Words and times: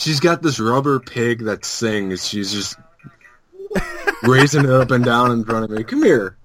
She's 0.00 0.18
got 0.18 0.40
this 0.40 0.58
rubber 0.58 0.98
pig 0.98 1.40
that 1.44 1.62
sings. 1.62 2.26
She's 2.26 2.50
just 2.50 2.74
raising 4.22 4.64
it 4.64 4.70
up 4.70 4.90
and 4.92 5.04
down 5.04 5.30
in 5.30 5.44
front 5.44 5.64
of 5.64 5.70
me. 5.70 5.84
Come 5.84 6.02
here. 6.02 6.38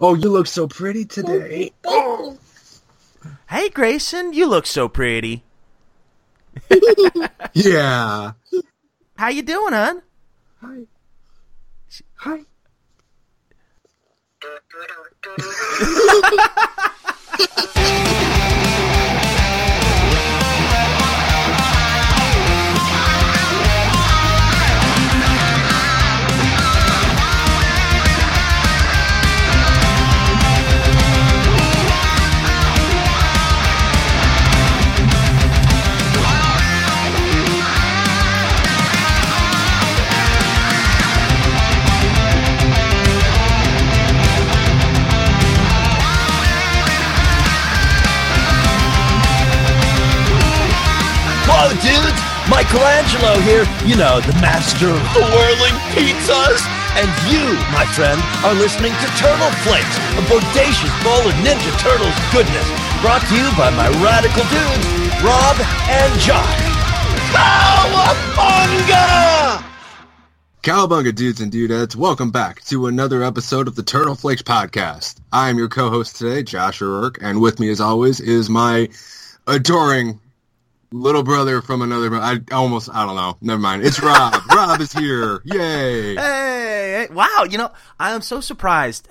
Oh, 0.00 0.16
you 0.18 0.30
look 0.30 0.46
so 0.46 0.66
pretty 0.66 1.04
today. 1.04 1.72
Oh. 1.84 2.38
Hey, 3.50 3.68
Grayson, 3.68 4.32
you 4.32 4.46
look 4.46 4.66
so 4.66 4.88
pretty. 4.88 5.44
Yeah. 7.52 8.32
How 9.16 9.28
you 9.28 9.42
doing, 9.42 9.74
hon? 9.74 10.02
Hi. 10.62 10.86
Hi. 12.16 12.40
Michelangelo 52.48 53.36
here, 53.44 53.68
you 53.84 53.94
know, 53.94 54.24
the 54.24 54.32
master 54.40 54.88
of 54.88 55.04
the 55.12 55.20
whirling 55.20 55.76
pizzas. 55.92 56.64
And 56.96 57.04
you, 57.28 57.44
my 57.76 57.84
friend, 57.92 58.18
are 58.42 58.54
listening 58.54 58.92
to 58.92 59.06
Turtle 59.20 59.52
Flakes, 59.68 59.96
a 60.16 60.22
bodacious 60.24 60.88
bowl 61.04 61.28
of 61.28 61.34
Ninja 61.44 61.68
Turtles 61.78 62.16
goodness, 62.32 62.64
brought 63.04 63.20
to 63.28 63.36
you 63.36 63.52
by 63.52 63.68
my 63.76 63.88
radical 64.00 64.42
dudes, 64.48 64.88
Rob 65.22 65.60
and 65.92 66.20
Josh. 66.20 66.64
Cowabunga! 68.16 69.12
Cowabunga 70.62 71.14
dudes 71.14 71.42
and 71.42 71.52
dudettes, 71.52 71.94
welcome 71.96 72.30
back 72.30 72.64
to 72.64 72.86
another 72.86 73.22
episode 73.22 73.68
of 73.68 73.74
the 73.74 73.82
Turtle 73.82 74.14
Flakes 74.14 74.40
podcast. 74.40 75.20
I 75.30 75.50
am 75.50 75.58
your 75.58 75.68
co-host 75.68 76.16
today, 76.16 76.42
Josh 76.44 76.80
O'Rourke, 76.80 77.18
and 77.20 77.42
with 77.42 77.60
me 77.60 77.68
as 77.68 77.80
always 77.80 78.20
is 78.20 78.48
my 78.48 78.88
adoring 79.46 80.18
little 80.90 81.22
brother 81.22 81.60
from 81.62 81.82
another, 81.82 82.14
I 82.14 82.40
almost, 82.52 82.88
I 82.92 83.04
don't 83.06 83.16
know, 83.16 83.36
never 83.40 83.60
mind. 83.60 83.84
It's 83.84 84.00
Rob. 84.02 84.34
Rob 84.54 84.80
is 84.80 84.92
here. 84.92 85.40
Yay. 85.44 86.14
Hey, 86.14 87.06
hey, 87.06 87.08
wow! 87.12 87.44
You 87.48 87.58
know, 87.58 87.70
I 87.98 88.12
am 88.12 88.22
so 88.22 88.40
surprised. 88.40 89.08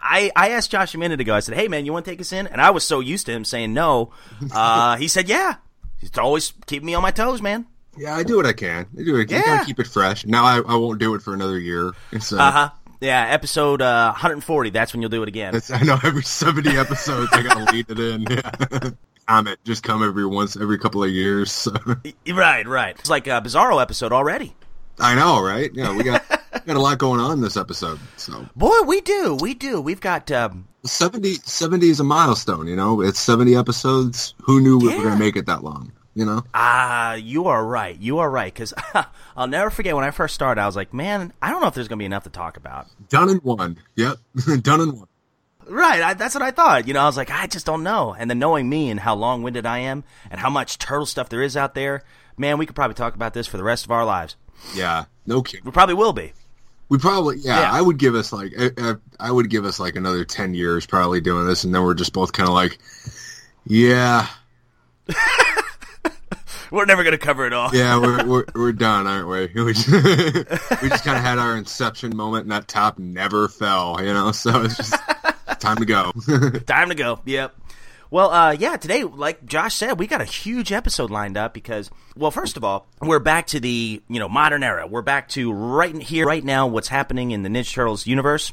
I, 0.00 0.30
I 0.36 0.50
asked 0.50 0.70
Josh 0.70 0.94
a 0.94 0.98
minute 0.98 1.20
ago. 1.20 1.34
I 1.34 1.40
said, 1.40 1.54
"Hey, 1.54 1.66
man, 1.68 1.86
you 1.86 1.92
want 1.92 2.04
to 2.04 2.10
take 2.10 2.20
us 2.20 2.32
in?" 2.32 2.46
And 2.46 2.60
I 2.60 2.70
was 2.70 2.86
so 2.86 3.00
used 3.00 3.26
to 3.26 3.32
him 3.32 3.44
saying 3.44 3.72
no. 3.72 4.12
Uh, 4.52 4.96
he 4.96 5.08
said, 5.08 5.28
"Yeah." 5.28 5.56
He's 5.98 6.16
always 6.18 6.52
keeping 6.66 6.84
me 6.86 6.94
on 6.94 7.00
my 7.02 7.10
toes, 7.10 7.40
man. 7.40 7.66
Yeah, 7.96 8.14
I 8.14 8.24
do 8.24 8.36
what 8.36 8.44
I 8.44 8.52
can. 8.52 8.86
I 8.98 9.02
do 9.04 9.12
what 9.12 9.20
I 9.22 9.24
can. 9.24 9.36
Yeah. 9.40 9.54
gotta 9.56 9.64
keep 9.66 9.78
it 9.80 9.86
fresh. 9.86 10.26
Now 10.26 10.44
I, 10.44 10.56
I 10.58 10.74
won't 10.76 10.98
do 10.98 11.14
it 11.14 11.22
for 11.22 11.32
another 11.32 11.58
year. 11.58 11.92
So 12.20 12.36
Uh 12.38 12.50
huh. 12.50 12.70
Yeah, 13.00 13.24
episode 13.26 13.80
uh, 13.80 14.10
140. 14.12 14.70
That's 14.70 14.92
when 14.92 15.00
you'll 15.00 15.10
do 15.10 15.22
it 15.22 15.28
again. 15.28 15.54
It's- 15.54 15.70
I 15.70 15.82
know 15.84 15.98
every 16.04 16.22
70 16.22 16.76
episodes 16.76 17.30
I 17.32 17.42
gotta 17.42 17.72
lead 17.72 17.86
it 17.88 17.98
in. 17.98 18.26
Yeah. 18.30 18.90
Comment, 19.26 19.58
just 19.64 19.82
come 19.82 20.02
every 20.02 20.26
once, 20.26 20.56
every 20.56 20.78
couple 20.78 21.02
of 21.02 21.10
years. 21.10 21.50
So. 21.50 21.72
Right, 22.32 22.66
right. 22.66 22.96
It's 22.98 23.10
like 23.10 23.26
a 23.26 23.40
Bizarro 23.40 23.80
episode 23.80 24.12
already. 24.12 24.54
I 24.98 25.14
know, 25.14 25.42
right? 25.42 25.70
Yeah, 25.72 25.96
we 25.96 26.02
got 26.04 26.22
got 26.66 26.76
a 26.76 26.80
lot 26.80 26.98
going 26.98 27.20
on 27.20 27.40
this 27.40 27.56
episode. 27.56 27.98
So 28.16 28.46
Boy, 28.56 28.82
we 28.86 29.00
do, 29.00 29.36
we 29.40 29.54
do. 29.54 29.80
We've 29.80 30.00
got 30.00 30.30
um, 30.30 30.68
70, 30.84 31.34
70 31.34 31.88
is 31.88 32.00
a 32.00 32.04
milestone, 32.04 32.66
you 32.66 32.76
know? 32.76 33.00
It's 33.00 33.20
70 33.20 33.56
episodes. 33.56 34.34
Who 34.42 34.60
knew 34.60 34.78
we 34.78 34.88
were 34.88 35.02
going 35.02 35.18
to 35.18 35.18
make 35.18 35.36
it 35.36 35.46
that 35.46 35.64
long, 35.64 35.92
you 36.14 36.24
know? 36.24 36.42
Ah, 36.52 37.14
you 37.14 37.46
are 37.46 37.64
right. 37.64 37.98
You 37.98 38.18
are 38.18 38.30
right. 38.30 38.52
Because 38.52 38.74
I'll 39.36 39.48
never 39.48 39.70
forget 39.70 39.94
when 39.94 40.04
I 40.04 40.10
first 40.10 40.34
started, 40.34 40.60
I 40.60 40.66
was 40.66 40.76
like, 40.76 40.92
man, 40.92 41.32
I 41.40 41.50
don't 41.50 41.60
know 41.60 41.68
if 41.68 41.74
there's 41.74 41.88
going 41.88 41.98
to 41.98 42.02
be 42.02 42.06
enough 42.06 42.24
to 42.24 42.30
talk 42.30 42.56
about. 42.56 42.86
Done 43.08 43.30
in 43.30 43.38
one. 43.38 43.78
Yep. 43.96 44.18
Done 44.62 44.80
in 44.80 44.98
one. 44.98 45.08
Right. 45.68 46.02
I, 46.02 46.14
that's 46.14 46.34
what 46.34 46.42
I 46.42 46.50
thought. 46.50 46.86
You 46.86 46.94
know, 46.94 47.00
I 47.00 47.06
was 47.06 47.16
like, 47.16 47.30
I 47.30 47.46
just 47.46 47.66
don't 47.66 47.82
know. 47.82 48.14
And 48.18 48.28
then 48.30 48.38
knowing 48.38 48.68
me 48.68 48.90
and 48.90 49.00
how 49.00 49.14
long 49.14 49.42
winded 49.42 49.66
I 49.66 49.80
am 49.80 50.04
and 50.30 50.40
how 50.40 50.50
much 50.50 50.78
turtle 50.78 51.06
stuff 51.06 51.28
there 51.28 51.42
is 51.42 51.56
out 51.56 51.74
there, 51.74 52.02
man, 52.36 52.58
we 52.58 52.66
could 52.66 52.76
probably 52.76 52.94
talk 52.94 53.14
about 53.14 53.34
this 53.34 53.46
for 53.46 53.56
the 53.56 53.64
rest 53.64 53.84
of 53.84 53.90
our 53.90 54.04
lives. 54.04 54.36
Yeah, 54.74 55.04
no 55.26 55.42
kidding. 55.42 55.64
We 55.64 55.72
probably 55.72 55.94
will 55.94 56.12
be. 56.12 56.32
We 56.88 56.98
probably, 56.98 57.38
yeah, 57.38 57.60
Yeah. 57.60 57.72
I 57.72 57.80
would 57.80 57.98
give 57.98 58.14
us 58.14 58.32
like, 58.32 58.52
I, 58.58 58.94
I, 59.18 59.30
would 59.30 59.48
give 59.48 59.64
us 59.64 59.80
like 59.80 59.96
another 59.96 60.24
10 60.24 60.54
years 60.54 60.86
probably 60.86 61.20
doing 61.20 61.46
this, 61.46 61.64
and 61.64 61.74
then 61.74 61.82
we're 61.82 61.94
just 61.94 62.12
both 62.12 62.32
kind 62.32 62.48
of 62.48 62.54
like, 62.54 62.78
yeah, 63.66 64.28
We're 66.70 66.86
never 66.86 67.04
going 67.04 67.12
to 67.12 67.18
cover 67.18 67.46
it 67.46 67.52
all. 67.52 67.70
yeah, 67.72 67.98
we're, 68.00 68.24
we're, 68.26 68.44
we're 68.54 68.72
done, 68.72 69.06
aren't 69.06 69.28
we? 69.28 69.62
We 69.64 69.72
just, 69.74 69.88
we 70.82 70.88
just 70.88 71.04
kind 71.04 71.16
of 71.16 71.22
had 71.22 71.38
our 71.38 71.56
inception 71.56 72.16
moment, 72.16 72.44
and 72.44 72.52
that 72.52 72.66
top 72.66 72.98
never 72.98 73.48
fell, 73.48 73.96
you 74.00 74.12
know? 74.12 74.32
So 74.32 74.62
it's 74.62 74.76
just 74.76 74.94
time 75.64 75.76
to 75.78 75.84
go. 75.86 76.12
Time 76.66 76.88
to 76.90 76.94
go. 76.94 77.20
Yep. 77.24 77.54
Well, 78.10 78.30
uh, 78.30 78.52
yeah, 78.52 78.76
today, 78.76 79.02
like 79.02 79.44
Josh 79.44 79.74
said, 79.74 79.98
we 79.98 80.06
got 80.06 80.20
a 80.20 80.24
huge 80.24 80.70
episode 80.70 81.10
lined 81.10 81.36
up 81.36 81.52
because, 81.52 81.90
well, 82.16 82.30
first 82.30 82.56
of 82.56 82.62
all, 82.62 82.86
we're 83.00 83.18
back 83.18 83.48
to 83.48 83.58
the, 83.60 84.00
you 84.08 84.20
know, 84.20 84.28
modern 84.28 84.62
era. 84.62 84.86
We're 84.86 85.02
back 85.02 85.28
to 85.30 85.52
right 85.52 85.96
here, 86.00 86.24
right 86.26 86.44
now, 86.44 86.68
what's 86.68 86.88
happening 86.88 87.32
in 87.32 87.42
the 87.42 87.48
Ninja 87.48 87.72
Turtles 87.74 88.06
universe. 88.06 88.52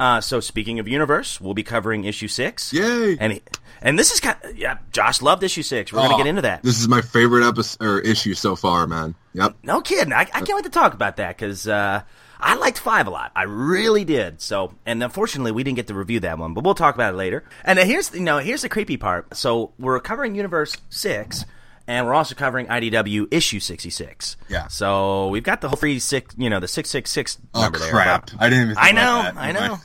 Uh, 0.00 0.20
so 0.20 0.40
speaking 0.40 0.78
of 0.80 0.88
universe, 0.88 1.40
we'll 1.40 1.54
be 1.54 1.62
covering 1.62 2.04
issue 2.04 2.28
six. 2.28 2.72
Yay. 2.72 3.16
And, 3.18 3.40
and 3.82 3.96
this 3.98 4.10
is 4.12 4.18
kind 4.20 4.36
of, 4.42 4.56
yeah, 4.56 4.78
Josh 4.90 5.22
loved 5.22 5.42
issue 5.44 5.62
six. 5.62 5.92
We're 5.92 5.98
going 6.00 6.12
Oh, 6.12 6.16
to 6.18 6.24
get 6.24 6.28
into 6.28 6.42
that. 6.42 6.62
This 6.64 6.80
is 6.80 6.88
my 6.88 7.00
favorite 7.00 7.46
episode 7.46 7.84
or 7.84 8.00
issue 8.00 8.34
so 8.34 8.56
far, 8.56 8.86
man. 8.88 9.14
Yep. 9.34 9.56
No 9.62 9.80
kidding. 9.80 10.12
I, 10.12 10.20
I 10.22 10.24
can't 10.40 10.54
wait 10.54 10.64
to 10.64 10.70
talk 10.70 10.94
about 10.94 11.16
that 11.18 11.36
because 11.36 11.68
uh, 11.68 12.02
I 12.40 12.54
liked 12.54 12.78
five 12.78 13.06
a 13.06 13.10
lot. 13.10 13.32
I 13.34 13.42
really 13.44 14.04
did. 14.04 14.40
So, 14.40 14.72
and 14.86 15.02
unfortunately, 15.02 15.52
we 15.52 15.64
didn't 15.64 15.76
get 15.76 15.88
to 15.88 15.94
review 15.94 16.20
that 16.20 16.38
one, 16.38 16.54
but 16.54 16.64
we'll 16.64 16.74
talk 16.74 16.94
about 16.94 17.14
it 17.14 17.16
later. 17.16 17.44
And 17.64 17.78
here's 17.78 18.14
you 18.14 18.20
know 18.20 18.38
here's 18.38 18.62
the 18.62 18.68
creepy 18.68 18.96
part. 18.96 19.36
So 19.36 19.72
we're 19.78 19.98
covering 20.00 20.34
Universe 20.34 20.76
six, 20.88 21.44
and 21.86 22.06
we're 22.06 22.14
also 22.14 22.34
covering 22.34 22.66
IDW 22.66 23.28
issue 23.32 23.60
sixty 23.60 23.90
six. 23.90 24.36
Yeah. 24.48 24.68
So 24.68 25.28
we've 25.28 25.42
got 25.42 25.60
the 25.60 25.68
whole 25.68 25.76
free 25.76 25.98
six, 25.98 26.34
you 26.38 26.48
know, 26.50 26.60
the 26.60 26.68
six 26.68 26.90
six 26.90 27.10
six 27.10 27.38
Oh 27.54 27.62
number 27.62 27.78
there. 27.78 27.90
crap! 27.90 28.30
I 28.38 28.48
didn't 28.48 28.70
even. 28.70 28.74
Think 28.76 28.86
I 28.86 28.92
know. 28.92 29.30
I 29.36 29.52
know. 29.68 29.78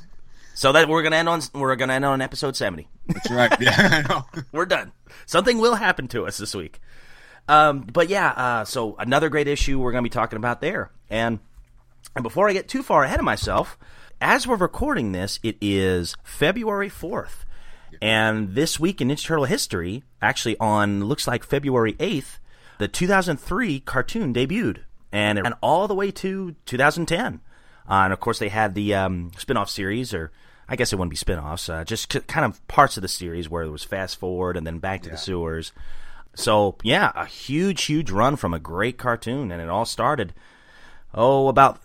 So 0.55 0.71
that 0.73 0.87
we're 0.87 1.01
gonna 1.01 1.15
end 1.15 1.29
on 1.29 1.41
we're 1.55 1.75
gonna 1.75 1.93
end 1.93 2.05
on 2.05 2.21
episode 2.21 2.55
seventy. 2.55 2.87
That's 3.07 3.31
right. 3.31 3.51
Yeah, 3.59 4.03
I 4.05 4.07
know. 4.07 4.43
We're 4.53 4.65
done. 4.65 4.91
Something 5.25 5.57
will 5.57 5.75
happen 5.75 6.07
to 6.09 6.25
us 6.25 6.37
this 6.37 6.55
week. 6.55 6.79
Um, 7.49 7.81
but 7.81 8.07
yeah, 8.07 8.29
uh, 8.29 8.63
so 8.65 8.95
another 8.97 9.27
great 9.27 9.49
issue 9.49 9.77
we're 9.79 9.91
going 9.91 10.03
to 10.03 10.09
be 10.09 10.13
talking 10.13 10.37
about 10.37 10.61
there. 10.61 10.89
And, 11.09 11.39
and 12.15 12.23
before 12.23 12.49
I 12.49 12.53
get 12.53 12.67
too 12.67 12.83
far 12.83 13.03
ahead 13.03 13.19
of 13.19 13.25
myself, 13.25 13.77
as 14.21 14.47
we're 14.47 14.55
recording 14.55 15.11
this, 15.11 15.39
it 15.43 15.57
is 15.61 16.15
February 16.23 16.89
4th. 16.89 17.45
And 18.01 18.55
this 18.55 18.79
week 18.79 19.01
in 19.01 19.09
Ninja 19.09 19.25
Turtle 19.25 19.45
history, 19.45 20.03
actually 20.21 20.57
on 20.59 21.05
looks 21.05 21.27
like 21.27 21.43
February 21.43 21.93
8th, 21.93 22.37
the 22.79 22.87
2003 22.87 23.79
cartoon 23.81 24.33
debuted. 24.33 24.79
And 25.11 25.37
it 25.37 25.43
ran 25.43 25.53
all 25.61 25.87
the 25.87 25.93
way 25.93 26.11
to 26.11 26.55
2010. 26.65 27.41
Uh, 27.87 27.93
and 27.93 28.13
of 28.13 28.19
course, 28.19 28.39
they 28.39 28.49
had 28.49 28.73
the 28.73 28.95
um, 28.95 29.31
spin 29.37 29.57
off 29.57 29.69
series, 29.69 30.13
or 30.13 30.31
I 30.67 30.75
guess 30.75 30.91
it 30.91 30.95
wouldn't 30.95 31.11
be 31.11 31.17
spin 31.17 31.39
offs, 31.39 31.69
uh, 31.69 31.83
just 31.83 32.09
k- 32.09 32.21
kind 32.21 32.45
of 32.45 32.65
parts 32.67 32.97
of 32.97 33.01
the 33.01 33.07
series 33.07 33.49
where 33.49 33.63
it 33.63 33.69
was 33.69 33.83
fast 33.83 34.17
forward 34.17 34.57
and 34.57 34.65
then 34.65 34.79
back 34.79 35.03
to 35.03 35.09
the 35.09 35.17
sewers. 35.17 35.71
So, 36.35 36.77
yeah, 36.81 37.11
a 37.15 37.25
huge, 37.25 37.83
huge 37.83 38.09
run 38.09 38.37
from 38.37 38.53
a 38.53 38.59
great 38.59 38.97
cartoon. 38.97 39.51
And 39.51 39.61
it 39.61 39.69
all 39.69 39.85
started, 39.85 40.33
oh, 41.13 41.47
about, 41.47 41.77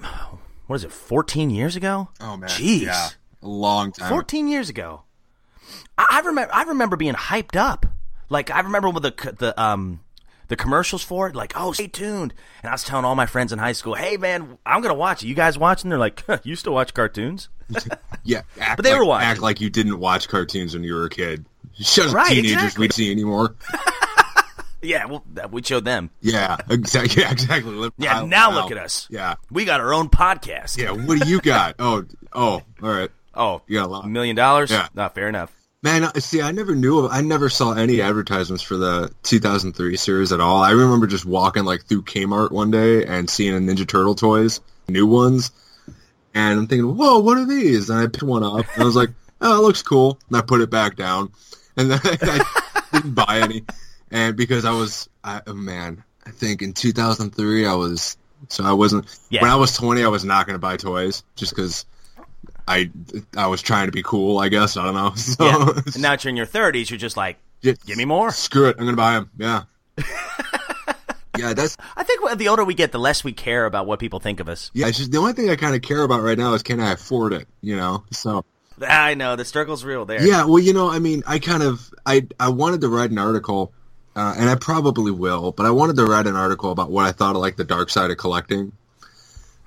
what 0.67 0.77
is 0.77 0.85
it, 0.85 0.93
14 0.93 1.51
years 1.51 1.77
ago? 1.77 2.09
Oh 2.21 2.37
man. 2.37 2.49
Jeez. 2.51 2.83
Yeah. 2.83 3.09
A 3.43 3.47
long 3.49 3.93
time. 3.93 4.09
14 4.09 4.49
years 4.49 4.69
ago. 4.69 5.03
I, 5.97 6.07
I 6.11 6.21
remember. 6.27 6.53
I 6.55 6.63
remember 6.65 6.97
being 6.97 7.15
hyped 7.15 7.57
up. 7.57 7.87
Like 8.29 8.51
I 8.51 8.61
remember 8.61 8.91
with 8.91 9.03
the 9.05 9.35
the 9.39 9.61
um 9.61 10.01
the 10.49 10.57
commercials 10.57 11.03
for 11.03 11.29
it. 11.29 11.35
Like, 11.37 11.53
oh, 11.57 11.73
stay 11.73 11.87
tuned. 11.87 12.35
And 12.63 12.71
I 12.71 12.73
was 12.73 12.83
telling 12.85 13.05
all 13.05 13.15
my 13.15 13.27
friends 13.27 13.53
in 13.53 13.59
high 13.59 13.73
school, 13.73 13.95
hey 13.95 14.17
man, 14.17 14.59
I'm 14.67 14.81
gonna 14.83 14.95
watch 14.95 15.23
it. 15.23 15.29
You 15.29 15.35
guys 15.35 15.57
watching? 15.59 15.89
They're 15.91 15.99
like, 15.99 16.25
you 16.43 16.57
still 16.57 16.75
watch 16.75 16.95
cartoons? 16.95 17.49
Yeah, 18.25 18.43
But 18.77 18.83
they 18.83 18.91
like, 18.91 18.99
were 18.99 19.07
watching. 19.07 19.29
Act 19.29 19.41
like 19.41 19.61
you 19.61 19.71
didn't 19.71 19.99
watch 19.99 20.29
cartoons 20.29 20.75
when 20.75 20.85
you 20.85 20.93
were 20.95 21.05
a 21.07 21.11
kid. 21.11 21.47
Shut 21.81 22.09
up, 22.09 22.15
Right, 22.15 22.29
teenagers. 22.29 22.53
exactly. 22.53 22.81
We 22.83 22.89
don't 22.89 22.95
see 22.95 23.11
anymore. 23.11 23.55
Yeah, 24.81 25.07
well, 25.07 25.25
we 25.51 25.63
showed 25.63 25.85
them. 25.85 26.11
Yeah, 26.21 26.57
exactly. 26.71 27.23
Yeah, 27.23 27.33
exactly. 27.33 27.91
Yeah, 27.99 28.25
now 28.25 28.53
look 28.53 28.71
at 28.71 28.79
us. 28.79 29.07
Yeah, 29.11 29.35
We 29.51 29.65
got 29.65 29.81
our 29.81 29.93
own 29.93 30.09
podcast. 30.09 30.77
yeah. 30.79 30.91
What 30.93 31.21
do 31.21 31.29
you 31.29 31.41
got? 31.41 31.75
Oh, 31.79 32.05
oh. 32.33 32.63
All 32.83 32.89
right. 32.91 33.11
Oh, 33.35 33.63
You 33.67 33.79
got 33.79 33.87
a 33.87 33.93
lot. 33.93 34.09
million 34.09 34.37
dollars? 34.37 34.71
Yeah. 34.71 34.89
Not 34.95 35.15
fair 35.15 35.29
enough. 35.29 35.53
Man, 35.83 36.05
I- 36.05 36.19
see, 36.19 36.43
I 36.43 36.51
never 36.53 36.75
knew. 36.75 37.01
Of, 37.01 37.13
I 37.13 37.21
never 37.21 37.49
saw 37.49 37.73
any 37.73 38.01
advertisements 38.01 38.63
for 38.65 38.77
the 38.77 39.13
2003 39.23 39.97
series 39.97 40.33
at 40.33 40.41
all. 40.41 40.63
I 40.63 40.73
remember 40.73 41.07
just 41.07 41.25
walking 41.25 41.65
like 41.65 41.85
through 41.85 42.03
Kmart 42.03 42.51
one 42.51 42.71
day 42.73 43.05
and 43.05 43.31
seeing 43.31 43.55
a 43.57 43.61
Ninja 43.61 43.87
Turtle 43.87 44.17
toys, 44.17 44.61
new 44.89 45.07
ones, 45.07 45.53
and 46.35 46.59
I'm 46.59 46.67
thinking, 46.67 46.97
"Whoa, 46.97 47.21
what 47.21 47.39
are 47.39 47.45
these?" 47.47 47.91
And 47.91 47.99
I 48.01 48.07
picked 48.07 48.23
one 48.25 48.43
up, 48.43 48.67
and 48.75 48.83
I 48.83 48.85
was 48.85 48.97
like, 48.97 49.11
"Oh, 49.41 49.59
it 49.59 49.63
looks 49.63 49.83
cool." 49.83 50.19
And 50.29 50.37
I 50.37 50.41
put 50.41 50.61
it 50.61 50.69
back 50.71 50.97
down, 50.97 51.31
and 51.77 51.93
then 51.93 52.01
I 52.05 52.85
didn't 52.93 53.15
buy 53.15 53.39
any, 53.41 53.63
and 54.11 54.37
because 54.37 54.65
I 54.65 54.73
was, 54.73 55.09
I, 55.25 55.43
oh, 55.47 55.55
man, 55.55 56.05
I 56.27 56.31
think 56.31 56.63
in 56.63 56.73
2003 56.73 57.67
I 57.67 57.75
was, 57.75 58.17
so 58.49 58.65
I 58.65 58.73
wasn't. 58.73 59.07
Yeah. 59.31 59.43
When 59.43 59.51
I 59.51 59.57
was 59.57 59.75
20, 59.77 60.03
I 60.05 60.09
was 60.09 60.25
not 60.25 60.47
going 60.47 60.55
to 60.55 60.61
buy 60.61 60.77
toys 60.77 61.23
just 61.37 61.55
because. 61.55 61.85
I 62.71 62.91
I 63.35 63.47
was 63.47 63.63
trying 63.63 63.87
to 63.87 63.93
be 63.93 64.03
cool, 64.03 64.39
I 64.39 64.51
guess. 64.51 64.77
I 64.77 64.85
don't 64.85 64.95
know. 64.95 65.13
So, 65.17 65.43
Yeah. 65.47 65.71
and 65.87 66.01
now 66.03 66.11
that 66.11 66.23
you're 66.25 66.29
in 66.29 66.37
your 66.37 66.45
30s, 66.45 66.91
you're 66.91 66.99
just 66.99 67.17
like, 67.17 67.39
give 67.63 67.79
me 67.97 68.05
more. 68.05 68.31
Screw 68.31 68.69
it. 68.69 68.77
I'm 68.79 68.85
going 68.85 68.95
to 68.95 68.97
buy 68.97 69.15
them. 69.15 69.31
Yeah. 69.39 69.63
yeah, 71.39 71.55
that's 71.55 71.77
I 71.97 72.03
think 72.05 72.21
the 72.39 72.49
older 72.49 72.65
we 72.65 72.75
get, 72.75 72.93
the 72.93 72.99
less 72.99 73.23
we 73.25 73.33
care 73.33 73.65
about 73.65 73.87
what 73.87 73.99
people 74.01 74.21
think 74.21 74.39
of 74.41 74.49
us. 74.51 74.71
yeah. 74.75 74.87
It's 74.89 74.99
just 74.99 75.13
the 75.13 75.19
only 75.19 75.33
thing 75.33 75.49
I 75.49 75.57
kind 75.57 75.75
of 75.75 75.83
care 75.83 76.03
about 76.03 76.21
right 76.23 76.37
now 76.37 76.53
is 76.55 76.63
can 76.63 76.79
I 76.81 76.93
afford 76.93 77.33
it? 77.33 77.49
You 77.63 77.77
know. 77.77 78.05
So 78.11 78.45
I 78.87 79.15
know 79.15 79.35
the 79.37 79.45
struggle's 79.47 79.83
real 79.85 80.05
there. 80.05 80.23
yeah. 80.27 80.45
Well, 80.45 80.59
you 80.59 80.73
know, 80.75 80.91
I 80.91 80.99
mean, 80.99 81.23
I 81.27 81.39
kind 81.39 81.63
of 81.63 81.91
I 82.05 82.27
I 82.39 82.51
wanted 82.51 82.81
to 82.83 82.89
write 82.89 83.11
an 83.11 83.19
article, 83.19 83.73
uh, 84.19 84.35
and 84.37 84.51
I 84.51 84.57
probably 84.57 85.13
will, 85.13 85.53
but 85.53 85.65
I 85.65 85.71
wanted 85.71 85.95
to 85.97 86.05
write 86.05 86.27
an 86.27 86.35
article 86.35 86.73
about 86.73 86.91
what 86.91 87.05
I 87.07 87.13
thought 87.13 87.37
of 87.37 87.41
like 87.41 87.55
the 87.55 87.63
dark 87.63 87.89
side 87.89 88.11
of 88.11 88.19
collecting, 88.19 88.73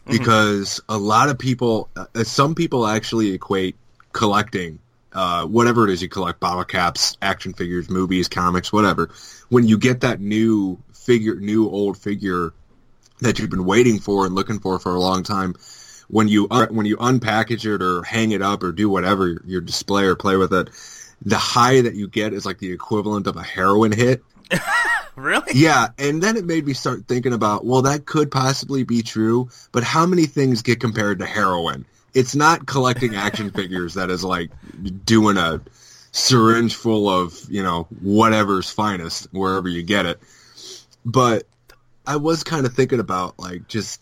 because 0.06 0.81
a 0.89 0.98
lot 0.98 1.30
of 1.30 1.39
people, 1.39 1.88
uh, 1.95 2.25
some 2.25 2.53
people 2.53 2.86
actually 2.86 3.31
equate 3.31 3.77
collecting. 4.12 4.80
Uh, 5.13 5.45
whatever 5.45 5.88
it 5.88 5.92
is 5.92 6.01
you 6.01 6.07
collect, 6.07 6.39
bottle 6.39 6.63
caps, 6.63 7.18
action 7.21 7.53
figures, 7.53 7.89
movies, 7.89 8.27
comics, 8.30 8.71
whatever. 8.71 9.09
When 9.50 9.68
you 9.68 9.77
get 9.77 10.01
that 10.01 10.19
new 10.21 10.81
figure, 10.94 11.36
new 11.36 11.69
old 11.69 11.98
figure 11.98 12.53
that 13.19 13.39
you've 13.39 13.50
been 13.50 13.65
waiting 13.65 14.00
for 14.00 14.25
and 14.25 14.36
looking 14.36 14.59
for 14.59 14.80
for 14.80 14.95
a 14.95 15.00
long 15.00 15.24
time, 15.24 15.56
when 16.07 16.27
you 16.27 16.48
un- 16.50 16.75
when 16.75 16.86
you 16.86 16.98
unpackage 16.98 17.65
it 17.74 17.81
or 17.81 18.03
hang 18.03 18.31
it 18.31 18.42
up 18.42 18.63
or 18.63 18.71
do 18.71 18.89
whatever 18.89 19.42
your 19.45 19.62
display 19.62 20.06
or 20.06 20.15
play 20.15 20.36
with 20.38 20.53
it, 20.53 20.69
the 21.21 21.38
high 21.38 21.81
that 21.81 21.95
you 21.95 22.07
get 22.07 22.33
is 22.33 22.45
like 22.45 22.59
the 22.59 22.71
equivalent 22.71 23.27
of 23.27 23.36
a 23.38 23.44
heroin 23.44 23.92
hit. 23.92 24.24
Really? 25.15 25.51
Yeah, 25.53 25.89
and 25.98 26.24
then 26.24 26.38
it 26.38 26.45
made 26.45 26.65
me 26.65 26.74
start 26.74 27.06
thinking 27.07 27.33
about, 27.33 27.65
well, 27.65 27.83
that 27.83 28.06
could 28.06 28.31
possibly 28.31 28.83
be 28.83 29.03
true, 29.03 29.50
but 29.71 29.83
how 29.83 30.06
many 30.06 30.25
things 30.25 30.62
get 30.62 30.80
compared 30.80 31.19
to 31.19 31.25
heroin? 31.25 31.86
It's 32.13 32.33
not 32.33 32.65
collecting 32.65 33.15
action 33.15 33.51
figures 33.56 33.95
that 33.95 34.09
is 34.09 34.24
like 34.24 34.51
doing 35.06 35.38
a 35.38 35.62
syringe 36.12 36.75
full 36.75 37.09
of, 37.09 37.38
you 37.50 37.62
know, 37.62 37.88
whatever's 38.01 38.71
finest 38.71 39.27
wherever 39.31 39.68
you 39.68 39.83
get 39.83 40.06
it. 40.06 40.19
But 41.06 41.44
I 42.06 42.15
was 42.15 42.44
kind 42.44 42.65
of 42.65 42.74
thinking 42.74 43.00
about 43.00 43.38
like 43.38 43.68
just 43.68 44.01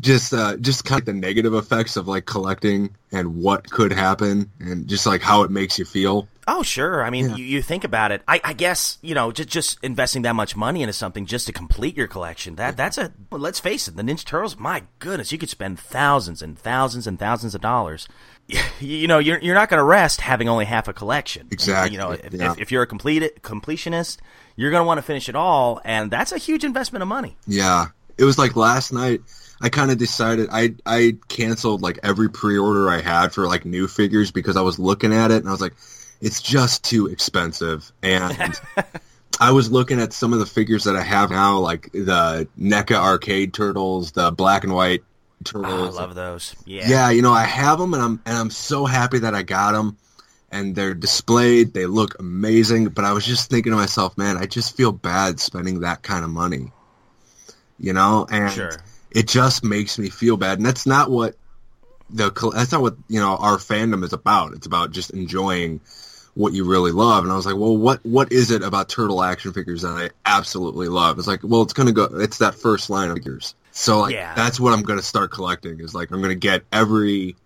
just 0.00 0.32
uh 0.32 0.56
just 0.56 0.84
kind 0.84 1.00
of 1.00 1.06
the 1.06 1.12
negative 1.12 1.54
effects 1.54 1.96
of 1.96 2.08
like 2.08 2.26
collecting 2.26 2.96
and 3.12 3.36
what 3.36 3.70
could 3.70 3.92
happen 3.92 4.50
and 4.58 4.88
just 4.88 5.06
like 5.06 5.20
how 5.20 5.42
it 5.42 5.50
makes 5.50 5.78
you 5.78 5.84
feel. 5.84 6.26
Oh, 6.46 6.62
sure. 6.62 7.02
I 7.04 7.10
mean, 7.10 7.30
Yeah. 7.30 7.36
you, 7.36 7.44
you 7.44 7.62
think 7.62 7.84
about 7.84 8.12
it. 8.12 8.22
I, 8.28 8.40
I 8.44 8.52
guess 8.52 8.98
you 9.02 9.14
know, 9.14 9.32
just 9.32 9.48
just 9.48 9.78
investing 9.82 10.22
that 10.22 10.34
much 10.34 10.56
money 10.56 10.82
into 10.82 10.92
something 10.92 11.26
just 11.26 11.46
to 11.46 11.52
complete 11.52 11.96
your 11.96 12.06
collection. 12.06 12.56
That 12.56 12.76
that's 12.76 12.98
a. 12.98 13.12
Well, 13.30 13.40
let's 13.40 13.60
face 13.60 13.88
it, 13.88 13.96
the 13.96 14.02
Ninja 14.02 14.24
Turtles. 14.24 14.56
My 14.58 14.82
goodness, 14.98 15.32
you 15.32 15.38
could 15.38 15.48
spend 15.50 15.78
thousands 15.78 16.42
and 16.42 16.58
thousands 16.58 17.06
and 17.06 17.18
thousands 17.18 17.54
of 17.54 17.60
dollars. 17.60 18.08
You 18.80 19.06
know, 19.08 19.18
you're 19.20 19.38
you're 19.38 19.54
not 19.54 19.70
going 19.70 19.78
to 19.78 19.84
rest 19.84 20.20
having 20.20 20.48
only 20.50 20.66
half 20.66 20.86
a 20.88 20.92
collection. 20.92 21.48
Exactly, 21.50 21.92
You 21.92 21.98
know, 21.98 22.10
if, 22.10 22.34
yeah. 22.34 22.52
if, 22.52 22.58
if 22.60 22.72
you're 22.72 22.82
a 22.82 22.86
complete 22.86 23.40
completionist, 23.40 24.18
you're 24.56 24.70
going 24.70 24.82
to 24.82 24.86
want 24.86 24.98
to 24.98 25.02
finish 25.02 25.30
it 25.30 25.34
all, 25.34 25.80
and 25.82 26.10
that's 26.10 26.30
a 26.32 26.36
huge 26.36 26.62
investment 26.64 27.02
of 27.02 27.08
money. 27.08 27.36
Yeah. 27.46 27.86
It 28.18 28.24
was 28.24 28.36
like 28.38 28.54
last 28.54 28.92
night 28.92 29.22
I 29.62 29.70
kind 29.70 29.90
of 29.90 29.96
decided 29.96 30.48
I 30.52 30.74
I 30.84 31.16
canceled 31.28 31.80
like 31.80 31.98
every 32.02 32.28
pre-order 32.28 32.90
I 32.90 33.00
had 33.00 33.32
for 33.32 33.46
like 33.46 33.64
new 33.64 33.88
figures 33.88 34.30
because 34.30 34.56
I 34.58 34.62
was 34.62 34.78
looking 34.78 35.14
at 35.14 35.30
it 35.30 35.38
and 35.38 35.48
I 35.48 35.52
was 35.52 35.60
like 35.62 35.74
it's 36.24 36.40
just 36.42 36.82
too 36.82 37.06
expensive 37.06 37.92
and 38.02 38.58
I 39.40 39.52
was 39.52 39.70
looking 39.70 40.00
at 40.00 40.12
some 40.12 40.32
of 40.32 40.38
the 40.38 40.46
figures 40.46 40.84
that 40.84 40.96
I 40.96 41.02
have 41.02 41.30
now 41.30 41.58
like 41.58 41.90
the 41.92 42.48
NECA 42.58 42.94
arcade 42.96 43.52
turtles, 43.52 44.12
the 44.12 44.30
black 44.32 44.64
and 44.64 44.74
white 44.74 45.04
Oh, 45.54 45.62
I 45.62 45.90
love 45.90 46.14
those. 46.14 46.54
Yeah. 46.64 46.88
Yeah, 46.88 47.10
you 47.10 47.20
know, 47.20 47.32
I 47.32 47.44
have 47.44 47.78
them, 47.78 47.92
and 47.92 48.02
I'm 48.02 48.22
and 48.24 48.36
I'm 48.36 48.50
so 48.50 48.86
happy 48.86 49.18
that 49.18 49.34
I 49.34 49.42
got 49.42 49.72
them, 49.72 49.98
and 50.50 50.74
they're 50.74 50.94
displayed. 50.94 51.74
They 51.74 51.84
look 51.84 52.18
amazing. 52.18 52.88
But 52.88 53.04
I 53.04 53.12
was 53.12 53.26
just 53.26 53.50
thinking 53.50 53.72
to 53.72 53.76
myself, 53.76 54.16
man, 54.16 54.38
I 54.38 54.46
just 54.46 54.74
feel 54.76 54.92
bad 54.92 55.40
spending 55.40 55.80
that 55.80 56.02
kind 56.02 56.24
of 56.24 56.30
money, 56.30 56.72
you 57.78 57.92
know, 57.92 58.26
and 58.30 58.50
Sure. 58.52 58.72
it 59.10 59.28
just 59.28 59.62
makes 59.64 59.98
me 59.98 60.08
feel 60.08 60.38
bad. 60.38 60.58
And 60.58 60.66
that's 60.66 60.86
not 60.86 61.10
what 61.10 61.36
the 62.08 62.30
that's 62.54 62.72
not 62.72 62.80
what 62.80 62.96
you 63.08 63.20
know 63.20 63.36
our 63.36 63.56
fandom 63.58 64.02
is 64.02 64.14
about. 64.14 64.54
It's 64.54 64.66
about 64.66 64.92
just 64.92 65.10
enjoying 65.10 65.80
what 66.34 66.52
you 66.52 66.64
really 66.64 66.90
love. 66.92 67.24
And 67.24 67.32
I 67.32 67.36
was 67.36 67.46
like, 67.46 67.56
well, 67.56 67.76
what 67.76 68.04
what 68.04 68.32
is 68.32 68.50
it 68.50 68.62
about 68.62 68.88
turtle 68.88 69.22
action 69.22 69.52
figures 69.52 69.82
that 69.82 69.88
I 69.90 70.10
absolutely 70.26 70.88
love? 70.88 71.18
It's 71.18 71.28
like, 71.28 71.40
well, 71.42 71.62
it's 71.62 71.72
gonna 71.72 71.92
go. 71.92 72.04
It's 72.04 72.38
that 72.38 72.54
first 72.56 72.90
line 72.90 73.10
of 73.10 73.16
figures. 73.18 73.54
So 73.72 74.00
like, 74.00 74.14
Yeah. 74.14 74.34
that's 74.34 74.58
what 74.60 74.72
I'm 74.72 74.82
gonna 74.82 75.02
start 75.02 75.30
collecting. 75.32 75.80
Is 75.80 75.94
like 75.94 76.10
I'm 76.10 76.20
gonna 76.22 76.34
get 76.34 76.62
every 76.72 77.36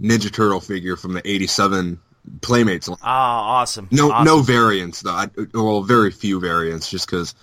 Ninja 0.00 0.32
Turtle 0.32 0.60
figure 0.60 0.96
from 0.96 1.12
the 1.14 1.26
'87 1.28 2.00
Playmates 2.40 2.88
line. 2.88 2.98
Oh, 3.02 3.06
awesome. 3.06 3.88
No, 3.92 4.10
awesome. 4.10 4.24
no 4.26 4.42
variants 4.42 5.00
though. 5.02 5.12
I, 5.12 5.28
well, 5.54 5.82
very 5.82 6.10
few 6.10 6.40
variants, 6.40 6.90
just 6.90 7.06
because, 7.06 7.34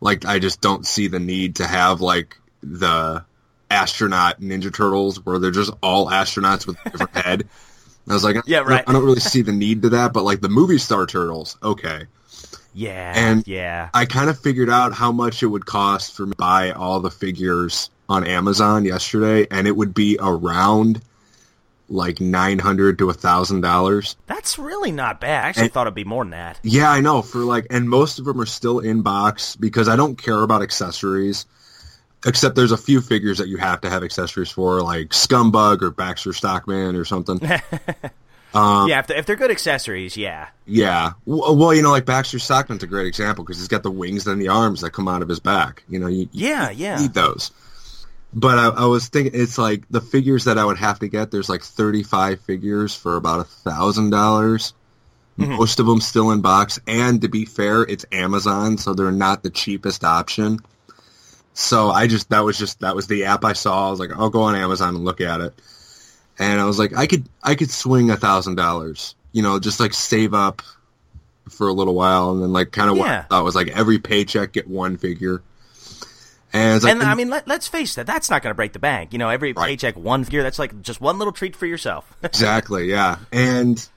like, 0.00 0.24
I 0.24 0.40
just 0.40 0.60
don't 0.60 0.84
see 0.84 1.06
the 1.06 1.20
need 1.20 1.56
to 1.56 1.66
have 1.66 2.00
like 2.00 2.36
the 2.60 3.24
astronaut 3.70 4.40
Ninja 4.40 4.74
Turtles 4.74 5.24
where 5.24 5.38
they're 5.38 5.50
just 5.52 5.70
all 5.82 6.08
astronauts 6.08 6.66
with 6.66 6.76
a 6.84 6.90
different 6.90 7.16
head. 7.24 7.48
I 8.08 8.12
was 8.14 8.24
like, 8.24 8.36
Yeah, 8.46 8.58
I 8.58 8.60
don't- 8.60 8.68
right. 8.70 8.84
I 8.86 8.92
don't 8.92 9.04
really 9.04 9.20
see 9.20 9.42
the 9.42 9.52
need 9.52 9.82
to 9.82 9.88
that, 9.90 10.12
but 10.12 10.24
like 10.24 10.40
the 10.40 10.48
movie 10.48 10.78
star 10.78 11.06
turtles, 11.06 11.56
okay. 11.62 12.04
Yeah. 12.74 13.12
And- 13.16 13.46
yeah. 13.46 13.88
I 13.94 14.04
kind 14.04 14.28
of 14.28 14.38
figured 14.38 14.68
out 14.70 14.92
how 14.92 15.12
much 15.12 15.42
it 15.42 15.46
would 15.46 15.64
cost 15.66 16.14
for 16.16 16.26
me 16.26 16.32
to 16.32 16.36
buy 16.36 16.72
all 16.72 17.00
the 17.00 17.10
figures 17.10 17.88
on 18.08 18.26
Amazon 18.26 18.84
yesterday, 18.84 19.46
and 19.50 19.66
it 19.66 19.76
would 19.76 19.94
be 19.94 20.18
around 20.20 21.00
like 21.88 22.20
nine 22.20 22.58
hundred 22.58 22.98
to 22.98 23.10
a 23.10 23.14
thousand 23.14 23.60
dollars. 23.60 24.16
That's 24.26 24.58
really 24.58 24.90
not 24.90 25.20
bad. 25.20 25.44
I 25.44 25.48
actually 25.48 25.64
And- 25.64 25.72
thought 25.72 25.86
it'd 25.86 25.94
be 25.94 26.04
more 26.04 26.24
than 26.24 26.30
that. 26.32 26.58
Yeah, 26.62 26.90
I 26.90 27.00
know. 27.00 27.22
For 27.22 27.40
like, 27.40 27.66
and 27.70 27.88
most 27.88 28.18
of 28.18 28.24
them 28.24 28.40
are 28.40 28.46
still 28.46 28.78
in 28.80 29.02
box 29.02 29.54
because 29.56 29.88
I 29.88 29.96
don't 29.96 30.16
care 30.16 30.42
about 30.42 30.62
accessories. 30.62 31.46
Except 32.26 32.56
there's 32.56 32.72
a 32.72 32.76
few 32.76 33.00
figures 33.00 33.38
that 33.38 33.48
you 33.48 33.58
have 33.58 33.82
to 33.82 33.90
have 33.90 34.02
accessories 34.02 34.50
for, 34.50 34.80
like 34.80 35.10
Scumbug 35.10 35.82
or 35.82 35.90
Baxter 35.90 36.32
Stockman 36.32 36.96
or 36.96 37.04
something. 37.04 37.38
Uh, 38.54 38.86
yeah, 38.88 39.00
if 39.00 39.06
they're, 39.08 39.16
if 39.18 39.26
they're 39.26 39.36
good 39.36 39.50
accessories, 39.50 40.16
yeah. 40.16 40.48
yeah. 40.64 41.12
Well, 41.26 41.74
you 41.74 41.82
know, 41.82 41.90
like 41.90 42.06
Baxter 42.06 42.38
Stockman's 42.38 42.82
a 42.82 42.86
great 42.86 43.06
example 43.06 43.44
because 43.44 43.58
he's 43.58 43.68
got 43.68 43.82
the 43.82 43.90
wings 43.90 44.26
and 44.26 44.40
the 44.40 44.48
arms 44.48 44.80
that 44.80 44.90
come 44.90 45.06
out 45.06 45.20
of 45.22 45.28
his 45.28 45.40
back. 45.40 45.82
You 45.88 45.98
know, 45.98 46.06
you, 46.06 46.28
Yeah, 46.32 46.70
yeah. 46.70 47.00
need 47.00 47.12
those. 47.12 47.50
But 48.32 48.58
I, 48.58 48.68
I 48.68 48.86
was 48.86 49.08
thinking, 49.08 49.40
it's 49.40 49.58
like 49.58 49.84
the 49.90 50.00
figures 50.00 50.44
that 50.44 50.58
I 50.58 50.64
would 50.64 50.78
have 50.78 50.98
to 51.00 51.08
get. 51.08 51.30
There's 51.30 51.48
like 51.48 51.62
35 51.62 52.40
figures 52.40 52.94
for 52.94 53.16
about 53.16 53.40
a 53.40 53.44
thousand 53.44 54.10
dollars. 54.10 54.72
Most 55.36 55.80
of 55.80 55.86
them 55.86 56.00
still 56.00 56.30
in 56.30 56.42
box, 56.42 56.78
and 56.86 57.20
to 57.22 57.28
be 57.28 57.44
fair, 57.44 57.82
it's 57.82 58.06
Amazon, 58.12 58.78
so 58.78 58.94
they're 58.94 59.10
not 59.10 59.42
the 59.42 59.50
cheapest 59.50 60.04
option. 60.04 60.60
So 61.54 61.88
I 61.88 62.06
just 62.08 62.30
that 62.30 62.40
was 62.40 62.58
just 62.58 62.80
that 62.80 62.94
was 62.96 63.06
the 63.06 63.24
app 63.24 63.44
I 63.44 63.52
saw. 63.52 63.86
I 63.88 63.90
was 63.90 64.00
like, 64.00 64.10
I'll 64.16 64.30
go 64.30 64.42
on 64.42 64.56
Amazon 64.56 64.96
and 64.96 65.04
look 65.04 65.20
at 65.20 65.40
it, 65.40 65.54
and 66.38 66.60
I 66.60 66.64
was 66.64 66.78
like, 66.78 66.96
I 66.96 67.06
could 67.06 67.28
I 67.42 67.54
could 67.54 67.70
swing 67.70 68.10
a 68.10 68.16
thousand 68.16 68.56
dollars, 68.56 69.14
you 69.32 69.42
know, 69.42 69.58
just 69.60 69.78
like 69.80 69.94
save 69.94 70.34
up 70.34 70.62
for 71.48 71.68
a 71.68 71.72
little 71.72 71.94
while, 71.94 72.32
and 72.32 72.42
then 72.42 72.52
like 72.52 72.72
kind 72.72 72.90
of 72.90 72.96
what 72.98 73.08
I 73.08 73.22
thought 73.22 73.44
was 73.44 73.54
like 73.54 73.68
every 73.68 73.98
paycheck 74.00 74.52
get 74.52 74.66
one 74.68 74.96
figure. 74.96 75.42
And, 76.52 76.80
like, 76.84 76.92
And 76.92 77.02
I 77.02 77.16
mean, 77.16 77.30
let, 77.30 77.48
let's 77.48 77.66
face 77.66 77.96
that. 77.96 78.06
that's 78.06 78.30
not 78.30 78.40
going 78.40 78.52
to 78.52 78.54
break 78.54 78.72
the 78.72 78.78
bank. 78.78 79.12
You 79.12 79.18
know, 79.18 79.28
every 79.28 79.52
Right. 79.52 79.70
paycheck, 79.70 79.96
one 79.96 80.22
figure, 80.22 80.44
that's 80.44 80.58
like 80.58 80.82
just 80.82 81.00
one 81.00 81.18
little 81.18 81.32
treat 81.32 81.56
for 81.56 81.66
yourself. 81.66 82.16
exactly 82.22 82.88
yeah 82.88 83.16
and 83.32 83.88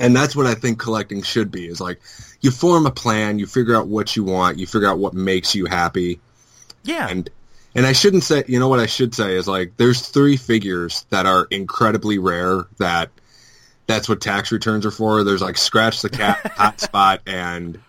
and 0.00 0.16
that's 0.16 0.34
what 0.34 0.46
i 0.46 0.54
think 0.54 0.78
collecting 0.80 1.22
should 1.22 1.50
be 1.52 1.66
is 1.68 1.80
like 1.80 2.00
you 2.40 2.50
form 2.50 2.86
a 2.86 2.90
plan 2.90 3.38
you 3.38 3.46
figure 3.46 3.76
out 3.76 3.86
what 3.86 4.16
you 4.16 4.24
want 4.24 4.58
you 4.58 4.66
figure 4.66 4.88
out 4.88 4.98
what 4.98 5.14
makes 5.14 5.54
you 5.54 5.66
happy 5.66 6.18
yeah. 6.84 7.08
and 7.08 7.30
and 7.74 7.86
i 7.86 7.92
shouldn't 7.92 8.22
say 8.22 8.44
you 8.46 8.58
know 8.58 8.68
what 8.68 8.80
i 8.80 8.86
should 8.86 9.14
say 9.14 9.36
is 9.36 9.48
like 9.48 9.76
there's 9.76 10.08
three 10.08 10.36
figures 10.36 11.06
that 11.10 11.26
are 11.26 11.46
incredibly 11.50 12.18
rare 12.18 12.64
that 12.78 13.10
that's 13.86 14.08
what 14.08 14.20
tax 14.20 14.52
returns 14.52 14.86
are 14.86 14.90
for 14.90 15.24
there's 15.24 15.42
like 15.42 15.56
scratch 15.56 16.02
the 16.02 16.10
cat 16.10 16.38
hotspot 16.56 17.18
and 17.26 17.80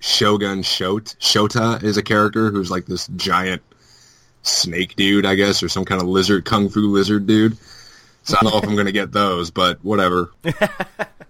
shogun 0.00 0.62
shot 0.62 1.14
shota 1.20 1.82
is 1.82 1.96
a 1.96 2.02
character 2.02 2.50
who's 2.50 2.70
like 2.70 2.86
this 2.86 3.06
giant 3.16 3.62
snake 4.42 4.96
dude 4.96 5.26
i 5.26 5.34
guess 5.34 5.62
or 5.62 5.68
some 5.68 5.84
kind 5.84 6.00
of 6.00 6.08
lizard 6.08 6.44
kung 6.44 6.68
fu 6.68 6.80
lizard 6.90 7.26
dude 7.26 7.56
So 8.22 8.36
I 8.36 8.42
don't 8.42 8.52
know 8.52 8.58
if 8.58 8.64
I'm 8.64 8.74
going 8.74 8.86
to 8.86 8.92
get 8.92 9.12
those, 9.12 9.50
but 9.50 9.82
whatever. 9.84 10.30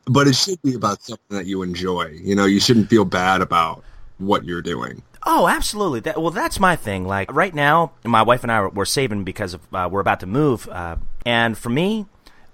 but 0.06 0.26
it 0.26 0.34
should 0.34 0.60
be 0.62 0.74
about 0.74 1.02
something 1.02 1.36
that 1.36 1.46
you 1.46 1.62
enjoy. 1.62 2.18
You 2.20 2.34
know, 2.34 2.46
you 2.46 2.60
shouldn't 2.60 2.88
feel 2.90 3.04
bad 3.04 3.40
about 3.42 3.84
what 4.18 4.44
you're 4.44 4.62
doing. 4.62 5.02
Oh, 5.26 5.46
absolutely. 5.48 6.00
That, 6.00 6.20
well, 6.20 6.30
that's 6.30 6.58
my 6.58 6.76
thing. 6.76 7.06
Like 7.06 7.32
right 7.32 7.54
now, 7.54 7.92
my 8.04 8.22
wife 8.22 8.42
and 8.42 8.50
I 8.50 8.66
we're 8.66 8.84
saving 8.84 9.24
because 9.24 9.54
of, 9.54 9.60
uh, 9.74 9.88
we're 9.90 10.00
about 10.00 10.20
to 10.20 10.26
move, 10.26 10.68
uh, 10.68 10.96
and 11.26 11.56
for 11.58 11.68
me, 11.68 12.06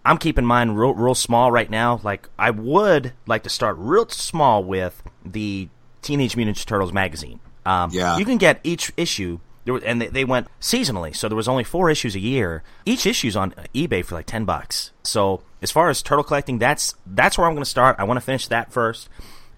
I'm 0.04 0.18
keeping 0.18 0.44
mine 0.44 0.70
real, 0.73 0.94
real 0.94 1.14
small 1.14 1.50
right 1.52 1.70
now. 1.70 2.00
Like 2.02 2.28
I 2.38 2.50
would 2.50 3.12
like 3.26 3.42
to 3.44 3.50
start 3.50 3.76
real 3.78 4.08
small 4.08 4.64
with 4.64 5.02
the 5.25 5.68
Teenage 6.02 6.37
Mutant 6.37 6.56
Ninja 6.56 6.66
Turtles 6.66 6.92
magazine. 6.92 7.40
Um, 7.64 7.90
Yeah. 7.92 8.16
you 8.18 8.25
can 8.25 8.38
get 8.38 8.61
each 8.64 8.92
issue. 8.96 9.40
There 9.64 9.75
was, 9.75 9.82
and 9.82 10.00
they, 10.00 10.06
they 10.06 10.25
went 10.25 10.46
seasonally, 10.61 11.14
so 11.14 11.28
there 11.28 11.37
was 11.37 11.49
only 11.49 11.64
four 11.64 11.90
issues 11.90 12.14
a 12.14 12.20
year. 12.20 12.62
Each 12.85 13.04
issue's 13.04 13.35
on 13.37 13.52
eBay 13.75 14.04
for 14.04 14.14
like 14.14 14.26
ten 14.26 14.44
bucks. 14.44 14.92
So 15.02 15.42
as 15.61 15.73
far 15.73 15.88
as 15.88 16.02
turtle 16.02 16.23
collecting, 16.23 16.58
that's 16.58 16.94
that's 17.04 17.37
where 17.37 17.49
I'm 17.49 17.54
going 17.54 17.64
to 17.64 17.70
start. 17.70 17.96
I 17.99 18.04
want 18.04 18.16
to 18.18 18.20
finish 18.25 18.46
that 18.46 18.73
first, 18.73 19.08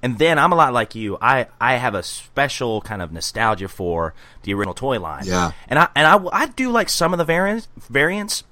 and 0.02 0.18
then 0.18 0.38
I'm 0.38 0.52
a 0.52 0.56
lot 0.56 0.72
like 0.72 0.94
you. 0.94 1.18
I, 1.20 1.46
I 1.60 1.74
have 1.76 1.94
a 1.94 2.02
special 2.02 2.80
kind 2.80 3.02
of 3.02 3.12
nostalgia 3.12 3.68
for 3.68 4.14
the 4.42 4.54
original 4.54 4.74
toy 4.74 5.00
line. 5.00 5.24
Yeah. 5.26 5.52
and 5.68 5.78
I 5.78 5.88
and 5.94 6.06
I, 6.06 6.42
I 6.42 6.46
do 6.46 6.70
like 6.70 6.88
some 6.88 7.12
of 7.12 7.18
the 7.18 7.24
variants 7.24 7.68
variants, 7.76 8.44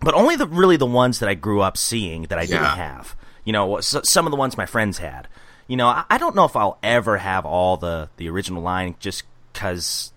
but 0.00 0.14
only 0.14 0.36
the 0.36 0.46
really 0.46 0.76
the 0.76 0.86
ones 0.86 1.18
that 1.20 1.28
I 1.28 1.34
grew 1.34 1.60
up 1.62 1.76
seeing 1.76 2.24
that 2.24 2.38
I 2.38 2.46
didn't 2.46 2.64
have. 2.64 3.16
You 3.44 3.52
know, 3.52 3.80
some 3.80 4.26
of 4.26 4.30
the 4.30 4.36
ones 4.36 4.56
my 4.56 4.66
friends 4.66 4.98
had. 4.98 5.28
You 5.68 5.76
know, 5.76 5.86
I, 5.88 6.04
I 6.10 6.18
don't 6.18 6.36
know 6.36 6.44
if 6.44 6.56
I'll 6.56 6.78
ever 6.82 7.18
have 7.18 7.46
all 7.46 7.76
the 7.76 8.08
the 8.16 8.28
original 8.28 8.62
line, 8.62 8.96
just 9.00 9.24
because. 9.52 10.12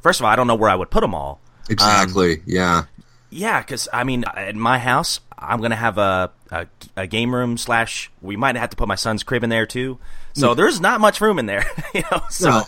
First 0.00 0.20
of 0.20 0.26
all, 0.26 0.30
I 0.30 0.36
don't 0.36 0.46
know 0.46 0.54
where 0.54 0.68
I 0.68 0.74
would 0.74 0.90
put 0.90 1.00
them 1.00 1.14
all. 1.14 1.40
Exactly. 1.70 2.34
Um, 2.34 2.42
yeah. 2.44 2.84
Yeah, 3.30 3.60
because 3.60 3.88
I 3.90 4.04
mean, 4.04 4.24
at 4.36 4.54
my 4.54 4.78
house, 4.78 5.18
I'm 5.38 5.60
gonna 5.60 5.76
have 5.76 5.98
a, 5.98 6.30
a 6.50 6.66
a 6.96 7.06
game 7.06 7.34
room 7.34 7.56
slash. 7.56 8.10
We 8.22 8.36
might 8.36 8.56
have 8.56 8.70
to 8.70 8.76
put 8.76 8.88
my 8.88 8.94
son's 8.94 9.22
crib 9.22 9.44
in 9.44 9.50
there 9.50 9.66
too. 9.66 9.98
So 10.34 10.54
there's 10.54 10.80
not 10.80 11.00
much 11.00 11.20
room 11.20 11.38
in 11.38 11.46
there. 11.46 11.64
You 11.94 12.02
know, 12.10 12.22
so 12.30 12.50
No. 12.50 12.62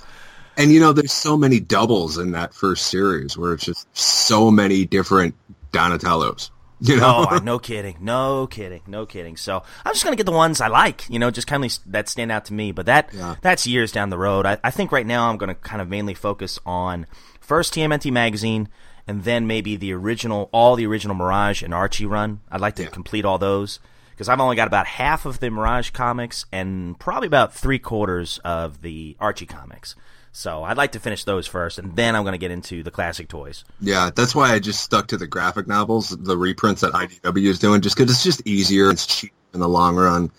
And 0.59 0.73
you 0.73 0.81
know, 0.81 0.93
there's 0.93 1.13
so 1.13 1.37
many 1.37 1.61
doubles 1.61 2.17
in 2.17 2.31
that 2.33 2.55
first 2.55 2.87
series 2.87 3.37
where 3.37 3.53
it's 3.53 3.65
just 3.65 3.87
so 3.97 4.51
many 4.51 4.85
different 4.87 5.35
Donatellos. 5.73 6.51
You 6.79 6.97
know, 6.99 7.27
Oh, 7.31 7.39
no 7.39 7.59
kidding, 7.59 7.97
no 8.03 8.47
kidding, 8.47 8.83
no 8.87 9.07
kidding. 9.07 9.39
So 9.39 9.63
I'm 9.87 9.95
just 9.95 10.05
gonna 10.05 10.15
get 10.17 10.27
the 10.27 10.33
ones 10.33 10.61
I 10.61 10.69
like, 10.69 11.09
you 11.09 11.19
know, 11.19 11.31
just 11.31 11.47
kind 11.47 11.65
of 11.65 11.73
that 11.87 12.07
stand 12.07 12.31
out 12.31 12.45
to 12.47 12.53
me. 12.53 12.71
But 12.71 12.85
that 12.85 13.09
Yeah. 13.15 13.37
that's 13.41 13.67
years 13.67 13.93
down 13.93 14.11
the 14.11 14.19
road. 14.19 14.45
I, 14.45 14.59
I 14.63 14.71
think 14.71 14.93
right 14.93 15.07
now 15.07 15.31
I'm 15.31 15.39
gonna 15.39 15.55
kind 15.55 15.81
of 15.81 15.89
mainly 15.89 16.13
focus 16.13 16.59
on 16.67 17.07
first 17.41 17.73
TMNT 17.73 18.13
magazine, 18.13 18.69
and 19.07 19.25
then 19.25 19.47
maybe 19.47 19.77
the 19.77 19.93
original, 19.93 20.49
all 20.53 20.77
the 20.77 20.87
original 20.87 21.15
Mirage 21.17 21.63
and 21.63 21.73
Archie 21.75 22.07
run. 22.07 22.41
I'd 22.51 22.61
like 22.61 22.75
to 22.77 22.83
Yeah. 22.85 22.89
complete 22.89 23.25
all 23.25 23.39
those 23.39 23.79
because 24.11 24.29
I've 24.29 24.41
only 24.41 24.57
got 24.57 24.67
about 24.67 24.87
half 24.87 25.27
of 25.27 25.41
the 25.41 25.51
Mirage 25.51 25.91
comics 25.91 26.47
and 26.51 26.99
probably 26.99 27.27
about 27.27 27.55
three 27.55 27.79
quarters 27.79 28.41
of 28.45 28.83
the 28.83 29.17
Archie 29.21 29.47
comics. 29.47 29.95
So 30.33 30.65
I'd 30.65 30.77
like 30.77 30.93
to 30.93 31.01
finish 31.01 31.25
those 31.25 31.47
first, 31.47 31.79
and 31.79 31.97
then 31.97 32.15
I'm 32.15 32.23
going 32.23 32.33
to 32.35 32.39
get 32.39 32.51
into 32.51 32.83
the 32.83 32.91
classic 32.91 33.27
toys. 33.29 33.65
yeah, 33.81 34.11
that's 34.15 34.35
why 34.35 34.53
I 34.53 34.59
just 34.59 34.81
stuck 34.83 35.07
to 35.09 35.17
the 35.17 35.27
graphic 35.27 35.67
novels, 35.67 36.11
the 36.11 36.37
reprints 36.37 36.83
that 36.83 36.93
IDW 36.93 37.47
is 37.49 37.59
doing, 37.59 37.81
just 37.81 37.97
because 37.97 38.11
it's 38.13 38.23
just 38.23 38.43
easier. 38.47 38.91
It's 38.91 39.07
cheap 39.07 39.33
in 39.55 39.61
the 39.61 39.69
long 39.69 39.97
run. 39.97 40.31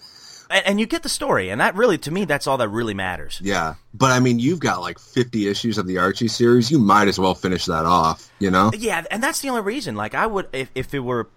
And, 0.49 0.65
and 0.65 0.79
you 0.79 0.85
get 0.85 1.03
the 1.03 1.09
story, 1.09 1.49
and 1.49 1.59
that 1.61 1.75
really, 1.75 1.97
to 1.99 2.11
me, 2.11 2.25
that's 2.25 2.47
all 2.47 2.57
that 2.57 2.69
really 2.69 2.93
matters. 2.93 3.39
Yeah, 3.43 3.75
but 3.93 4.11
I 4.11 4.19
mean, 4.19 4.39
you've 4.39 4.59
got 4.59 4.81
like 4.81 4.99
50 4.99 5.47
issues 5.47 5.77
of 5.77 5.87
the 5.87 5.97
Archie 5.97 6.27
series. 6.27 6.71
You 6.71 6.79
might 6.79 7.07
as 7.07 7.19
well 7.19 7.35
finish 7.35 7.65
that 7.65 7.85
off. 7.85 8.29
You 8.39 8.51
know? 8.51 8.71
Yeah, 8.77 9.03
and 9.11 9.21
that's 9.21 9.41
the 9.41 9.49
only 9.49 9.61
reason. 9.61 9.95
Like, 9.95 10.13
I 10.13 10.27
would, 10.27 10.47
if, 10.53 10.69
if 10.75 10.93
it 10.93 10.99
were, 10.99 11.27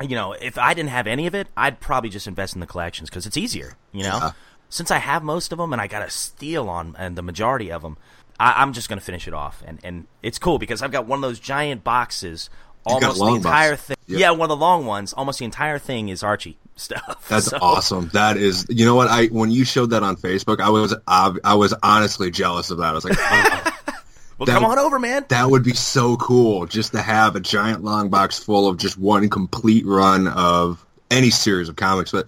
you 0.00 0.16
know, 0.16 0.32
if 0.32 0.58
I 0.58 0.74
didn't 0.74 0.90
have 0.90 1.06
any 1.06 1.26
of 1.26 1.34
it, 1.34 1.48
I'd 1.56 1.80
probably 1.80 2.10
just 2.10 2.26
invest 2.26 2.54
in 2.54 2.60
the 2.60 2.66
collections 2.66 3.08
because 3.08 3.26
it's 3.26 3.36
easier, 3.36 3.74
you 3.92 4.02
know? 4.02 4.18
Yeah. 4.20 4.32
Since 4.70 4.90
I 4.90 4.98
have 4.98 5.22
most 5.22 5.50
of 5.50 5.58
them 5.58 5.72
and 5.72 5.80
I 5.80 5.86
got 5.86 6.02
a 6.02 6.10
steal 6.10 6.68
on 6.68 6.94
and 6.98 7.16
the 7.16 7.22
majority 7.22 7.72
of 7.72 7.82
them, 7.82 7.96
I, 8.38 8.60
I'm 8.62 8.72
just 8.72 8.88
going 8.88 8.98
to 8.98 9.04
finish 9.04 9.26
it 9.26 9.34
off. 9.34 9.62
And, 9.66 9.78
and 9.82 10.06
it's 10.22 10.38
cool 10.38 10.58
because 10.58 10.82
I've 10.82 10.92
got 10.92 11.06
one 11.06 11.18
of 11.18 11.22
those 11.22 11.40
giant 11.40 11.84
boxes, 11.84 12.50
almost 12.84 13.18
the 13.18 13.26
entire 13.26 13.72
box. 13.72 13.82
thing. 13.82 13.96
Yep. 14.06 14.20
Yeah, 14.20 14.30
one 14.30 14.42
of 14.42 14.48
the 14.50 14.56
long 14.56 14.86
ones. 14.86 15.12
Almost 15.12 15.38
the 15.38 15.44
entire 15.44 15.78
thing 15.78 16.08
is 16.10 16.22
Archie 16.22 16.58
stuff. 16.78 17.26
That's 17.28 17.46
So- 17.46 17.58
awesome. 17.60 18.10
That 18.12 18.36
is, 18.36 18.66
you 18.68 18.84
know 18.84 18.94
what? 18.94 19.08
I 19.08 19.26
when 19.26 19.50
you 19.50 19.64
showed 19.64 19.90
that 19.90 20.02
on 20.02 20.16
Facebook, 20.16 20.60
I 20.60 20.70
was 20.70 20.94
ob- 21.08 21.38
I 21.44 21.54
was 21.54 21.74
honestly 21.82 22.30
jealous 22.30 22.70
of 22.70 22.78
that. 22.78 22.86
I 22.88 22.92
was 22.92 23.04
like, 23.04 23.16
oh, 23.18 23.72
Well, 24.38 24.46
that- 24.46 24.52
come 24.54 24.64
on 24.64 24.78
over, 24.78 24.98
man. 24.98 25.24
that 25.28 25.50
would 25.50 25.64
be 25.64 25.74
so 25.74 26.16
cool 26.16 26.66
just 26.66 26.92
to 26.92 27.00
have 27.02 27.34
a 27.36 27.40
giant 27.40 27.82
long 27.84 28.08
box 28.08 28.38
full 28.38 28.68
of 28.68 28.76
just 28.78 28.96
one 28.96 29.28
complete 29.28 29.84
run 29.84 30.28
of 30.28 30.84
any 31.10 31.30
series 31.30 31.68
of 31.68 31.74
comics. 31.76 32.12
But 32.12 32.26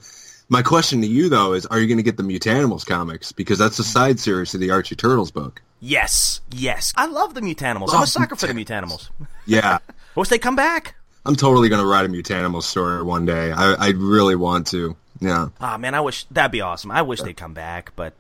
my 0.49 0.63
question 0.63 1.01
to 1.03 1.07
you 1.07 1.29
though 1.29 1.53
is, 1.53 1.67
are 1.67 1.79
you 1.79 1.87
going 1.87 1.99
to 1.99 2.03
get 2.03 2.17
the 2.17 2.25
Mutanimals 2.25 2.85
comics 2.85 3.31
because 3.31 3.59
that's 3.59 3.79
a 3.79 3.85
side 3.85 4.19
series 4.19 4.51
to 4.51 4.59
the 4.59 4.71
Archie 4.71 4.97
Turtles 4.97 5.31
book? 5.31 5.63
Yes, 5.83 6.41
yes. 6.51 6.93
I 6.97 7.07
love 7.07 7.35
the 7.35 7.41
Mutanimals. 7.41 7.89
I'm 7.91 7.95
Love 7.95 8.03
a 8.03 8.07
sucker 8.09 8.37
for 8.37 8.47
the 8.49 8.53
Mutanimals. 8.55 9.09
Yeah. 9.47 9.79
Wish 10.17 10.29
they 10.29 10.39
come 10.39 10.57
back. 10.57 10.97
I'm 11.25 11.37
totally 11.37 11.69
going 11.69 11.83
to 11.83 11.87
write 11.87 12.07
a 12.07 12.09
Mutanimals 12.09 12.63
story 12.63 13.03
one 13.03 13.27
day. 13.27 13.53
I, 13.53 13.75
I 13.75 13.89
really 13.91 14.37
want 14.37 14.69
to. 14.69 14.97
Yeah. 15.21 15.49
Ah, 15.61 15.77
man, 15.77 15.95
I 15.95 16.01
wish 16.01 16.25
that'd 16.31 16.51
be 16.51 16.63
awesome. 16.63 16.91
I 16.91 17.03
wish 17.03 17.21
they'd 17.21 17.37
come 17.37 17.53
back, 17.53 17.93
but 17.95 18.15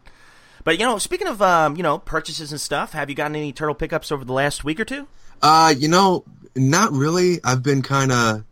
but 0.65 0.79
you 0.79 0.85
know, 0.85 0.99
speaking 0.99 1.29
of 1.29 1.41
um, 1.41 1.77
you 1.77 1.83
know, 1.83 1.99
purchases 1.99 2.53
and 2.53 2.61
stuff, 2.61 2.93
have 2.93 3.09
you 3.09 3.17
gotten 3.17 3.37
any 3.37 3.53
turtle 3.53 3.75
pickups 3.75 4.13
over 4.13 4.25
the 4.25 4.35
last 4.35 4.65
week 4.65 4.79
or 4.79 4.85
two? 4.85 5.09
Uh, 5.41 5.75
you 5.77 5.89
know, 5.89 6.25
not 6.55 6.93
really. 6.93 7.41
I've 7.43 7.63
been 7.63 7.81
kind 7.81 8.13
of 8.13 8.45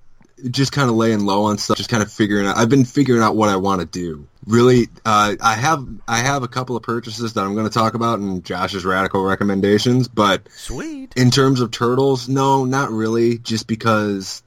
just 0.50 0.73
kind 0.73 0.88
of 0.88 0.97
laying 0.97 1.21
low 1.21 1.45
on 1.45 1.59
stuff, 1.59 1.76
just 1.76 1.90
kind 1.90 2.02
of 2.02 2.12
figuring 2.12 2.47
out. 2.47 2.57
I've 2.57 2.68
been 2.68 2.85
figuring 2.85 3.23
out 3.23 3.37
what 3.37 3.49
I 3.49 3.57
want 3.57 3.80
to 3.80 3.87
do. 3.87 4.26
Really, 4.47 4.88
uh, 5.04 5.37
I 5.40 5.54
have 5.54 5.87
I 6.07 6.18
have 6.18 6.42
a 6.42 6.49
couple 6.49 6.76
of 6.76 6.83
purchases 6.83 7.35
that 7.35 7.45
I'm 7.45 7.54
going 7.54 7.66
to 7.66 7.73
talk 7.73 7.95
about 7.95 8.18
in 8.18 8.42
Josh's 8.42 8.85
radical 8.85 9.23
recommendations, 9.25 10.09
but 10.09 10.49
Sweet. 10.50 11.12
in 11.16 11.30
terms 11.30 11.61
of 11.61 11.71
turtles, 11.71 12.28
no, 12.28 12.64
not 12.64 12.90
really. 12.90 13.38
Just 13.38 13.66
because 13.66 14.42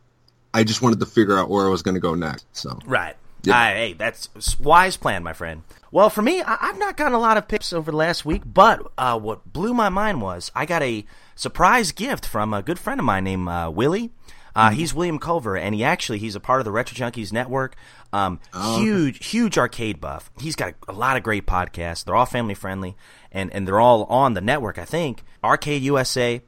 I 0.53 0.63
just 0.63 0.81
wanted 0.81 0.99
to 1.01 1.05
figure 1.05 1.37
out 1.37 1.49
where 1.49 1.65
I 1.65 1.69
was 1.69 1.81
going 1.81 1.95
to 1.95 2.01
go 2.01 2.15
next. 2.15 2.45
So 2.53 2.79
Right. 2.85 3.15
Yeah. 3.43 3.73
Hey, 3.73 3.93
that's 3.93 4.29
wise 4.59 4.97
plan, 4.97 5.23
my 5.23 5.33
friend. 5.33 5.63
Well, 5.91 6.09
for 6.09 6.21
me, 6.21 6.41
I, 6.41 6.57
I've 6.61 6.79
not 6.79 6.95
gotten 6.95 7.13
a 7.13 7.19
lot 7.19 7.37
of 7.37 7.47
picks 7.47 7.73
over 7.73 7.91
the 7.91 7.97
last 7.97 8.23
week, 8.23 8.43
but 8.45 8.91
uh, 8.97 9.19
what 9.19 9.51
blew 9.51 9.73
my 9.73 9.89
mind 9.89 10.21
was 10.21 10.51
I 10.55 10.65
got 10.65 10.83
a 10.83 11.05
surprise 11.35 11.91
gift 11.91 12.25
from 12.25 12.53
a 12.53 12.61
good 12.61 12.79
friend 12.79 12.99
of 12.99 13.05
mine 13.05 13.23
named 13.23 13.47
uh, 13.47 13.71
Willie. 13.73 14.11
Uh, 14.55 14.71
He's 14.71 14.93
William 14.93 15.19
Culver, 15.19 15.55
and 15.57 15.73
he 15.73 15.83
actually 15.83 16.19
he's 16.19 16.35
a 16.35 16.39
part 16.39 16.59
of 16.61 16.65
the 16.65 16.71
Retro 16.71 16.95
Junkies 16.95 17.31
network. 17.31 17.75
Um, 18.13 18.39
huge, 18.77 19.25
huge 19.25 19.57
arcade 19.57 20.01
buff. 20.01 20.29
He's 20.39 20.55
got 20.55 20.73
a, 20.87 20.91
a 20.91 20.93
lot 20.93 21.17
of 21.17 21.23
great 21.23 21.45
podcasts. 21.45 22.03
They're 22.03 22.15
all 22.15 22.25
family 22.25 22.53
friendly, 22.53 22.95
and 23.31 23.53
and 23.53 23.67
they're 23.67 23.79
all 23.79 24.03
on 24.05 24.33
the 24.33 24.41
network. 24.41 24.77
I 24.77 24.85
think 24.85 25.23
Arcade 25.43 25.81
USA, 25.83 26.41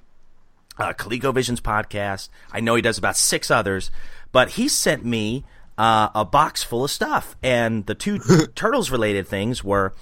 uh, 0.77 0.93
ColecoVision's 0.93 1.61
podcast. 1.61 2.29
I 2.51 2.59
know 2.59 2.75
he 2.75 2.81
does 2.81 2.97
about 2.97 3.15
six 3.17 3.49
others, 3.49 3.91
but 4.31 4.49
he 4.51 4.67
sent 4.67 5.05
me 5.05 5.45
uh, 5.77 6.09
a 6.13 6.25
box 6.25 6.63
full 6.63 6.83
of 6.83 6.91
stuff, 6.91 7.35
and 7.41 7.85
the 7.85 7.95
two 7.95 8.19
turtles 8.55 8.91
related 8.91 9.27
things 9.27 9.63
were. 9.63 9.93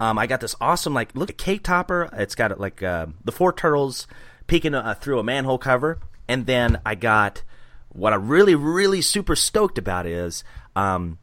Um, 0.00 0.18
I 0.18 0.26
got 0.26 0.40
this 0.40 0.56
awesome 0.60 0.92
like 0.92 1.14
look 1.14 1.30
at 1.30 1.38
cake 1.38 1.62
topper. 1.62 2.08
It's 2.14 2.34
got 2.34 2.58
like 2.58 2.82
uh, 2.82 3.06
the 3.24 3.30
four 3.30 3.52
turtles 3.52 4.08
peeking 4.48 4.74
uh, 4.74 4.94
through 4.94 5.20
a 5.20 5.22
manhole 5.22 5.56
cover, 5.56 6.00
and 6.28 6.46
then 6.46 6.80
I 6.84 6.94
got 6.94 7.42
what 7.90 8.12
I'm 8.12 8.28
really 8.28 8.54
really 8.54 9.02
super 9.02 9.36
stoked 9.36 9.78
about 9.78 10.06
is. 10.06 10.44
Um, 10.76 11.18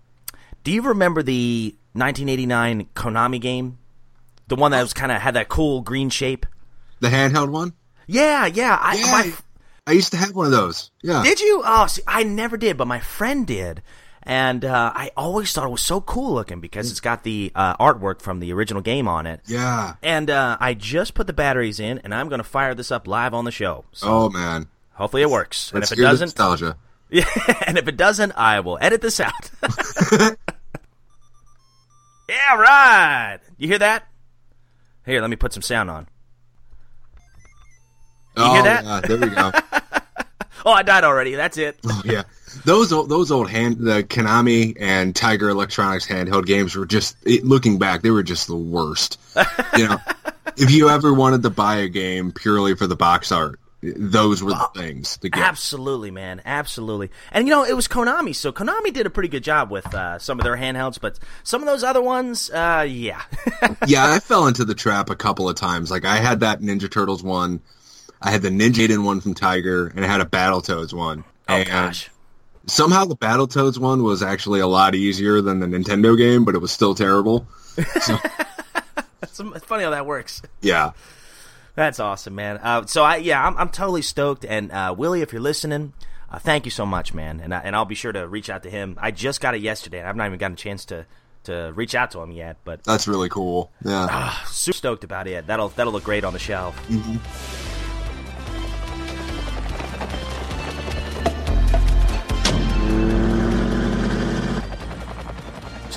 do 0.63 0.72
you 0.72 0.84
remember 0.84 1.24
the 1.24 1.75
1989 1.93 2.88
Konami 2.96 3.41
game, 3.41 3.79
the 4.48 4.55
one 4.55 4.72
that 4.72 4.81
was 4.81 4.93
kind 4.93 5.12
of 5.12 5.20
had 5.20 5.34
that 5.34 5.50
cool 5.50 5.81
green 5.81 6.10
shape? 6.10 6.46
the 7.01 7.10
handheld 7.10 7.50
one. 7.50 7.74
Yeah, 8.08 8.46
yeah. 8.46 8.77
I, 8.79 8.96
Yeah, 8.96 9.12
my, 9.12 9.34
I 9.88 9.91
used 9.91 10.12
to 10.12 10.17
have 10.17 10.34
one 10.34 10.46
of 10.46 10.51
those. 10.51 10.91
Yeah. 11.01 11.24
Did 11.24 11.41
you? 11.41 11.62
Oh, 11.65 11.88
see, 11.88 12.01
I 12.08 12.24
never 12.24 12.55
did, 12.55 12.77
but 12.77 12.88
my 12.88 13.00
friend 13.00 13.46
did. 13.46 13.81
And 14.24 14.63
uh, 14.63 14.93
I 14.93 15.12
always 15.17 15.51
thought 15.51 15.65
it 15.65 15.72
was 15.72 15.81
so 15.81 16.00
cool 16.00 16.36
looking 16.36 16.60
because 16.60 16.91
it's 16.91 17.00
got 17.00 17.24
the 17.24 17.51
uh, 17.55 17.75
artwork 17.77 18.22
from 18.22 18.39
the 18.39 18.53
original 18.53 18.84
game 18.84 19.08
on 19.08 19.25
it. 19.25 19.41
yeah. 19.48 19.96
And 20.03 20.29
uh, 20.29 20.58
I 20.60 20.75
just 20.75 21.15
put 21.15 21.25
the 21.25 21.34
batteries 21.34 21.79
in, 21.79 21.98
and 22.03 22.13
I'm 22.13 22.29
going 22.29 22.39
to 22.39 22.48
fire 22.48 22.75
this 22.75 22.91
up 22.91 23.08
live 23.08 23.34
on 23.34 23.46
the 23.46 23.51
show. 23.51 23.84
So 23.93 24.08
Oh 24.08 24.29
man. 24.29 24.67
Hopefully 24.93 25.21
it 25.21 25.29
works. 25.29 25.71
And 25.74 25.83
if 25.83 25.91
it 25.91 25.98
doesn't, 25.98 26.27
nostalgia. 26.27 26.77
yeah, 27.10 27.25
and 27.67 27.77
if 27.77 27.88
it 27.88 27.98
doesn't, 27.98 28.31
I 28.33 28.60
will 28.62 28.77
edit 28.81 29.01
this 29.01 29.19
out. 29.19 29.51
yeah, 32.29 32.55
right. 32.55 33.39
You 33.57 33.67
hear 33.67 33.79
that? 33.79 34.07
Here, 35.05 35.21
let 35.21 35.29
me 35.29 35.36
put 35.36 35.53
some 35.53 35.63
sound 35.63 35.89
on. 35.89 36.07
You 38.38 38.43
oh, 38.43 38.53
hear 38.53 38.63
that? 38.63 38.86
Yeah, 38.86 39.01
there 39.01 39.17
we 39.17 39.29
go. 39.29 39.51
Oh, 40.63 40.71
I 40.71 40.83
died 40.83 41.03
already. 41.03 41.33
That's 41.33 41.57
it. 41.57 41.77
Oh, 41.86 42.01
yeah, 42.05 42.24
those 42.65 42.93
old, 42.93 43.10
those 43.10 43.31
old 43.31 43.50
hand 43.50 43.77
the 43.77 44.03
Konami 44.03 44.77
and 44.79 45.15
Tiger 45.15 45.50
Electronics 45.50 46.07
handheld 46.07 46.45
games 46.45 46.75
were 46.75 46.86
just 46.86 47.17
it, 47.24 47.43
looking 47.43 47.79
back, 47.79 48.01
they 48.01 48.12
were 48.12 48.24
just 48.24 48.48
the 48.48 48.55
worst. 48.55 49.19
You 49.75 49.88
know, 49.88 49.98
if 50.57 50.71
you 50.71 50.89
ever 50.89 51.13
wanted 51.13 51.43
to 51.43 51.50
buy 51.50 51.77
a 51.77 51.89
game 51.89 52.31
purely 52.31 52.75
for 52.75 52.86
the 52.86 52.95
box 52.95 53.31
art, 53.31 53.60
those 53.81 54.43
were 54.43 54.51
the 54.51 54.69
things. 54.75 55.17
To 55.17 55.29
get. 55.29 55.41
Absolutely, 55.41 56.11
man. 56.11 56.41
Absolutely. 56.45 57.09
And 57.31 57.47
you 57.47 57.53
know, 57.53 57.63
it 57.63 57.75
was 57.75 57.88
Konami, 57.88 58.35
so 58.35 58.51
Konami 58.51 58.93
did 58.93 59.05
a 59.05 59.09
pretty 59.09 59.29
good 59.29 59.43
job 59.43 59.71
with 59.71 59.93
uh, 59.93 60.19
some 60.19 60.39
of 60.39 60.43
their 60.43 60.57
handhelds, 60.57 61.00
but 61.00 61.19
some 61.43 61.61
of 61.61 61.67
those 61.67 61.83
other 61.83 62.01
ones, 62.01 62.50
uh, 62.51 62.85
yeah. 62.88 63.21
yeah, 63.88 64.11
I 64.11 64.19
fell 64.19 64.47
into 64.47 64.65
the 64.65 64.75
trap 64.75 65.09
a 65.09 65.15
couple 65.15 65.50
of 65.50 65.55
times. 65.55 65.89
Like 65.89 66.05
I 66.05 66.17
had 66.17 66.41
that 66.41 66.61
Ninja 66.61 66.91
Turtles 66.91 67.23
one, 67.23 67.61
I 68.21 68.31
had 68.31 68.41
the 68.41 68.50
Ninja 68.50 68.88
Gaiden 68.88 69.03
one 69.03 69.19
from 69.19 69.33
Tiger, 69.33 69.88
and 69.95 70.05
I 70.05 70.07
had 70.07 70.21
a 70.21 70.25
Battletoads 70.25 70.93
one. 70.93 71.23
oh 71.50 71.55
And 71.55 71.67
gosh. 71.67 72.09
Somehow 72.67 73.05
the 73.05 73.15
Battletoads 73.15 73.79
one 73.79 74.03
was 74.03 74.21
actually 74.21 74.59
a 74.59 74.67
lot 74.67 74.93
easier 74.93 75.41
than 75.41 75.59
the 75.59 75.65
Nintendo 75.65 76.15
game, 76.15 76.45
but 76.45 76.53
it 76.53 76.59
was 76.59 76.71
still 76.71 76.93
terrible. 76.95 77.47
It's, 79.23 79.39
it's 79.39 79.65
funny 79.65 79.83
how 79.83 79.91
that 79.91 80.05
works. 80.05 80.41
Yeah. 80.61 80.91
That's 81.75 81.99
awesome, 81.99 82.35
man. 82.35 82.57
Uh, 82.57 82.85
so 82.85 83.03
I, 83.03 83.17
yeah, 83.17 83.45
I'm, 83.45 83.57
I'm 83.57 83.69
totally 83.69 84.01
stoked. 84.01 84.45
And 84.45 84.71
uh, 84.71 84.93
Willie, 84.97 85.21
if 85.21 85.31
you're 85.31 85.41
listening, 85.41 85.93
uh, 86.29 86.39
thank 86.39 86.65
you 86.65 86.71
so 86.71 86.85
much, 86.85 87.13
man. 87.13 87.39
And 87.39 87.53
I, 87.53 87.59
and 87.59 87.75
I'll 87.75 87.85
be 87.85 87.95
sure 87.95 88.11
to 88.11 88.27
reach 88.27 88.49
out 88.49 88.63
to 88.63 88.69
him. 88.69 88.97
I 89.01 89.11
just 89.11 89.41
got 89.41 89.55
it 89.55 89.61
yesterday, 89.61 89.99
and 89.99 90.07
I've 90.07 90.15
not 90.15 90.27
even 90.27 90.37
gotten 90.39 90.53
a 90.53 90.57
chance 90.57 90.85
to 90.85 91.05
to 91.43 91.71
reach 91.73 91.95
out 91.95 92.11
to 92.11 92.19
him 92.19 92.31
yet. 92.31 92.57
But 92.63 92.83
That's 92.83 93.07
really 93.07 93.29
cool. 93.29 93.71
Yeah. 93.83 94.07
uh, 94.11 94.45
super 94.45 94.77
stoked 94.77 95.03
about 95.03 95.27
it. 95.27 95.47
That'll 95.47 95.69
that'll 95.69 95.93
look 95.93 96.03
great 96.03 96.23
on 96.23 96.33
the 96.33 96.39
shelf. 96.39 96.79
As 96.89 97.70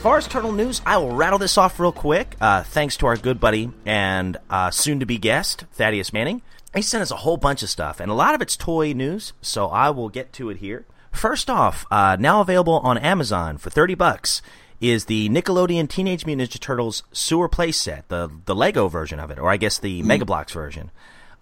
far 0.04 0.18
as 0.18 0.28
Turtle 0.28 0.52
news, 0.52 0.82
I 0.84 0.98
will 0.98 1.16
rattle 1.16 1.38
this 1.38 1.56
off 1.56 1.80
real 1.80 1.90
quick. 1.90 2.36
Uh, 2.38 2.62
thanks 2.62 2.98
to 2.98 3.06
our 3.06 3.16
good 3.16 3.40
buddy 3.40 3.70
and 3.86 4.36
uh, 4.50 4.70
soon-to-be 4.70 5.16
guest 5.16 5.64
Thaddeus 5.72 6.12
Manning. 6.12 6.42
He 6.74 6.82
sent 6.82 7.00
us 7.00 7.10
a 7.10 7.16
whole 7.16 7.38
bunch 7.38 7.62
of 7.62 7.70
stuff, 7.70 8.00
and 8.00 8.10
a 8.10 8.14
lot 8.14 8.34
of 8.34 8.42
it's 8.42 8.54
toy 8.54 8.92
news. 8.92 9.32
So 9.40 9.68
I 9.68 9.88
will 9.88 10.10
get 10.10 10.30
to 10.34 10.50
it 10.50 10.58
here. 10.58 10.84
First 11.10 11.48
off, 11.48 11.86
uh, 11.90 12.18
now 12.20 12.42
available 12.42 12.80
on 12.80 12.98
Amazon 12.98 13.56
for 13.56 13.70
thirty 13.70 13.94
bucks 13.94 14.42
is 14.78 15.06
the 15.06 15.30
Nickelodeon 15.30 15.88
Teenage 15.88 16.26
Mutant 16.26 16.50
Ninja 16.50 16.60
Turtles 16.60 17.02
sewer 17.10 17.48
playset, 17.48 18.02
the 18.08 18.30
the 18.44 18.54
Lego 18.54 18.88
version 18.88 19.18
of 19.18 19.30
it, 19.30 19.38
or 19.38 19.50
I 19.50 19.56
guess 19.56 19.78
the 19.78 20.02
Mega 20.02 20.26
Bloks 20.26 20.52
version, 20.52 20.90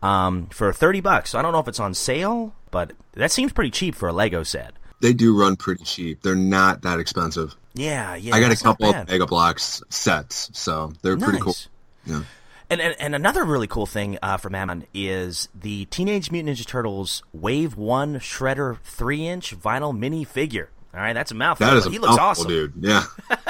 um, 0.03 0.47
for 0.53 0.73
thirty 0.73 1.01
bucks. 1.01 1.31
So 1.31 1.39
I 1.41 1.43
don't 1.43 1.51
know 1.51 1.59
if 1.59 1.67
it's 1.67 1.81
on 1.81 1.95
sale, 1.95 2.55
but 2.71 2.93
that 3.15 3.33
seems 3.33 3.53
pretty 3.53 3.73
cheap 3.73 3.97
for 3.97 4.09
a 4.09 4.13
Lego 4.13 4.45
set. 4.45 4.75
They 5.01 5.15
do 5.15 5.37
run 5.37 5.57
pretty 5.57 5.83
cheap. 5.83 6.23
They're 6.23 6.37
not 6.37 6.83
that 6.83 7.01
expensive. 7.01 7.57
Yeah, 7.75 8.15
yeah. 8.17 8.35
I 8.35 8.41
got 8.41 8.53
a 8.53 8.57
couple 8.57 8.91
of 8.91 9.09
Mega 9.09 9.27
Bloks 9.27 9.83
sets, 9.89 10.51
so 10.53 10.93
they're 11.03 11.17
pretty 11.17 11.41
cool. 11.41 11.57
Yeah. 12.05 12.23
And, 12.69 12.81
and 12.81 12.97
and 12.99 13.15
another 13.15 13.45
really 13.45 13.67
cool 13.67 13.87
thing 13.87 14.19
uh, 14.23 14.39
from 14.39 14.85
is 14.95 15.49
the 15.55 15.85
Teenage 15.87 16.31
Mutant 16.31 16.57
Ninja 16.57 16.67
Turtles 16.67 17.23
Wave 17.33 17.77
One 17.77 18.17
Shredder 18.17 18.79
three 18.81 19.27
inch 19.27 19.59
vinyl 19.59 19.97
mini 19.97 20.25
figure. 20.25 20.71
All 20.95 21.01
right, 21.01 21.13
that's 21.13 21.31
a 21.31 21.35
mouthful. 21.35 21.67
That 21.67 21.77
is 21.77 21.87
a 21.87 21.91
he 21.91 21.99
looks 21.99 22.17
mouthful, 22.17 22.45
awesome, 22.45 22.49
dude. 22.49 22.73
Yeah. 22.81 23.05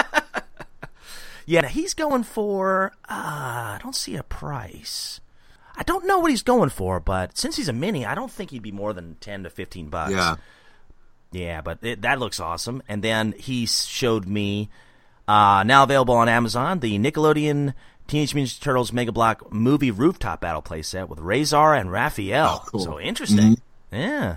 Yeah, 1.47 1.67
he's 1.67 1.95
going 1.95 2.23
for. 2.23 2.93
Uh, 3.09 3.77
I 3.77 3.81
don't 3.83 3.97
see 3.97 4.17
a 4.17 4.23
price. 4.23 5.21
I 5.77 5.83
don't 5.83 6.07
know 6.07 6.19
what 6.19 6.31
he's 6.31 6.43
going 6.43 6.71
for, 6.71 7.01
but 7.01 7.37
since 7.37 7.57
he's 7.57 7.69
a 7.69 7.73
mini, 7.73 8.05
I 8.05 8.15
don't 8.15 8.31
think 8.31 8.51
he'd 8.51 8.63
be 8.63 8.73
more 8.73 8.93
than 8.93 9.17
ten 9.21 9.43
to 9.43 9.51
fifteen 9.51 9.89
bucks. 9.89 10.13
Yeah. 10.13 10.37
Yeah, 11.33 11.61
but 11.63 11.79
it, 11.83 12.03
that 12.03 12.19
looks 12.19 12.39
awesome. 12.41 12.83
And 12.89 13.03
then 13.03 13.33
he 13.33 13.67
showed 13.67 14.27
me, 14.27 14.69
uh, 15.27 15.63
now 15.67 15.83
available 15.83 16.15
on 16.15 16.29
Amazon, 16.29 16.81
the 16.81 16.99
Nickelodeon 16.99 17.75
Teenage 18.07 18.35
Mutant 18.35 18.61
Turtles 18.61 18.93
Mega 18.93 19.13
Block 19.13 19.53
movie 19.53 19.91
rooftop 19.91 20.41
battle 20.41 20.63
playset 20.63 21.09
with 21.09 21.19
Razor 21.19 21.75
and 21.75 21.91
Raphael. 21.91 22.61
Oh, 22.63 22.69
cool. 22.69 22.81
So 22.81 23.01
interesting. 23.01 23.57
Yeah. 23.91 24.37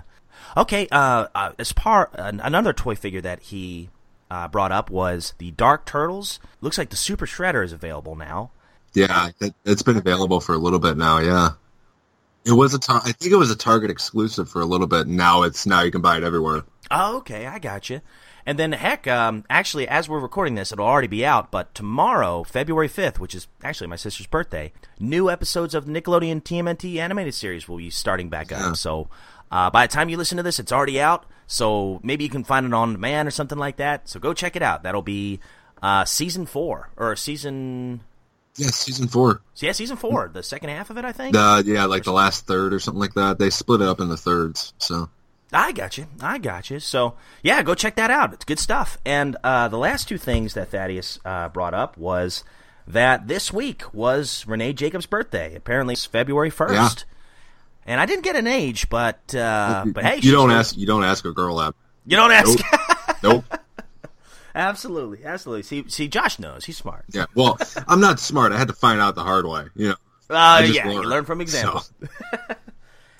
Okay. 0.56 0.88
Uh, 0.90 1.26
uh, 1.34 1.52
as 1.58 1.72
part 1.72 2.10
an 2.14 2.40
another 2.40 2.72
toy 2.72 2.94
figure 2.94 3.20
that 3.20 3.42
he 3.42 3.90
uh, 4.30 4.48
brought 4.48 4.72
up 4.72 4.90
was 4.90 5.34
the 5.38 5.50
Dark 5.50 5.84
Turtles. 5.84 6.40
Looks 6.60 6.78
like 6.78 6.90
the 6.90 6.96
Super 6.96 7.26
Shredder 7.26 7.64
is 7.64 7.72
available 7.72 8.16
now. 8.16 8.50
Yeah, 8.94 9.30
it, 9.40 9.54
it's 9.64 9.82
been 9.82 9.98
available 9.98 10.40
for 10.40 10.54
a 10.54 10.58
little 10.58 10.78
bit 10.78 10.96
now. 10.96 11.18
Yeah, 11.18 11.50
it 12.46 12.52
was 12.52 12.72
a. 12.72 12.78
Tar- 12.78 13.02
I 13.04 13.12
think 13.12 13.32
it 13.32 13.36
was 13.36 13.50
a 13.50 13.56
Target 13.56 13.90
exclusive 13.90 14.48
for 14.48 14.62
a 14.62 14.64
little 14.64 14.86
bit. 14.86 15.06
Now 15.06 15.42
it's 15.42 15.66
now 15.66 15.82
you 15.82 15.90
can 15.90 16.00
buy 16.00 16.16
it 16.16 16.24
everywhere. 16.24 16.62
Oh, 16.90 17.18
okay, 17.18 17.46
I 17.46 17.58
got 17.58 17.90
you. 17.90 18.00
And 18.44 18.58
then, 18.58 18.72
heck, 18.72 19.08
um, 19.08 19.44
actually, 19.50 19.88
as 19.88 20.08
we're 20.08 20.20
recording 20.20 20.54
this, 20.54 20.70
it'll 20.70 20.86
already 20.86 21.08
be 21.08 21.26
out. 21.26 21.50
But 21.50 21.74
tomorrow, 21.74 22.44
February 22.44 22.86
fifth, 22.86 23.18
which 23.18 23.34
is 23.34 23.48
actually 23.64 23.88
my 23.88 23.96
sister's 23.96 24.26
birthday, 24.28 24.72
new 25.00 25.28
episodes 25.28 25.74
of 25.74 25.86
the 25.86 25.92
Nickelodeon 25.92 26.42
TMNT 26.42 26.96
animated 26.98 27.34
series 27.34 27.68
will 27.68 27.78
be 27.78 27.90
starting 27.90 28.28
back 28.28 28.52
up. 28.52 28.60
Yeah. 28.60 28.72
So, 28.74 29.08
uh, 29.50 29.70
by 29.70 29.86
the 29.86 29.92
time 29.92 30.08
you 30.08 30.16
listen 30.16 30.36
to 30.36 30.42
this, 30.42 30.58
it's 30.58 30.72
already 30.72 31.00
out. 31.00 31.26
So 31.46 32.00
maybe 32.02 32.24
you 32.24 32.30
can 32.30 32.44
find 32.44 32.66
it 32.66 32.74
on 32.74 32.92
demand 32.92 33.28
or 33.28 33.30
something 33.30 33.58
like 33.58 33.76
that. 33.76 34.08
So 34.08 34.18
go 34.18 34.34
check 34.34 34.56
it 34.56 34.62
out. 34.62 34.82
That'll 34.82 35.02
be 35.02 35.40
uh, 35.82 36.04
season 36.04 36.46
four 36.46 36.90
or 36.96 37.14
season. 37.16 38.00
Yeah, 38.56 38.68
season 38.68 39.08
four. 39.08 39.42
Yeah, 39.56 39.72
season 39.72 39.96
four, 39.96 40.30
the 40.32 40.42
second 40.42 40.70
half 40.70 40.90
of 40.90 40.96
it, 40.96 41.04
I 41.04 41.12
think. 41.12 41.34
The 41.34 41.62
yeah, 41.66 41.84
like 41.84 42.04
the 42.04 42.12
last 42.12 42.46
third 42.46 42.72
or 42.72 42.80
something 42.80 43.00
like 43.00 43.14
that. 43.14 43.38
They 43.38 43.50
split 43.50 43.82
it 43.82 43.86
up 43.86 44.00
into 44.00 44.16
thirds. 44.16 44.72
So 44.78 45.10
I 45.56 45.72
got 45.72 45.96
you. 45.96 46.06
I 46.20 46.36
got 46.36 46.68
you. 46.68 46.78
So 46.80 47.14
yeah, 47.42 47.62
go 47.62 47.74
check 47.74 47.96
that 47.96 48.10
out. 48.10 48.34
It's 48.34 48.44
good 48.44 48.58
stuff. 48.58 48.98
And 49.06 49.36
uh, 49.42 49.68
the 49.68 49.78
last 49.78 50.06
two 50.06 50.18
things 50.18 50.52
that 50.54 50.68
Thaddeus 50.68 51.18
uh, 51.24 51.48
brought 51.48 51.72
up 51.72 51.96
was 51.96 52.44
that 52.86 53.26
this 53.26 53.52
week 53.52 53.82
was 53.94 54.44
Renae 54.46 54.74
Jacobs' 54.74 55.06
birthday. 55.06 55.54
Apparently, 55.54 55.94
it's 55.94 56.04
February 56.04 56.50
first. 56.50 57.06
And 57.86 58.00
I 58.00 58.06
didn't 58.06 58.24
get 58.24 58.36
an 58.36 58.46
age, 58.46 58.90
but 58.90 59.34
uh, 59.34 59.84
but 59.86 60.04
hey, 60.04 60.18
you 60.20 60.32
don't 60.32 60.50
ask 60.50 60.76
you 60.76 60.86
don't 60.86 61.04
ask 61.04 61.24
a 61.24 61.32
girl 61.32 61.56
that. 61.56 61.74
You 62.04 62.16
don't 62.16 62.32
ask. 62.32 62.58
Nope. 63.22 63.44
nope. 63.48 63.60
absolutely, 64.54 65.24
absolutely. 65.24 65.62
See, 65.62 65.84
see, 65.88 66.06
Josh 66.08 66.38
knows. 66.38 66.64
He's 66.66 66.76
smart. 66.76 67.04
Yeah. 67.12 67.26
Well, 67.34 67.58
I'm 67.88 68.00
not 68.00 68.20
smart. 68.20 68.52
I 68.52 68.58
had 68.58 68.68
to 68.68 68.74
find 68.74 69.00
out 69.00 69.14
the 69.14 69.22
hard 69.22 69.46
way. 69.46 69.66
You 69.74 69.88
know. 69.88 69.94
Uh, 70.28 70.66
yeah, 70.68 70.90
you 70.90 71.02
learn 71.02 71.24
from 71.24 71.38
So- 71.38 71.42
examples. 71.42 71.92
I 72.32 72.56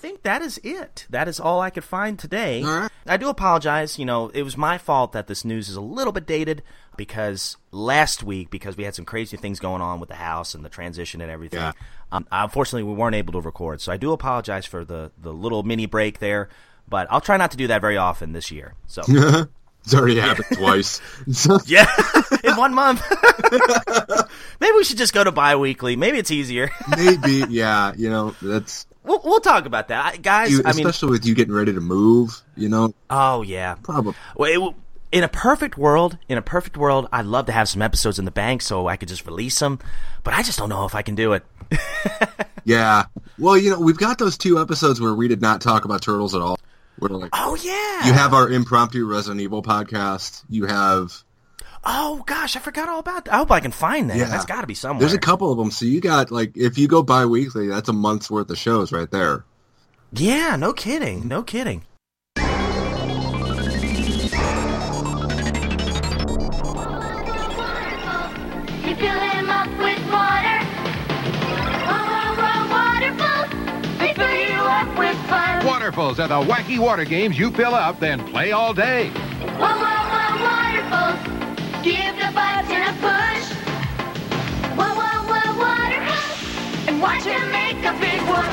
think 0.07 0.23
that 0.23 0.41
is 0.41 0.57
it. 0.63 1.05
That 1.09 1.27
is 1.27 1.39
all 1.39 1.59
I 1.59 1.69
could 1.69 1.83
find 1.83 2.17
today. 2.17 2.63
Right. 2.63 2.89
I 3.05 3.17
do 3.17 3.29
apologize. 3.29 3.99
You 3.99 4.05
know, 4.05 4.29
it 4.29 4.43
was 4.43 4.55
my 4.55 4.77
fault 4.77 5.11
that 5.11 5.27
this 5.27 5.43
news 5.43 5.67
is 5.69 5.75
a 5.75 5.81
little 5.81 6.13
bit 6.13 6.25
dated 6.25 6.63
because 6.95 7.57
last 7.71 8.23
week, 8.23 8.49
because 8.49 8.77
we 8.77 8.85
had 8.85 8.95
some 8.95 9.05
crazy 9.05 9.37
things 9.37 9.59
going 9.59 9.81
on 9.81 9.99
with 9.99 10.09
the 10.09 10.15
house 10.15 10.55
and 10.55 10.63
the 10.63 10.69
transition 10.69 11.21
and 11.21 11.29
everything. 11.29 11.59
Yeah. 11.59 11.73
Um, 12.11 12.25
unfortunately, 12.31 12.83
we 12.83 12.93
weren't 12.93 13.15
able 13.15 13.33
to 13.33 13.41
record. 13.41 13.81
So 13.81 13.91
I 13.91 13.97
do 13.97 14.13
apologize 14.13 14.65
for 14.65 14.85
the 14.85 15.11
the 15.21 15.33
little 15.33 15.63
mini 15.63 15.85
break 15.85 16.19
there. 16.19 16.49
But 16.89 17.07
I'll 17.11 17.21
try 17.21 17.35
not 17.35 17.51
to 17.51 17.57
do 17.57 17.67
that 17.67 17.81
very 17.81 17.97
often 17.97 18.31
this 18.31 18.49
year. 18.49 18.73
So 18.87 19.03
it's 19.07 19.93
already 19.93 20.21
happened 20.21 20.47
twice. 20.53 21.01
yeah, 21.65 21.85
in 22.45 22.55
one 22.55 22.73
month. 22.73 23.03
Maybe 24.61 24.73
we 24.73 24.85
should 24.85 24.97
just 24.97 25.13
go 25.13 25.21
to 25.21 25.33
bi-weekly. 25.33 25.97
Maybe 25.97 26.17
it's 26.17 26.31
easier. 26.31 26.69
Maybe. 26.95 27.43
Yeah. 27.49 27.91
You 27.97 28.09
know 28.09 28.35
that's 28.41 28.87
we'll, 29.07 29.21
we'll 29.23 29.39
talk 29.39 29.65
about 29.65 29.87
that, 29.87 30.05
I- 30.13 30.17
guys. 30.17 30.51
you, 30.51 30.61
I 30.65 30.73
mean, 30.73 30.85
especially 30.85 31.11
with 31.11 31.25
you 31.25 31.33
getting 31.33 31.53
ready 31.53 31.73
to 31.73 31.81
move. 31.81 32.41
You 32.55 32.69
know. 32.69 32.93
oh 33.09 33.41
yeah, 33.41 33.75
Probably. 33.83 34.13
Well, 34.35 34.69
it, 34.69 34.75
in 35.11 35.23
a 35.23 35.27
perfect 35.29 35.77
world, 35.77 36.17
in 36.27 36.37
a 36.37 36.41
perfect 36.41 36.75
world, 36.77 37.07
I'd 37.13 37.25
love 37.25 37.45
to 37.45 37.51
have 37.53 37.69
some 37.69 37.81
episodes 37.81 38.19
in 38.19 38.25
the 38.25 38.31
bank 38.31 38.61
so 38.61 38.87
I 38.87 38.97
could 38.97 39.07
just 39.07 39.25
release 39.25 39.57
them, 39.59 39.79
but 40.23 40.33
I 40.33 40.43
just 40.43 40.59
don't 40.59 40.69
know 40.69 40.85
if 40.85 40.95
I 40.95 41.01
can 41.01 41.15
do 41.15 41.33
it. 41.33 41.43
Yeah. 42.65 43.05
Well, 43.39 43.57
you 43.57 43.69
know, 43.69 43.79
we've 43.79 43.97
got 43.97 44.17
those 44.17 44.37
two 44.37 44.59
episodes 44.59 44.99
where 44.99 45.13
we 45.13 45.29
did 45.29 45.39
not 45.41 45.61
talk 45.61 45.85
about 45.85 46.01
turtles 46.01 46.35
at 46.35 46.41
all. 46.41 46.59
We're 46.99 47.07
like, 47.07 47.29
Oh 47.31 47.55
yeah. 47.55 48.05
you 48.07 48.11
have 48.11 48.33
our 48.33 48.49
impromptu 48.51 49.05
Resident 49.07 49.39
Evil 49.39 49.63
podcast. 49.63 50.43
You 50.49 50.65
have 50.65 51.23
Oh 51.83 52.23
gosh, 52.25 52.55
I 52.55 52.59
forgot 52.59 52.89
all 52.89 52.99
about 52.99 53.25
that. 53.25 53.33
I 53.33 53.37
hope 53.37 53.51
I 53.51 53.59
can 53.59 53.71
find 53.71 54.09
that. 54.09 54.17
Yeah. 54.17 54.25
That's 54.25 54.45
got 54.45 54.61
to 54.61 54.67
be 54.67 54.73
somewhere. 54.73 55.01
there's 55.01 55.13
a 55.13 55.19
couple 55.19 55.51
of 55.51 55.57
them. 55.57 55.71
So 55.71 55.85
you 55.85 56.01
got 56.01 56.31
like 56.31 56.57
if 56.57 56.77
you 56.77 56.87
go 56.87 57.03
bi-weekly, 57.03 57.67
that's 57.67 57.89
a 57.89 57.93
month's 57.93 58.29
worth 58.29 58.49
of 58.49 58.57
shows 58.57 58.91
right 58.91 59.09
there. 59.09 59.45
Yeah, 60.11 60.55
no 60.55 60.73
kidding, 60.73 61.27
no 61.27 61.43
kidding. 61.43 61.83
Waterfalls 75.65 76.19
are 76.19 76.27
the 76.27 76.41
wacky 76.41 76.79
water 76.79 77.05
games 77.05 77.39
you 77.39 77.49
fill 77.51 77.73
up, 77.73 77.99
then 77.99 78.25
play 78.27 78.51
all 78.51 78.73
day. 78.73 79.09
Whoa, 79.09 79.67
whoa, 79.67 79.97
whoa, 80.11 80.43
waterfalls. 80.43 81.36
Give 81.87 82.15
the 82.17 82.31
button 82.33 82.81
a 82.81 82.91
push. 82.99 83.45
Whoa, 84.75 84.91
whoa, 84.99 85.23
whoa, 85.29 85.49
waterfalls. 85.57 86.87
And 86.87 87.01
watch 87.01 87.23
him 87.23 87.49
make 87.49 87.77
a 87.85 87.93
big 87.97 88.21
one. 88.27 88.51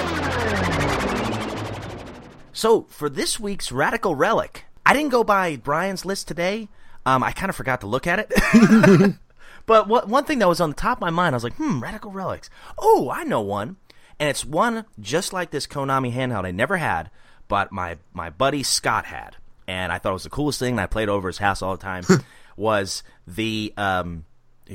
So 2.52 2.82
for 2.82 3.08
this 3.10 3.40
week's 3.40 3.72
radical 3.72 4.14
relic, 4.14 4.66
I 4.86 4.92
didn't 4.92 5.10
go 5.10 5.24
by 5.24 5.56
Brian's 5.56 6.04
list 6.04 6.28
today. 6.28 6.68
Um, 7.04 7.24
I 7.24 7.32
kind 7.32 7.50
of 7.50 7.56
forgot 7.56 7.80
to 7.80 7.88
look 7.88 8.06
at 8.06 8.20
it. 8.20 9.16
but 9.66 9.88
what, 9.88 10.08
one 10.08 10.24
thing 10.24 10.38
that 10.38 10.46
was 10.48 10.60
on 10.60 10.70
the 10.70 10.76
top 10.76 10.98
of 10.98 11.02
my 11.02 11.10
mind, 11.10 11.34
I 11.34 11.36
was 11.36 11.44
like, 11.44 11.56
hmm, 11.56 11.80
radical 11.80 12.12
relics. 12.12 12.50
Oh, 12.78 13.10
I 13.12 13.24
know 13.24 13.40
one. 13.40 13.78
and 14.20 14.28
it's 14.28 14.44
one 14.44 14.84
just 15.00 15.32
like 15.32 15.50
this 15.50 15.66
Konami 15.66 16.14
handheld 16.14 16.46
I 16.46 16.52
never 16.52 16.76
had, 16.76 17.10
but 17.48 17.72
my 17.72 17.98
my 18.12 18.30
buddy 18.30 18.62
Scott 18.62 19.06
had, 19.06 19.36
and 19.66 19.90
I 19.92 19.98
thought 19.98 20.10
it 20.10 20.12
was 20.12 20.22
the 20.22 20.30
coolest 20.30 20.60
thing. 20.60 20.74
And 20.74 20.80
I 20.80 20.86
played 20.86 21.08
over 21.08 21.28
his 21.28 21.38
house 21.38 21.62
all 21.62 21.76
the 21.76 21.82
time. 21.82 22.04
was 22.56 23.02
the 23.26 23.72
um, 23.76 24.24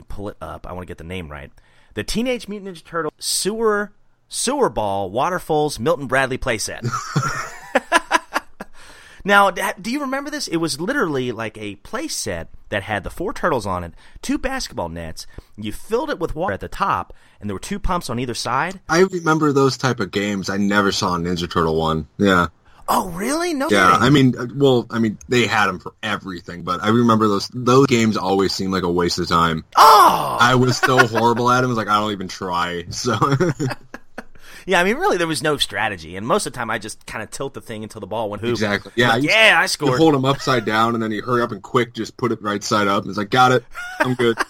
pull 0.08 0.30
it 0.30 0.38
up? 0.42 0.68
I 0.68 0.74
want 0.74 0.84
to 0.84 0.88
get 0.88 0.98
the 0.98 1.04
name 1.04 1.30
right. 1.30 1.52
The 1.94 2.04
Teenage 2.04 2.48
Mutant 2.48 2.76
Ninja 2.76 2.84
Turtle 2.84 3.14
sewer 3.20 3.92
sewer 4.28 4.70
ball 4.70 5.10
waterfalls 5.10 5.80
Milton 5.80 6.08
Bradley 6.08 6.38
playset. 6.38 6.88
Now, 9.24 9.52
do 9.52 9.92
you 9.92 10.02
remember 10.02 10.30
this? 10.30 10.48
It 10.48 10.58
was 10.58 10.80
literally 10.80 11.32
like 11.32 11.58
a 11.58 11.76
play 11.76 12.08
set 12.08 12.50
that 12.70 12.84
had 12.84 13.04
the 13.04 13.10
four 13.10 13.34
turtles 13.34 13.66
on 13.66 13.84
it, 13.84 13.94
two 14.22 14.38
basketball 14.38 14.90
nets. 14.90 15.28
You 15.58 15.72
filled 15.72 16.10
it 16.10 16.20
with 16.20 16.36
water 16.36 16.54
at 16.54 16.62
the 16.62 16.68
top, 16.68 17.14
and 17.40 17.50
there 17.50 17.56
were 17.56 17.60
two 17.60 17.80
pumps 17.80 18.10
on 18.10 18.20
either 18.20 18.34
side. 18.34 18.80
I 18.88 19.00
remember 19.02 19.52
those 19.52 19.78
type 19.78 20.00
of 20.00 20.12
games. 20.12 20.50
I 20.50 20.58
never 20.58 20.92
saw 20.92 21.16
a 21.16 21.20
Ninja 21.20 21.52
Turtle 21.52 21.76
one. 21.76 22.08
Yeah, 22.18 22.48
Oh, 22.92 23.10
really? 23.10 23.54
No 23.54 23.70
yeah. 23.70 23.92
kidding. 23.92 24.04
I 24.04 24.10
mean, 24.10 24.36
uh, 24.38 24.48
well, 24.56 24.88
I 24.90 24.98
mean, 24.98 25.20
they 25.30 25.46
had 25.46 25.68
them 25.68 25.80
for 25.80 25.94
everything, 26.02 26.64
but 26.64 26.82
I 26.84 26.90
remember 26.90 27.28
those 27.28 27.48
those 27.50 27.86
games 27.86 28.18
always 28.18 28.52
seemed 28.52 28.74
like 28.74 28.82
a 28.82 28.92
waste 28.92 29.20
of 29.20 29.28
time. 29.28 29.64
oh, 29.78 30.38
I 30.42 30.56
was 30.56 30.78
so 30.78 30.98
horrible 31.08 31.52
at 31.52 31.62
them. 31.62 31.66
I 31.66 31.68
was 31.68 31.78
like, 31.78 31.88
I 31.88 32.00
don't 32.00 32.12
even 32.12 32.28
try. 32.28 32.86
So 32.90 33.16
yeah. 34.66 34.80
I 34.80 34.84
mean, 34.84 34.98
really, 34.98 35.18
there 35.18 35.28
was 35.28 35.44
no 35.44 35.58
strategy, 35.58 36.16
and 36.16 36.26
most 36.26 36.48
of 36.48 36.54
the 36.54 36.58
time, 36.58 36.72
I 36.72 36.80
just 36.80 37.06
kind 37.06 37.22
of 37.24 37.30
tilt 37.30 37.54
the 37.54 37.62
thing 37.62 37.84
until 37.84 38.02
the 38.02 38.08
ball 38.08 38.30
went 38.30 38.42
hoop. 38.42 38.52
exactly. 38.52 38.92
Yeah, 38.96 39.10
Like, 39.10 39.24
yeah, 39.24 39.56
I 39.58 39.68
scored. 39.68 39.92
You 39.92 39.98
hold 39.98 40.16
him 40.16 40.26
upside 40.26 40.66
down, 40.66 40.96
and 40.96 41.04
then 41.04 41.12
you 41.12 41.22
hurry 41.22 41.44
up 41.44 41.52
and 41.52 41.62
quick, 41.62 41.94
just 41.94 42.18
put 42.18 42.32
it 42.32 42.42
right 42.42 42.64
side 42.64 42.88
up. 42.88 43.04
And 43.04 43.10
it's 43.10 43.20
like, 43.20 43.30
got 43.30 43.52
it. 43.52 43.64
I'm 44.00 44.16
good. 44.16 44.38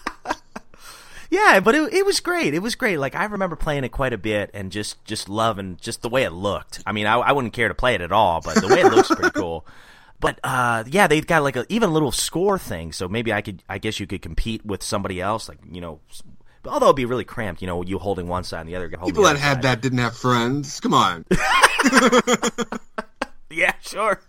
Yeah, 1.30 1.60
but 1.60 1.74
it, 1.76 1.92
it 1.94 2.04
was 2.04 2.18
great. 2.20 2.54
It 2.54 2.58
was 2.58 2.74
great. 2.74 2.98
Like 2.98 3.14
I 3.14 3.24
remember 3.24 3.54
playing 3.56 3.84
it 3.84 3.90
quite 3.90 4.12
a 4.12 4.18
bit 4.18 4.50
and 4.52 4.72
just 4.72 5.02
just 5.04 5.28
loving 5.28 5.78
just 5.80 6.02
the 6.02 6.08
way 6.08 6.24
it 6.24 6.32
looked. 6.32 6.82
I 6.84 6.92
mean, 6.92 7.06
I, 7.06 7.14
I 7.18 7.32
wouldn't 7.32 7.52
care 7.54 7.68
to 7.68 7.74
play 7.74 7.94
it 7.94 8.00
at 8.00 8.10
all, 8.12 8.40
but 8.40 8.56
the 8.56 8.66
way 8.68 8.80
it 8.80 8.92
looks 8.92 9.08
pretty 9.08 9.30
cool. 9.30 9.66
But 10.20 10.38
uh, 10.44 10.84
yeah, 10.86 11.06
they've 11.06 11.26
got 11.26 11.42
like 11.42 11.56
a, 11.56 11.64
even 11.70 11.88
a 11.88 11.92
little 11.94 12.12
score 12.12 12.58
thing, 12.58 12.92
so 12.92 13.08
maybe 13.08 13.32
I 13.32 13.40
could, 13.40 13.62
I 13.70 13.78
guess 13.78 13.98
you 13.98 14.06
could 14.06 14.20
compete 14.20 14.66
with 14.66 14.82
somebody 14.82 15.18
else, 15.18 15.48
like 15.48 15.56
you 15.72 15.80
know. 15.80 16.00
Although 16.66 16.88
it'd 16.88 16.96
be 16.96 17.06
really 17.06 17.24
cramped, 17.24 17.62
you 17.62 17.66
know, 17.66 17.80
you 17.82 17.98
holding 17.98 18.28
one 18.28 18.44
side 18.44 18.60
and 18.60 18.68
the 18.68 18.76
other 18.76 18.88
guy 18.88 18.98
holding 18.98 19.14
People 19.14 19.24
that 19.24 19.38
had 19.38 19.54
side. 19.54 19.62
that 19.62 19.80
didn't 19.80 19.96
have 20.00 20.14
friends. 20.14 20.78
Come 20.80 20.92
on. 20.92 21.24
Yeah, 23.50 23.72
sure. 23.80 24.20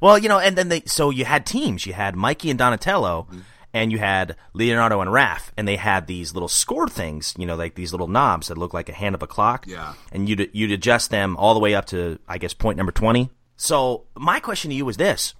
Well, 0.00 0.18
you 0.18 0.28
know, 0.28 0.38
and 0.38 0.56
then 0.58 0.68
they 0.68 0.82
so 0.86 1.10
you 1.10 1.24
had 1.24 1.46
teams. 1.46 1.86
You 1.86 1.92
had 1.94 2.16
Mikey 2.16 2.50
and 2.50 2.58
Donatello, 2.58 3.28
Mm-hmm. 3.30 3.40
And 3.74 3.90
you 3.90 3.98
had 3.98 4.36
Leonardo 4.52 5.00
and 5.00 5.10
Raph, 5.10 5.50
and 5.56 5.66
they 5.66 5.76
had 5.76 6.06
these 6.06 6.34
little 6.34 6.48
score 6.48 6.88
things. 6.88 7.34
You 7.38 7.46
know, 7.46 7.56
like 7.56 7.74
these 7.74 7.92
little 7.92 8.08
knobs 8.08 8.48
that 8.48 8.58
look 8.58 8.74
like 8.74 8.88
a 8.88 8.92
hand 8.92 9.14
of 9.14 9.22
a 9.22 9.26
clock. 9.26 9.66
Yeah. 9.66 9.94
And 10.10 10.28
you'd 10.28 10.50
you'd 10.52 10.72
adjust 10.72 11.10
them 11.10 11.36
all 11.36 11.54
the 11.54 11.60
way 11.60 11.74
up 11.74 11.86
to 11.86 12.18
I 12.28 12.38
guess 12.38 12.54
point 12.54 12.76
number 12.76 12.92
twenty. 12.92 13.30
So 13.56 14.04
my 14.16 14.40
question 14.40 14.70
to 14.70 14.76
you 14.76 14.84
was 14.84 14.96
this: 14.96 15.34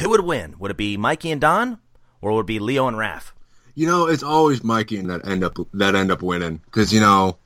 Who 0.00 0.10
would 0.10 0.24
win? 0.24 0.56
Would 0.58 0.70
it 0.70 0.76
be 0.76 0.96
Mikey 0.96 1.30
and 1.30 1.40
Don, 1.40 1.78
or 2.20 2.32
would 2.32 2.40
it 2.40 2.46
be 2.46 2.58
Leo 2.58 2.88
and 2.88 2.96
Raph? 2.96 3.32
You 3.74 3.86
know, 3.86 4.08
it's 4.08 4.24
always 4.24 4.64
Mikey 4.64 4.98
and 4.98 5.10
that 5.10 5.26
end 5.26 5.44
up 5.44 5.56
that 5.74 5.94
end 5.94 6.10
up 6.10 6.22
winning 6.22 6.60
because 6.64 6.92
you 6.92 7.00
know 7.00 7.38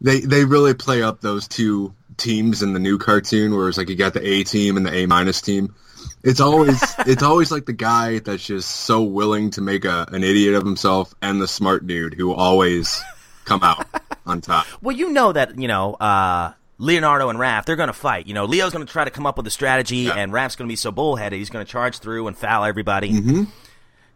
they 0.00 0.20
they 0.20 0.44
really 0.44 0.74
play 0.74 1.02
up 1.02 1.20
those 1.20 1.48
two 1.48 1.94
teams 2.18 2.62
in 2.62 2.72
the 2.74 2.78
new 2.78 2.98
cartoon, 2.98 3.54
where 3.54 3.68
it's 3.68 3.78
like 3.78 3.88
you 3.88 3.96
got 3.96 4.12
the 4.12 4.26
A 4.26 4.44
team 4.44 4.76
and 4.76 4.84
the 4.84 4.92
A 4.92 5.06
minus 5.06 5.40
team. 5.40 5.74
It's 6.22 6.40
always 6.40 6.82
it's 7.06 7.22
always 7.22 7.50
like 7.50 7.66
the 7.66 7.72
guy 7.72 8.18
that's 8.18 8.44
just 8.44 8.68
so 8.68 9.02
willing 9.02 9.50
to 9.50 9.60
make 9.60 9.84
a 9.84 10.06
an 10.12 10.24
idiot 10.24 10.54
of 10.54 10.64
himself 10.64 11.14
and 11.22 11.40
the 11.40 11.48
smart 11.48 11.86
dude 11.86 12.14
who 12.14 12.32
always 12.32 13.02
come 13.44 13.62
out 13.62 13.86
on 14.26 14.40
top. 14.40 14.66
Well, 14.82 14.96
you 14.96 15.10
know 15.12 15.32
that 15.32 15.58
you 15.58 15.68
know 15.68 15.94
uh, 15.94 16.52
Leonardo 16.78 17.28
and 17.28 17.38
Raph. 17.38 17.64
They're 17.64 17.76
going 17.76 17.88
to 17.88 17.92
fight. 17.92 18.26
You 18.26 18.34
know, 18.34 18.44
Leo's 18.44 18.72
going 18.72 18.86
to 18.86 18.92
try 18.92 19.04
to 19.04 19.10
come 19.10 19.26
up 19.26 19.36
with 19.36 19.46
a 19.46 19.50
strategy, 19.50 20.10
and 20.10 20.32
Raph's 20.32 20.56
going 20.56 20.68
to 20.68 20.72
be 20.72 20.76
so 20.76 20.90
bullheaded. 20.90 21.38
He's 21.38 21.50
going 21.50 21.64
to 21.64 21.70
charge 21.70 21.98
through 21.98 22.26
and 22.28 22.36
foul 22.36 22.64
everybody. 22.64 23.12
Mm-hmm. 23.12 23.44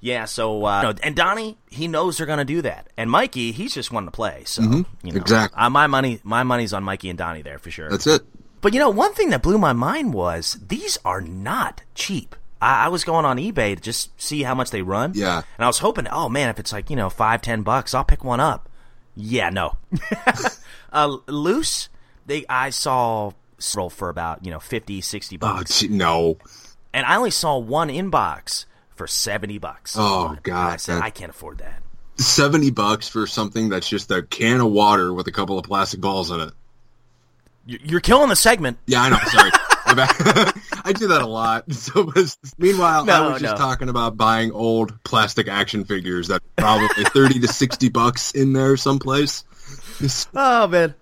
Yeah. 0.01 0.25
So, 0.25 0.65
uh, 0.67 0.83
you 0.83 0.89
know, 0.89 0.95
and 1.05 1.15
Donnie, 1.15 1.59
he 1.71 1.87
knows 1.87 2.19
they're 2.19 2.27
going 2.27 2.41
to 2.41 2.45
do 2.45 2.63
that. 2.63 2.89
And 2.97 3.09
Mikey, 3.09 3.53
he's 3.53 3.73
just 3.73 3.93
wanting 3.93 4.09
to 4.09 4.13
play. 4.13 4.43
So, 4.47 4.63
you 4.63 4.69
know, 4.69 4.85
Exactly. 5.15 5.57
Uh, 5.57 5.71
my 5.71 5.87
money, 5.87 6.21
my 6.25 6.43
money's 6.43 6.73
on 6.73 6.83
Mikey 6.83 7.09
and 7.09 7.17
Donnie 7.17 7.43
there 7.43 7.61
for 7.61 7.71
sure. 7.71 7.89
That's 7.89 8.09
it. 8.09 8.23
But 8.63 8.73
you 8.73 8.79
know, 8.81 8.89
one 8.91 9.13
thing 9.13 9.29
that 9.31 9.43
blew 9.43 9.59
my 9.59 9.75
mind 9.75 10.15
was 10.15 10.59
these 10.67 10.97
are 11.05 11.21
not 11.21 11.83
cheap. 11.95 12.35
I, 12.63 12.87
I 12.87 12.89
was 12.89 13.05
going 13.05 13.25
on 13.27 13.37
eBay 13.37 13.75
to 13.77 13.83
just 13.83 14.19
see 14.21 14.45
how 14.45 14.55
much 14.55 14.71
they 14.71 14.81
run. 14.83 15.13
Yeah. 15.15 15.43
And 15.59 15.65
I 15.65 15.67
was 15.67 15.81
hoping, 15.81 16.07
oh 16.09 16.29
man, 16.31 16.49
if 16.49 16.59
it's 16.59 16.73
like, 16.73 16.89
you 16.89 16.97
know, 16.97 17.11
five, 17.11 17.43
ten 17.43 17.63
bucks, 17.63 17.93
I'll 17.93 18.05
pick 18.05 18.25
one 18.25 18.41
up. 18.41 18.69
Yeah, 19.15 19.51
no. 19.51 19.77
uh, 20.93 21.17
loose, 21.27 21.89
they 22.25 22.47
I 22.49 22.71
saw 22.71 23.33
several 23.59 23.91
for 23.91 24.09
about, 24.09 24.45
you 24.45 24.51
know, 24.51 24.59
50, 24.61 25.01
60 25.03 25.37
Oh 25.37 25.39
bucks. 25.39 25.81
gee, 25.81 25.89
no. 25.89 26.39
and 26.95 27.05
I 27.05 27.17
only 27.17 27.31
saw 27.31 27.59
one 27.59 27.89
inbox 27.89 28.65
for 28.95 29.07
70 29.07 29.59
bucks. 29.59 29.97
Oh, 29.99 30.37
God, 30.43 30.73
I 30.75 30.77
said, 30.77 30.97
that- 30.97 31.03
I 31.05 31.11
can't 31.11 31.31
afford 31.31 31.59
that. 31.59 31.83
Seventy 32.19 32.71
bucks 32.71 33.09
for 33.09 33.27
something 33.27 33.71
that's 33.71 33.89
just 33.89 34.11
a 34.11 34.23
can 34.23 34.61
of 34.61 34.71
water 34.71 35.13
with 35.15 35.27
a 35.29 35.33
couple 35.33 35.59
of 35.59 35.65
plastic 35.65 36.01
balls 36.01 36.31
in 36.31 36.41
it. 36.41 36.53
You- 37.67 37.79
You're 37.83 38.01
killing 38.01 38.29
the 38.29 38.37
segment. 38.37 38.79
Yeah, 38.87 39.03
I 39.03 39.09
know. 39.11 39.19
Sorry. 39.27 39.51
I 39.95 40.93
do 40.97 41.09
that 41.09 41.21
a 41.23 41.27
lot. 41.27 41.65
So, 41.73 42.11
meanwhile, 42.57 43.05
No, 43.05 43.13
I 43.29 43.33
was 43.33 43.43
just 43.43 43.57
talking 43.59 43.89
about 43.91 44.17
buying 44.17 44.51
old 44.53 45.03
plastic 45.05 45.49
action 45.49 45.85
figures 45.85 46.29
that 46.29 46.41
probably 46.57 46.89
thirty 47.07 47.39
to 47.41 47.49
sixty 47.49 47.89
bucks 47.91 48.31
in 48.33 48.53
there 48.55 48.77
someplace. 48.77 49.45
Oh 50.35 50.67
man, 50.69 50.95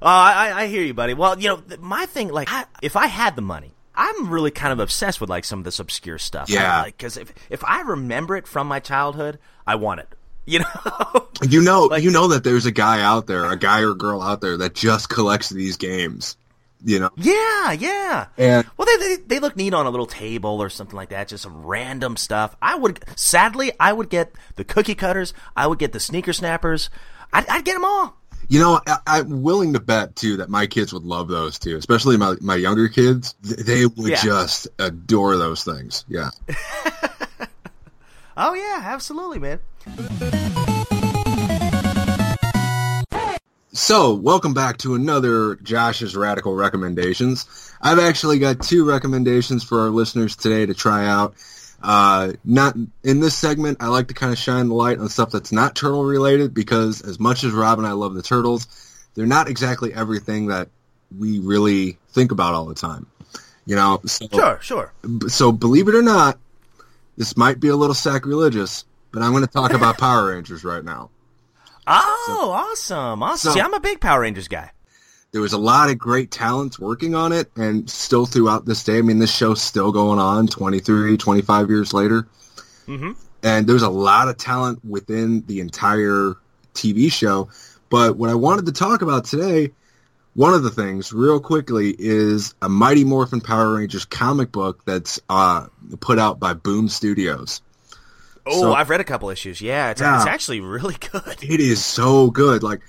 oh, 0.00 0.06
I, 0.06 0.50
I- 0.50 0.62
I 0.62 0.66
hear 0.68 0.82
you, 0.82 0.94
buddy. 0.94 1.14
Well, 1.14 1.38
you 1.40 1.48
know, 1.48 1.62
my 1.80 2.06
thing, 2.06 2.28
like, 2.28 2.48
I, 2.52 2.64
if 2.82 2.94
I 2.96 3.06
had 3.08 3.34
the 3.36 3.42
money, 3.42 3.72
I'm 3.94 4.28
really 4.30 4.50
kind 4.52 4.72
of 4.72 4.78
obsessed 4.78 5.20
with 5.20 5.30
like 5.30 5.44
some 5.44 5.58
of 5.60 5.64
this 5.64 5.80
obscure 5.80 6.18
stuff. 6.18 6.48
Yeah. 6.48 6.82
like 6.82 6.96
because 6.96 7.16
if 7.16 7.32
if 7.50 7.64
I 7.64 7.80
remember 7.80 8.36
it 8.36 8.46
from 8.46 8.68
my 8.68 8.78
childhood, 8.80 9.38
I 9.66 9.74
want 9.76 10.00
it. 10.00 10.08
You 10.46 10.60
know, 10.60 11.26
You 11.48 11.60
know, 11.62 11.82
Like- 11.86 12.02
you 12.02 12.10
know 12.10 12.28
that 12.28 12.44
there's 12.44 12.66
a 12.66 12.70
guy 12.72 13.02
out 13.02 13.26
there, 13.26 13.44
a 13.44 13.56
guy 13.58 13.80
or 13.82 13.94
girl 13.94 14.22
out 14.22 14.40
there 14.40 14.56
that 14.58 14.74
just 14.74 15.08
collects 15.08 15.48
these 15.50 15.76
games. 15.76 16.36
You 16.84 17.00
know, 17.00 17.10
yeah, 17.16 17.72
yeah. 17.72 18.26
and 18.38 18.64
Well, 18.76 18.86
they, 18.86 18.96
they 19.16 19.22
they 19.22 19.38
look 19.40 19.56
neat 19.56 19.74
on 19.74 19.86
a 19.86 19.90
little 19.90 20.06
table 20.06 20.62
or 20.62 20.68
something 20.68 20.94
like 20.94 21.08
that. 21.08 21.26
Just 21.28 21.42
some 21.42 21.64
random 21.66 22.16
stuff. 22.16 22.54
I 22.62 22.76
would, 22.76 23.02
sadly, 23.16 23.72
I 23.80 23.92
would 23.92 24.08
get 24.10 24.32
the 24.56 24.62
cookie 24.64 24.94
cutters. 24.94 25.32
I 25.56 25.66
would 25.66 25.78
get 25.78 25.92
the 25.92 26.00
sneaker 26.00 26.32
snappers. 26.32 26.90
I'd, 27.32 27.48
I'd 27.48 27.64
get 27.64 27.72
them 27.74 27.84
all. 27.84 28.14
you 28.48 28.60
know, 28.60 28.78
I, 28.86 28.98
I'm 29.06 29.42
willing 29.42 29.72
to 29.72 29.80
bet 29.80 30.14
too 30.16 30.36
that 30.36 30.48
my 30.50 30.66
kids 30.66 30.92
would 30.92 31.02
love 31.04 31.28
those 31.28 31.58
too, 31.58 31.76
especially 31.76 32.18
my 32.18 32.36
my 32.40 32.54
younger 32.56 32.88
kids. 32.88 33.34
They 33.42 33.86
would 33.86 34.10
Yeah. 34.10 34.22
just 34.22 34.68
adore 34.78 35.36
those 35.38 35.64
things. 35.64 36.04
Yeah. 36.08 36.30
Oh 38.36 38.54
yeah, 38.54 38.80
absolutely, 38.84 39.38
man. 39.38 39.60
So, 43.72 44.14
welcome 44.14 44.52
back 44.54 44.78
to 44.78 44.94
another 44.94 45.56
Josh's 45.56 46.16
Radical 46.16 46.54
Recommendations. 46.54 47.72
I've 47.80 47.98
actually 47.98 48.38
got 48.38 48.62
two 48.62 48.86
recommendations 48.88 49.62
for 49.64 49.80
our 49.80 49.90
listeners 49.90 50.34
today 50.34 50.66
to 50.66 50.74
try 50.74 51.06
out. 51.06 51.34
Uh, 51.82 52.32
not 52.44 52.74
in 53.04 53.20
this 53.20 53.36
segment, 53.36 53.78
I 53.80 53.88
like 53.88 54.08
to 54.08 54.14
kind 54.14 54.32
of 54.32 54.38
shine 54.38 54.68
the 54.68 54.74
light 54.74 54.98
on 54.98 55.08
stuff 55.08 55.30
that's 55.30 55.52
not 55.52 55.76
turtle 55.76 56.04
related 56.04 56.52
because 56.54 57.02
as 57.02 57.20
much 57.20 57.44
as 57.44 57.52
Rob 57.52 57.78
and 57.78 57.86
I 57.86 57.92
love 57.92 58.14
the 58.14 58.22
turtles, 58.22 58.66
they're 59.14 59.26
not 59.26 59.48
exactly 59.48 59.92
everything 59.92 60.46
that 60.46 60.68
we 61.16 61.38
really 61.38 61.98
think 62.10 62.32
about 62.32 62.54
all 62.54 62.64
the 62.64 62.74
time. 62.74 63.06
You 63.66 63.76
know, 63.76 64.00
so, 64.06 64.26
Sure, 64.32 64.58
sure. 64.62 64.92
so 65.28 65.52
believe 65.52 65.88
it 65.88 65.94
or 65.94 66.02
not, 66.02 66.38
this 67.16 67.36
might 67.36 67.60
be 67.60 67.68
a 67.68 67.76
little 67.76 67.94
sacrilegious, 67.94 68.84
but 69.12 69.22
I'm 69.22 69.32
going 69.32 69.44
to 69.44 69.50
talk 69.50 69.72
about 69.72 69.98
Power 69.98 70.28
Rangers 70.30 70.64
right 70.64 70.84
now. 70.84 71.10
Oh, 71.86 72.50
awesome, 72.54 73.22
awesome. 73.22 73.50
So- 73.50 73.54
See, 73.54 73.60
I'm 73.60 73.74
a 73.74 73.80
big 73.80 74.00
Power 74.00 74.20
Rangers 74.20 74.48
guy. 74.48 74.70
there 75.32 75.40
was 75.42 75.52
a 75.52 75.58
lot 75.58 75.90
of 75.90 75.98
great 75.98 76.30
talents 76.30 76.78
working 76.78 77.14
on 77.14 77.32
it 77.32 77.50
and 77.56 77.88
still 77.90 78.24
throughout 78.26 78.64
this 78.64 78.82
day 78.84 78.98
i 78.98 79.02
mean 79.02 79.18
this 79.18 79.34
show's 79.34 79.60
still 79.60 79.92
going 79.92 80.18
on 80.18 80.46
23 80.46 81.16
25 81.18 81.68
years 81.68 81.92
later 81.92 82.26
Mm-hmm. 82.86 83.12
and 83.42 83.66
there's 83.66 83.82
a 83.82 83.90
lot 83.90 84.28
of 84.28 84.38
talent 84.38 84.82
within 84.84 85.44
the 85.46 85.60
entire 85.60 86.36
tv 86.74 87.12
show 87.12 87.48
but 87.90 88.16
what 88.16 88.30
i 88.30 88.34
wanted 88.34 88.64
to 88.66 88.72
talk 88.72 89.02
about 89.02 89.24
today 89.26 89.72
one 90.36 90.54
of 90.54 90.62
the 90.62 90.70
things 90.70 91.12
real 91.12 91.40
quickly 91.40 91.92
is 91.98 92.54
a 92.62 92.68
mighty 92.68 93.02
morphin 93.04 93.40
power 93.40 93.74
rangers 93.74 94.04
comic 94.04 94.52
book 94.52 94.84
that's 94.84 95.18
uh, 95.28 95.66
put 96.00 96.18
out 96.18 96.38
by 96.38 96.52
boom 96.54 96.88
studios 96.88 97.60
Oh, 98.48 98.60
So- 98.60 98.72
I've 98.74 98.90
read 98.90 99.00
a 99.00 99.04
couple 99.04 99.28
issues. 99.30 99.60
Yeah, 99.60 99.90
it's, 99.90 100.00
Yeah. 100.00 100.18
it's 100.18 100.26
actually 100.26 100.60
really 100.60 100.94
good. 101.12 101.42
It 101.42 101.58
is 101.58 101.84
so 101.84 102.30
good. 102.30 102.62
Like, 102.62 102.80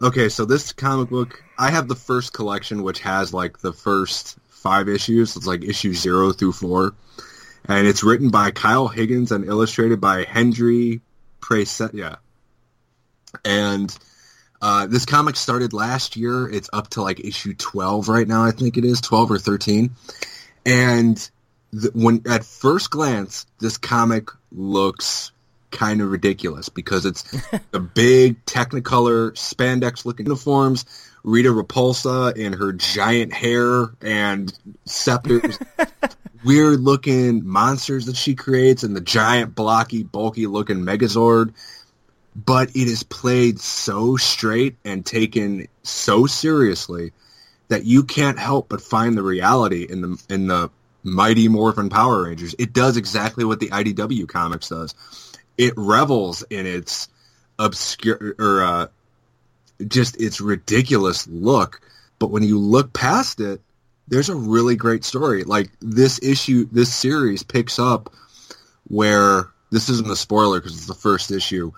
okay, 0.00 0.30
so 0.30 0.46
this 0.46 0.72
comic 0.72 1.10
book, 1.10 1.44
I 1.58 1.70
have 1.70 1.86
the 1.86 1.94
first 1.94 2.32
collection, 2.32 2.82
which 2.82 3.00
has 3.00 3.34
like 3.34 3.58
the 3.58 3.74
first 3.74 4.38
five 4.48 4.88
issues. 4.88 5.36
It's 5.36 5.46
like 5.46 5.64
issue 5.64 5.92
zero 5.92 6.32
through 6.32 6.52
four, 6.52 6.94
and 7.66 7.86
it's 7.86 8.02
written 8.02 8.30
by 8.30 8.52
Kyle 8.52 8.88
Higgins 8.88 9.32
and 9.32 9.44
illustrated 9.44 10.00
by 10.00 10.24
Hendry 10.24 11.02
Prasetya. 11.42 11.92
Yeah, 11.92 12.16
and 13.44 13.94
Uh, 14.62 14.86
this 14.86 15.04
comic 15.04 15.34
started 15.34 15.72
last 15.72 16.16
year. 16.16 16.48
It's 16.48 16.70
up 16.72 16.88
to 16.90 17.02
like 17.02 17.18
issue 17.18 17.52
12 17.52 18.08
right 18.08 18.28
now, 18.28 18.44
I 18.44 18.52
think 18.52 18.76
it 18.76 18.84
is, 18.84 19.00
12 19.00 19.32
or 19.32 19.38
13. 19.38 19.90
And 20.64 21.30
the, 21.72 21.90
when 21.94 22.22
at 22.28 22.44
first 22.44 22.90
glance, 22.90 23.44
this 23.58 23.76
comic 23.76 24.28
looks 24.52 25.32
kind 25.72 26.00
of 26.00 26.10
ridiculous 26.10 26.68
because 26.68 27.04
it's 27.04 27.24
a 27.72 27.80
big 27.80 28.44
Technicolor 28.44 29.32
spandex 29.32 30.04
looking 30.04 30.26
uniforms, 30.26 30.84
Rita 31.24 31.48
Repulsa 31.48 32.32
and 32.38 32.54
her 32.54 32.72
giant 32.72 33.32
hair 33.32 33.86
and 34.00 34.56
scepters, 34.84 35.58
weird 36.44 36.80
looking 36.80 37.44
monsters 37.44 38.06
that 38.06 38.16
she 38.16 38.36
creates, 38.36 38.84
and 38.84 38.94
the 38.94 39.00
giant 39.00 39.56
blocky, 39.56 40.04
bulky 40.04 40.46
looking 40.46 40.78
Megazord. 40.78 41.52
But 42.34 42.70
it 42.70 42.88
is 42.88 43.02
played 43.02 43.60
so 43.60 44.16
straight 44.16 44.76
and 44.84 45.04
taken 45.04 45.68
so 45.82 46.26
seriously 46.26 47.12
that 47.68 47.84
you 47.84 48.04
can't 48.04 48.38
help 48.38 48.68
but 48.68 48.80
find 48.80 49.16
the 49.16 49.22
reality 49.22 49.86
in 49.88 50.00
the 50.00 50.24
in 50.28 50.46
the 50.46 50.70
Mighty 51.02 51.48
Morphin 51.48 51.88
Power 51.88 52.24
Rangers. 52.24 52.54
It 52.58 52.72
does 52.72 52.96
exactly 52.96 53.44
what 53.44 53.60
the 53.60 53.68
IDW 53.68 54.28
comics 54.28 54.68
does. 54.68 54.94
It 55.58 55.74
revels 55.76 56.44
in 56.48 56.66
its 56.66 57.08
obscure 57.58 58.34
or 58.38 58.62
uh, 58.62 58.86
just 59.86 60.20
its 60.20 60.40
ridiculous 60.40 61.26
look, 61.26 61.80
but 62.18 62.30
when 62.30 62.42
you 62.42 62.58
look 62.58 62.92
past 62.92 63.40
it, 63.40 63.60
there's 64.08 64.28
a 64.28 64.34
really 64.34 64.76
great 64.76 65.04
story. 65.04 65.44
Like 65.44 65.70
this 65.80 66.20
issue, 66.22 66.68
this 66.70 66.92
series 66.92 67.42
picks 67.42 67.78
up 67.78 68.12
where 68.84 69.48
this 69.70 69.88
isn't 69.88 70.10
a 70.10 70.16
spoiler 70.16 70.60
because 70.60 70.76
it's 70.76 70.86
the 70.86 70.94
first 70.94 71.30
issue. 71.30 71.72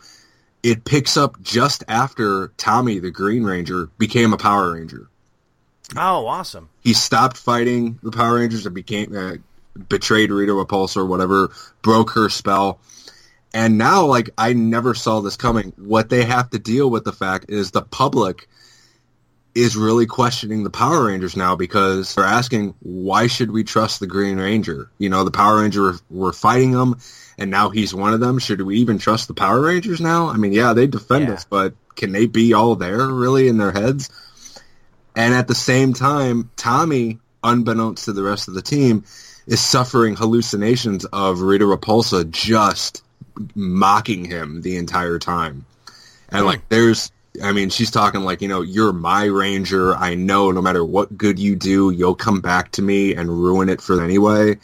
It 0.64 0.84
picks 0.84 1.16
up 1.16 1.40
just 1.42 1.84
after 1.86 2.48
Tommy 2.56 2.98
the 2.98 3.10
Green 3.12 3.44
Ranger 3.44 3.90
became 3.98 4.32
a 4.32 4.36
Power 4.38 4.72
Ranger 4.72 5.08
Oh, 5.96 6.26
awesome. 6.26 6.70
he 6.80 6.94
stopped 6.94 7.36
fighting 7.36 7.98
the 8.02 8.10
Power 8.10 8.36
Rangers 8.36 8.64
and 8.66 8.74
became 8.74 9.14
uh, 9.16 9.34
betrayed 9.88 10.30
Rita 10.30 10.52
Repulsa 10.52 10.96
or 10.96 11.04
whatever, 11.04 11.50
broke 11.82 12.10
her 12.12 12.28
spell. 12.30 12.80
And 13.52 13.78
now, 13.78 14.06
like, 14.06 14.30
I 14.38 14.54
never 14.54 14.94
saw 14.94 15.20
this 15.20 15.36
coming. 15.36 15.72
What 15.76 16.08
they 16.08 16.24
have 16.24 16.50
to 16.50 16.58
deal 16.58 16.90
with 16.90 17.04
the 17.04 17.12
fact 17.12 17.46
is 17.50 17.70
the 17.70 17.82
public 17.82 18.48
is 19.54 19.76
really 19.76 20.06
questioning 20.06 20.64
the 20.64 20.70
Power 20.70 21.04
Rangers 21.06 21.36
now 21.36 21.54
because 21.54 22.14
they're 22.14 22.24
asking, 22.24 22.74
why 22.80 23.28
should 23.28 23.52
we 23.52 23.62
trust 23.62 24.00
the 24.00 24.06
Green 24.08 24.38
Ranger? 24.38 24.90
You 24.98 25.10
know, 25.10 25.22
the 25.22 25.30
Power 25.30 25.60
Ranger 25.60 25.82
were, 25.82 25.98
were 26.10 26.32
fighting 26.32 26.72
him, 26.72 26.96
and 27.38 27.50
now 27.50 27.70
he's 27.70 27.94
one 27.94 28.14
of 28.14 28.20
them. 28.20 28.38
Should 28.38 28.60
we 28.60 28.78
even 28.78 28.98
trust 28.98 29.28
the 29.28 29.34
Power 29.34 29.60
Rangers 29.60 30.00
now? 30.00 30.28
I 30.28 30.36
mean, 30.36 30.52
yeah, 30.52 30.72
they 30.72 30.86
defend 30.86 31.28
Yeah. 31.28 31.34
us, 31.34 31.44
but 31.44 31.74
can 31.96 32.12
they 32.12 32.26
be 32.26 32.52
all 32.52 32.76
there 32.76 33.06
really 33.06 33.48
in 33.48 33.58
their 33.58 33.72
heads? 33.72 34.08
And 35.16 35.34
at 35.34 35.48
the 35.48 35.54
same 35.54 35.92
time, 35.92 36.50
Tommy, 36.56 37.18
unbeknownst 37.42 38.06
to 38.06 38.12
the 38.12 38.22
rest 38.22 38.48
of 38.48 38.54
the 38.54 38.62
team, 38.62 39.04
is 39.46 39.60
suffering 39.60 40.16
hallucinations 40.16 41.04
of 41.06 41.40
Rita 41.40 41.64
Repulsa 41.64 42.28
just 42.28 43.02
mocking 43.54 44.24
him 44.24 44.62
the 44.62 44.76
entire 44.76 45.18
time. 45.18 45.66
And 46.30 46.40
hmm. 46.40 46.46
like, 46.46 46.68
there's, 46.68 47.12
I 47.42 47.52
mean, 47.52 47.70
she's 47.70 47.90
talking 47.90 48.22
like, 48.22 48.42
you 48.42 48.48
know, 48.48 48.62
you're 48.62 48.92
my 48.92 49.24
ranger. 49.24 49.94
I 49.94 50.14
know 50.14 50.50
no 50.50 50.62
matter 50.62 50.84
what 50.84 51.16
good 51.16 51.38
you 51.38 51.56
do, 51.56 51.90
you'll 51.90 52.14
come 52.14 52.40
back 52.40 52.72
to 52.72 52.82
me 52.82 53.14
and 53.14 53.28
ruin 53.28 53.68
it 53.68 53.80
for 53.80 54.02
anyway. 54.02 54.58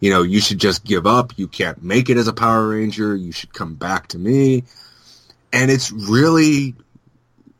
You 0.00 0.10
know, 0.10 0.22
you 0.22 0.40
should 0.40 0.58
just 0.58 0.84
give 0.84 1.06
up. 1.06 1.32
You 1.36 1.48
can't 1.48 1.82
make 1.82 2.08
it 2.08 2.16
as 2.16 2.28
a 2.28 2.32
Power 2.32 2.68
Ranger. 2.68 3.16
You 3.16 3.32
should 3.32 3.52
come 3.52 3.74
back 3.74 4.08
to 4.08 4.18
me. 4.18 4.64
And 5.52 5.70
it's 5.70 5.90
really 5.90 6.74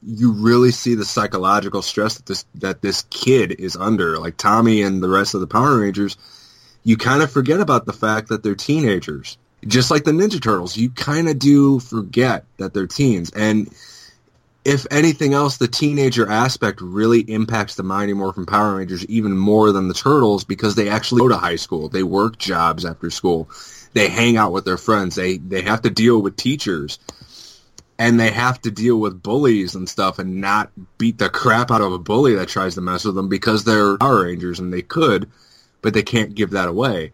you 0.03 0.33
really 0.33 0.71
see 0.71 0.95
the 0.95 1.05
psychological 1.05 1.83
stress 1.83 2.17
that 2.17 2.27
this 2.27 2.45
that 2.57 2.83
this 2.83 3.03
kid 3.11 3.53
is 3.61 3.77
under. 3.77 4.19
Like 4.19 4.37
Tommy 4.37 4.83
and 4.83 5.03
the 5.03 5.09
rest 5.09 5.35
of 5.35 5.41
the 5.41 5.47
Power 5.47 5.81
Rangers, 5.81 6.17
you 6.85 6.97
kind 6.97 7.23
of 7.23 7.31
forget 7.31 7.61
about 7.61 7.87
the 7.87 7.93
fact 7.93 8.29
that 8.29 8.43
they're 8.43 8.55
teenagers. 8.55 9.37
Just 9.67 9.91
like 9.91 10.05
the 10.05 10.13
Ninja 10.13 10.41
Turtles, 10.41 10.77
you 10.77 10.91
kind 10.91 11.29
of 11.29 11.39
do 11.39 11.81
forget 11.81 12.45
that 12.59 12.73
they're 12.73 12.87
teens. 12.87 13.31
And 13.31 13.69
if 14.69 14.87
anything 14.91 15.33
else, 15.33 15.57
the 15.57 15.67
teenager 15.67 16.31
aspect 16.31 16.83
really 16.83 17.21
impacts 17.21 17.77
the 17.77 17.83
Mighty 17.83 18.13
Morphin 18.13 18.45
Power 18.45 18.77
Rangers 18.77 19.07
even 19.07 19.35
more 19.35 19.73
than 19.73 19.89
the 19.89 19.95
Turtles 19.95 20.45
because 20.45 20.75
they 20.75 20.91
actually 20.91 21.21
go 21.21 21.29
to 21.29 21.39
high 21.39 21.57
school. 21.57 21.89
They 21.89 22.03
work 22.03 22.37
jobs 22.37 22.85
after 22.85 23.11
school. 23.11 23.49
They 23.95 24.09
hang 24.09 24.37
out 24.37 24.53
with 24.53 24.67
their 24.67 24.77
friends. 24.77 25.15
They 25.15 25.39
they 25.39 25.63
have 25.63 25.81
to 25.83 25.91
deal 25.91 26.21
with 26.21 26.37
teachers 26.37 26.99
and 27.99 28.21
they 28.21 28.31
have 28.31 28.61
to 28.61 28.71
deal 28.71 29.01
with 29.01 29.23
bullies 29.23 29.75
and 29.75 29.89
stuff 29.89 30.19
and 30.19 30.43
not 30.43 30.71
beat 30.99 31.17
the 31.17 31.31
crap 31.31 31.71
out 31.71 31.81
of 31.81 31.95
a 31.95 31.99
bully 31.99 32.35
that 32.35 32.49
tries 32.51 32.75
to 32.75 32.83
mess 32.83 33.07
with 33.07 33.15
them 33.15 33.31
because 33.31 33.65
they're 33.65 33.97
Power 33.97 34.25
Rangers 34.25 34.61
and 34.61 34.71
they 34.71 34.83
could, 34.83 35.31
but 35.81 35.95
they 35.95 36.03
can't 36.03 36.35
give 36.35 36.51
that 36.51 36.69
away. 36.69 37.13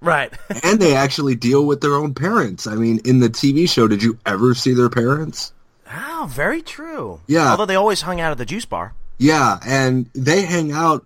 Right. 0.00 0.32
And 0.64 0.80
they 0.80 0.96
actually 0.96 1.34
deal 1.34 1.66
with 1.66 1.82
their 1.82 1.94
own 1.94 2.14
parents. 2.14 2.66
I 2.66 2.74
mean, 2.74 3.00
in 3.04 3.20
the 3.20 3.28
TV 3.28 3.68
show, 3.68 3.86
did 3.86 4.02
you 4.02 4.18
ever 4.24 4.54
see 4.54 4.72
their 4.72 4.88
parents? 4.88 5.52
Oh, 5.92 6.28
very 6.30 6.62
true. 6.62 7.20
Yeah. 7.26 7.50
Although 7.50 7.66
they 7.66 7.74
always 7.76 8.02
hung 8.02 8.20
out 8.20 8.32
at 8.32 8.38
the 8.38 8.46
juice 8.46 8.64
bar. 8.64 8.94
Yeah, 9.18 9.58
and 9.66 10.08
they 10.14 10.42
hang 10.42 10.72
out. 10.72 11.04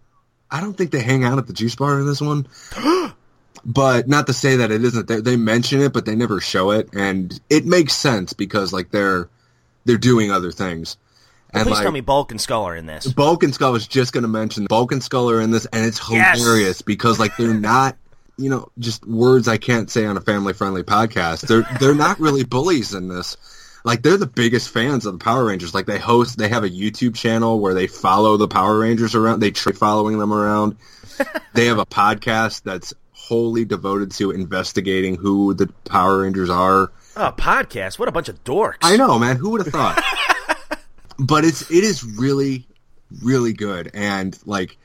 I 0.51 0.61
don't 0.61 0.75
think 0.75 0.93
they 0.93 1.03
hang 1.03 1.25
out 1.25 1.39
at 1.39 1.47
the 1.47 1.53
juice 1.53 1.75
bar 1.75 1.99
in 1.99 2.07
this 2.07 2.21
one. 2.21 2.47
but 3.65 4.07
not 4.09 4.27
to 4.27 4.33
say 4.33 4.57
that 4.57 4.71
it 4.71 4.85
isn't. 4.85 5.09
They, 5.09 5.21
they 5.21 5.37
mention 5.37 5.81
it, 5.81 5.93
but 5.93 6.05
they 6.05 6.15
never 6.15 6.41
show 6.41 6.71
it, 6.71 6.91
and 6.95 7.39
it 7.51 7.65
makes 7.65 7.95
sense 7.95 8.33
because 8.33 8.73
like 8.73 8.91
they're 8.91 9.29
they're 9.85 9.99
doing 9.99 10.31
other 10.31 10.53
things. 10.53 10.97
And 11.53 11.65
Please 11.65 11.75
like, 11.75 11.83
tell 11.83 11.93
me 11.93 12.01
Bulk 12.01 12.33
and 12.33 12.41
Skull 12.41 12.65
are 12.65 12.77
in 12.77 12.87
this. 12.87 13.07
Bulk 13.13 13.45
and 13.45 13.55
Skull 13.55 13.73
was 13.73 13.87
just 13.87 14.13
going 14.13 14.23
to 14.23 14.29
mention 14.29 14.67
Bulk 14.67 14.91
and 14.91 15.03
Skull 15.03 15.31
are 15.31 15.41
in 15.41 15.51
this, 15.53 15.67
and 15.67 15.87
it's 15.87 16.01
Yes. 16.11 16.39
hilarious 16.41 16.83
because 16.83 17.21
like 17.21 17.37
they're 17.37 17.55
not, 17.55 17.97
you 18.37 18.51
know, 18.51 18.69
just 18.79 19.07
words 19.07 19.47
I 19.47 19.57
can't 19.57 19.89
say 19.89 20.05
on 20.05 20.17
a 20.17 20.21
family 20.21 20.53
friendly 20.53 20.83
podcast. 20.83 21.47
They're 21.47 21.67
they're 21.81 21.95
not 21.95 22.19
really 22.19 22.45
bullies 22.45 22.93
in 22.93 23.09
this. 23.09 23.37
Like 23.85 24.03
they're 24.03 24.17
the 24.17 24.27
biggest 24.27 24.71
fans 24.71 25.05
of 25.05 25.13
the 25.13 25.23
Power 25.23 25.45
Rangers. 25.45 25.75
Like 25.75 25.85
they 25.85 25.99
host, 25.99 26.39
they 26.39 26.49
have 26.49 26.65
a 26.65 26.71
YouTube 26.71 27.15
channel 27.15 27.61
where 27.61 27.75
they 27.75 27.87
follow 27.87 28.39
the 28.39 28.49
Power 28.49 28.79
Rangers 28.79 29.15
around. 29.15 29.41
They 29.41 29.51
try 29.51 29.73
following 29.73 30.19
them 30.19 30.33
around. 30.33 30.77
they 31.55 31.67
have 31.67 31.79
a 31.79 31.87
podcast 31.87 32.63
that's 32.63 32.95
wholly 33.13 33.65
devoted 33.65 34.11
to 34.13 34.31
investigating 34.31 35.17
who 35.17 35.53
the 35.53 35.67
Power 35.85 36.23
Rangers 36.23 36.49
are. 36.49 36.93
Oh, 37.17 37.35
podcast. 37.37 37.99
What 37.99 38.09
a 38.09 38.13
bunch 38.13 38.31
of 38.31 38.43
dorks. 38.43 38.79
I 38.83 38.97
know, 38.97 39.19
man. 39.19 39.37
Who 39.37 39.51
would 39.51 39.65
have 39.65 39.73
thought? 39.73 40.03
but 41.19 41.45
it's 41.45 41.71
it 41.71 41.85
is 41.85 42.03
really, 42.05 42.67
really 43.23 43.53
good, 43.53 43.91
and 43.95 44.37
like 44.47 44.77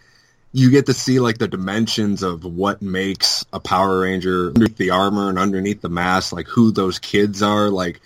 you 0.51 0.71
get 0.71 0.87
to 0.87 0.93
see 0.93 1.19
like 1.19 1.37
the 1.37 1.47
dimensions 1.47 2.23
of 2.23 2.43
what 2.43 2.81
makes 2.81 3.45
a 3.53 3.59
Power 3.59 4.01
Ranger 4.01 4.47
underneath 4.47 4.77
the 4.77 4.89
armor 4.89 5.29
and 5.29 5.39
underneath 5.39 5.81
the 5.81 5.89
mask, 5.89 6.33
like 6.33 6.47
who 6.47 6.71
those 6.71 6.99
kids 6.99 7.41
are. 7.41 7.69
Like 7.69 8.01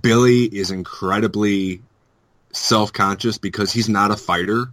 Billy 0.00 0.44
is 0.44 0.70
incredibly 0.70 1.82
self-conscious 2.52 3.38
because 3.38 3.72
he's 3.72 3.88
not 3.88 4.10
a 4.10 4.16
fighter, 4.16 4.66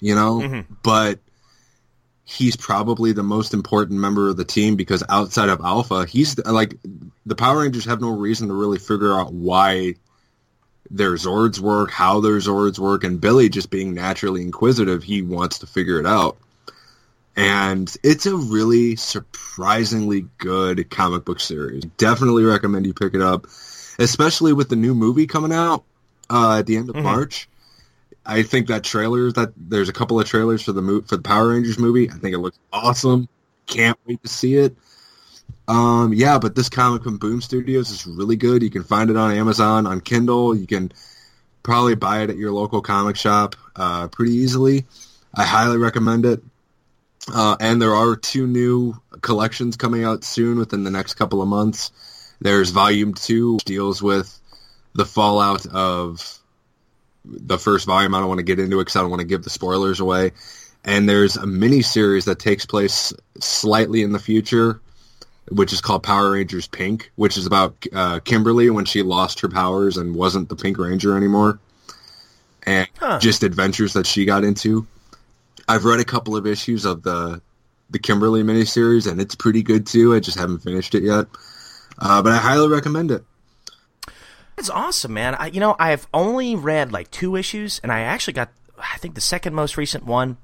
you 0.00 0.14
know, 0.14 0.38
mm-hmm. 0.40 0.74
but 0.82 1.18
he's 2.24 2.56
probably 2.56 3.12
the 3.12 3.22
most 3.22 3.52
important 3.52 4.00
member 4.00 4.28
of 4.28 4.36
the 4.36 4.44
team 4.44 4.76
because 4.76 5.02
outside 5.08 5.48
of 5.48 5.60
Alpha, 5.60 6.06
he's 6.06 6.38
like 6.38 6.74
the 7.26 7.34
Power 7.34 7.60
Rangers 7.60 7.84
have 7.84 8.00
no 8.00 8.10
reason 8.10 8.48
to 8.48 8.54
really 8.54 8.78
figure 8.78 9.12
out 9.12 9.32
why 9.32 9.94
their 10.90 11.12
Zords 11.12 11.58
work, 11.58 11.90
how 11.90 12.20
their 12.20 12.38
Zords 12.38 12.78
work, 12.78 13.04
and 13.04 13.20
Billy 13.20 13.48
just 13.48 13.70
being 13.70 13.94
naturally 13.94 14.42
inquisitive, 14.42 15.02
he 15.02 15.22
wants 15.22 15.60
to 15.60 15.66
figure 15.66 15.98
it 15.98 16.06
out. 16.06 16.36
And 17.36 17.94
it's 18.02 18.26
a 18.26 18.36
really 18.36 18.96
surprisingly 18.96 20.26
good 20.38 20.88
comic 20.90 21.24
book 21.24 21.40
series. 21.40 21.84
Definitely 21.96 22.44
recommend 22.44 22.86
you 22.86 22.94
pick 22.94 23.14
it 23.14 23.20
up, 23.20 23.46
especially 23.98 24.52
with 24.52 24.68
the 24.68 24.76
new 24.76 24.94
movie 24.94 25.26
coming 25.26 25.52
out 25.52 25.84
uh, 26.30 26.58
at 26.58 26.66
the 26.66 26.76
end 26.76 26.90
of 26.90 26.96
March. 26.96 27.48
I 28.26 28.42
think 28.42 28.68
that 28.68 28.84
trailer 28.84 29.30
that 29.32 29.52
there's 29.56 29.88
a 29.88 29.92
couple 29.92 30.18
of 30.18 30.26
trailers 30.26 30.62
for 30.62 30.72
the 30.72 30.82
mo- 30.82 31.02
for 31.02 31.16
the 31.16 31.22
Power 31.22 31.50
Rangers 31.50 31.78
movie. 31.78 32.10
I 32.10 32.14
think 32.14 32.34
it 32.34 32.38
looks 32.38 32.58
awesome. 32.72 33.28
Can't 33.66 33.98
wait 34.06 34.22
to 34.22 34.28
see 34.28 34.56
it. 34.56 34.76
Um, 35.68 36.12
yeah, 36.12 36.38
but 36.38 36.54
this 36.54 36.68
comic 36.68 37.02
from 37.02 37.18
Boom 37.18 37.40
Studios 37.40 37.90
is 37.90 38.06
really 38.06 38.36
good. 38.36 38.62
You 38.62 38.70
can 38.70 38.82
find 38.82 39.10
it 39.10 39.16
on 39.16 39.32
Amazon, 39.32 39.86
on 39.86 40.00
Kindle. 40.00 40.54
You 40.54 40.66
can 40.66 40.92
probably 41.62 41.94
buy 41.94 42.22
it 42.22 42.30
at 42.30 42.36
your 42.36 42.52
local 42.52 42.82
comic 42.82 43.16
shop 43.16 43.56
uh, 43.76 44.08
pretty 44.08 44.32
easily. 44.32 44.84
I 45.34 45.44
highly 45.44 45.78
recommend 45.78 46.26
it. 46.26 46.42
Uh, 47.32 47.56
and 47.58 47.80
there 47.80 47.94
are 47.94 48.16
two 48.16 48.46
new 48.46 48.94
collections 49.22 49.76
coming 49.76 50.04
out 50.04 50.24
soon 50.24 50.58
within 50.58 50.84
the 50.84 50.90
next 50.90 51.14
couple 51.14 51.40
of 51.40 51.48
months. 51.48 51.90
There's 52.40 52.70
Volume 52.70 53.14
2, 53.14 53.54
which 53.54 53.64
deals 53.64 54.02
with 54.02 54.38
the 54.94 55.04
fallout 55.04 55.66
of 55.66 56.38
the 57.24 57.58
first 57.58 57.86
volume. 57.86 58.14
I 58.14 58.20
don't 58.20 58.28
want 58.28 58.38
to 58.38 58.44
get 58.44 58.58
into 58.58 58.78
it 58.78 58.82
because 58.82 58.96
I 58.96 59.00
don't 59.00 59.10
want 59.10 59.20
to 59.20 59.26
give 59.26 59.42
the 59.42 59.50
spoilers 59.50 60.00
away. 60.00 60.32
And 60.84 61.08
there's 61.08 61.36
a 61.36 61.46
mini 61.46 61.80
series 61.82 62.26
that 62.26 62.38
takes 62.38 62.66
place 62.66 63.12
slightly 63.40 64.02
in 64.02 64.12
the 64.12 64.18
future, 64.18 64.80
which 65.48 65.72
is 65.72 65.80
called 65.80 66.02
Power 66.02 66.32
Rangers 66.32 66.66
Pink, 66.66 67.10
which 67.16 67.36
is 67.38 67.46
about 67.46 67.74
uh, 67.92 68.20
Kimberly 68.20 68.68
when 68.70 68.84
she 68.84 69.02
lost 69.02 69.40
her 69.40 69.48
powers 69.48 69.96
and 69.96 70.14
wasn't 70.14 70.48
the 70.50 70.56
Pink 70.56 70.76
Ranger 70.78 71.16
anymore. 71.16 71.58
and 72.66 72.88
just 73.20 73.42
adventures 73.42 73.94
that 73.94 74.06
she 74.06 74.24
got 74.26 74.44
into. 74.44 74.86
I've 75.68 75.84
read 75.86 76.00
a 76.00 76.04
couple 76.04 76.36
of 76.36 76.46
issues 76.46 76.84
of 76.84 77.02
the 77.02 77.40
the 77.90 77.98
Kimberly 77.98 78.42
miniseries, 78.42 79.10
and 79.10 79.20
it's 79.20 79.34
pretty 79.34 79.62
good 79.62 79.86
too. 79.86 80.14
I 80.14 80.20
just 80.20 80.38
haven't 80.38 80.58
finished 80.60 80.94
it 80.94 81.02
yet, 81.02 81.26
uh, 81.98 82.22
but 82.22 82.32
I 82.32 82.36
highly 82.38 82.68
recommend 82.68 83.10
it. 83.10 83.24
That's 84.56 84.70
awesome, 84.70 85.12
man. 85.14 85.34
I, 85.34 85.46
you 85.46 85.60
know, 85.60 85.74
I've 85.78 86.06
only 86.14 86.54
read 86.54 86.92
like 86.92 87.10
two 87.10 87.34
issues, 87.36 87.80
and 87.82 87.90
I 87.90 88.00
actually 88.00 88.34
got, 88.34 88.50
I 88.78 88.98
think, 88.98 89.14
the 89.14 89.20
second 89.20 89.54
most 89.54 89.76
recent 89.76 90.04
one. 90.04 90.36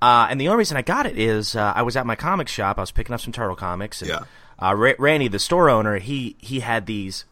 Uh, 0.00 0.28
and 0.30 0.40
the 0.40 0.46
only 0.46 0.58
reason 0.58 0.76
I 0.76 0.82
got 0.82 1.06
it 1.06 1.18
is 1.18 1.56
uh, 1.56 1.72
I 1.74 1.82
was 1.82 1.96
at 1.96 2.06
my 2.06 2.14
comic 2.14 2.46
shop. 2.46 2.78
I 2.78 2.82
was 2.82 2.92
picking 2.92 3.14
up 3.14 3.20
some 3.20 3.32
turtle 3.32 3.56
comics. 3.56 4.00
And, 4.00 4.10
Yeah. 4.10 4.24
Uh, 4.60 4.74
Ra- 4.74 4.92
Randy, 4.98 5.28
the 5.28 5.38
store 5.38 5.68
owner, 5.70 5.98
he 5.98 6.36
he 6.38 6.60
had 6.60 6.86
these 6.86 7.24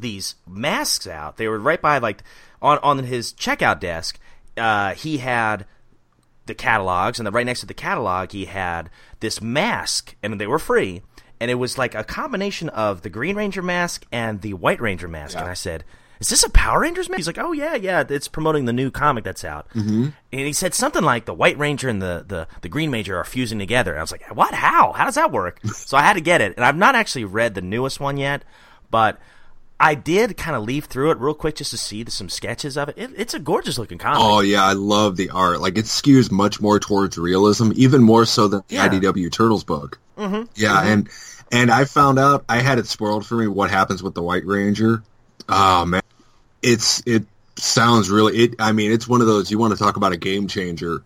these 0.00 0.34
masks 0.46 1.06
out. 1.06 1.36
They 1.36 1.48
were 1.48 1.58
right 1.58 1.80
by 1.80 1.98
like 1.98 2.22
on 2.60 2.78
on 2.78 2.98
his 3.00 3.32
checkout 3.32 3.80
desk. 3.80 4.18
Uh, 4.56 4.94
he 4.94 5.18
had 5.18 5.66
the 6.46 6.54
catalogs, 6.54 7.18
and 7.18 7.26
then 7.26 7.32
right 7.32 7.46
next 7.46 7.60
to 7.60 7.66
the 7.66 7.74
catalog, 7.74 8.32
he 8.32 8.46
had 8.46 8.90
this 9.20 9.40
mask, 9.40 10.14
and 10.22 10.40
they 10.40 10.46
were 10.46 10.58
free. 10.58 11.02
And 11.42 11.50
it 11.50 11.56
was 11.56 11.76
like 11.76 11.96
a 11.96 12.04
combination 12.04 12.68
of 12.68 13.02
the 13.02 13.10
Green 13.10 13.34
Ranger 13.34 13.62
mask 13.62 14.06
and 14.12 14.40
the 14.42 14.54
White 14.54 14.80
Ranger 14.80 15.08
mask. 15.08 15.36
And 15.36 15.48
I 15.48 15.54
said, 15.54 15.82
"Is 16.20 16.28
this 16.28 16.44
a 16.44 16.50
Power 16.50 16.78
Rangers 16.82 17.08
mask?" 17.08 17.16
He's 17.18 17.26
like, 17.26 17.38
"Oh 17.38 17.50
yeah, 17.50 17.74
yeah, 17.74 18.04
it's 18.08 18.28
promoting 18.28 18.64
the 18.66 18.72
new 18.72 18.92
comic 18.92 19.24
that's 19.24 19.42
out." 19.44 19.68
Mm-hmm. 19.74 20.10
And 20.32 20.40
he 20.46 20.52
said 20.52 20.72
something 20.72 21.02
like 21.02 21.24
the 21.24 21.34
White 21.34 21.58
Ranger 21.58 21.88
and 21.88 22.00
the, 22.00 22.24
the, 22.24 22.46
the 22.60 22.68
Green 22.68 22.92
Ranger 22.92 23.18
are 23.18 23.24
fusing 23.24 23.58
together. 23.58 23.90
And 23.90 23.98
I 23.98 24.02
was 24.04 24.12
like, 24.12 24.24
"What? 24.32 24.54
How? 24.54 24.92
How 24.92 25.04
does 25.04 25.16
that 25.16 25.32
work?" 25.32 25.58
so 25.64 25.96
I 25.96 26.02
had 26.02 26.12
to 26.12 26.20
get 26.20 26.40
it, 26.40 26.54
and 26.56 26.64
I've 26.64 26.76
not 26.76 26.94
actually 26.94 27.24
read 27.24 27.56
the 27.56 27.60
newest 27.60 27.98
one 27.98 28.16
yet, 28.18 28.44
but. 28.90 29.18
I 29.80 29.96
did 29.96 30.36
kind 30.36 30.54
of 30.54 30.62
leaf 30.62 30.84
through 30.84 31.10
it 31.10 31.18
real 31.18 31.34
quick 31.34 31.56
just 31.56 31.72
to 31.72 31.76
see 31.76 32.04
the, 32.04 32.12
some 32.12 32.28
sketches 32.28 32.76
of 32.76 32.88
it. 32.90 32.94
it. 32.96 33.10
It's 33.16 33.34
a 33.34 33.40
gorgeous 33.40 33.78
looking 33.78 33.98
comic. 33.98 34.20
Oh 34.20 34.38
yeah, 34.38 34.62
I 34.64 34.74
love 34.74 35.16
the 35.16 35.30
art. 35.30 35.60
Like 35.60 35.76
it 35.76 35.86
skews 35.86 36.30
much 36.30 36.60
more 36.60 36.78
towards 36.78 37.18
realism, 37.18 37.72
even 37.74 38.00
more 38.00 38.24
so 38.24 38.46
than 38.46 38.62
the 38.68 38.76
Yeah. 38.76 38.88
IDW 38.88 39.32
Turtles 39.32 39.64
book. 39.64 39.98
Mm-hmm. 40.16 40.44
Yeah, 40.54 40.84
and 40.84 41.08
and 41.52 41.70
I 41.70 41.84
found 41.84 42.18
out 42.18 42.44
I 42.48 42.58
had 42.58 42.78
it 42.78 42.86
spoiled 42.86 43.24
for 43.26 43.36
me 43.36 43.46
what 43.46 43.70
happens 43.70 44.02
with 44.02 44.14
the 44.14 44.22
White 44.22 44.44
Ranger. 44.46 45.02
Oh 45.48 45.84
man, 45.84 46.02
it's 46.62 47.02
it 47.06 47.24
sounds 47.56 48.10
really. 48.10 48.36
It 48.38 48.54
I 48.58 48.72
mean, 48.72 48.90
it's 48.90 49.06
one 49.06 49.20
of 49.20 49.26
those 49.26 49.50
you 49.50 49.58
want 49.58 49.72
to 49.72 49.78
talk 49.78 49.96
about 49.96 50.12
a 50.12 50.16
game 50.16 50.48
changer. 50.48 51.02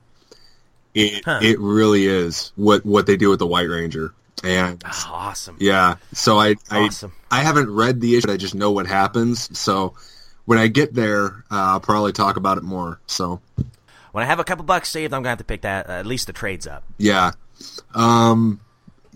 It 0.94 1.24
Huh. 1.24 1.40
it 1.42 1.58
really 1.60 2.06
is 2.06 2.52
what 2.56 2.86
what 2.86 3.06
they 3.06 3.16
do 3.16 3.28
with 3.30 3.38
the 3.40 3.46
White 3.46 3.68
Ranger, 3.68 4.14
and 4.42 4.82
Oh, 4.86 5.10
awesome. 5.12 5.56
yeah. 5.60 5.96
So 6.14 6.38
I 6.38 6.54
I 6.70 6.86
Awesome. 6.86 7.12
I 7.30 7.42
haven't 7.42 7.70
read 7.74 8.00
the 8.00 8.16
issue. 8.16 8.28
but 8.28 8.32
I 8.34 8.36
just 8.36 8.54
know 8.54 8.70
what 8.70 8.86
happens. 8.86 9.58
So 9.58 9.94
when 10.46 10.58
I 10.58 10.68
get 10.68 10.94
there, 10.94 11.44
uh, 11.50 11.74
I'll 11.74 11.80
probably 11.80 12.12
talk 12.12 12.36
about 12.36 12.56
it 12.56 12.62
more. 12.64 13.00
So. 13.06 13.40
When 14.12 14.22
I 14.24 14.26
have 14.28 14.38
a 14.38 14.44
couple 14.44 14.64
bucks 14.64 14.88
saved, 14.88 15.12
I'm 15.12 15.20
gonna 15.20 15.30
have 15.30 15.38
to 15.38 15.44
pick 15.44 15.62
that 15.62 15.90
uh, 15.90 15.92
at 15.94 16.06
least 16.06 16.28
the 16.28 16.32
trades 16.32 16.66
up. 16.66 16.84
Yeah. 16.96 17.32
Um, 17.94 18.60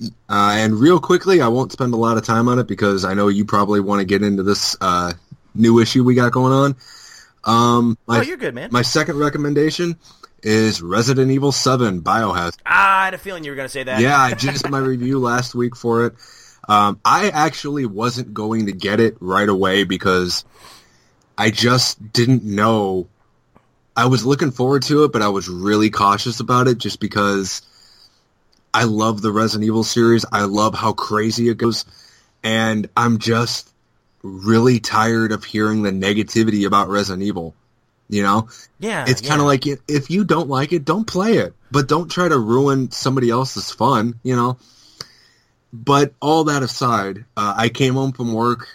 uh, 0.01 0.09
and 0.29 0.75
real 0.75 1.01
quickly, 1.01 1.41
I 1.41 1.49
won't 1.49 1.73
spend 1.73 1.95
a 1.95 1.97
lot 1.97 2.17
of 2.17 2.25
time 2.25 2.49
on 2.49 2.59
it 2.59 2.67
because 2.67 3.05
I 3.05 3.15
know 3.15 3.29
you 3.29 3.45
probably 3.45 3.81
want 3.81 4.01
to 4.01 4.05
get 4.05 4.23
into 4.23 4.43
this 4.43 4.77
uh, 4.81 5.13
new 5.55 5.79
issue 5.81 6.05
we 6.05 6.15
got 6.15 6.33
going 6.33 6.53
on. 6.53 6.77
Um, 7.45 7.99
my, 8.07 8.19
oh, 8.19 8.23
you're 8.23 8.37
good, 8.37 8.55
man. 8.55 8.71
My 8.73 8.83
second 8.83 9.19
recommendation 9.19 9.97
is 10.43 10.81
Resident 10.81 11.31
Evil 11.31 11.53
7 11.53 12.03
Biohazard. 12.03 12.59
ah, 12.67 13.01
I 13.01 13.05
had 13.07 13.15
a 13.15 13.19
feeling 13.19 13.45
you 13.45 13.51
were 13.51 13.57
gonna 13.57 13.69
say 13.69 13.83
that. 13.83 14.01
Yeah, 14.01 14.19
I 14.19 14.35
just 14.35 14.65
did 14.65 14.71
my 14.71 14.79
review 14.79 15.19
last 15.19 15.55
week 15.55 15.77
for 15.77 16.07
it. 16.07 16.15
Um, 16.69 17.01
I 17.05 17.31
actually 17.31 17.87
wasn't 17.87 18.33
going 18.33 18.67
to 18.67 18.73
get 18.73 19.01
it 19.01 19.17
right 19.21 19.49
away 19.49 19.85
because 19.85 20.45
I 21.37 21.51
just 21.51 22.13
didn't 22.13 22.45
know. 22.45 23.09
I 23.97 24.07
was 24.07 24.25
looking 24.25 24.51
forward 24.51 24.83
to 24.85 25.05
it, 25.05 25.13
but 25.13 25.21
I 25.23 25.29
was 25.29 25.49
really 25.49 25.91
cautious 25.91 26.41
about 26.41 26.69
it 26.69 26.79
just 26.79 27.01
because 27.01 27.63
I 28.73 28.85
love 28.85 29.21
the 29.23 29.33
Resident 29.33 29.67
Evil 29.67 29.85
series. 29.85 30.25
I 30.31 30.45
love 30.45 30.75
how 30.75 30.93
crazy 30.93 31.49
it 31.49 31.59
goes, 31.59 31.85
and 32.43 32.89
I'm 32.97 33.19
just 33.19 33.73
really 34.23 34.81
tired 34.81 35.33
of 35.33 35.45
hearing 35.45 35.83
the 35.83 35.91
negativity 35.91 36.67
about 36.67 36.89
Resident 36.89 37.23
Evil. 37.23 37.55
You 38.09 38.25
know, 38.25 38.49
yeah. 38.81 39.05
it's 39.07 39.21
kind 39.21 39.41
of 39.41 39.45
yeah. 39.45 39.75
like 39.75 39.81
if 39.89 40.11
you 40.11 40.25
don't 40.25 40.49
like 40.49 40.73
it, 40.73 40.85
don't 40.85 41.07
play 41.07 41.39
it, 41.39 41.55
but 41.71 41.87
don't 41.87 42.11
try 42.11 42.29
to 42.29 42.39
ruin 42.39 42.91
somebody 42.91 43.31
else's 43.31 43.71
fun, 43.71 44.19
you 44.25 44.35
know. 44.35 44.59
But 45.73 46.15
all 46.21 46.45
that 46.45 46.65
aside, 46.65 47.25
uh, 47.37 47.55
I 47.57 47.69
came 47.69 47.95
home 47.95 48.11
from 48.13 48.33
work. 48.33 48.67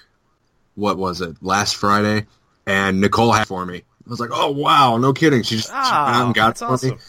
What 0.75 0.97
was 0.97 1.19
it? 1.19 1.36
Last 1.41 1.75
Friday, 1.75 2.27
and 2.65 3.01
Nicole 3.01 3.34
had 3.34 3.43
it 3.43 3.47
for 3.47 3.65
me. 3.65 3.79
I 3.79 4.10
was 4.10 4.21
like, 4.21 4.29
"Oh 4.31 4.51
wow, 4.51 4.97
no 4.97 5.12
kidding!" 5.12 5.43
She 5.43 5.58
just 5.58 5.67
she 5.67 5.73
Oh, 5.75 6.27
and 6.27 6.34
got 6.34 6.51
it 6.51 6.60
for 6.60 6.69
me, 6.69 6.73
awesome. 6.73 6.99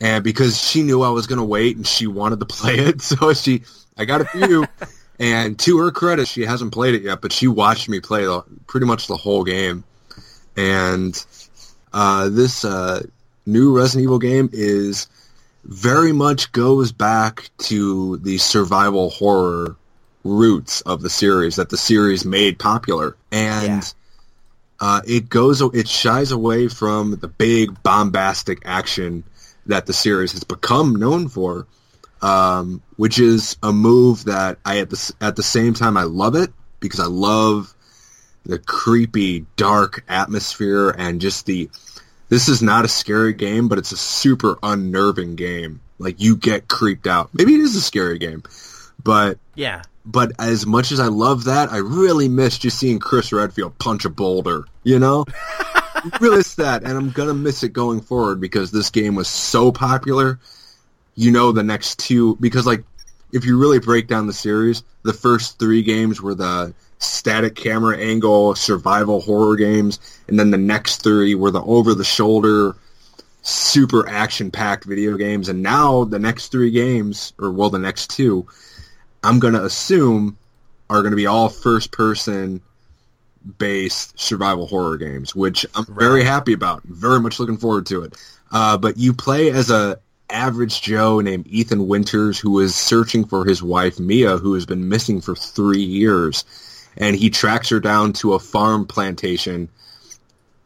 And 0.00 0.22
because 0.24 0.60
she 0.60 0.82
knew 0.82 1.02
I 1.02 1.10
was 1.10 1.26
gonna 1.26 1.44
wait 1.44 1.76
and 1.76 1.86
she 1.86 2.06
wanted 2.06 2.40
to 2.40 2.46
play 2.58 2.76
it, 2.78 3.00
so 3.02 3.32
she 3.32 3.62
I 3.96 4.04
got 4.04 4.20
a 4.20 4.24
few. 4.26 4.66
and 5.18 5.58
to 5.60 5.78
her 5.78 5.90
credit, 5.90 6.28
she 6.28 6.42
hasn't 6.42 6.72
played 6.72 6.94
it 6.94 7.02
yet, 7.02 7.20
but 7.20 7.32
she 7.32 7.48
watched 7.48 7.88
me 7.88 8.00
play 8.00 8.24
the, 8.24 8.42
pretty 8.66 8.86
much 8.86 9.06
the 9.08 9.16
whole 9.16 9.42
game. 9.44 9.82
And 10.56 11.24
uh, 11.92 12.28
this 12.28 12.64
uh, 12.64 13.02
new 13.46 13.76
Resident 13.76 14.04
Evil 14.04 14.18
game 14.18 14.48
is 14.52 15.08
very 15.64 16.12
much 16.12 16.52
goes 16.52 16.92
back 16.92 17.50
to 17.58 18.16
the 18.18 18.38
survival 18.38 19.10
horror 19.10 19.76
roots 20.24 20.80
of 20.82 21.00
the 21.02 21.10
series 21.10 21.56
that 21.56 21.68
the 21.70 21.76
series 21.76 22.24
made 22.24 22.58
popular, 22.58 23.16
and 23.32 23.66
Yeah. 23.82 23.82
uh, 24.80 25.00
it 25.06 25.28
goes 25.28 25.60
it 25.60 25.88
shies 25.88 26.32
away 26.32 26.68
from 26.68 27.16
the 27.20 27.28
big 27.28 27.82
bombastic 27.82 28.62
action 28.64 29.24
that 29.68 29.86
the 29.86 29.92
series 29.92 30.32
has 30.32 30.44
become 30.44 30.96
known 30.96 31.28
for, 31.28 31.66
um, 32.20 32.82
which 32.96 33.18
is 33.18 33.56
a 33.62 33.72
move 33.72 34.24
that 34.24 34.58
I 34.64 34.78
at 34.80 34.90
the 34.90 35.12
at 35.20 35.36
the 35.36 35.42
same 35.42 35.74
time 35.74 35.96
I 35.96 36.02
love 36.02 36.34
it 36.34 36.50
because 36.80 37.00
I 37.00 37.06
love 37.06 37.72
the 38.44 38.58
creepy 38.58 39.44
dark 39.56 40.04
atmosphere 40.08 40.90
and 40.90 41.20
just 41.20 41.46
the 41.46 41.68
this 42.28 42.48
is 42.48 42.60
not 42.62 42.84
a 42.84 42.88
scary 42.88 43.32
game, 43.32 43.68
but 43.68 43.78
it's 43.78 43.92
a 43.92 43.96
super 43.96 44.58
unnerving 44.62 45.34
game. 45.36 45.80
Like 45.98 46.20
you 46.20 46.36
get 46.36 46.68
creeped 46.68 47.06
out. 47.06 47.30
Maybe 47.32 47.54
it 47.54 47.60
is 47.60 47.74
a 47.76 47.80
scary 47.80 48.18
game, 48.18 48.42
but 49.02 49.38
Yeah. 49.54 49.82
but 50.04 50.32
as 50.38 50.66
much 50.66 50.92
as 50.92 51.00
I 51.00 51.06
love 51.06 51.44
that, 51.44 51.72
I 51.72 51.78
really 51.78 52.28
miss 52.28 52.58
just 52.58 52.78
seeing 52.78 52.98
Chris 52.98 53.32
Redfield 53.32 53.78
punch 53.78 54.04
a 54.04 54.10
boulder. 54.10 54.64
You 54.84 54.98
know, 54.98 55.24
Miss 56.20 56.54
that, 56.56 56.82
and 56.82 56.92
I'm 56.92 57.10
gonna 57.10 57.34
miss 57.34 57.62
it 57.62 57.72
going 57.72 58.00
forward 58.00 58.40
because 58.40 58.70
this 58.70 58.90
game 58.90 59.14
was 59.14 59.28
so 59.28 59.72
popular. 59.72 60.38
You 61.14 61.30
know, 61.30 61.52
the 61.52 61.62
next 61.62 61.98
two 61.98 62.36
because 62.36 62.66
like 62.66 62.84
if 63.32 63.44
you 63.44 63.58
really 63.58 63.78
break 63.78 64.08
down 64.08 64.26
the 64.26 64.32
series, 64.32 64.82
the 65.02 65.12
first 65.12 65.58
three 65.58 65.82
games 65.82 66.20
were 66.20 66.34
the 66.34 66.72
static 66.98 67.54
camera 67.54 67.96
angle 67.96 68.54
survival 68.54 69.20
horror 69.20 69.56
games, 69.56 69.98
and 70.28 70.38
then 70.38 70.50
the 70.50 70.58
next 70.58 71.02
three 71.02 71.34
were 71.34 71.50
the 71.50 71.62
over 71.62 71.94
the 71.94 72.04
shoulder 72.04 72.74
super 73.42 74.08
action 74.08 74.50
packed 74.50 74.84
video 74.84 75.16
games, 75.16 75.48
and 75.48 75.62
now 75.62 76.04
the 76.04 76.18
next 76.18 76.48
three 76.48 76.70
games, 76.70 77.32
or 77.38 77.50
well, 77.50 77.70
the 77.70 77.78
next 77.78 78.10
two, 78.10 78.46
I'm 79.22 79.38
gonna 79.38 79.62
assume 79.62 80.36
are 80.90 81.02
gonna 81.02 81.16
be 81.16 81.26
all 81.26 81.48
first 81.48 81.90
person 81.92 82.60
based 83.58 84.18
survival 84.18 84.66
horror 84.66 84.96
games, 84.96 85.34
which 85.34 85.64
I'm 85.74 85.86
very 85.86 86.24
happy 86.24 86.52
about. 86.52 86.82
Very 86.84 87.20
much 87.20 87.38
looking 87.38 87.56
forward 87.56 87.86
to 87.86 88.02
it. 88.02 88.14
Uh, 88.50 88.78
but 88.78 88.96
you 88.96 89.12
play 89.12 89.50
as 89.50 89.70
a 89.70 89.98
average 90.30 90.82
Joe 90.82 91.20
named 91.20 91.46
Ethan 91.46 91.86
Winters 91.88 92.38
who 92.38 92.58
is 92.60 92.74
searching 92.74 93.24
for 93.24 93.44
his 93.44 93.62
wife 93.62 93.98
Mia, 93.98 94.36
who 94.36 94.54
has 94.54 94.66
been 94.66 94.88
missing 94.88 95.20
for 95.20 95.34
three 95.34 95.82
years, 95.82 96.44
and 96.96 97.16
he 97.16 97.30
tracks 97.30 97.68
her 97.70 97.80
down 97.80 98.12
to 98.14 98.34
a 98.34 98.38
farm 98.38 98.86
plantation. 98.86 99.68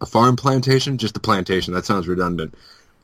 A 0.00 0.06
farm 0.06 0.34
plantation, 0.34 0.98
just 0.98 1.16
a 1.16 1.20
plantation. 1.20 1.74
That 1.74 1.84
sounds 1.84 2.08
redundant. 2.08 2.54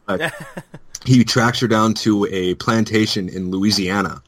But 0.06 0.34
he 1.04 1.24
tracks 1.24 1.60
her 1.60 1.68
down 1.68 1.94
to 1.94 2.26
a 2.26 2.54
plantation 2.54 3.28
in 3.28 3.50
Louisiana, 3.50 4.22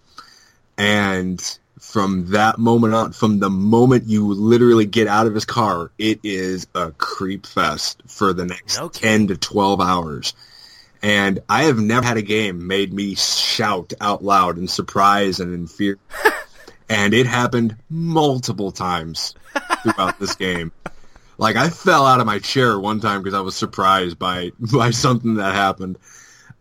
and 0.79 1.59
from 1.81 2.27
that 2.27 2.59
moment 2.59 2.95
on, 2.95 3.13
from 3.13 3.39
the 3.39 3.51
moment 3.51 4.05
you 4.07 4.33
literally 4.33 4.87
get 4.87 5.09
out 5.09 5.27
of 5.27 5.35
his 5.35 5.47
car, 5.47 5.91
it 5.99 6.21
is 6.23 6.67
a 6.75 6.93
creep 6.93 7.47
fest 7.47 8.03
for 8.07 8.33
the 8.33 8.45
next 8.45 8.79
No 8.79 8.89
10 8.89 9.29
to 9.29 9.37
12 9.37 9.81
hours. 9.81 10.35
And 11.03 11.41
I 11.49 11.65
have 11.65 11.79
never 11.79 12.07
had 12.07 12.19
a 12.19 12.23
game 12.23 12.67
made 12.67 12.93
me 12.93 13.15
shout 13.15 13.95
out 14.01 14.23
loud 14.23 14.59
in 14.59 14.69
surprise 14.69 15.41
and 15.41 15.55
in 15.55 15.67
fear. 15.67 15.99
and 16.91 17.15
it 17.15 17.27
happened 17.27 17.77
multiple 17.89 18.73
times 18.73 19.35
throughout 19.83 20.19
this 20.21 20.35
game. 20.35 20.73
Like 21.39 21.57
I 21.57 21.71
fell 21.71 22.05
out 22.05 22.21
of 22.21 22.27
my 22.27 22.39
chair 22.39 22.79
one 22.79 23.01
time 23.01 23.23
because 23.23 23.33
I 23.33 23.41
was 23.41 23.57
surprised 23.57 24.19
by 24.19 24.53
by 24.73 24.91
something 24.91 25.37
that 25.37 25.55
happened. 25.55 25.97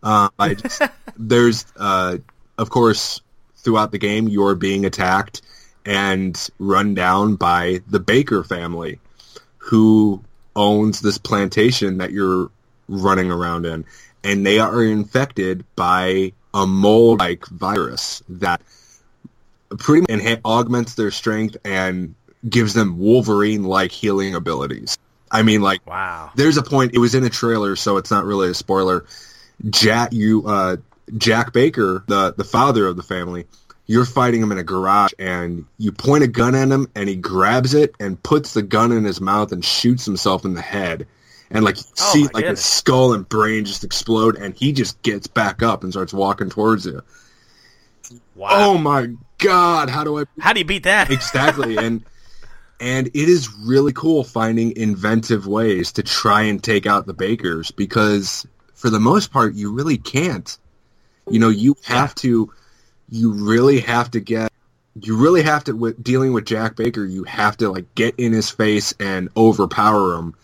Uh, 0.02 0.30
I 0.38 0.54
just, 0.54 0.80
there's 1.18 1.66
uh, 1.76 2.16
of 2.56 2.70
course 2.70 3.20
throughout 3.62 3.92
the 3.92 3.98
game 3.98 4.28
you're 4.28 4.54
being 4.54 4.84
attacked 4.84 5.42
and 5.84 6.48
run 6.58 6.94
down 6.94 7.36
by 7.36 7.80
the 7.88 8.00
Baker 8.00 8.44
family, 8.44 8.98
who 9.58 10.22
owns 10.54 11.00
this 11.00 11.18
plantation 11.18 11.98
that 11.98 12.10
you're 12.10 12.50
running 12.88 13.30
around 13.30 13.66
in, 13.66 13.84
and 14.24 14.44
they 14.44 14.58
are 14.58 14.82
infected 14.84 15.64
by 15.76 16.32
a 16.52 16.66
mold-like 16.66 17.46
virus 17.46 18.22
that 18.28 18.60
pretty 19.78 20.00
much 20.00 20.10
enha- 20.10 20.40
augments 20.44 20.94
their 20.94 21.10
strength 21.10 21.56
and 21.64 22.14
gives 22.48 22.74
them 22.74 22.98
Wolverine-like 22.98 23.92
healing 23.92 24.34
abilities. 24.34 24.98
I 25.30 25.42
mean, 25.42 25.62
like, 25.62 25.86
Wow. 25.86 26.30
there's 26.34 26.56
a 26.56 26.62
point. 26.62 26.92
It 26.94 26.98
was 26.98 27.14
in 27.14 27.22
a 27.24 27.30
trailer, 27.30 27.76
so 27.76 27.96
it's 27.98 28.10
not 28.10 28.24
really 28.24 28.48
a 28.48 28.54
spoiler. 28.54 29.04
Jack, 29.68 30.12
you, 30.12 30.44
uh, 30.46 30.76
Jack 31.16 31.52
Baker, 31.52 32.04
the 32.06 32.32
the 32.36 32.44
father 32.44 32.86
of 32.86 32.96
the 32.96 33.02
family, 33.02 33.46
you're 33.86 34.04
fighting 34.04 34.42
him 34.42 34.52
in 34.52 34.58
a 34.58 34.62
garage, 34.62 35.12
and 35.18 35.64
you 35.78 35.92
point 35.92 36.24
a 36.24 36.28
gun 36.28 36.54
at 36.54 36.68
him, 36.68 36.88
and 36.94 37.08
he 37.08 37.16
grabs 37.16 37.74
it 37.74 37.94
and 37.98 38.22
puts 38.22 38.54
the 38.54 38.62
gun 38.62 38.92
in 38.92 39.04
his 39.04 39.20
mouth 39.20 39.52
and 39.52 39.64
shoots 39.64 40.04
himself 40.04 40.44
in 40.44 40.54
the 40.54 40.60
head. 40.62 41.06
And 41.50 41.64
like 41.64 41.76
Oh, 41.78 41.82
see, 41.94 42.22
like 42.24 42.32
goodness. 42.34 42.60
his 42.60 42.66
skull 42.66 43.12
and 43.12 43.28
brain 43.28 43.64
just 43.64 43.82
explode, 43.82 44.36
and 44.36 44.54
he 44.54 44.72
just 44.72 45.02
gets 45.02 45.26
back 45.26 45.62
up 45.62 45.82
and 45.82 45.92
starts 45.92 46.12
walking 46.12 46.50
towards 46.50 46.86
you. 46.86 47.02
Wow. 48.34 48.48
Oh 48.52 48.78
my 48.78 49.08
god! 49.38 49.90
How 49.90 50.04
do 50.04 50.18
I 50.20 50.24
How 50.38 50.52
do 50.52 50.60
you 50.60 50.64
beat 50.64 50.84
that? 50.84 51.10
exactly 51.12 51.76
and 51.76 52.04
and 52.80 53.08
it 53.08 53.14
is 53.28 53.52
really 53.66 53.92
cool 53.92 54.24
finding 54.24 54.76
inventive 54.76 55.46
ways 55.46 55.92
to 55.92 56.02
try 56.02 56.42
and 56.42 56.62
take 56.62 56.86
out 56.86 57.06
the 57.06 57.12
bakers 57.12 57.70
because 57.70 58.46
for 58.74 58.88
the 58.88 59.00
most 59.00 59.32
part 59.32 59.54
you 59.54 59.72
really 59.72 59.98
can't 59.98 60.56
you 61.30 61.38
know 61.38 61.48
you 61.48 61.76
have 61.84 62.14
to 62.16 62.52
you 63.08 63.32
really 63.32 63.80
have 63.80 64.10
to 64.12 64.20
get 64.20 64.52
you 65.00 65.16
really 65.16 65.42
have 65.42 65.64
to 65.64 65.72
with 65.74 66.02
dealing 66.02 66.32
with 66.32 66.44
Jack 66.44 66.76
Baker 66.76 67.04
you 67.04 67.24
have 67.24 67.56
to 67.58 67.70
like 67.70 67.94
get 67.94 68.14
in 68.18 68.32
his 68.32 68.50
face 68.50 68.94
and 69.00 69.28
overpower 69.36 70.16
him 70.16 70.34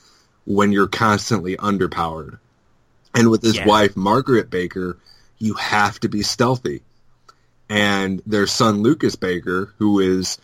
when 0.45 0.73
you're 0.73 0.87
constantly 0.87 1.57
underpowered 1.57 2.39
and 3.15 3.31
with 3.31 3.43
his 3.43 3.57
Yeah. 3.57 3.67
wife 3.67 3.97
Margaret 3.97 4.51
Baker 4.51 4.99
you 5.39 5.55
have 5.55 5.99
to 6.01 6.09
be 6.09 6.23
stealthy 6.23 6.83
and 7.69 8.23
their 8.27 8.47
son 8.47 8.83
Lucas 8.83 9.17
Baker, 9.17 9.75
who 9.79 9.99
is 10.01 10.39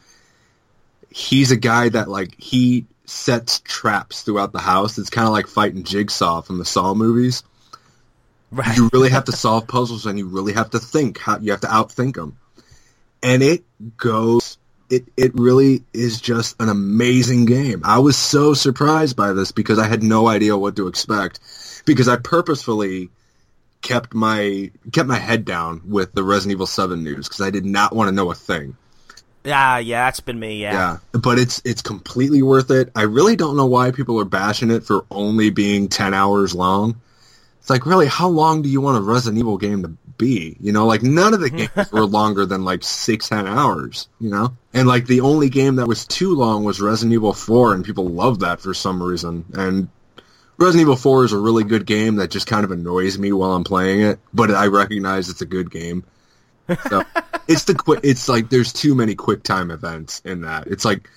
he's 1.10 1.50
a 1.52 1.56
guy 1.56 1.88
that 1.88 2.08
like 2.08 2.34
he 2.40 2.86
sets 3.06 3.60
traps 3.60 4.22
throughout 4.22 4.52
the 4.52 4.58
house. 4.58 4.98
It's 4.98 5.10
kind 5.10 5.26
of 5.26 5.32
like 5.32 5.46
fighting 5.46 5.84
Jigsaw 5.84 6.40
from 6.42 6.58
the 6.58 6.64
Saw 6.64 6.94
movies. 6.94 7.42
Right. 8.52 8.76
You 8.76 8.90
really 8.92 9.08
have 9.08 9.24
to 9.24 9.32
solve 9.32 9.66
puzzles 9.66 10.04
and 10.04 10.18
you 10.18 10.28
really 10.28 10.52
have 10.52 10.70
to 10.70 10.78
think 10.78 11.18
how 11.18 11.38
you 11.38 11.50
have 11.52 11.62
to 11.62 11.68
outthink 11.68 12.16
them. 12.16 12.36
And 13.22 13.42
it 13.42 13.64
goes 13.96 14.58
it 14.92 15.04
it 15.16 15.34
really 15.34 15.82
is 15.94 16.20
just 16.20 16.60
an 16.60 16.68
amazing 16.68 17.46
game. 17.46 17.80
I 17.82 17.98
was 17.98 18.16
so 18.16 18.52
surprised 18.52 19.16
by 19.16 19.32
this 19.32 19.50
because 19.50 19.78
I 19.78 19.88
had 19.88 20.02
no 20.02 20.28
idea 20.28 20.56
what 20.56 20.76
to 20.76 20.86
expect 20.86 21.40
because 21.86 22.08
I 22.08 22.16
purposefully 22.16 23.08
kept 23.80 24.12
my 24.12 24.70
kept 24.92 25.08
my 25.08 25.18
head 25.18 25.46
down 25.46 25.80
with 25.86 26.12
the 26.12 26.22
Resident 26.22 26.52
Evil 26.52 26.66
7 26.66 27.02
news 27.02 27.26
because 27.26 27.40
I 27.40 27.48
did 27.48 27.64
not 27.64 27.96
want 27.96 28.08
to 28.08 28.12
know 28.12 28.30
a 28.30 28.34
thing. 28.34 28.76
Yeah, 29.44 29.78
yeah, 29.78 30.04
that's 30.04 30.20
been 30.20 30.38
me. 30.38 30.60
Yeah. 30.60 30.72
Yeah, 30.72 31.20
but 31.20 31.38
it's 31.38 31.62
it's 31.64 31.82
completely 31.82 32.42
worth 32.42 32.70
it. 32.70 32.90
I 32.94 33.02
really 33.02 33.34
don't 33.34 33.56
know 33.56 33.66
why 33.66 33.92
people 33.92 34.20
are 34.20 34.26
bashing 34.26 34.70
it 34.70 34.84
for 34.84 35.06
only 35.10 35.48
being 35.48 35.88
10 35.88 36.12
hours 36.12 36.54
long. 36.54 37.00
It's 37.62 37.70
like, 37.70 37.86
really, 37.86 38.08
how 38.08 38.26
long 38.26 38.62
do 38.62 38.68
you 38.68 38.80
want 38.80 38.98
a 38.98 39.00
Resident 39.00 39.38
Evil 39.38 39.56
game 39.56 39.84
to 39.84 39.88
be? 40.18 40.56
You 40.58 40.72
know, 40.72 40.84
like 40.84 41.04
none 41.04 41.32
of 41.32 41.38
the 41.38 41.48
games 41.76 41.92
were 41.92 42.04
longer 42.04 42.44
than 42.44 42.64
like 42.64 42.82
six, 42.82 43.28
ten 43.28 43.46
hours, 43.46 44.08
you 44.18 44.30
know? 44.30 44.56
And 44.74 44.88
like 44.88 45.06
the 45.06 45.20
only 45.20 45.48
game 45.48 45.76
that 45.76 45.86
was 45.86 46.04
too 46.04 46.34
long 46.34 46.64
was 46.64 46.80
Resident 46.80 47.12
Evil 47.12 47.32
4 47.32 47.74
and 47.74 47.84
people 47.84 48.08
love 48.08 48.40
that 48.40 48.60
for 48.60 48.74
some 48.74 49.00
reason. 49.00 49.44
And 49.54 49.88
Resident 50.58 50.80
Evil 50.80 50.96
4 50.96 51.26
is 51.26 51.32
a 51.32 51.38
really 51.38 51.62
good 51.62 51.86
game 51.86 52.16
that 52.16 52.32
just 52.32 52.48
kind 52.48 52.64
of 52.64 52.72
annoys 52.72 53.16
me 53.16 53.30
while 53.30 53.52
I'm 53.52 53.62
playing 53.62 54.00
it, 54.00 54.18
but 54.34 54.50
I 54.50 54.66
recognize 54.66 55.28
it's 55.28 55.42
a 55.42 55.46
good 55.46 55.70
game. 55.70 56.02
So 56.88 57.04
it's 57.46 57.62
the 57.62 57.76
quick. 57.76 58.00
It's 58.02 58.28
like 58.28 58.50
there's 58.50 58.72
too 58.72 58.96
many 58.96 59.14
quick 59.14 59.44
time 59.44 59.70
events 59.70 60.20
in 60.24 60.40
that. 60.40 60.66
It's 60.66 60.84
like 60.84 61.08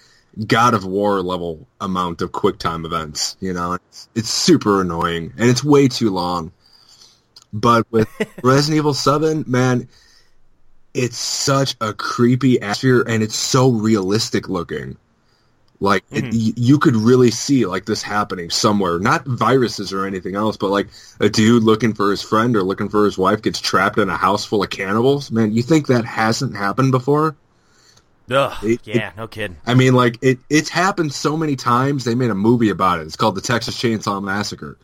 God 0.46 0.74
of 0.74 0.86
War 0.86 1.22
level 1.22 1.68
amount 1.80 2.22
of 2.22 2.32
quick 2.32 2.58
time 2.58 2.86
events. 2.86 3.38
You 3.40 3.54
know, 3.54 3.74
it's, 3.74 4.10
it's 4.16 4.30
super 4.30 4.82
annoying 4.82 5.34
and 5.38 5.50
it's 5.50 5.64
way 5.64 5.88
too 5.88 6.10
long. 6.10 6.52
But 7.54 7.88
with 7.92 8.10
Resident 8.44 8.78
Evil 8.78 8.94
Seven, 8.94 9.46
man, 9.48 9.88
it's 10.94 11.18
such 11.18 11.76
a 11.82 11.94
creepy 11.94 12.62
atmosphere 12.62 13.04
and 13.08 13.24
it's 13.24 13.36
so 13.36 13.70
realistic 13.70 14.50
looking. 14.50 14.98
Like 15.82 16.06
it, 16.10 16.24
mm-hmm. 16.24 16.38
y- 16.38 16.54
you 16.56 16.80
could 16.80 16.96
really 16.96 17.32
see 17.32 17.66
like 17.66 17.86
this 17.86 18.02
happening 18.02 18.50
somewhere, 18.50 18.98
not 18.98 19.26
viruses 19.26 19.92
or 19.92 20.06
anything 20.06 20.36
else, 20.36 20.58
but 20.58 20.70
like 20.70 20.88
a 21.20 21.30
dude 21.30 21.64
looking 21.64 21.94
for 21.94 22.12
his 22.12 22.22
friend 22.22 22.56
or 22.56 22.64
looking 22.64 22.90
for 22.90 23.06
his 23.06 23.18
wife 23.18 23.42
gets 23.42 23.60
trapped 23.60 23.98
in 23.98 24.10
a 24.10 24.16
house 24.16 24.46
full 24.46 24.64
of 24.64 24.70
cannibals. 24.70 25.32
Man, 25.32 25.54
you 25.54 25.62
think 25.62 25.88
that 25.88 26.06
hasn't 26.06 26.56
happened 26.56 26.92
before? 26.92 27.36
Ugh. 28.32 28.63
It- 28.63 28.82
yeah, 28.86 29.11
no 29.17 29.28
kidding. 29.28 29.57
I 29.65 29.73
mean, 29.76 29.93
like 29.93 30.17
it, 30.21 30.39
it's 30.49 30.69
happened 30.69 31.13
so 31.13 31.38
many 31.38 31.55
times. 31.55 32.03
They 32.05 32.15
made 32.15 32.30
a 32.32 32.36
movie 32.36 32.69
about 32.69 32.99
it. 32.99 33.03
It's 33.03 33.15
called 33.15 33.36
the 33.36 33.41
Texas 33.41 33.78
Chainsaw 33.78 34.23
Massacre. 34.23 34.78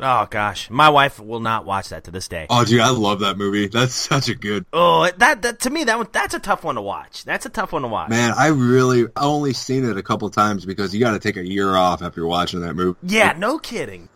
Oh 0.00 0.26
gosh, 0.28 0.70
my 0.70 0.88
wife 0.88 1.20
will 1.20 1.38
not 1.38 1.64
watch 1.64 1.90
that 1.90 2.02
to 2.04 2.10
this 2.10 2.26
day. 2.26 2.48
Oh, 2.50 2.64
dude, 2.64 2.80
I 2.80 2.90
love 2.90 3.20
that 3.20 3.38
movie. 3.38 3.68
That's 3.68 3.94
such 3.94 4.28
a 4.28 4.34
good 4.34 4.66
Oh, 4.72 5.08
that 5.18 5.42
that 5.42 5.60
to 5.60 5.70
me 5.70 5.84
that 5.84 5.96
one 5.96 6.08
that's 6.10 6.34
a 6.34 6.40
tough 6.40 6.64
one 6.64 6.74
to 6.74 6.80
watch. 6.82 7.24
That's 7.24 7.46
a 7.46 7.48
tough 7.48 7.70
one 7.72 7.82
to 7.82 7.88
watch. 7.88 8.10
man. 8.10 8.34
I 8.36 8.48
really 8.48 9.04
I 9.16 9.24
only 9.24 9.52
seen 9.52 9.88
it 9.88 9.96
a 9.96 10.02
couple 10.02 10.28
times 10.30 10.66
because 10.66 10.92
you 10.92 10.98
got 11.00 11.12
to 11.12 11.20
take 11.20 11.36
a 11.36 11.46
year 11.46 11.76
off 11.76 12.02
after 12.02 12.26
watching 12.26 12.60
that 12.62 12.74
movie. 12.74 12.98
Yeah, 13.04 13.34
no 13.38 13.58
kidding. 13.60 14.08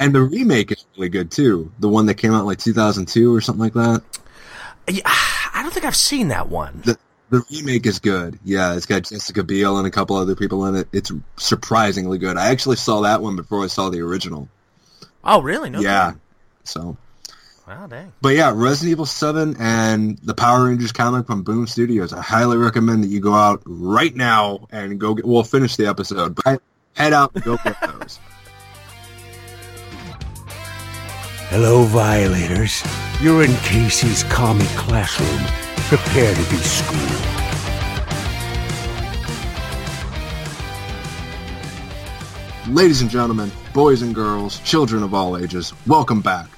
And 0.00 0.14
the 0.14 0.22
remake 0.22 0.72
is 0.72 0.86
really 0.96 1.10
good 1.10 1.30
too. 1.30 1.70
The 1.80 1.88
one 1.88 2.06
that 2.06 2.14
came 2.14 2.32
out 2.32 2.40
in, 2.40 2.46
like 2.46 2.58
2002 2.58 3.34
or 3.34 3.40
something 3.42 3.60
like 3.62 3.74
that. 3.74 4.02
Yeah, 4.88 5.02
I 5.06 5.60
don't 5.62 5.72
think 5.72 5.84
I've 5.84 5.96
seen 5.96 6.28
that 6.28 6.48
one. 6.48 6.80
The 6.84 6.98
the 7.30 7.42
remake 7.50 7.86
is 7.86 7.98
good. 7.98 8.38
Yeah, 8.44 8.74
it's 8.76 8.86
got 8.86 9.02
Jessica 9.04 9.42
Biel 9.42 9.78
and 9.78 9.86
a 9.86 9.90
couple 9.90 10.16
other 10.16 10.36
people 10.36 10.66
in 10.66 10.76
it. 10.76 10.88
It's 10.92 11.10
surprisingly 11.36 12.18
good. 12.18 12.36
I 12.36 12.50
actually 12.50 12.76
saw 12.76 13.00
that 13.02 13.20
one 13.22 13.36
before 13.36 13.64
I 13.64 13.66
saw 13.66 13.88
the 13.90 14.00
original. 14.00 14.48
Oh, 15.24 15.42
really? 15.42 15.70
No. 15.70 15.80
yeah. 15.80 16.06
kidding. 16.10 16.20
So, 16.64 16.96
Wow, 17.66 17.88
dang. 17.88 18.12
but 18.22 18.28
yeah, 18.30 18.52
Resident 18.54 18.92
Evil 18.92 19.06
7 19.06 19.56
and 19.58 20.16
the 20.18 20.34
Power 20.34 20.66
Rangers 20.68 20.92
comic 20.92 21.26
from 21.26 21.42
Boom 21.42 21.66
Studios. 21.66 22.12
I 22.12 22.22
highly 22.22 22.56
recommend 22.58 23.02
that 23.02 23.08
you 23.08 23.18
go 23.18 23.34
out 23.34 23.62
right 23.66 24.14
now 24.14 24.68
and 24.70 25.00
go 25.00 25.14
get, 25.14 25.24
we'll 25.24 25.42
finish 25.42 25.74
the 25.74 25.86
episode, 25.88 26.38
but 26.44 26.62
head 26.94 27.12
out 27.12 27.32
and 27.34 27.42
go 27.42 27.56
get 27.56 27.76
those. 27.98 28.20
Hello, 31.48 31.82
violators. 31.84 32.82
You're 33.20 33.42
in 33.44 33.54
Casey's 33.58 34.22
comic 34.24 34.68
classroom. 34.68 35.65
Prepare 35.88 36.34
to 36.34 36.50
be 36.50 36.56
schooled. 36.56 37.22
Ladies 42.68 43.00
and 43.00 43.08
gentlemen, 43.10 43.52
boys 43.72 44.02
and 44.02 44.12
girls, 44.12 44.58
children 44.60 45.04
of 45.04 45.14
all 45.14 45.36
ages, 45.36 45.72
welcome 45.86 46.20
back 46.20 46.48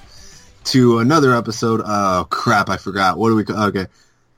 to 0.65 0.97
another 0.99 1.35
episode. 1.35 1.81
Oh 1.85 2.25
crap, 2.31 2.67
I 2.69 2.77
forgot. 2.77 3.19
What 3.19 3.29
do 3.29 3.35
we 3.35 3.43
call? 3.43 3.61
Okay, 3.65 3.85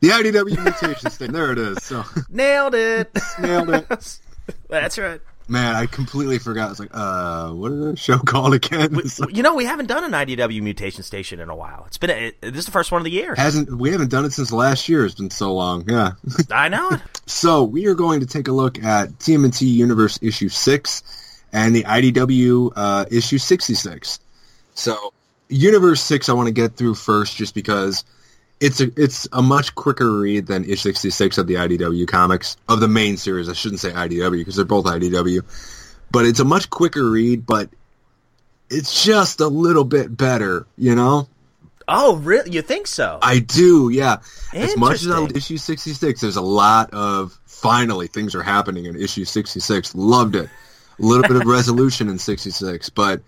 the 0.02 0.10
IDW 0.10 0.62
mutation 0.62 1.10
thing. 1.10 1.32
There 1.32 1.54
it 1.54 1.58
is. 1.58 1.82
So 1.82 2.04
Nailed 2.30 2.76
it. 2.76 3.18
nailed 3.40 3.70
it. 3.70 3.88
That's 4.68 4.98
right. 4.98 5.22
Man, 5.52 5.76
I 5.76 5.86
completely 5.86 6.40
forgot. 6.40 6.72
It's 6.72 6.80
like, 6.80 6.92
uh, 6.94 7.50
what 7.52 7.74
is 7.74 7.80
the 7.84 7.96
show 7.98 8.18
called 8.26 8.54
again? 8.54 8.98
It's 9.00 9.20
like- 9.20 9.36
You 9.36 9.44
know, 9.44 9.54
we 9.56 9.66
haven't 9.66 9.88
done 9.88 10.06
an 10.06 10.12
IDW 10.14 10.62
mutation 10.62 11.04
station 11.04 11.42
in 11.42 11.50
a 11.50 11.56
while. 11.56 11.84
It's 11.88 11.98
been 11.98 12.10
a, 12.10 12.28
it, 12.28 12.42
this 12.42 12.60
is 12.60 12.66
the 12.68 12.72
first 12.72 12.90
one 12.90 13.02
of 13.02 13.06
the 13.06 13.12
year. 13.12 13.36
hasn't 13.36 13.70
we 13.70 13.92
haven't 13.92 14.10
done 14.12 14.24
it 14.24 14.32
since 14.32 14.54
last 14.54 14.88
year. 14.88 15.06
It's 15.06 15.16
been 15.16 15.30
so 15.30 15.54
long. 15.54 15.84
Yeah. 15.90 16.14
I 16.52 16.70
know 16.70 16.90
it. 16.92 17.02
so 17.26 17.66
we 17.66 17.88
are 17.88 17.96
going 17.96 18.22
to 18.22 18.26
take 18.26 18.48
a 18.48 18.54
look 18.54 18.82
at 18.82 19.10
TMNT 19.20 19.68
Universe 19.70 20.18
issue 20.22 20.48
six 20.48 21.04
and 21.52 21.76
the 21.76 21.84
IDW 21.84 22.72
uh, 22.74 23.06
issue 23.12 23.38
sixty 23.38 23.74
six. 23.74 24.22
So 24.74 25.12
Universe 25.50 26.02
six, 26.02 26.30
I 26.30 26.34
want 26.34 26.48
to 26.48 26.54
get 26.54 26.78
through 26.78 26.96
first, 26.96 27.36
just 27.36 27.54
because 27.54 28.06
it's 28.62 28.80
a 28.80 28.92
it's 28.96 29.28
a 29.34 29.42
much 29.42 29.74
quicker 29.76 30.20
read 30.20 30.46
than 30.46 30.64
issue 30.64 30.76
sixty 30.76 31.10
six 31.10 31.38
of 31.38 31.48
the 31.48 31.56
IDW 31.56 32.08
comics 32.08 32.56
of 32.70 32.80
the 32.80 32.88
main 32.88 33.18
series. 33.18 33.50
I 33.50 33.54
shouldn't 33.54 33.82
say 33.82 33.92
IDW 33.92 34.38
because 34.38 34.56
they're 34.56 34.64
both 34.64 34.86
IDW, 34.86 35.42
but 36.12 36.26
it's 36.26 36.40
a 36.40 36.46
much 36.46 36.70
quicker 36.70 37.10
read. 37.10 37.46
But 37.46 37.70
it's 38.70 39.04
just 39.04 39.42
a 39.42 39.48
little 39.48 39.84
bit 39.84 40.16
better, 40.16 40.68
you 40.78 40.96
know. 40.96 41.28
Oh, 41.88 42.18
really? 42.18 42.52
You 42.52 42.62
think 42.62 42.88
so? 42.88 43.20
I 43.22 43.40
do, 43.40 43.90
yeah. 43.90 44.18
As 44.54 44.78
much 44.78 45.02
as 45.02 45.10
I 45.10 45.26
issue 45.36 45.58
66, 45.58 46.22
there's 46.22 46.38
a 46.38 46.42
lot 46.42 46.94
of 46.94 47.38
finally 47.46 48.08
things 48.08 48.34
are 48.34 48.44
happening 48.44 48.86
in 48.86 48.96
issue 48.96 49.26
66. 49.26 49.96
Loved 49.96 50.36
it. 50.36 50.50
A 51.00 51.02
little 51.02 51.24
bit 51.24 51.36
of 51.36 51.46
resolution 51.46 52.08
in 52.08 52.18
66, 52.18 52.90
but 52.92 53.22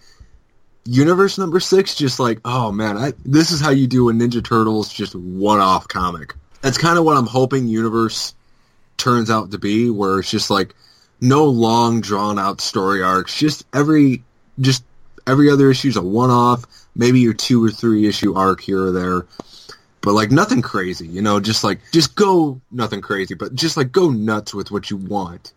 universe 0.86 1.38
number 1.38 1.60
6 1.60 1.96
just 1.96 2.20
like, 2.20 2.40
oh 2.46 2.72
man, 2.72 2.98
I, 2.98 3.14
this 3.26 3.52
is 3.52 3.62
how 3.62 3.70
you 3.70 3.88
do 3.88 4.10
a 4.10 4.14
Ninja 4.14 4.44
Turtles 4.44 4.92
just 4.92 5.16
one-off 5.16 5.88
comic. 5.88 6.36
That's 6.62 6.78
kind 6.78 6.98
of 6.98 7.06
what 7.06 7.18
I'm 7.18 7.28
hoping 7.28 7.68
universe 7.68 8.34
turns 8.98 9.30
out 9.30 9.52
to 9.52 9.58
be 9.58 9.90
where 9.90 10.20
it's 10.20 10.32
just 10.32 10.50
like 10.50 10.76
no 11.20 11.46
long 11.46 12.02
drawn 12.02 12.40
out 12.40 12.62
story 12.62 13.02
arcs. 13.02 13.38
Just 13.38 13.66
every 13.74 14.24
just 14.60 14.84
every 15.28 15.50
other 15.50 15.70
issue 15.70 15.90
is 15.90 15.98
a 15.98 16.02
one 16.02 16.30
off. 16.30 16.66
Maybe 16.96 17.20
your 17.20 17.34
two 17.34 17.64
or 17.64 17.72
three 17.72 18.08
issue 18.08 18.36
arc 18.36 18.62
here 18.62 18.88
or 18.88 18.92
there. 18.92 19.26
But 20.02 20.14
like 20.14 20.32
nothing 20.32 20.62
crazy, 20.62 21.08
you 21.08 21.22
know, 21.22 21.40
just 21.40 21.64
like 21.64 21.80
just 21.92 22.16
go 22.16 22.62
nothing 22.72 23.02
crazy, 23.02 23.36
but 23.36 23.56
just 23.56 23.78
like 23.78 23.92
go 23.92 24.10
nuts 24.10 24.54
with 24.54 24.70
what 24.70 24.90
you 24.90 24.98
want. 24.98 25.54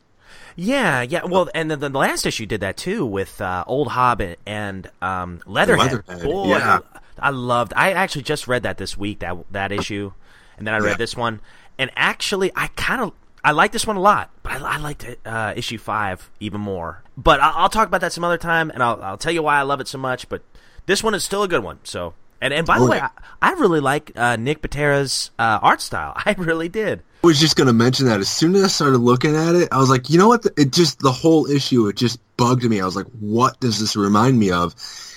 Yeah, 0.57 1.03
yeah. 1.03 1.25
Well, 1.25 1.49
and 1.55 1.71
then 1.71 1.81
the 1.81 1.91
last 1.91 2.25
issue 2.27 2.47
did 2.47 2.61
that 2.63 2.77
too 2.79 3.05
with 3.05 3.41
uh, 3.41 3.63
Old 3.67 3.89
Hobbit 3.89 4.39
and 4.47 4.91
um, 5.03 5.41
Leatherhead. 5.47 5.93
Leatherhead, 6.07 6.23
Boy, 6.25 6.49
yeah. 6.49 6.79
I 7.19 7.31
loved. 7.31 7.73
I 7.77 7.93
actually 7.93 8.23
just 8.23 8.49
read 8.49 8.63
that 8.65 8.79
this 8.79 8.97
week 8.97 9.19
that 9.21 9.37
that 9.53 9.71
issue, 9.71 10.13
and 10.57 10.67
then 10.67 10.75
I 10.75 10.79
read 10.79 10.93
Yeah. 10.93 10.97
this 10.97 11.17
one. 11.17 11.41
And 11.79 11.91
actually, 11.95 12.51
I 12.57 12.69
kind 12.69 13.03
of 13.03 13.13
I 13.45 13.53
like 13.53 13.73
this 13.73 13.87
one 13.87 13.97
a 13.97 14.01
lot, 14.01 14.31
but 14.43 14.53
I, 14.63 14.75
I 14.75 14.77
liked 14.79 15.05
it, 15.05 15.21
uh, 15.27 15.53
issue 15.55 15.77
five 15.79 16.31
even 16.41 16.61
more. 16.63 17.03
But 17.19 17.41
I'll, 17.41 17.53
I'll 17.55 17.69
talk 17.69 17.87
about 17.89 18.01
that 18.01 18.13
some 18.15 18.25
other 18.25 18.39
time, 18.39 18.71
and 18.71 18.83
I'll 18.83 19.03
I'll 19.03 19.19
tell 19.19 19.33
you 19.33 19.43
why 19.43 19.59
I 19.59 19.63
love 19.63 19.81
it 19.81 19.89
so 19.89 19.99
much. 19.99 20.29
But 20.31 20.43
this 20.87 21.03
one 21.05 21.15
is 21.15 21.23
still 21.23 21.43
a 21.43 21.49
good 21.49 21.63
one. 21.63 21.81
So. 21.85 22.15
And, 22.41 22.53
and 22.53 22.67
by 22.67 22.79
the 22.79 22.85
Oh, 22.85 22.91
way. 22.91 23.01
I, 23.01 23.11
I 23.43 23.53
really 23.53 23.81
like 23.81 24.13
uh, 24.17 24.37
Nick 24.37 24.61
Pitarra's 24.63 25.31
uh, 25.39 25.59
art 25.63 25.81
style. 25.81 26.13
I 26.17 26.35
really 26.39 26.69
did. 26.69 27.03
I 27.25 27.27
was 27.27 27.41
just 27.41 27.57
gonna 27.57 27.73
mention 27.73 28.07
that 28.07 28.21
as 28.21 28.29
soon 28.29 28.55
as 28.55 28.65
I 28.65 28.69
started 28.69 28.99
looking 28.99 29.35
at 29.35 29.55
it, 29.57 29.69
I 29.73 29.79
was 29.79 29.91
like, 29.91 30.11
you 30.11 30.19
know 30.19 30.29
what? 30.29 30.47
It 30.57 30.71
just 30.73 31.01
the 31.01 31.11
whole 31.11 31.47
issue 31.51 31.89
it 31.89 31.97
just 31.97 32.21
bugged 32.37 32.63
me. 32.65 32.81
I 32.81 32.85
was 32.85 32.95
like, 32.95 33.07
what 33.19 33.59
does 33.59 33.81
this 33.81 33.97
remind 33.97 34.39
me 34.39 34.51
of? 34.53 34.75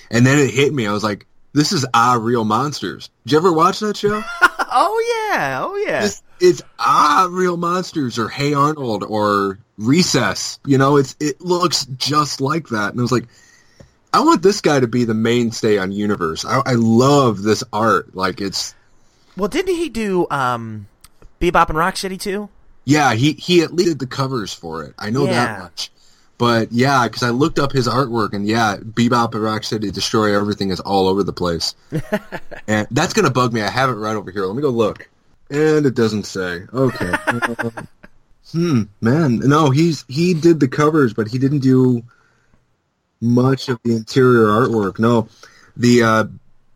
And 0.10 0.26
then 0.26 0.40
it 0.40 0.50
hit 0.50 0.74
me. 0.74 0.88
I 0.88 0.92
was 0.92 1.04
like, 1.04 1.28
this 1.54 1.72
is 1.72 1.86
Ah 1.94 2.18
Real 2.20 2.46
Monsters. 2.46 3.10
Did 3.26 3.34
you 3.34 3.38
ever 3.38 3.52
watch 3.54 3.80
that 3.80 3.98
show? 3.98 4.24
Oh 4.72 5.28
yeah, 5.32 5.62
oh 5.64 5.76
yeah. 5.78 6.06
it's, 6.06 6.22
it's 6.40 6.62
Ah 6.78 7.28
Real 7.32 7.58
Monsters 7.58 8.20
or 8.20 8.30
Hey 8.30 8.54
Arnold 8.54 9.04
or 9.04 9.58
Recess. 9.80 10.60
You 10.66 10.78
know, 10.78 10.98
it's 10.98 11.16
it 11.20 11.42
looks 11.42 11.86
just 11.98 12.40
like 12.40 12.68
that. 12.68 12.92
And 12.92 13.00
I 13.00 13.02
was 13.02 13.12
like, 13.12 13.26
I 14.14 14.22
want 14.22 14.42
this 14.42 14.62
guy 14.62 14.80
to 14.80 14.88
be 14.88 15.06
the 15.06 15.14
mainstay 15.14 15.78
on 15.78 15.92
Universe. 15.92 16.46
I, 16.46 16.62
I 16.66 16.74
love 16.74 17.42
this 17.44 17.64
art. 17.72 18.16
Like 18.16 18.42
it's 18.42 18.74
Well, 19.38 19.48
didn't 19.50 19.76
he 19.76 19.90
do 19.90 20.28
um, 20.32 20.88
Bebop 21.40 21.70
and 21.70 21.78
Rocksteady 21.78 22.20
too? 22.20 22.50
Yeah, 22.86 23.14
he 23.14 23.34
he 23.34 23.62
at 23.62 23.74
least 23.74 23.90
did 23.90 24.00
the 24.00 24.08
covers 24.08 24.54
for 24.54 24.84
it. 24.84 24.94
I 24.98 25.10
know 25.12 25.26
Yeah. 25.26 25.34
that 25.34 25.60
much. 25.60 25.92
But 26.40 26.72
yeah, 26.72 27.06
because 27.06 27.22
I 27.22 27.32
looked 27.32 27.60
up 27.60 27.74
his 27.74 27.86
artwork, 27.88 28.32
and 28.34 28.48
yeah, 28.48 28.78
Bebop 28.78 29.34
and 29.36 29.44
Rocksteady 29.44 29.92
Destroy 29.92 30.34
Everything 30.36 30.70
is 30.70 30.80
all 30.80 31.10
over 31.10 31.22
the 31.22 31.34
place, 31.34 31.76
and 32.68 32.88
that's 32.92 33.12
gonna 33.12 33.30
bug 33.30 33.52
me. 33.52 33.62
I 33.62 33.70
have 33.70 33.90
it 33.90 33.96
right 33.96 34.16
over 34.16 34.32
here. 34.32 34.46
Let 34.46 34.56
me 34.56 34.62
go 34.62 34.70
look, 34.70 35.10
and 35.50 35.86
it 35.86 35.96
doesn't 35.96 36.24
say. 36.24 36.62
Okay. 36.74 37.12
hmm, 38.54 38.84
man, 39.02 39.40
no, 39.40 39.70
he's 39.70 40.06
he 40.08 40.34
did 40.34 40.62
the 40.62 40.70
covers, 40.70 41.14
but 41.14 41.28
he 41.28 41.38
didn't 41.40 41.60
do 41.60 42.04
much 43.22 43.70
of 43.70 43.80
the 43.84 43.96
interior 43.96 44.46
artwork. 44.48 45.00
No, 45.00 45.28
the 45.76 46.04
uh, 46.04 46.24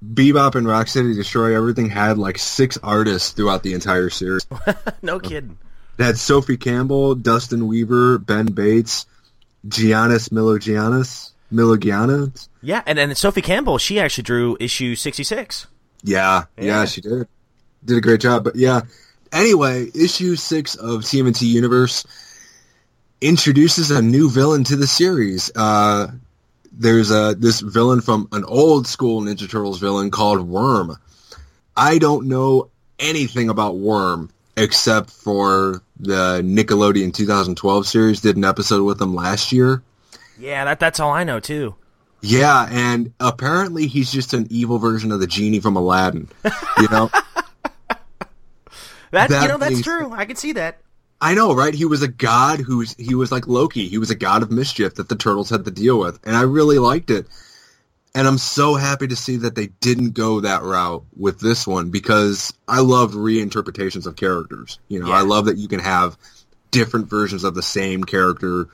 Bebop 0.04 0.56
and 0.56 0.68
Rocksteady 0.68 1.16
Destroy 1.16 1.56
Everything 1.56 1.90
had 1.90 2.18
like 2.18 2.38
six 2.38 2.78
artists 2.84 3.32
throughout 3.32 3.64
the 3.64 3.74
entire 3.74 4.10
series. 4.10 4.46
no 5.02 5.20
kidding. 5.20 5.58
They 5.98 6.06
had 6.06 6.18
Sophie 6.18 6.58
Campbell, 6.58 7.16
Dustin 7.16 7.68
Weaver, 7.68 8.18
Ben 8.18 8.48
Bates, 8.48 9.06
Giannis 9.68 10.30
Milogiannis. 10.30 11.32
Milogiannis? 11.52 12.48
Yeah, 12.64 12.82
and 12.88 12.98
then 12.98 13.14
Sophie 13.14 13.44
Campbell, 13.44 13.78
she 13.78 14.00
actually 14.00 14.24
drew 14.24 14.58
issue 14.60 14.96
sixty 14.96 15.24
six. 15.24 15.68
Yeah, 16.04 16.46
yeah, 16.58 16.64
Yeah. 16.66 16.86
she 16.86 17.02
did. 17.02 17.28
Did 17.86 17.98
a 17.98 18.02
great 18.02 18.22
job. 18.22 18.44
But 18.44 18.56
yeah. 18.56 18.82
Anyway, 19.32 19.88
issue 19.96 20.36
six 20.36 20.76
of 20.76 21.02
TMNT 21.02 21.44
Universe 21.48 22.06
introduces 23.22 23.92
a 23.92 24.02
new 24.02 24.30
villain 24.30 24.64
to 24.66 24.76
the 24.76 24.88
series. 24.88 25.52
Uh, 25.56 26.08
there's 26.74 27.12
a 27.12 27.36
this 27.38 27.60
villain 27.62 28.02
from 28.02 28.28
an 28.32 28.44
old 28.46 28.88
school 28.88 29.22
Ninja 29.22 29.50
Turtles 29.50 29.80
villain 29.80 30.12
called 30.12 30.42
Worm. 30.42 30.98
I 31.76 31.98
don't 31.98 32.28
know 32.28 32.70
anything 33.00 33.50
about 33.50 33.78
Worm 33.78 34.30
except 34.58 35.10
for 35.10 35.82
the 36.00 36.42
Nickelodeon 36.44 37.14
2012 37.14 37.88
series. 37.88 38.22
Did 38.22 38.38
an 38.38 38.46
episode 38.46 38.84
with 38.84 39.02
him 39.02 39.16
last 39.16 39.52
year. 39.52 39.84
Yeah, 40.38 40.66
that 40.66 40.80
that's 40.80 41.00
all 41.00 41.12
I 41.12 41.24
know 41.24 41.40
too. 41.40 41.76
Yeah, 42.22 42.68
and 42.72 43.14
apparently 43.20 43.88
he's 43.88 44.12
just 44.12 44.34
an 44.34 44.48
evil 44.50 44.80
version 44.80 45.12
of 45.12 45.20
the 45.20 45.28
genie 45.28 45.60
from 45.60 45.76
Aladdin. 45.76 46.30
You 46.80 46.88
know, 46.90 47.10
That, 49.14 49.30
you 49.30 49.48
know 49.48 49.58
that's 49.60 49.84
true. 49.84 50.12
I 50.12 50.26
can 50.26 50.36
see 50.36 50.54
that. 50.54 50.80
I 51.24 51.36
know, 51.36 51.56
right? 51.56 51.74
He 51.74 51.86
was 51.86 52.02
a 52.02 52.10
god 52.10 52.60
who's 52.60 52.94
he 52.96 53.16
was 53.16 53.32
like 53.32 53.48
Loki. 53.48 53.88
He 53.88 53.98
was 53.98 54.12
a 54.12 54.16
god 54.16 54.44
of 54.44 54.52
mischief 54.52 54.96
that 54.96 55.08
the 55.08 55.16
turtles 55.16 55.50
had 55.50 55.64
to 55.64 55.72
deal 55.72 55.98
with, 55.98 56.20
and 56.26 56.36
I 56.36 56.42
really 56.42 56.80
liked 56.80 57.10
it. 57.10 57.28
And 58.14 58.28
I'm 58.28 58.38
so 58.38 58.76
happy 58.76 59.08
to 59.08 59.16
see 59.16 59.38
that 59.38 59.56
they 59.56 59.68
didn't 59.68 60.12
go 60.12 60.42
that 60.42 60.64
route 60.64 61.06
with 61.16 61.40
this 61.40 61.66
one 61.66 61.92
because 61.92 62.54
I 62.68 62.82
love 62.82 63.14
reinterpretations 63.14 64.06
of 64.06 64.18
characters. 64.18 64.80
You 64.90 65.00
know, 65.00 65.08
Yeah. 65.08 65.14
I 65.16 65.22
love 65.22 65.46
that 65.46 65.56
you 65.56 65.70
can 65.70 65.80
have 65.80 66.18
different 66.72 67.10
versions 67.10 67.46
of 67.46 67.56
the 67.56 67.64
same 67.64 68.04
character 68.04 68.68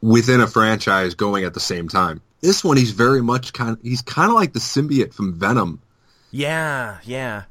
within 0.00 0.40
a 0.40 0.46
franchise 0.46 1.14
going 1.14 1.42
at 1.42 1.54
the 1.54 1.60
same 1.60 1.88
time. 1.88 2.22
This 2.40 2.62
one, 2.62 2.76
he's 2.76 2.92
very 2.92 3.20
much 3.20 3.52
kind. 3.52 3.72
Of, 3.72 3.82
he's 3.82 4.02
kind 4.02 4.28
of 4.28 4.36
like 4.36 4.52
the 4.52 4.60
symbiote 4.60 5.12
from 5.12 5.34
Venom 5.34 5.80
Yeah, 6.30 6.98
yeah. 7.02 7.42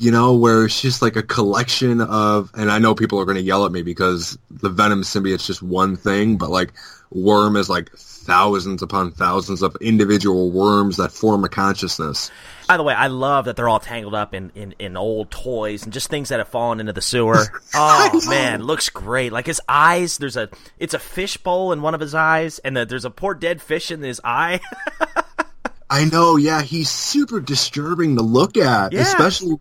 You 0.00 0.10
know, 0.10 0.34
where 0.34 0.64
it's 0.64 0.80
just 0.80 1.02
like 1.02 1.14
a 1.14 1.22
collection 1.22 2.00
of, 2.00 2.50
and 2.54 2.70
I 2.70 2.78
know 2.78 2.94
people 2.94 3.20
are 3.20 3.26
going 3.26 3.36
to 3.36 3.42
yell 3.42 3.66
at 3.66 3.70
me 3.72 3.82
because 3.82 4.38
the 4.50 4.70
Venom 4.70 5.02
symbiote's 5.02 5.46
just 5.46 5.62
one 5.62 5.94
thing, 5.94 6.38
but 6.38 6.48
like 6.50 6.72
Worm 7.10 7.56
is 7.56 7.68
like 7.68 7.90
thousands 7.96 8.82
upon 8.82 9.10
thousands 9.12 9.60
of 9.62 9.76
individual 9.80 10.50
worms 10.52 10.96
that 10.96 11.12
form 11.12 11.44
a 11.44 11.48
consciousness. 11.48 12.30
By 12.68 12.76
the 12.76 12.82
way, 12.82 12.94
I 12.94 13.08
love 13.08 13.44
that 13.46 13.56
they're 13.56 13.68
all 13.68 13.80
tangled 13.80 14.14
up 14.14 14.32
in, 14.32 14.52
in, 14.54 14.74
in 14.78 14.96
old 14.96 15.30
toys 15.30 15.82
and 15.82 15.92
just 15.92 16.08
things 16.08 16.28
that 16.30 16.38
have 16.38 16.48
fallen 16.48 16.80
into 16.80 16.92
the 16.92 17.02
sewer. 17.02 17.44
Oh 17.74 18.20
man, 18.28 18.62
looks 18.62 18.88
great. 18.88 19.32
Like 19.32 19.46
his 19.46 19.60
eyes, 19.68 20.18
there's 20.18 20.36
a 20.36 20.48
it's 20.78 20.94
a 20.94 20.98
fish 20.98 21.36
bowl 21.36 21.72
in 21.72 21.82
one 21.82 21.94
of 21.94 22.00
his 22.00 22.14
eyes, 22.14 22.58
and 22.60 22.76
the, 22.76 22.84
there's 22.86 23.04
a 23.04 23.10
poor 23.10 23.34
dead 23.34 23.60
fish 23.60 23.90
in 23.90 24.02
his 24.02 24.20
eye. 24.24 24.60
I 25.90 26.04
know, 26.04 26.36
yeah, 26.36 26.62
he's 26.62 26.88
super 26.90 27.40
disturbing 27.40 28.16
to 28.16 28.22
look 28.22 28.56
at, 28.56 28.92
Yeah. 28.92 29.00
especially 29.02 29.58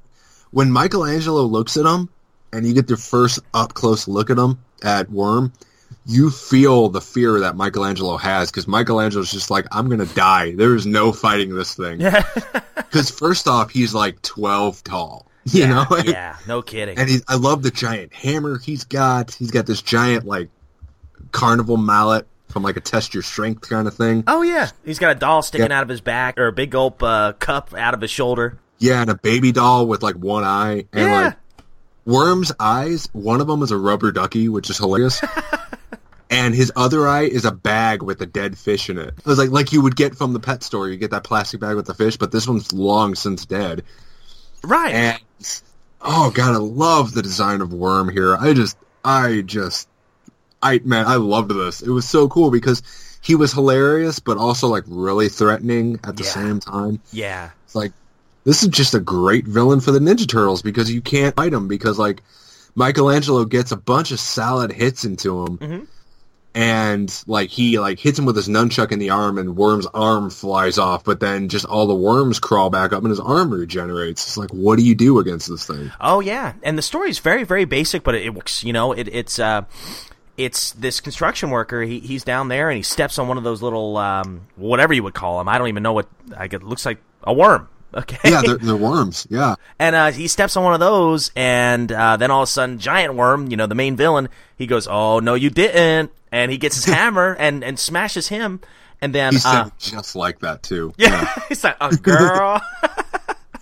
when 0.52 0.72
Michelangelo 0.72 1.44
looks 1.44 1.78
at 1.78 1.86
him 1.86 2.10
and 2.54 2.66
you 2.68 2.74
get 2.74 2.88
the 2.88 2.98
first 2.98 3.40
up 3.54 3.74
close 3.74 4.08
look 4.08 4.30
at 4.30 4.38
him 4.38 4.60
at 4.84 5.10
Worm. 5.10 5.54
You 6.06 6.30
feel 6.32 6.90
the 6.90 7.02
fear 7.02 7.40
that 7.42 7.56
Michelangelo 7.56 8.18
has 8.18 8.50
because 8.50 8.68
Michelangelo's 8.68 9.32
just 9.32 9.52
like, 9.52 9.68
I'm 9.72 9.88
going 9.90 10.00
to 10.06 10.16
die. 10.16 10.54
There 10.56 10.74
is 10.76 10.86
no 10.88 11.12
fighting 11.12 11.54
this 11.54 11.76
thing. 11.76 12.00
Because 12.00 13.10
first 13.20 13.48
off, 13.48 13.70
he's 13.70 13.94
like 13.94 14.20
12 14.24 14.84
tall, 14.84 15.28
you 15.46 15.68
know? 15.68 15.86
yeah, 16.06 16.38
no 16.48 16.62
kidding. 16.64 16.98
And 16.98 17.10
he, 17.10 17.20
I 17.28 17.36
love 17.36 17.62
the 17.62 17.70
giant 17.70 18.14
hammer 18.14 18.58
he's 18.58 18.86
got. 18.86 19.34
He's 19.36 19.52
got 19.52 19.68
this 19.68 19.82
giant, 19.84 20.26
like, 20.26 20.50
carnival 21.32 21.78
mallet 21.78 22.26
from, 22.48 22.64
like, 22.64 22.78
a 22.78 22.82
test 22.82 23.14
your 23.14 23.22
strength 23.24 23.70
kind 23.70 23.88
of 23.88 23.94
thing. 23.94 24.24
Oh 24.26 24.42
yeah, 24.42 24.70
he's 24.86 24.98
got 25.00 25.12
a 25.16 25.20
doll 25.20 25.42
sticking 25.44 25.70
Yeah. 25.70 25.78
out 25.78 25.84
of 25.84 25.90
his 25.90 26.02
back 26.02 26.40
or 26.40 26.48
a 26.48 26.52
big 26.54 26.72
gulp 26.72 27.04
uh, 27.04 27.34
cup 27.34 27.74
out 27.76 27.94
of 27.94 28.02
his 28.02 28.10
shoulder. 28.10 28.58
Yeah, 28.80 29.02
and 29.02 29.10
a 29.10 29.16
baby 29.16 29.52
doll 29.52 29.86
with, 29.88 30.02
like, 30.02 30.16
one 30.16 30.44
eye. 30.44 30.86
And, 30.94 31.10
Yeah. 31.10 31.22
like, 31.26 31.36
Worm's 32.06 32.52
eyes, 32.60 33.08
one 33.14 33.40
of 33.42 33.48
them 33.48 33.62
is 33.62 33.72
a 33.72 33.78
rubber 33.78 34.12
ducky, 34.12 34.50
which 34.50 34.70
is 34.70 34.78
hilarious. 34.80 35.22
and 36.32 36.56
his 36.56 36.72
other 36.76 37.08
eye 37.08 37.24
is 37.24 37.46
a 37.46 37.52
bag 37.52 38.02
with 38.02 38.22
a 38.22 38.26
dead 38.26 38.58
fish 38.58 38.90
in 38.90 38.98
it. 38.98 39.10
It 39.18 39.26
was 39.26 39.38
like 39.38 39.50
like 39.52 39.72
you 39.74 39.82
would 39.82 39.96
get 39.96 40.16
from 40.16 40.34
the 40.34 40.40
pet 40.40 40.64
store. 40.64 40.90
You 40.90 40.98
get 40.98 41.12
that 41.12 41.24
plastic 41.24 41.60
bag 41.60 41.76
with 41.76 41.86
the 41.86 41.94
fish, 41.94 42.18
but 42.18 42.32
this 42.32 42.48
one's 42.48 42.74
long 42.74 43.14
since 43.16 43.46
dead. 43.46 43.84
Right. 44.64 44.94
And 44.94 45.20
oh 46.02 46.32
god, 46.32 46.54
I 46.56 46.58
love 46.58 47.14
the 47.14 47.22
design 47.22 47.62
of 47.62 47.74
Worm 47.74 48.10
here. 48.10 48.36
I 48.38 48.54
just 48.54 48.78
I 49.06 49.42
just 49.46 49.88
I 50.64 50.80
man, 50.84 51.06
I 51.06 51.16
loved 51.16 51.52
this. 51.52 51.82
It 51.82 51.90
was 51.90 52.08
so 52.08 52.28
cool 52.28 52.50
because 52.50 52.82
he 53.22 53.36
was 53.36 53.54
hilarious 53.54 54.20
but 54.20 54.38
also 54.38 54.68
like 54.68 54.84
really 54.88 55.30
threatening 55.30 56.00
at 56.04 56.16
the 56.18 56.24
Yeah. 56.24 56.30
same 56.30 56.60
time. 56.60 57.02
yeah. 57.12 57.50
It's 57.66 57.76
like 57.76 57.92
this 58.44 58.64
is 58.64 58.70
just 58.70 58.94
a 58.94 59.00
great 59.00 59.46
villain 59.46 59.80
for 59.80 59.92
the 59.92 60.00
Ninja 60.00 60.28
Turtles 60.28 60.62
because 60.62 60.92
you 60.92 61.02
can't 61.02 61.36
fight 61.36 61.54
him 61.54 61.68
because 61.68 62.00
like 62.00 62.22
Michelangelo 62.76 63.46
gets 63.46 63.72
a 63.72 63.78
bunch 63.78 64.12
of 64.12 64.20
solid 64.20 64.72
hits 64.72 65.06
into 65.06 65.44
him. 65.46 65.58
Mhm. 65.58 65.88
And 66.56 67.24
like 67.28 67.50
he 67.52 67.80
like 67.80 68.00
hits 68.00 68.18
him 68.18 68.26
with 68.26 68.36
his 68.36 68.48
nunchuck 68.50 68.92
in 68.92 68.98
the 68.98 69.12
arm 69.12 69.38
and 69.38 69.56
Worm's 69.56 69.86
arm 69.94 70.32
flies 70.32 70.80
off, 70.80 71.04
but 71.04 71.20
then 71.20 71.48
just 71.48 71.66
all 71.66 71.86
the 71.86 71.94
worms 71.94 72.40
crawl 72.40 72.72
back 72.72 72.92
up 72.92 73.04
and 73.04 73.12
his 73.12 73.20
arm 73.20 73.52
regenerates. 73.54 74.26
It's 74.26 74.38
like 74.38 74.50
what 74.50 74.80
do 74.80 74.84
you 74.84 74.96
do 74.96 75.20
against 75.20 75.48
this 75.48 75.66
thing? 75.68 75.92
Oh 76.02 76.22
yeah, 76.22 76.54
and 76.64 76.76
the 76.78 76.82
story 76.82 77.12
is 77.12 77.20
very 77.20 77.44
very 77.44 77.66
basic, 77.66 78.04
but 78.04 78.16
it, 78.16 78.26
it 78.26 78.34
works. 78.34 78.64
You 78.64 78.74
know, 78.74 78.94
it, 78.94 79.08
it's 79.10 79.38
uh, 79.38 79.62
it's 80.38 80.72
this 80.72 81.00
construction 81.00 81.52
worker. 81.52 81.84
He 81.84 82.00
he's 82.00 82.24
down 82.24 82.48
there 82.48 82.70
and 82.72 82.78
he 82.78 82.84
steps 82.84 83.20
on 83.20 83.28
one 83.28 83.38
of 83.38 83.44
those 83.44 83.62
little 83.62 83.96
um, 83.98 84.48
whatever 84.56 84.92
you 84.92 85.04
would 85.04 85.14
call 85.14 85.38
them. 85.38 85.48
I 85.48 85.60
don't 85.60 85.68
even 85.68 85.84
know 85.84 85.94
what. 85.94 86.08
I 86.36 86.48
get 86.48 86.64
looks 86.64 86.86
like 86.86 86.98
a 87.24 87.32
worm. 87.32 87.70
Okay. 87.94 88.18
Yeah, 88.30 88.42
they're, 88.46 88.58
they're 88.58 88.76
worms. 88.76 89.26
Yeah. 89.30 89.56
and 89.80 89.96
uh, 89.96 90.12
he 90.12 90.28
steps 90.28 90.56
on 90.56 90.64
one 90.64 90.74
of 90.76 90.80
those, 90.80 91.32
and 91.36 91.92
uh, 91.92 92.18
then 92.18 92.30
all 92.32 92.44
of 92.44 92.50
a 92.50 92.52
sudden, 92.52 92.78
Giant 92.80 93.16
Worm, 93.16 93.50
you 93.50 93.58
know, 93.58 93.66
the 93.68 93.76
main 93.76 93.96
villain, 93.96 94.30
he 94.58 94.68
goes, 94.68 94.88
"Oh 94.88 95.20
no, 95.20 95.34
you 95.34 95.50
didn't!" 95.50 96.12
And 96.32 96.52
he 96.52 96.58
gets 96.58 96.76
his 96.76 96.86
hammer 96.94 97.36
and 97.40 97.64
and 97.64 97.80
smashes 97.80 98.28
him, 98.28 98.60
and 99.02 99.14
then 99.16 99.34
He 99.34 99.40
uh, 99.44 99.70
just 99.80 100.16
like 100.16 100.40
that 100.40 100.62
too. 100.62 100.94
yeah, 100.98 101.34
he's 101.50 101.64
like, 101.64 101.78
"Oh, 101.82 101.90
girl." 101.92 102.62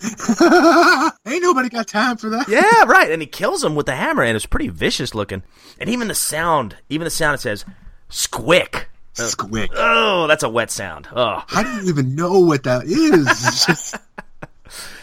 Ain't 1.26 1.42
nobody 1.42 1.68
got 1.68 1.88
time 1.88 2.16
for 2.18 2.28
that. 2.30 2.48
Yeah, 2.48 2.84
right. 2.84 3.10
And 3.10 3.20
he 3.20 3.26
kills 3.26 3.64
him 3.64 3.74
with 3.74 3.86
the 3.86 3.96
hammer, 3.96 4.22
and 4.22 4.36
it's 4.36 4.46
pretty 4.46 4.68
vicious 4.68 5.14
looking. 5.14 5.42
And 5.80 5.88
even 5.90 6.06
the 6.08 6.14
sound, 6.14 6.76
even 6.88 7.04
the 7.04 7.10
sound, 7.10 7.34
it 7.34 7.40
says 7.40 7.64
"squick." 8.10 8.84
Squick. 9.18 9.70
Oh, 9.74 10.26
that's 10.26 10.42
a 10.42 10.48
wet 10.48 10.70
sound. 10.70 11.08
Oh, 11.14 11.42
I 11.54 11.62
don't 11.62 11.88
even 11.88 12.14
know 12.14 12.40
what 12.40 12.64
that 12.64 12.84
is. 12.84 13.26
Just 13.66 13.96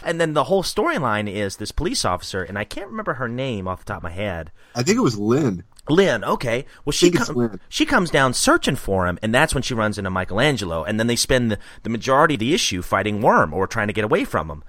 and 0.04 0.22
then 0.22 0.34
the 0.34 0.46
whole 0.46 0.64
storyline 0.64 1.30
is 1.32 1.58
this 1.58 1.72
police 1.72 2.06
officer, 2.06 2.44
and 2.44 2.58
I 2.58 2.64
can't 2.64 2.90
remember 2.90 3.16
her 3.16 3.28
name 3.28 3.68
off 3.68 3.80
the 3.80 3.86
top 3.86 3.98
of 3.98 4.04
my 4.04 4.12
head. 4.12 4.52
I 4.76 4.84
think 4.84 4.98
it 4.98 5.02
was 5.02 5.18
Lynn. 5.18 5.64
Lynn, 5.90 6.24
okay. 6.24 6.66
Well, 6.84 6.92
she 6.92 7.12
com- 7.12 7.60
she 7.70 7.86
comes 7.86 8.10
down 8.10 8.34
searching 8.34 8.76
for 8.76 9.08
him, 9.08 9.20
and 9.22 9.34
that's 9.34 9.54
when 9.54 9.64
she 9.64 9.74
runs 9.74 9.98
into 9.98 10.10
Michelangelo, 10.10 10.84
and 10.84 11.00
then 11.00 11.08
they 11.08 11.16
spend 11.16 11.52
the, 11.52 11.60
the 11.84 11.90
majority 11.90 12.36
of 12.36 12.40
the 12.40 12.54
issue 12.54 12.82
fighting 12.82 13.22
Worm 13.22 13.54
or 13.54 13.68
trying 13.68 13.88
to 13.88 13.94
get 13.94 14.06
away 14.06 14.26
from 14.26 14.50
him. 14.50 14.64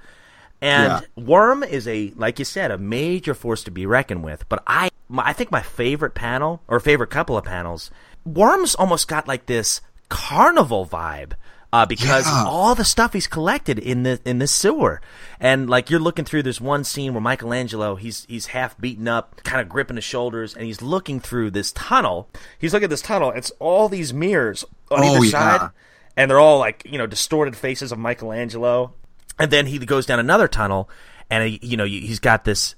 And 0.61 1.07
Worm 1.17 1.63
is 1.63 1.87
a, 1.87 2.13
like 2.17 2.39
you 2.39 2.45
said, 2.45 2.71
a 2.71 2.79
major 2.79 3.35
force 3.35 3.63
to 3.65 3.71
be 3.71 3.85
reckoned 3.87 4.25
with. 4.25 4.49
But 4.49 4.63
I, 4.67 4.91
my, 5.09 5.29
I 5.29 5.33
think 5.33 5.51
my 5.51 5.63
favorite 5.63 6.15
panel 6.15 6.63
or 6.67 6.81
favorite 6.81 7.11
couple 7.11 7.37
of 7.37 7.45
panels, 7.45 7.91
Worm's 8.27 8.75
almost 8.75 9.09
got 9.09 9.27
like 9.29 9.47
this 9.47 9.81
carnival 10.09 10.87
vibe. 10.87 11.33
Uh, 11.73 11.85
because 11.85 12.27
Yeah. 12.27 12.45
all 12.47 12.75
the 12.75 12.85
stuff 12.85 13.13
he's 13.13 13.27
collected 13.27 13.79
in 13.79 14.03
the 14.05 14.19
in 14.25 14.39
this 14.39 14.53
sewer, 14.53 15.01
and 15.41 15.69
like 15.69 15.91
you're 15.91 16.01
looking 16.01 16.25
through 16.25 16.45
this 16.45 16.59
one 16.61 16.85
scene 16.85 17.13
where 17.13 17.21
Michelangelo 17.21 17.97
he's 17.97 18.25
he's 18.29 18.47
half 18.47 18.79
beaten 18.81 19.07
up, 19.09 19.43
kind 19.43 19.61
of 19.61 19.69
gripping 19.69 19.97
his 19.97 20.05
shoulders, 20.05 20.55
and 20.55 20.65
he's 20.65 20.81
looking 20.81 21.21
through 21.21 21.51
this 21.51 21.73
tunnel. 21.73 22.31
He's 22.59 22.73
looking 22.73 22.85
at 22.85 22.91
this 22.91 23.03
tunnel. 23.03 23.31
It's 23.33 23.51
all 23.59 23.89
these 23.91 24.15
mirrors 24.15 24.65
on 24.91 25.01
Oh, 25.03 25.17
either 25.17 25.25
yeah. 25.25 25.31
side, 25.59 25.71
and 26.17 26.31
they're 26.31 26.41
all 26.41 26.59
like 26.61 26.83
you 26.87 26.97
know 26.99 27.07
distorted 27.07 27.57
faces 27.57 27.93
of 27.93 27.99
Michelangelo. 27.99 28.95
And 29.39 29.51
then 29.51 29.67
he 29.67 29.79
goes 29.81 30.07
down 30.07 30.21
another 30.21 30.49
tunnel, 30.49 30.89
and 31.29 31.47
he, 31.47 31.59
you 31.63 31.77
know 31.77 31.85
he's 31.85 32.21
got 32.21 32.45
this, 32.45 32.75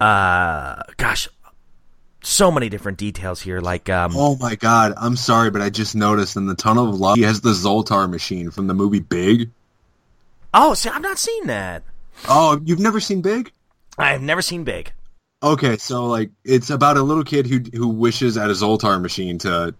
uh, 0.00 0.82
gosh, 0.98 1.28
so 2.22 2.50
many 2.50 2.68
different 2.68 2.98
details 2.98 3.40
here. 3.40 3.60
Like, 3.60 3.88
um, 3.90 4.12
Oh 4.14 4.36
my 4.36 4.54
god, 4.54 4.94
I'm 4.96 5.16
sorry, 5.16 5.50
but 5.50 5.60
I 5.62 5.70
just 5.70 5.94
noticed 5.94 6.36
in 6.36 6.46
the 6.46 6.54
Tunnel 6.54 6.88
of 6.88 6.98
Love, 6.98 7.16
he 7.16 7.22
has 7.22 7.40
the 7.40 7.50
Zoltar 7.50 8.08
machine 8.10 8.50
from 8.50 8.66
the 8.66 8.74
movie 8.74 9.00
Big. 9.00 9.50
oh, 10.54 10.74
see, 10.74 10.88
I've 10.88 11.02
not 11.02 11.18
seen 11.18 11.46
that. 11.48 11.82
Oh, 12.28 12.60
you've 12.64 12.80
never 12.80 13.00
seen 13.00 13.22
Big? 13.22 13.50
I 13.98 14.12
have 14.12 14.22
never 14.22 14.42
seen 14.42 14.64
Big. 14.64 14.92
Okay, 15.42 15.76
so 15.76 16.06
like 16.06 16.30
it's 16.44 16.70
about 16.70 16.96
a 16.96 17.02
little 17.02 17.24
kid 17.24 17.46
who 17.48 17.58
who 17.76 17.88
wishes 17.88 18.36
at 18.36 18.48
a 18.48 18.52
Zoltar 18.52 19.00
machine 19.02 19.38
to 19.38 19.74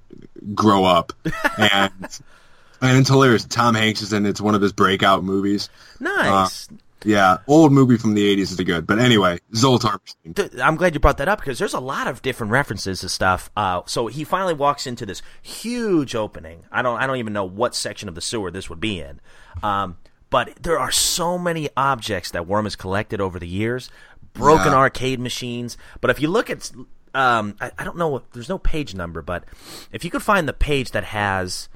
grow 0.54 0.84
up, 0.84 1.12
and 1.56 1.92
and 2.80 2.98
it's 2.98 3.08
hilarious. 3.08 3.44
Tom 3.44 3.76
Hanks 3.76 4.02
is 4.02 4.12
in. 4.12 4.26
it. 4.26 4.30
It's 4.30 4.40
one 4.40 4.56
of 4.56 4.60
his 4.62 4.72
breakout 4.72 5.22
movies. 5.22 5.68
Nice. 6.00 6.68
Yeah, 7.04 7.38
old 7.46 7.72
movie 7.72 7.96
from 7.96 8.14
the 8.14 8.36
'80s 8.36 8.52
is 8.52 8.56
good, 8.56 8.86
but 8.86 8.98
anyway, 8.98 9.38
Zoltar 9.52 9.98
I'm 10.62 10.76
glad 10.76 10.94
you 10.94 11.00
brought 11.00 11.18
that 11.18 11.28
up 11.28 11.40
because 11.40 11.58
there's 11.58 11.74
a 11.74 11.80
lot 11.80 12.06
of 12.06 12.22
different 12.22 12.52
references 12.52 13.00
to 13.00 13.08
stuff. 13.08 13.50
Uh, 13.56 13.82
so 13.86 14.06
he 14.06 14.24
finally 14.24 14.54
walks 14.54 14.86
into 14.86 15.04
this 15.06 15.22
huge 15.42 16.14
opening. 16.14 16.64
I 16.70 16.82
don't, 16.82 16.98
I 17.00 17.06
don't 17.06 17.16
even 17.16 17.32
know 17.32 17.44
what 17.44 17.74
section 17.74 18.08
of 18.08 18.14
the 18.14 18.20
sewer 18.20 18.50
this 18.50 18.68
would 18.70 18.80
be 18.80 19.00
in. 19.00 19.20
Um, 19.62 19.96
but 20.30 20.54
there 20.62 20.78
are 20.78 20.90
so 20.90 21.36
many 21.38 21.68
objects 21.76 22.30
that 22.30 22.46
Worm 22.46 22.64
has 22.64 22.76
collected 22.76 23.20
over 23.20 23.38
the 23.38 23.46
years, 23.48 23.90
broken 24.32 24.72
Yeah. 24.72 24.78
arcade 24.78 25.20
machines. 25.20 25.76
But 26.00 26.10
if 26.10 26.20
you 26.20 26.28
look 26.28 26.48
at, 26.48 26.70
um, 27.14 27.54
I, 27.60 27.70
I 27.78 27.84
don't 27.84 27.98
know, 27.98 28.22
there's 28.32 28.48
no 28.48 28.58
page 28.58 28.94
number, 28.94 29.20
but 29.20 29.44
if 29.92 30.04
you 30.04 30.10
could 30.10 30.22
find 30.22 30.48
the 30.48 30.54
page 30.54 30.92
that 30.92 31.04
has 31.04 31.68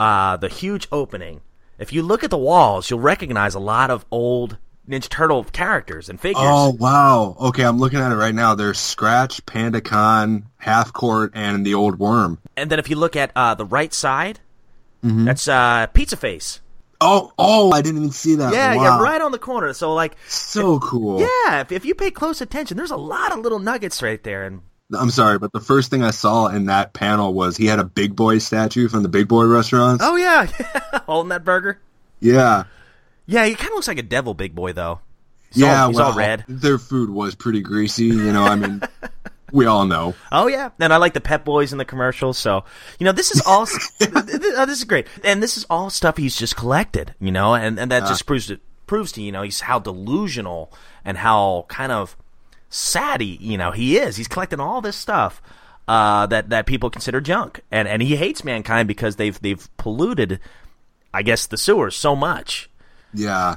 uh, 0.00 0.36
the 0.38 0.48
huge 0.48 0.88
opening, 0.90 1.42
if 1.78 1.92
you 1.92 2.02
look 2.02 2.24
at 2.24 2.30
the 2.30 2.38
walls, 2.38 2.88
you'll 2.88 2.98
recognize 3.00 3.54
a 3.54 3.60
lot 3.60 3.90
of 3.90 4.06
old 4.10 4.56
Ninja 4.88 5.08
Turtle 5.08 5.44
characters 5.44 6.08
and 6.08 6.18
figures. 6.20 6.42
Oh 6.44 6.70
wow! 6.78 7.36
Okay, 7.40 7.62
I'm 7.64 7.78
looking 7.78 7.98
at 8.00 8.10
it 8.10 8.16
right 8.16 8.34
now. 8.34 8.54
There's 8.54 8.78
Scratch, 8.78 9.44
Panda 9.46 9.80
Khan, 9.80 10.46
Half 10.56 10.92
Court, 10.92 11.32
and 11.34 11.64
the 11.66 11.74
Old 11.74 11.98
Worm. 11.98 12.38
And 12.56 12.70
then 12.70 12.78
if 12.78 12.88
you 12.90 12.96
look 12.96 13.14
at 13.16 13.30
uh, 13.36 13.54
the 13.54 13.64
right 13.66 13.92
side, 13.92 14.40
Mm-hmm. 15.04 15.26
that's 15.26 15.46
uh, 15.46 15.86
Pizza 15.92 16.16
Face. 16.16 16.60
Oh, 17.00 17.30
oh! 17.38 17.70
I 17.70 17.82
didn't 17.82 17.98
even 17.98 18.10
see 18.10 18.34
that. 18.36 18.52
Yeah, 18.52 18.74
wow. 18.74 18.82
yeah, 18.82 19.00
right 19.02 19.20
on 19.20 19.30
the 19.30 19.38
corner. 19.38 19.72
So 19.72 19.94
like, 19.94 20.16
So 20.26 20.80
cool. 20.80 21.20
yeah, 21.20 21.60
if, 21.60 21.70
if 21.70 21.84
you 21.84 21.94
pay 21.94 22.10
close 22.10 22.40
attention, 22.40 22.76
there's 22.76 22.90
a 22.90 22.96
lot 22.96 23.30
of 23.32 23.38
little 23.38 23.60
nuggets 23.60 24.02
right 24.02 24.20
there. 24.24 24.44
And 24.44 24.62
I'm 24.98 25.10
sorry, 25.10 25.38
but 25.38 25.52
the 25.52 25.60
first 25.60 25.90
thing 25.90 26.02
I 26.02 26.10
saw 26.10 26.48
in 26.48 26.66
that 26.66 26.94
panel 26.94 27.32
was 27.32 27.56
he 27.56 27.66
had 27.66 27.78
a 27.78 27.84
Big 27.84 28.16
Boy 28.16 28.38
statue 28.38 28.88
from 28.88 29.04
the 29.04 29.08
Big 29.08 29.28
Boy 29.28 29.44
restaurants. 29.44 30.02
oh 30.04 30.16
yeah, 30.16 30.46
holding 31.06 31.28
that 31.28 31.44
burger. 31.44 31.78
Yeah, 32.18 32.64
Yeah, 33.28 33.44
he 33.44 33.54
kind 33.54 33.68
of 33.68 33.74
looks 33.74 33.88
like 33.88 33.98
a 33.98 34.02
devil 34.02 34.32
big 34.32 34.54
boy 34.54 34.72
though. 34.72 35.00
He's 35.50 35.62
yeah. 35.62 35.82
all, 35.82 35.88
he's 35.88 35.96
well, 35.98 36.12
all 36.12 36.16
red. 36.16 36.44
Their 36.48 36.78
food 36.78 37.10
was 37.10 37.34
pretty 37.34 37.60
greasy. 37.60 38.06
You 38.06 38.32
know, 38.32 38.42
I 38.42 38.56
mean, 38.56 38.80
we 39.52 39.66
all 39.66 39.86
know. 39.86 40.14
Oh 40.32 40.46
yeah, 40.46 40.70
and 40.80 40.94
I 40.94 40.96
like 40.96 41.12
the 41.12 41.20
Pep 41.20 41.44
Boys 41.44 41.70
in 41.70 41.78
the 41.78 41.84
commercials. 41.84 42.38
So 42.38 42.64
you 42.98 43.04
know, 43.04 43.12
this 43.12 43.30
is 43.30 43.42
all. 43.46 43.66
oh, 44.00 44.66
this 44.66 44.78
is 44.78 44.84
great, 44.84 45.06
and 45.22 45.42
this 45.42 45.58
is 45.58 45.66
all 45.68 45.90
stuff 45.90 46.16
he's 46.16 46.36
just 46.36 46.56
collected. 46.56 47.14
You 47.20 47.30
know, 47.30 47.54
and 47.54 47.78
and 47.78 47.92
that 47.92 48.08
just 48.08 48.24
proves 48.24 48.46
to 48.46 48.58
proves 48.86 49.12
to 49.12 49.22
you 49.22 49.30
know 49.30 49.42
he's 49.42 49.60
how 49.60 49.78
delusional 49.78 50.72
and 51.04 51.18
how 51.18 51.66
kind 51.68 51.92
of 51.92 52.16
sad 52.70 53.20
he 53.20 53.36
you 53.42 53.58
know 53.58 53.72
he 53.72 53.98
is. 53.98 54.16
He's 54.16 54.28
collecting 54.28 54.58
all 54.58 54.80
this 54.80 54.96
stuff. 54.96 55.42
Uh, 55.86 56.26
that 56.26 56.50
that 56.50 56.66
people 56.66 56.90
consider 56.90 57.20
junk, 57.20 57.60
and 57.70 57.88
and 57.88 58.02
he 58.02 58.16
hates 58.16 58.42
mankind 58.42 58.88
because 58.88 59.16
they've 59.16 59.40
they've 59.40 59.68
polluted, 59.78 60.40
I 61.12 61.22
guess, 61.22 61.46
the 61.46 61.56
sewers 61.56 61.96
so 61.96 62.14
much. 62.14 62.68
Yeah, 63.14 63.56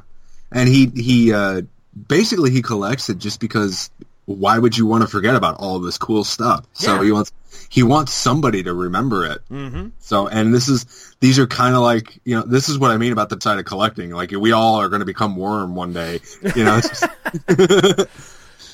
and 0.52 0.68
he 0.68 0.88
he 0.88 1.34
uh, 1.34 1.62
basically 2.08 2.52
he 2.52 2.62
collects 2.62 3.10
it 3.10 3.18
just 3.18 3.40
because. 3.40 3.90
Why 4.26 4.58
would 4.58 4.78
you 4.78 4.86
want 4.86 5.02
to 5.02 5.10
forget 5.10 5.36
about 5.36 5.58
all 5.58 5.80
this 5.80 5.98
cool 5.98 6.24
stuff? 6.24 6.66
So 6.74 7.02
he 7.02 7.12
wants 7.12 7.34
he 7.70 7.84
wants 7.84 8.14
somebody 8.14 8.64
to 8.64 8.74
remember 8.74 9.26
it. 9.26 9.42
Mm-hmm. 9.50 9.90
So 10.00 10.28
and 10.28 10.54
this 10.54 10.70
is 10.70 11.16
these 11.20 11.40
are 11.40 11.48
kind 11.48 11.76
of 11.76 11.82
like 11.82 12.20
you 12.24 12.36
know 12.36 12.44
this 12.44 12.70
is 12.70 12.78
what 12.78 12.92
I 12.92 12.98
mean 12.98 13.12
about 13.12 13.30
the 13.30 13.42
side 13.42 13.60
of 13.60 13.66
collecting. 13.66 14.12
Like 14.12 14.32
we 14.32 14.52
all 14.52 14.76
are 14.76 14.90
going 14.90 15.00
to 15.00 15.06
become 15.06 15.36
worm 15.36 15.76
one 15.76 15.92
day. 15.92 16.20
You 16.56 16.64
know. 16.64 16.80
Just- 16.80 17.06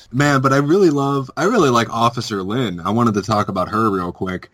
Man, 0.12 0.40
but 0.40 0.52
I 0.52 0.58
really 0.58 0.90
love, 0.90 1.30
I 1.36 1.44
really 1.44 1.68
like 1.68 1.90
Officer 1.90 2.42
Lynn. 2.42 2.80
I 2.80 2.90
wanted 2.90 3.14
to 3.14 3.22
talk 3.22 3.48
about 3.48 3.68
her 3.68 3.90
real 3.90 4.10
quick. 4.10 4.50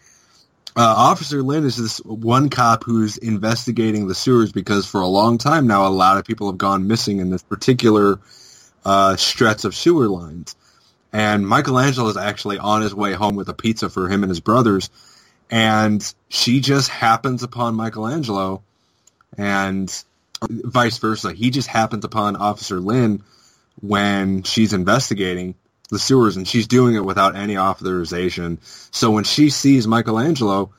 Uh, 0.76 0.92
Officer 0.96 1.40
Lynn 1.40 1.64
is 1.64 1.76
this 1.76 1.98
one 1.98 2.48
cop 2.48 2.82
who's 2.82 3.16
investigating 3.16 4.08
the 4.08 4.14
sewers 4.14 4.50
because 4.50 4.86
for 4.86 5.00
a 5.00 5.06
long 5.06 5.38
time 5.38 5.68
now, 5.68 5.86
a 5.86 5.88
lot 5.88 6.18
of 6.18 6.24
people 6.24 6.48
have 6.48 6.58
gone 6.58 6.88
missing 6.88 7.20
in 7.20 7.30
this 7.30 7.44
particular 7.44 8.18
uh, 8.84 9.14
stretch 9.14 9.64
of 9.64 9.74
sewer 9.74 10.08
lines. 10.08 10.56
And 11.12 11.48
Michelangelo 11.48 12.08
is 12.08 12.16
actually 12.16 12.58
on 12.58 12.82
his 12.82 12.92
way 12.92 13.12
home 13.12 13.36
with 13.36 13.48
a 13.48 13.54
pizza 13.54 13.88
for 13.88 14.08
him 14.08 14.24
and 14.24 14.30
his 14.30 14.40
brothers. 14.40 14.90
And 15.48 16.02
she 16.28 16.58
just 16.58 16.88
happens 16.88 17.44
upon 17.44 17.76
Michelangelo 17.76 18.62
and 19.38 20.04
vice 20.42 20.98
versa. 20.98 21.32
He 21.32 21.50
just 21.50 21.68
happens 21.68 22.04
upon 22.04 22.34
Officer 22.34 22.80
Lynn 22.80 23.22
when 23.80 24.42
she's 24.42 24.72
investigating 24.72 25.54
the 25.90 25.98
sewers 25.98 26.36
and 26.36 26.46
she's 26.46 26.66
doing 26.66 26.94
it 26.94 27.04
without 27.04 27.36
any 27.36 27.56
authorization. 27.58 28.58
So 28.90 29.10
when 29.10 29.24
she 29.24 29.50
sees 29.50 29.86
Michelangelo, 29.86 30.70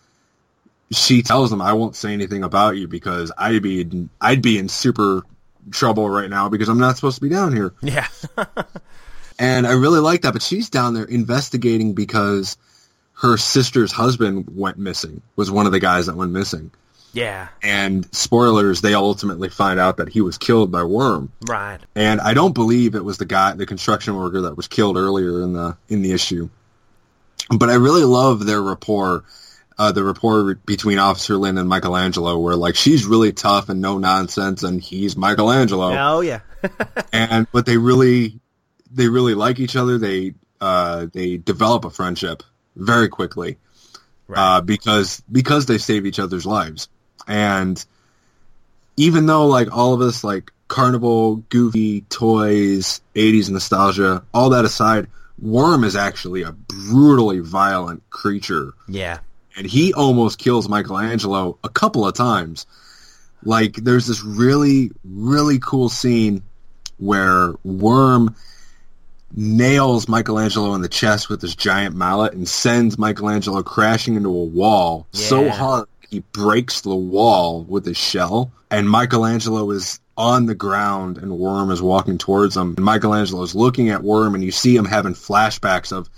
she 0.91 1.22
tells 1.24 1.51
him, 1.51 1.62
"I 1.62 1.74
won't 1.74 1.95
say 1.95 2.14
anything 2.14 2.43
about 2.43 2.78
you 2.78 2.88
because 2.88 3.32
I'd 3.38 3.62
be 3.62 4.08
I'd 4.22 4.41
be 4.41 4.58
in 4.58 4.70
super 4.70 5.24
trouble 5.72 6.10
right 6.10 6.30
now 6.30 6.49
because 6.49 6.70
I'm 6.70 6.80
not 6.80 6.95
supposed 6.95 7.16
to 7.16 7.22
be 7.22 7.30
down 7.30 7.53
here." 7.53 7.74
Yeah, 7.82 8.08
And 9.38 9.68
I 9.68 9.74
really 9.74 9.99
like 9.99 10.22
that, 10.22 10.34
but 10.34 10.41
she's 10.41 10.70
down 10.70 10.93
there 10.93 11.03
investigating 11.03 11.93
because 11.93 12.58
her 13.16 13.38
sister's 13.38 13.91
husband 13.91 14.45
went 14.56 14.78
missing. 14.78 15.22
Was 15.36 15.51
one 15.51 15.66
of 15.66 15.72
the 15.72 15.80
guys 15.80 16.06
that 16.06 16.16
went 16.16 16.32
missing. 16.32 16.72
Yeah, 17.16 17.47
And 17.63 18.13
spoilers, 18.13 18.82
they 18.82 18.93
ultimately 18.93 19.47
find 19.49 19.80
out 19.80 19.97
that 19.97 20.09
he 20.09 20.20
was 20.20 20.38
killed 20.38 20.70
by 20.70 20.84
Worm. 20.84 21.32
right. 21.47 21.80
And 21.95 22.20
I 22.20 22.34
don't 22.34 22.53
believe 22.53 22.93
it 22.93 23.05
was 23.05 23.18
the 23.18 23.26
guy, 23.26 23.53
the 23.53 23.66
construction 23.66 24.18
worker 24.18 24.41
that 24.41 24.57
was 24.57 24.68
killed 24.68 24.97
earlier 24.97 25.41
in 25.41 25.53
the 25.53 25.78
in 25.88 26.01
the 26.01 26.11
issue. 26.11 26.49
But 27.49 27.70
I 27.70 27.76
really 27.76 28.03
love 28.03 28.45
their 28.45 28.61
rapport, 28.61 29.24
uh, 29.78 29.93
the 29.93 30.03
rapport 30.03 30.55
between 30.55 30.99
Officer 30.99 31.38
Lynn 31.38 31.57
and 31.57 31.70
Michelangelo, 31.70 32.38
where 32.38 32.57
like 32.57 32.76
she's 32.76 33.05
really 33.05 33.32
tough 33.32 33.70
and 33.70 33.82
no 33.82 33.97
nonsense, 33.97 34.63
and 34.63 34.82
he's 34.82 35.16
Michelangelo, 35.16 35.95
Oh 35.97 36.20
yeah, 36.22 36.41
and 37.13 37.47
but 37.53 37.66
they 37.66 37.78
really, 37.78 38.39
they 38.91 39.07
really 39.07 39.36
like 39.36 39.59
each 39.59 39.78
other. 39.78 39.97
They 39.97 40.34
uh, 40.59 41.07
they 41.13 41.38
develop 41.38 41.86
a 41.86 41.89
friendship 41.89 42.43
very 42.76 43.07
quickly 43.07 43.57
uh, 44.34 44.61
because 44.61 45.22
because 45.32 45.66
they 45.66 45.78
save 45.78 46.05
each 46.05 46.20
other's 46.20 46.45
lives, 46.45 46.89
and 47.28 47.84
even 48.97 49.26
though 49.26 49.47
like 49.47 49.76
all 49.76 49.93
of 49.93 50.01
us 50.01 50.24
like 50.24 50.51
carnival, 50.68 51.38
goofy, 51.49 52.01
toys, 52.01 53.01
80s 53.16 53.49
nostalgia, 53.49 54.24
all 54.34 54.49
that 54.51 54.66
aside, 54.66 55.07
Worm 55.41 55.84
is 55.84 55.95
actually 55.95 56.43
a 56.43 56.53
brutally 56.53 57.39
violent 57.39 58.09
creature. 58.09 58.74
Yeah. 58.88 59.20
And 59.57 59.68
he 59.68 59.93
almost 59.93 60.39
kills 60.39 60.70
Michelangelo 60.70 61.57
a 61.63 61.70
couple 61.70 62.07
of 62.07 62.13
times. 62.13 62.66
Like, 63.43 63.76
there's 63.76 64.07
this 64.07 64.24
really, 64.24 64.91
really 65.03 65.59
cool 65.59 65.89
scene 65.89 66.41
where 66.97 67.53
Worm 67.63 68.36
nails 69.36 70.07
Michelangelo 70.07 70.74
in 70.74 70.82
the 70.82 70.89
chest 70.89 71.30
with 71.30 71.41
his 71.41 71.55
giant 71.55 71.95
mallet 71.95 72.34
and 72.34 72.47
sends 72.47 72.97
Michelangelo 72.97 73.61
crashing 73.61 74.16
into 74.16 74.30
a 74.30 74.45
wall 74.45 75.07
so 75.11 75.49
hard 75.49 75.88
he 76.10 76.20
breaks 76.20 76.82
the 76.82 76.95
wall 76.95 77.64
with 77.64 77.86
his 77.86 77.97
shell. 77.97 78.51
And 78.72 78.89
Michelangelo 78.89 79.70
is 79.72 79.99
on 80.18 80.45
the 80.45 80.56
ground 80.56 81.18
and 81.18 81.38
Worm 81.38 81.72
is 81.72 81.82
walking 81.82 82.18
towards 82.18 82.56
him. 82.56 82.76
And 82.78 82.86
Michelangelo 82.86 83.41
is 83.43 83.56
looking 83.56 83.89
at 83.89 84.03
Worm 84.03 84.36
and 84.36 84.43
you 84.43 84.51
see 84.51 84.76
him 84.76 84.86
having 84.86 85.14
flashbacks 85.14 85.91
of 85.91 86.10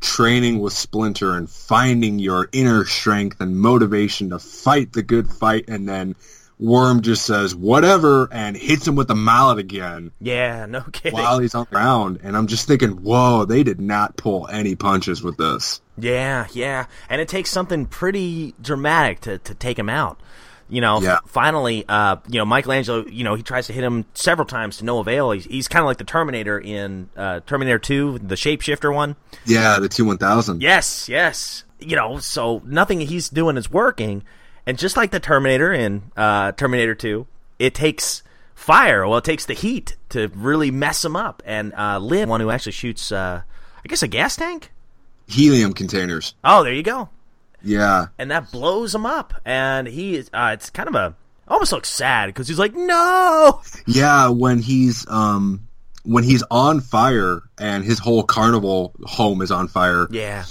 training 0.00 0.58
with 0.58 0.72
Splinter 0.72 1.36
and 1.36 1.48
finding 1.48 2.18
your 2.18 2.48
inner 2.52 2.84
strength 2.84 3.40
and 3.40 3.56
motivation 3.56 4.30
to 4.30 4.38
fight 4.38 4.92
the 4.92 5.02
good 5.02 5.28
fight 5.28 5.66
and 5.68 5.88
then 5.88 6.14
Worm 6.62 7.02
just 7.02 7.26
says 7.26 7.54
whatever 7.56 8.28
and 8.32 8.56
hits 8.56 8.86
him 8.86 8.94
with 8.94 9.08
the 9.08 9.16
mallet 9.16 9.58
again 9.58 10.12
Yeah, 10.20 10.66
no 10.66 10.82
kidding. 10.92 11.12
while 11.18 11.40
he's 11.40 11.54
on 11.56 11.64
the 11.68 11.74
ground 11.74 12.20
and 12.22 12.36
I'm 12.36 12.46
just 12.46 12.68
thinking, 12.68 13.02
whoa, 13.02 13.44
they 13.44 13.64
did 13.64 13.80
not 13.80 14.16
pull 14.16 14.46
any 14.48 14.76
punches 14.76 15.22
with 15.22 15.36
this. 15.36 15.80
Yeah, 15.98 16.46
yeah. 16.52 16.86
And 17.10 17.20
it 17.20 17.26
takes 17.28 17.50
something 17.50 17.86
pretty 17.86 18.54
dramatic 18.62 19.20
to, 19.22 19.38
to 19.38 19.54
take 19.54 19.78
him 19.78 19.88
out. 19.88 20.20
You 20.68 20.80
know, 20.80 21.00
Yeah. 21.02 21.18
finally, 21.26 21.84
uh, 21.88 22.16
you 22.28 22.38
know, 22.38 22.44
Michelangelo, 22.46 23.04
you 23.06 23.24
know, 23.24 23.34
he 23.34 23.42
tries 23.42 23.66
to 23.66 23.72
hit 23.72 23.82
him 23.84 24.06
several 24.14 24.46
times 24.46 24.76
to 24.78 24.84
no 24.84 25.00
avail. 25.00 25.32
He's, 25.32 25.44
he's 25.44 25.68
kind 25.68 25.82
of 25.82 25.86
like 25.86 25.98
the 25.98 26.04
Terminator 26.04 26.58
in 26.58 27.10
uh, 27.16 27.40
Terminator 27.46 27.78
2, 27.80 28.20
the 28.20 28.36
shapeshifter 28.36 28.94
one. 28.94 29.16
Yeah, 29.44 29.78
the 29.80 29.88
T1000. 29.88 30.62
Yes, 30.62 31.08
yes. 31.08 31.64
You 31.80 31.96
know, 31.96 32.18
so 32.20 32.62
nothing 32.64 33.00
he's 33.00 33.28
doing 33.28 33.56
is 33.56 33.68
working. 33.70 34.22
And 34.66 34.78
just 34.78 34.96
like 34.96 35.10
the 35.10 35.20
Terminator 35.20 35.72
in 35.72 36.02
uh, 36.16 36.52
Terminator 36.52 36.94
2, 36.94 37.26
it 37.58 37.74
takes 37.74 38.22
fire. 38.54 39.06
Well, 39.06 39.18
it 39.18 39.24
takes 39.24 39.44
the 39.46 39.54
heat 39.54 39.96
to 40.10 40.28
really 40.34 40.70
mess 40.70 41.04
him 41.04 41.16
up. 41.16 41.42
And 41.44 41.74
uh, 41.74 41.98
Lynn, 41.98 42.28
one 42.28 42.40
who 42.40 42.50
actually 42.50 42.72
shoots, 42.72 43.10
uh, 43.10 43.42
I 43.84 43.88
guess, 43.88 44.02
a 44.02 44.08
gas 44.08 44.36
tank? 44.36 44.70
Helium 45.26 45.72
containers. 45.72 46.34
Oh, 46.44 46.62
there 46.62 46.72
you 46.72 46.82
go. 46.82 47.08
Yeah. 47.64 48.06
and 48.18 48.30
that 48.30 48.50
blows 48.52 48.94
him 48.94 49.06
up. 49.06 49.34
And 49.44 49.86
he 49.86 50.16
is, 50.16 50.30
uh, 50.32 50.50
it's 50.54 50.70
kind 50.70 50.88
of 50.88 50.94
a, 50.96 51.14
almost 51.48 51.72
looks 51.72 51.88
sad 51.90 52.26
because 52.26 52.48
he's 52.48 52.58
like, 52.58 52.74
no! 52.74 53.60
Yeah, 53.86 54.28
when 54.28 54.58
he's 54.60 55.06
um 55.08 55.66
when 56.04 56.24
he's 56.24 56.42
on 56.50 56.80
fire 56.80 57.42
and 57.58 57.84
his 57.84 57.98
whole 58.00 58.22
carnival 58.24 58.92
home 59.04 59.42
is 59.42 59.50
on 59.52 59.68
fire, 59.68 60.06
Yeah. 60.10 60.44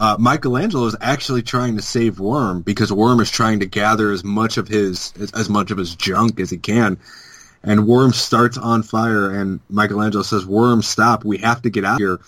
Uh, 0.00 0.16
Michelangelo 0.18 0.86
is 0.86 0.96
actually 1.00 1.42
trying 1.42 1.76
to 1.76 1.82
save 1.82 2.20
Worm 2.20 2.62
because 2.62 2.92
Worm 2.92 3.20
is 3.20 3.30
trying 3.30 3.60
to 3.60 3.66
gather 3.66 4.12
as 4.12 4.22
much 4.24 4.56
of 4.56 4.68
his 4.68 5.12
as, 5.18 5.32
as 5.32 5.48
much 5.48 5.70
of 5.70 5.78
his 5.78 5.94
junk 5.94 6.38
as 6.40 6.50
he 6.50 6.58
can. 6.58 6.98
And 7.62 7.86
Worm 7.86 8.12
starts 8.12 8.56
on 8.56 8.84
fire, 8.84 9.30
and 9.34 9.60
Michelangelo 9.68 10.22
says, 10.22 10.46
"Worm, 10.46 10.82
stop! 10.82 11.24
We 11.24 11.38
have 11.38 11.62
to 11.62 11.70
get 11.70 11.84
out 11.84 11.94
of 11.94 11.98
here." 11.98 12.20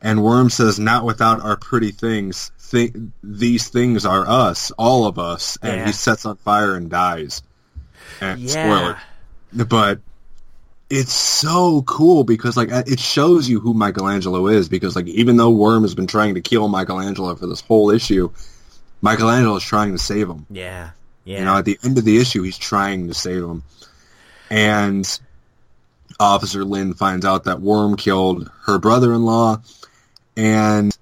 And 0.00 0.22
Worm 0.22 0.48
says, 0.50 0.78
"Not 0.78 1.04
without 1.04 1.42
our 1.42 1.56
pretty 1.56 1.90
things. 1.90 2.50
Th- 2.70 2.94
these 3.22 3.68
things 3.68 4.06
are 4.06 4.26
us, 4.26 4.70
all 4.72 5.06
of 5.06 5.18
us." 5.18 5.58
And 5.60 5.76
Yeah. 5.76 5.86
he 5.86 5.92
sets 5.92 6.24
on 6.24 6.36
fire 6.36 6.74
and 6.74 6.88
dies. 6.88 7.42
And 8.20 8.40
Yeah. 8.40 8.96
spoiler, 9.52 9.66
but 9.66 10.00
it's 10.94 11.14
so 11.14 11.80
cool 11.86 12.22
because 12.22 12.54
like 12.54 12.68
it 12.70 13.00
shows 13.00 13.48
you 13.48 13.60
who 13.60 13.72
Michelangelo 13.72 14.46
is 14.48 14.68
because 14.68 14.94
like 14.94 15.06
even 15.06 15.38
though 15.38 15.48
Worm 15.48 15.84
has 15.84 15.94
been 15.94 16.06
trying 16.06 16.34
to 16.34 16.42
kill 16.42 16.68
Michelangelo 16.68 17.34
for 17.34 17.46
this 17.46 17.62
whole 17.62 17.90
issue, 17.90 18.30
Michelangelo 19.00 19.56
is 19.56 19.62
trying 19.62 19.92
to 19.92 19.98
save 19.98 20.28
him. 20.28 20.44
Yeah. 20.50 20.90
Yeah. 21.24 21.38
You 21.38 21.44
know, 21.46 21.56
at 21.56 21.64
the 21.64 21.78
end 21.82 21.96
of 21.96 22.04
the 22.04 22.18
issue, 22.18 22.42
he's 22.42 22.58
trying 22.58 23.08
to 23.08 23.14
save 23.14 23.42
him, 23.42 23.62
and 24.50 25.18
Officer 26.20 26.62
Lynn 26.62 26.92
finds 26.92 27.24
out 27.24 27.44
that 27.44 27.62
Worm 27.62 27.96
killed 27.96 28.50
her 28.64 28.78
brother-in-law, 28.78 29.62
and 30.36 30.94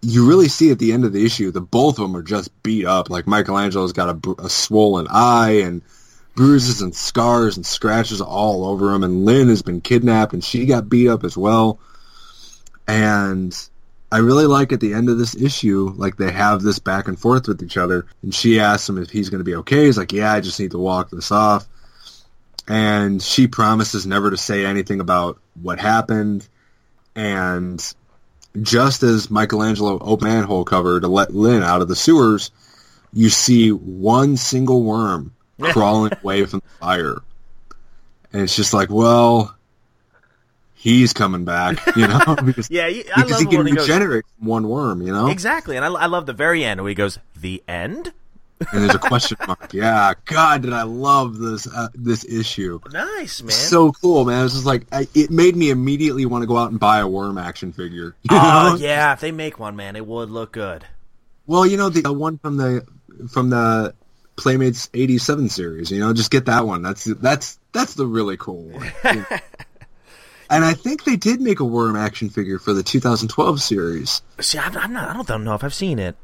you 0.00 0.28
really 0.28 0.48
see 0.48 0.70
at 0.70 0.78
the 0.78 0.92
end 0.92 1.04
of 1.04 1.12
the 1.12 1.26
issue 1.26 1.50
that 1.50 1.60
both 1.60 1.98
of 1.98 2.04
them 2.04 2.16
are 2.16 2.22
just 2.22 2.50
beat 2.62 2.86
up. 2.86 3.10
Like 3.10 3.26
Michelangelo's 3.26 3.94
got 3.94 4.10
a, 4.10 4.44
a 4.44 4.48
swollen 4.48 5.08
eye 5.10 5.62
and 5.64 5.82
bruises 6.34 6.82
and 6.82 6.94
scars 6.94 7.56
and 7.56 7.64
scratches 7.64 8.20
all 8.20 8.66
over 8.66 8.92
him, 8.92 9.04
and 9.04 9.24
Lynn 9.24 9.48
has 9.48 9.62
been 9.62 9.80
kidnapped 9.80 10.32
and 10.32 10.44
she 10.44 10.66
got 10.66 10.88
beat 10.88 11.08
up 11.08 11.24
as 11.24 11.36
well. 11.36 11.78
And 12.86 13.56
I 14.10 14.18
really 14.18 14.46
like 14.46 14.72
at 14.72 14.80
the 14.80 14.94
end 14.94 15.08
of 15.08 15.18
this 15.18 15.34
issue, 15.34 15.92
like 15.96 16.16
they 16.16 16.30
have 16.30 16.62
this 16.62 16.78
back 16.78 17.08
and 17.08 17.18
forth 17.18 17.48
with 17.48 17.62
each 17.62 17.76
other, 17.76 18.06
and 18.22 18.34
she 18.34 18.60
asks 18.60 18.88
him 18.88 18.98
if 18.98 19.10
he's 19.10 19.30
going 19.30 19.40
to 19.40 19.44
be 19.44 19.56
okay. 19.56 19.86
He's 19.86 19.98
like, 19.98 20.12
"Yeah, 20.12 20.32
I 20.32 20.40
just 20.40 20.60
need 20.60 20.72
to 20.72 20.78
walk 20.78 21.10
this 21.10 21.32
off." 21.32 21.66
And 22.68 23.22
she 23.22 23.46
promises 23.46 24.06
never 24.06 24.30
to 24.30 24.36
say 24.36 24.64
anything 24.64 25.00
about 25.00 25.38
what 25.60 25.78
happened. 25.78 26.46
And 27.14 27.82
just 28.62 29.02
as 29.02 29.30
Michelangelo 29.30 29.98
opened 30.00 30.32
manhole 30.32 30.64
cover 30.64 31.00
to 31.00 31.08
let 31.08 31.34
Lynn 31.34 31.62
out 31.62 31.82
of 31.82 31.88
the 31.88 31.96
sewers, 31.96 32.50
you 33.12 33.30
see 33.30 33.70
one 33.70 34.36
single 34.36 34.82
worm 34.82 35.32
crawling 35.60 36.12
away 36.22 36.44
from 36.46 36.60
the 36.60 36.68
fire. 36.78 37.18
And 38.32 38.42
it's 38.42 38.56
just 38.56 38.74
like, 38.74 38.90
well, 38.90 39.54
he's 40.74 41.12
coming 41.12 41.44
back, 41.44 41.78
you 41.96 42.06
know, 42.06 42.36
because, 42.44 42.70
yeah, 42.70 42.86
I 42.86 43.02
because 43.16 43.30
love 43.30 43.40
he 43.40 43.46
can 43.46 43.58
when 43.58 43.66
he 43.68 43.74
goes, 43.74 43.88
regenerate 43.88 44.24
from 44.38 44.46
one 44.46 44.68
worm, 44.68 45.02
you 45.02 45.12
know? 45.12 45.28
exactly. 45.28 45.76
And 45.76 45.84
I, 45.84 45.88
I 45.88 46.06
love 46.06 46.26
the 46.26 46.32
very 46.32 46.64
end 46.64 46.80
where 46.80 46.88
he 46.88 46.94
goes, 46.94 47.18
the 47.36 47.62
end? 47.68 48.12
And 48.72 48.82
there's 48.82 48.94
a 48.94 48.98
question 48.98 49.36
mark. 49.46 49.70
Yeah, 49.74 50.14
God, 50.26 50.62
did 50.62 50.72
I 50.72 50.82
love 50.82 51.38
this 51.38 51.66
uh, 51.66 51.88
this 51.94 52.24
issue? 52.24 52.80
Nice, 52.92 53.42
man. 53.42 53.50
So 53.50 53.92
cool, 53.92 54.24
man. 54.24 54.40
It 54.40 54.42
was 54.44 54.52
just 54.54 54.66
like 54.66 54.86
I, 54.92 55.08
it 55.14 55.30
made 55.30 55.56
me 55.56 55.70
immediately 55.70 56.24
want 56.26 56.42
to 56.42 56.46
go 56.46 56.56
out 56.56 56.70
and 56.70 56.78
buy 56.78 57.00
a 57.00 57.08
worm 57.08 57.36
action 57.36 57.72
figure. 57.72 58.14
oh, 58.30 58.76
know? 58.76 58.76
yeah. 58.76 59.12
If 59.12 59.20
they 59.20 59.32
make 59.32 59.58
one, 59.58 59.74
man, 59.76 59.96
it 59.96 60.06
would 60.06 60.30
look 60.30 60.52
good. 60.52 60.84
Well, 61.46 61.66
you 61.66 61.76
know 61.76 61.88
the 61.88 62.12
one 62.12 62.38
from 62.38 62.56
the 62.56 62.86
from 63.28 63.50
the 63.50 63.94
Playmates 64.36 64.88
'87 64.92 65.48
series. 65.48 65.90
You 65.90 66.00
know, 66.00 66.12
just 66.12 66.30
get 66.30 66.46
that 66.46 66.66
one. 66.66 66.82
That's 66.82 67.04
that's 67.04 67.58
that's 67.72 67.94
the 67.94 68.06
really 68.06 68.36
cool 68.36 68.64
one. 68.64 68.92
and 70.50 70.64
I 70.64 70.74
think 70.74 71.04
they 71.04 71.16
did 71.16 71.40
make 71.40 71.60
a 71.60 71.64
worm 71.64 71.96
action 71.96 72.30
figure 72.30 72.58
for 72.58 72.72
the 72.72 72.82
2012 72.82 73.60
series. 73.60 74.22
See, 74.40 74.58
I'm, 74.58 74.76
I'm 74.76 74.92
not, 74.92 75.16
I 75.16 75.22
don't 75.22 75.44
know 75.44 75.54
if 75.54 75.64
I've 75.64 75.74
seen 75.74 75.98
it. 75.98 76.16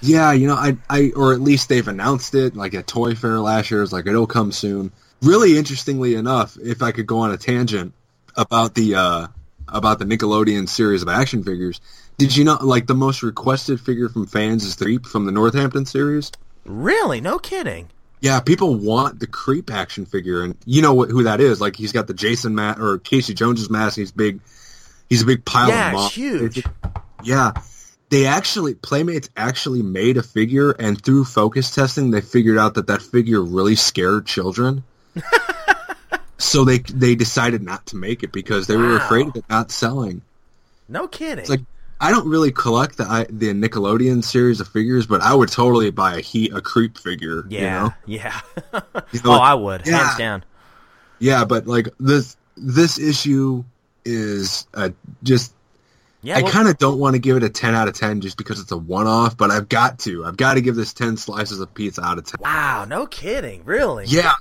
Yeah, 0.00 0.32
you 0.32 0.48
know, 0.48 0.56
I 0.56 0.76
I 0.90 1.12
or 1.14 1.32
at 1.32 1.40
least 1.40 1.68
they've 1.68 1.86
announced 1.86 2.34
it 2.34 2.56
like 2.56 2.74
at 2.74 2.88
Toy 2.88 3.14
Fair 3.14 3.38
last 3.38 3.70
year. 3.70 3.82
It's 3.82 3.92
like 3.92 4.06
it'll 4.06 4.26
come 4.26 4.50
soon. 4.50 4.90
Really 5.22 5.56
interestingly 5.56 6.16
enough, 6.16 6.56
if 6.60 6.82
I 6.82 6.90
could 6.90 7.06
go 7.06 7.20
on 7.20 7.30
a 7.30 7.36
tangent 7.36 7.94
about 8.36 8.74
the 8.74 8.96
uh 8.96 9.26
about 9.68 10.00
the 10.00 10.04
Nickelodeon 10.04 10.68
series 10.68 11.02
of 11.02 11.08
action 11.08 11.44
figures, 11.44 11.80
did 12.18 12.36
you 12.36 12.42
know 12.42 12.58
like 12.60 12.88
the 12.88 12.96
most 12.96 13.22
requested 13.22 13.80
figure 13.80 14.08
from 14.08 14.26
fans 14.26 14.64
is 14.64 14.74
the 14.74 14.86
Creep 14.86 15.06
from 15.06 15.24
the 15.24 15.32
Northampton 15.32 15.86
series? 15.86 16.32
Really? 16.64 17.20
No 17.20 17.38
kidding. 17.38 17.88
Yeah, 18.20 18.38
people 18.40 18.76
want 18.76 19.18
the 19.18 19.26
Creep 19.26 19.70
action 19.70 20.06
figure, 20.06 20.42
and 20.44 20.56
you 20.64 20.80
know 20.80 20.94
what, 20.94 21.10
who 21.10 21.24
that 21.24 21.40
is? 21.40 21.60
Like 21.60 21.74
he's 21.74 21.90
got 21.92 22.06
the 22.06 22.14
Jason 22.14 22.54
mask 22.54 22.78
or 22.80 22.98
Casey 22.98 23.34
Jones's 23.34 23.68
mask. 23.68 23.96
He's 23.96 24.12
big. 24.12 24.40
He's 25.08 25.22
a 25.22 25.26
big 25.26 25.44
pile 25.44 25.68
Yeah, 25.68 25.88
of 25.88 25.92
it's 25.94 26.00
moss. 26.02 26.14
huge. 26.14 26.64
Yeah. 27.24 27.52
They 28.10 28.26
actually, 28.26 28.74
Playmates 28.74 29.28
actually 29.36 29.82
made 29.82 30.18
a 30.18 30.22
figure, 30.22 30.70
and 30.72 31.02
through 31.02 31.24
focus 31.24 31.74
testing, 31.74 32.10
they 32.10 32.20
figured 32.20 32.58
out 32.58 32.74
that 32.74 32.86
that 32.88 33.02
figure 33.02 33.42
really 33.42 33.74
scared 33.74 34.26
children. 34.26 34.84
so 36.38 36.64
they 36.64 36.78
they 36.78 37.14
decided 37.14 37.62
not 37.62 37.86
to 37.86 37.96
make 37.96 38.22
it 38.22 38.32
because 38.32 38.66
they 38.66 38.76
were 38.76 38.96
afraid 38.96 39.28
of 39.28 39.36
it 39.36 39.44
not 39.48 39.70
selling. 39.70 40.22
No 40.88 41.08
kidding. 41.08 41.38
It's 41.40 41.50
like 41.50 41.60
I 42.02 42.10
don't 42.10 42.28
really 42.28 42.50
collect 42.50 42.96
the 42.98 43.04
I- 43.04 43.26
the 43.30 43.54
Nickelodeon 43.54 44.24
series 44.24 44.60
of 44.60 44.68
figures, 44.68 45.06
but 45.06 45.22
I 45.22 45.34
would 45.34 45.48
totally 45.50 45.90
buy 45.90 46.16
a 46.16 46.20
heat 46.20 46.52
a 46.52 46.60
creep 46.60 46.98
figure. 46.98 47.44
yeah, 47.48 47.60
You 47.60 47.66
know? 47.70 47.94
yeah. 48.06 48.40
You 49.12 49.20
know, 49.24 49.32
oh, 49.32 49.38
I 49.40 49.54
would, 49.54 49.86
yeah. 49.86 49.98
hands 50.04 50.18
down. 50.18 50.44
Yeah, 51.20 51.44
but 51.44 51.66
like 51.66 51.88
this 52.00 52.36
this 52.56 52.98
issue 52.98 53.64
is 54.04 54.66
uh, 54.74 54.90
just 55.22 55.54
Yeah, 56.22 56.38
I 56.38 56.42
well- 56.42 56.50
kind 56.52 56.68
of 56.68 56.76
don't 56.78 56.98
want 56.98 57.14
to 57.14 57.20
give 57.20 57.36
it 57.36 57.44
a 57.44 57.48
10 57.48 57.74
out 57.74 57.86
of 57.88 57.94
10 57.94 58.20
just 58.20 58.36
because 58.36 58.58
it's 58.60 58.72
a 58.72 58.76
one-off, 58.76 59.36
but 59.36 59.50
I've 59.52 59.68
got 59.68 60.00
to. 60.00 60.24
I've 60.24 60.36
got 60.36 60.54
to 60.54 60.60
give 60.60 60.74
this 60.74 60.92
10 60.92 61.16
slices 61.16 61.60
of 61.60 61.72
pizza 61.72 62.02
out 62.04 62.18
of 62.18 62.24
10. 62.26 62.38
Wow, 62.40 62.84
no 62.84 63.06
kidding. 63.06 63.64
Really? 63.64 64.06
Yeah, 64.08 64.32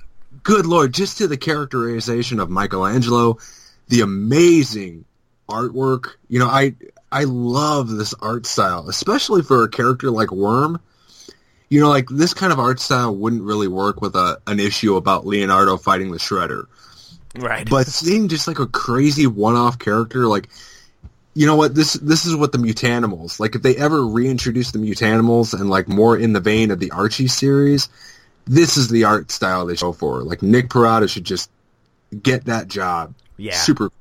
good 0.43 0.65
lord, 0.65 0.93
just 0.95 1.19
to 1.19 1.27
the 1.27 1.37
characterization 1.37 2.39
of 2.39 2.49
Michelangelo, 2.49 3.37
the 3.87 4.01
amazing 4.01 5.05
artwork. 5.47 6.15
You 6.27 6.39
know, 6.39 6.47
I 6.47 6.73
I 7.11 7.25
love 7.25 7.89
this 7.89 8.13
art 8.21 8.45
style, 8.45 8.87
especially 8.89 9.41
for 9.41 9.63
a 9.63 9.69
character 9.69 10.09
like 10.09 10.31
Worm. 10.31 10.79
You 11.69 11.79
know, 11.79 11.89
like 11.89 12.07
this 12.09 12.33
kind 12.33 12.51
of 12.51 12.59
art 12.59 12.79
style 12.79 13.15
wouldn't 13.15 13.43
really 13.43 13.67
work 13.67 14.01
with 14.01 14.15
a 14.15 14.41
an 14.47 14.59
issue 14.59 14.95
about 14.95 15.25
Leonardo 15.25 15.77
fighting 15.77 16.11
the 16.11 16.17
Shredder. 16.17 16.65
Right. 17.35 17.69
But 17.69 17.87
seeing 17.87 18.27
just 18.27 18.47
like 18.47 18.59
a 18.59 18.67
crazy 18.67 19.25
one-off 19.25 19.79
character, 19.79 20.27
like 20.27 20.49
you 21.33 21.45
know 21.45 21.55
what 21.55 21.73
this 21.73 21.93
this 21.93 22.25
is 22.25 22.35
what 22.35 22.51
the 22.51 22.57
Mutanimals 22.57 23.39
like. 23.39 23.55
If 23.55 23.61
they 23.61 23.75
ever 23.77 24.05
reintroduce 24.05 24.71
the 24.71 24.79
Mutanimals 24.79 25.57
and 25.57 25.69
like 25.69 25.87
more 25.87 26.17
in 26.17 26.33
the 26.33 26.41
vein 26.41 26.71
of 26.71 26.79
the 26.79 26.91
Archie 26.91 27.27
series, 27.27 27.87
this 28.45 28.75
is 28.75 28.89
the 28.89 29.05
art 29.05 29.31
style 29.31 29.65
they 29.65 29.75
show 29.75 29.93
for. 29.93 30.23
Like 30.23 30.41
Nick 30.41 30.69
Pitarra 30.69 31.09
should 31.09 31.23
just 31.23 31.49
get 32.21 32.45
that 32.45 32.67
job. 32.67 33.13
Yeah. 33.37 33.55
super, 33.55 33.91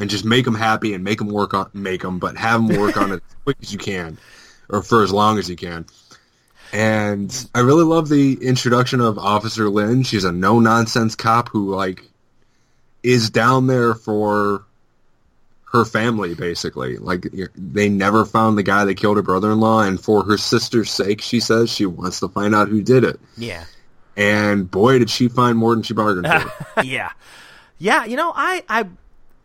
and 0.00 0.10
just 0.10 0.24
make 0.24 0.44
them 0.44 0.54
happy 0.54 0.94
and 0.94 1.04
make 1.04 1.18
them 1.18 1.28
work 1.28 1.54
on 1.54 1.70
make 1.74 2.02
them, 2.02 2.18
but 2.18 2.36
have 2.36 2.66
them 2.66 2.76
work 2.78 2.96
on 2.96 3.12
it 3.12 3.16
as 3.16 3.36
quick 3.44 3.56
as 3.62 3.72
you 3.72 3.78
can, 3.78 4.18
or 4.68 4.82
for 4.82 5.02
as 5.02 5.12
long 5.12 5.38
as 5.38 5.48
you 5.48 5.56
can. 5.56 5.86
And 6.72 7.48
I 7.54 7.60
really 7.60 7.84
love 7.84 8.08
the 8.08 8.34
introduction 8.40 9.00
of 9.00 9.18
Officer 9.18 9.68
Lynn. 9.68 10.02
She's 10.04 10.24
a 10.24 10.32
no 10.32 10.60
nonsense 10.60 11.14
cop 11.14 11.48
who 11.48 11.74
like 11.74 12.02
is 13.02 13.30
down 13.30 13.66
there 13.66 13.94
for 13.94 14.64
her 15.72 15.84
family 15.84 16.34
basically. 16.34 16.96
Like 16.96 17.26
they 17.54 17.88
never 17.88 18.24
found 18.24 18.56
the 18.56 18.62
guy 18.62 18.84
that 18.84 18.94
killed 18.96 19.16
her 19.16 19.22
brother-in-law 19.22 19.82
and 19.82 20.00
for 20.00 20.24
her 20.24 20.36
sister's 20.36 20.90
sake 20.90 21.20
she 21.20 21.40
says 21.40 21.70
she 21.70 21.86
wants 21.86 22.20
to 22.20 22.28
find 22.28 22.54
out 22.54 22.68
who 22.68 22.82
did 22.82 23.04
it. 23.04 23.20
yeah. 23.36 23.64
And 24.16 24.70
boy 24.70 24.98
did 24.98 25.08
she 25.08 25.28
find 25.28 25.56
more 25.56 25.74
than 25.74 25.82
she 25.82 25.94
bargained 25.94 26.26
for. 26.26 26.82
yeah, 26.82 27.12
yeah. 27.78 28.04
You 28.04 28.16
know, 28.16 28.32
I, 28.34 28.64
I, 28.68 28.86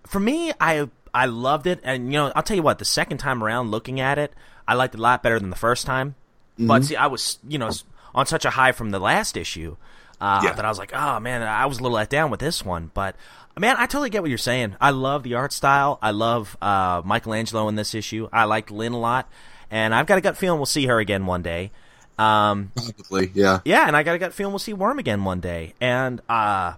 for 0.08 0.20
me, 0.20 0.52
I, 0.60 0.88
I 1.14 1.26
loved 1.26 1.68
it, 1.68 1.80
and 1.84 2.06
you 2.08 2.20
know, 2.20 2.32
I'll 2.36 2.44
tell 2.44 2.58
you 2.58 2.64
what. 2.64 2.80
The 2.80 2.86
second 2.86 3.18
time 3.20 3.44
around, 3.44 3.72
looking 3.72 4.00
at 4.00 4.18
it, 4.18 4.34
I 4.68 4.74
liked 4.74 4.94
it 4.96 5.00
a 5.00 5.02
lot 5.02 5.24
better 5.24 5.40
than 5.40 5.50
the 5.50 5.56
first 5.56 5.86
time. 5.86 6.16
But 6.58 6.86
see, 6.86 6.96
I 6.96 7.08
was, 7.08 7.38
you 7.48 7.58
know, 7.58 7.70
on 8.14 8.26
such 8.26 8.46
a 8.46 8.50
high 8.50 8.72
from 8.72 8.92
the 8.92 9.00
last 9.00 9.36
issue 9.36 9.76
uh, 10.22 10.40
Yeah. 10.44 10.54
that 10.54 10.64
I 10.64 10.70
was 10.70 10.78
like, 10.80 10.92
oh 10.94 11.20
man, 11.20 11.44
I 11.44 11.66
was 11.66 11.80
a 11.80 11.84
little 11.84 11.98
let 11.98 12.10
down 12.10 12.32
with 12.32 12.40
this 12.40 12.64
one. 12.64 12.92
But 12.94 13.16
man, 13.60 13.76
I 13.78 13.88
totally 13.88 14.10
get 14.10 14.22
what 14.22 14.30
you're 14.30 14.38
saying. 14.38 14.78
I 14.80 14.92
love 14.92 15.24
the 15.24 15.34
art 15.34 15.52
style. 15.52 16.00
I 16.02 16.12
love 16.12 16.56
uh, 16.62 17.02
Michelangelo 17.04 17.68
in 17.68 17.76
this 17.76 17.94
issue. 17.94 18.30
I 18.32 18.46
liked 18.46 18.72
Lynn 18.72 18.94
a 18.94 18.98
lot, 19.00 19.30
and 19.70 19.94
I've 19.94 20.06
got 20.06 20.18
a 20.18 20.22
gut 20.22 20.38
feeling 20.38 20.60
we'll 20.60 20.66
see 20.66 20.86
her 20.86 20.98
again 21.00 21.26
one 21.26 21.42
day. 21.42 21.72
Um, 22.18 22.72
Probably, 22.74 23.32
yeah. 23.34 23.60
yeah, 23.66 23.86
and 23.88 23.98
I 23.98 24.04
got 24.04 24.16
a 24.16 24.20
gut 24.20 24.32
feeling 24.32 24.54
we'll 24.54 24.60
see 24.60 24.72
Worm 24.74 24.98
again 25.00 25.26
one 25.26 25.42
day. 25.42 25.74
And 25.82 26.22
uh, 26.30 26.76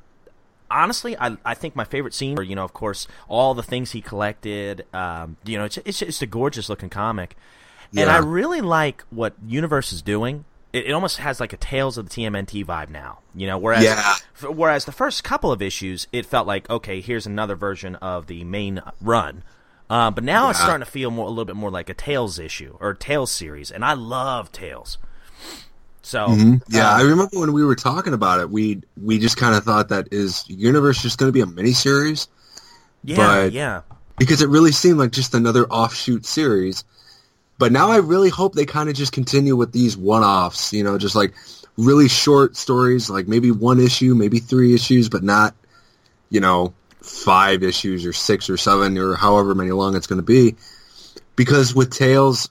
honestly, 0.71 1.17
I 1.17 1.37
I 1.45 1.53
think 1.53 1.75
my 1.75 1.83
favorite 1.85 2.13
scene, 2.13 2.37
or 2.37 2.43
you 2.43 2.55
know, 2.55 2.63
of 2.63 2.73
course, 2.73 3.07
all 3.27 3.53
the 3.53 3.63
things 3.63 3.91
he 3.91 4.01
collected. 4.01 4.85
Um, 4.93 5.37
you 5.45 5.57
know, 5.57 5.65
it's 5.65 5.77
it's 5.85 6.01
it's 6.01 6.21
a 6.21 6.25
gorgeous 6.27 6.69
looking 6.69 6.89
comic, 6.89 7.35
and 7.95 8.09
I 8.09 8.17
really 8.17 8.61
like 8.61 9.03
what 9.09 9.33
Universe 9.45 9.91
is 9.93 10.01
doing. 10.01 10.45
It, 10.73 10.87
it 10.87 10.91
almost 10.91 11.17
has 11.17 11.39
like 11.39 11.53
a 11.53 11.57
Tales 11.57 11.97
of 11.97 12.09
the 12.09 12.15
TMNT 12.23 12.65
vibe 12.65 12.89
now. 12.89 13.19
You 13.35 13.47
know, 13.47 13.57
whereas 13.57 13.83
Yeah. 13.83 14.15
f- 14.41 14.49
whereas 14.53 14.85
the 14.85 14.91
first 14.91 15.23
couple 15.23 15.51
of 15.51 15.61
issues, 15.61 16.07
it 16.11 16.25
felt 16.25 16.45
like 16.47 16.69
okay, 16.69 16.99
here's 17.01 17.25
another 17.25 17.55
version 17.55 17.95
of 17.95 18.27
the 18.27 18.43
main 18.43 18.81
run. 19.01 19.43
Uh, 19.89 20.11
but 20.11 20.21
now 20.25 20.49
it's 20.49 20.59
starting 20.59 20.83
to 20.83 20.91
feel 20.91 21.09
more 21.09 21.27
a 21.27 21.29
little 21.29 21.45
bit 21.45 21.55
more 21.55 21.71
like 21.71 21.87
a 21.89 21.93
Tales 21.93 22.37
issue 22.39 22.75
or 22.81 22.93
Tales 22.93 23.31
series, 23.31 23.71
and 23.71 23.85
I 23.85 23.93
love 23.93 24.51
Tales. 24.51 24.97
So 26.07 26.33
Yeah, 26.69 26.89
uh, 26.89 26.99
I 26.99 27.01
remember 27.01 27.37
when 27.37 27.51
we 27.51 27.65
were 27.65 27.75
talking 27.75 28.13
about 28.13 28.39
it, 28.39 28.49
we 28.49 28.81
we 28.95 29.19
just 29.19 29.35
kind 29.35 29.55
of 29.55 29.65
thought 29.65 29.89
that 29.89 30.07
is 30.11 30.45
Universe 30.47 31.01
just 31.01 31.17
going 31.17 31.27
to 31.27 31.33
be 31.33 31.41
a 31.41 31.45
miniseries 31.45 32.27
yeah, 33.03 33.17
but- 33.17 33.51
yeah. 33.51 33.81
because 34.17 34.41
it 34.41 34.47
really 34.47 34.71
seemed 34.71 34.99
like 34.99 35.11
just 35.11 35.33
another 35.33 35.65
offshoot 35.65 36.25
series. 36.25 36.85
But 37.59 37.73
now 37.73 37.89
I 37.89 37.97
really 37.97 38.29
hope 38.29 38.53
they 38.53 38.65
kind 38.65 38.87
of 38.87 38.95
just 38.95 39.11
continue 39.11 39.55
with 39.55 39.73
these 39.73 39.97
one-offs, 39.97 40.71
you 40.73 40.83
know, 40.83 40.97
just 40.97 41.15
like 41.15 41.33
really 41.75 42.07
short 42.07 42.55
stories, 42.55 43.09
like 43.09 43.27
maybe 43.27 43.51
one 43.51 43.79
issue, 43.79 44.15
maybe 44.15 44.39
three 44.39 44.75
issues, 44.75 45.09
but 45.09 45.23
not, 45.23 45.55
you 46.29 46.39
know, 46.39 46.73
five 47.01 47.63
issues 47.63 48.05
or 48.05 48.13
six 48.13 48.49
or 48.49 48.57
seven 48.57 48.97
or 48.97 49.15
however 49.15 49.55
many 49.55 49.71
long 49.71 49.95
it's 49.95 50.07
going 50.07 50.19
to 50.19 50.23
be. 50.23 50.55
Because 51.35 51.75
with 51.75 51.91
Tales 51.91 52.49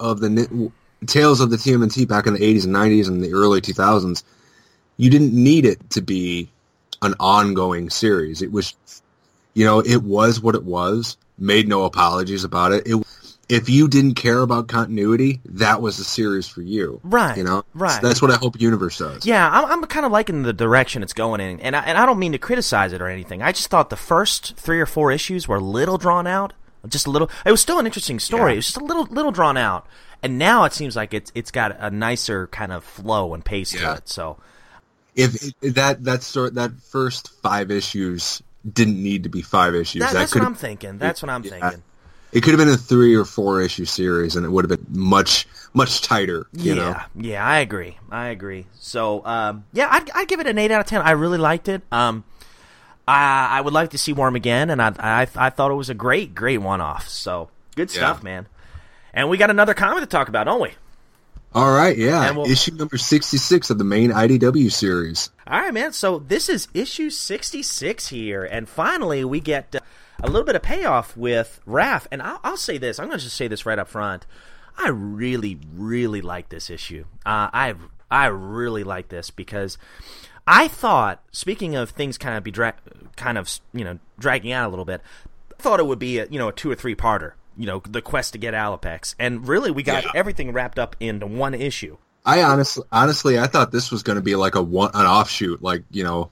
of 0.00 0.20
the 0.20 0.72
Tales 1.06 1.40
of 1.40 1.50
the 1.50 1.56
TMNT 1.56 2.08
back 2.08 2.26
in 2.26 2.32
the 2.32 2.40
80s 2.40 2.64
and 2.64 2.74
90s 2.74 3.08
and 3.08 3.22
the 3.22 3.32
early 3.32 3.60
2000s, 3.60 4.22
you 4.96 5.10
didn't 5.10 5.32
need 5.32 5.64
it 5.66 5.90
to 5.90 6.00
be 6.00 6.48
an 7.02 7.14
ongoing 7.20 7.90
series. 7.90 8.40
It 8.40 8.50
was 8.50 8.74
you 9.54 9.64
know, 9.64 9.80
it 9.80 10.02
was 10.02 10.40
what 10.40 10.54
it 10.54 10.64
was. 10.64 11.16
Made 11.38 11.66
no 11.66 11.84
apologies 11.84 12.44
about 12.44 12.72
it. 12.72 12.86
It 12.86 13.06
if 13.48 13.68
you 13.68 13.88
didn't 13.88 14.14
care 14.14 14.40
about 14.40 14.66
continuity, 14.66 15.40
that 15.46 15.80
was 15.80 15.98
the 15.98 16.04
series 16.04 16.48
for 16.48 16.62
you. 16.62 17.00
Right, 17.04 17.36
You 17.36 17.44
know, 17.44 17.64
right. 17.74 18.00
So 18.00 18.06
that's 18.06 18.20
what 18.20 18.30
I 18.30 18.36
hope 18.36 18.60
Universe 18.60 18.98
does. 18.98 19.24
Yeah, 19.24 19.48
I'm, 19.48 19.64
I'm 19.66 19.84
kind 19.84 20.04
of 20.04 20.10
liking 20.10 20.42
the 20.42 20.52
direction 20.52 21.02
it's 21.02 21.12
going 21.12 21.40
in, 21.40 21.60
and 21.60 21.76
I, 21.76 21.80
and 21.82 21.96
I 21.96 22.06
don't 22.06 22.18
mean 22.18 22.32
to 22.32 22.38
criticize 22.38 22.92
it 22.92 23.00
or 23.00 23.08
anything. 23.08 23.42
I 23.42 23.52
just 23.52 23.68
thought 23.68 23.88
the 23.88 23.96
first 23.96 24.56
three 24.56 24.80
or 24.80 24.86
four 24.86 25.12
issues 25.12 25.46
were 25.46 25.56
a 25.56 25.60
little 25.60 25.96
drawn 25.96 26.26
out, 26.26 26.54
just 26.88 27.06
a 27.06 27.10
little. 27.10 27.30
It 27.44 27.50
was 27.52 27.60
still 27.60 27.78
an 27.78 27.86
interesting 27.86 28.18
story. 28.18 28.50
Yeah. 28.50 28.54
It 28.54 28.56
was 28.56 28.66
just 28.66 28.76
a 28.78 28.84
little 28.84 29.04
little 29.04 29.32
drawn 29.32 29.56
out, 29.56 29.86
and 30.26 30.38
now 30.38 30.64
it 30.64 30.72
seems 30.72 30.94
like 30.96 31.14
it's 31.14 31.32
it's 31.34 31.50
got 31.50 31.76
a 31.80 31.90
nicer 31.90 32.46
kind 32.48 32.72
of 32.72 32.84
flow 32.84 33.32
and 33.34 33.44
pace 33.44 33.70
to 33.70 33.94
it. 33.94 34.08
So 34.08 34.36
If 35.14 35.52
if 35.62 35.74
that 35.74 36.04
that 36.04 36.22
sort 36.22 36.54
that 36.54 36.72
first 36.90 37.30
five 37.42 37.70
issues 37.70 38.42
didn't 38.70 39.02
need 39.02 39.22
to 39.22 39.28
be 39.28 39.42
five 39.42 39.74
issues. 39.74 40.00
that, 40.00 40.12
that 40.12 40.18
that's 40.20 40.34
what 40.34 40.44
I'm 40.44 40.54
thinking. 40.54 40.98
That's 40.98 41.22
what 41.22 41.30
I'm 41.30 41.42
Yeah. 41.44 41.50
thinking. 41.50 41.82
it 42.32 42.42
could 42.42 42.50
have 42.50 42.58
been 42.58 42.68
a 42.68 42.76
three 42.76 43.14
or 43.14 43.24
four 43.24 43.62
issue 43.62 43.84
series, 43.86 44.36
and 44.36 44.44
it 44.44 44.50
would 44.50 44.68
have 44.68 44.78
been 44.78 45.00
much 45.00 45.46
much 45.72 46.02
tighter. 46.02 46.46
You 46.52 46.74
yeah, 46.74 47.04
know, 47.14 47.22
yeah, 47.22 47.46
I 47.46 47.58
agree. 47.58 47.96
I 48.10 48.28
agree. 48.28 48.66
So, 48.78 49.24
um, 49.24 49.64
yeah, 49.72 49.88
I'd, 49.90 50.10
I'd 50.10 50.28
give 50.28 50.40
it 50.40 50.46
an 50.46 50.58
eight 50.58 50.70
out 50.70 50.80
of 50.80 50.86
ten. 50.86 51.00
I 51.02 51.12
really 51.12 51.38
liked 51.38 51.68
it. 51.68 51.82
Um, 51.92 52.24
I, 53.08 53.58
I 53.58 53.60
would 53.60 53.72
like 53.72 53.90
to 53.90 53.98
see 53.98 54.12
Worm 54.12 54.34
again, 54.36 54.68
and 54.70 54.82
I, 54.82 54.92
I, 54.98 55.28
I 55.36 55.50
thought 55.50 55.70
it 55.70 55.74
was 55.74 55.88
a 55.88 55.94
great, 55.94 56.34
great 56.34 56.58
one-off. 56.58 57.08
So, 57.08 57.50
good 57.76 57.90
stuff, 57.90 58.18
Yeah. 58.18 58.24
man. 58.24 58.46
And 59.16 59.28
we 59.30 59.38
got 59.38 59.50
another 59.50 59.74
comic 59.74 60.00
to 60.02 60.06
talk 60.06 60.28
about, 60.28 60.44
don't 60.44 60.60
we? 60.60 60.72
All 61.54 61.72
right, 61.72 61.96
yeah, 61.96 62.30
we'll- 62.32 62.50
issue 62.50 62.74
number 62.74 62.98
sixty 62.98 63.38
six 63.38 63.70
of 63.70 63.78
the 63.78 63.84
main 63.84 64.10
IDW 64.12 64.70
series. 64.70 65.30
All 65.46 65.58
right, 65.58 65.72
man. 65.72 65.92
So 65.94 66.18
this 66.18 66.50
is 66.50 66.68
issue 66.74 67.08
sixty-six 67.08 68.08
here, 68.08 68.44
and 68.44 68.68
finally 68.68 69.24
we 69.24 69.40
get 69.40 69.74
uh, 69.74 69.80
a 70.22 70.26
little 70.26 70.44
bit 70.44 70.54
of 70.54 70.62
payoff 70.62 71.16
with 71.16 71.60
Raph. 71.66 72.06
And 72.12 72.20
I'll, 72.20 72.40
I'll 72.44 72.56
say 72.58 72.76
this: 72.76 72.98
I'm 73.00 73.06
going 73.06 73.18
to 73.18 73.24
just 73.24 73.36
say 73.36 73.48
this 73.48 73.64
right 73.64 73.78
up 73.78 73.88
front. 73.88 74.26
I 74.76 74.88
really, 74.90 75.58
really 75.74 76.20
like 76.20 76.50
this 76.50 76.68
issue. 76.68 77.06
Uh, 77.24 77.48
I 77.54 77.74
I 78.10 78.26
really 78.26 78.84
like 78.84 79.08
this 79.08 79.30
because 79.30 79.78
I 80.46 80.68
thought, 80.68 81.22
speaking 81.32 81.74
of 81.74 81.88
things 81.90 82.18
kind 82.18 82.36
of 82.36 82.44
be 82.44 82.50
dra- 82.50 82.74
kind 83.16 83.38
of 83.38 83.48
you 83.72 83.84
know 83.84 83.98
dragging 84.18 84.52
out 84.52 84.66
a 84.66 84.68
little 84.70 84.84
bit, 84.84 85.00
I 85.58 85.62
thought 85.62 85.80
it 85.80 85.86
would 85.86 85.98
be 86.00 86.18
a 86.18 86.26
you 86.26 86.38
know 86.38 86.48
a 86.48 86.52
two 86.52 86.70
or 86.70 86.74
three 86.74 86.94
parter. 86.94 87.32
You 87.56 87.66
know, 87.66 87.82
the 87.88 88.02
quest 88.02 88.32
to 88.32 88.38
get 88.38 88.54
Alopex, 88.54 89.14
and 89.18 89.46
really 89.48 89.70
we 89.70 89.82
got 89.82 90.04
Yeah. 90.04 90.10
everything 90.14 90.52
wrapped 90.52 90.78
up 90.78 90.94
into 91.00 91.26
one 91.26 91.54
issue. 91.54 91.96
I 92.24 92.42
honestly, 92.42 92.84
honestly, 92.90 93.38
I 93.38 93.46
thought 93.46 93.70
this 93.72 93.90
was 93.90 94.02
going 94.02 94.16
to 94.16 94.22
be 94.22 94.34
like 94.36 94.54
a 94.56 94.62
one, 94.62 94.90
an 94.94 95.06
offshoot, 95.06 95.62
like 95.62 95.84
you 95.90 96.02
know, 96.04 96.30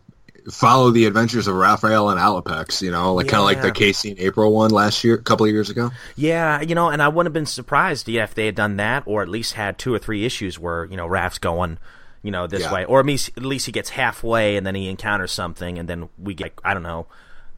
follow 0.50 0.90
the 0.90 1.06
adventures 1.06 1.46
of 1.46 1.54
Raphael 1.54 2.10
and 2.10 2.18
Alopex. 2.20 2.82
You 2.82 2.90
know, 2.90 3.14
like 3.14 3.28
kind 3.28 3.38
of 3.40 3.44
like 3.44 3.62
the 3.62 3.70
Casey 3.72 4.10
and 4.10 4.18
April 4.18 4.52
one 4.52 4.70
last 4.70 5.04
year, 5.04 5.14
a 5.14 5.22
couple 5.22 5.46
of 5.46 5.52
years 5.52 5.70
ago. 5.70 5.90
Yeah, 6.16 6.60
you 6.60 6.74
know, 6.74 6.88
and 6.90 7.00
I 7.00 7.08
wouldn't 7.08 7.28
have 7.28 7.32
been 7.32 7.46
surprised 7.46 8.08
yeah, 8.08 8.24
if 8.24 8.34
they 8.34 8.46
had 8.46 8.54
done 8.54 8.76
that, 8.76 9.04
or 9.06 9.22
at 9.22 9.28
least 9.28 9.54
had 9.54 9.78
two 9.78 9.94
or 9.94 9.98
three 9.98 10.24
issues 10.26 10.58
where 10.58 10.84
you 10.86 10.96
know 10.96 11.06
Raph's 11.06 11.38
going, 11.38 11.78
you 12.22 12.30
know, 12.30 12.46
this 12.46 12.62
Yeah. 12.62 12.72
way, 12.74 12.84
or 12.84 13.00
at 13.00 13.06
least 13.06 13.30
at 13.36 13.44
least 13.44 13.66
he 13.66 13.72
gets 13.72 13.90
halfway 13.90 14.56
and 14.56 14.66
then 14.66 14.74
he 14.74 14.88
encounters 14.88 15.32
something, 15.32 15.78
and 15.78 15.88
then 15.88 16.08
we 16.18 16.34
get 16.34 16.52
I 16.64 16.74
don't 16.74 16.82
know, 16.82 17.06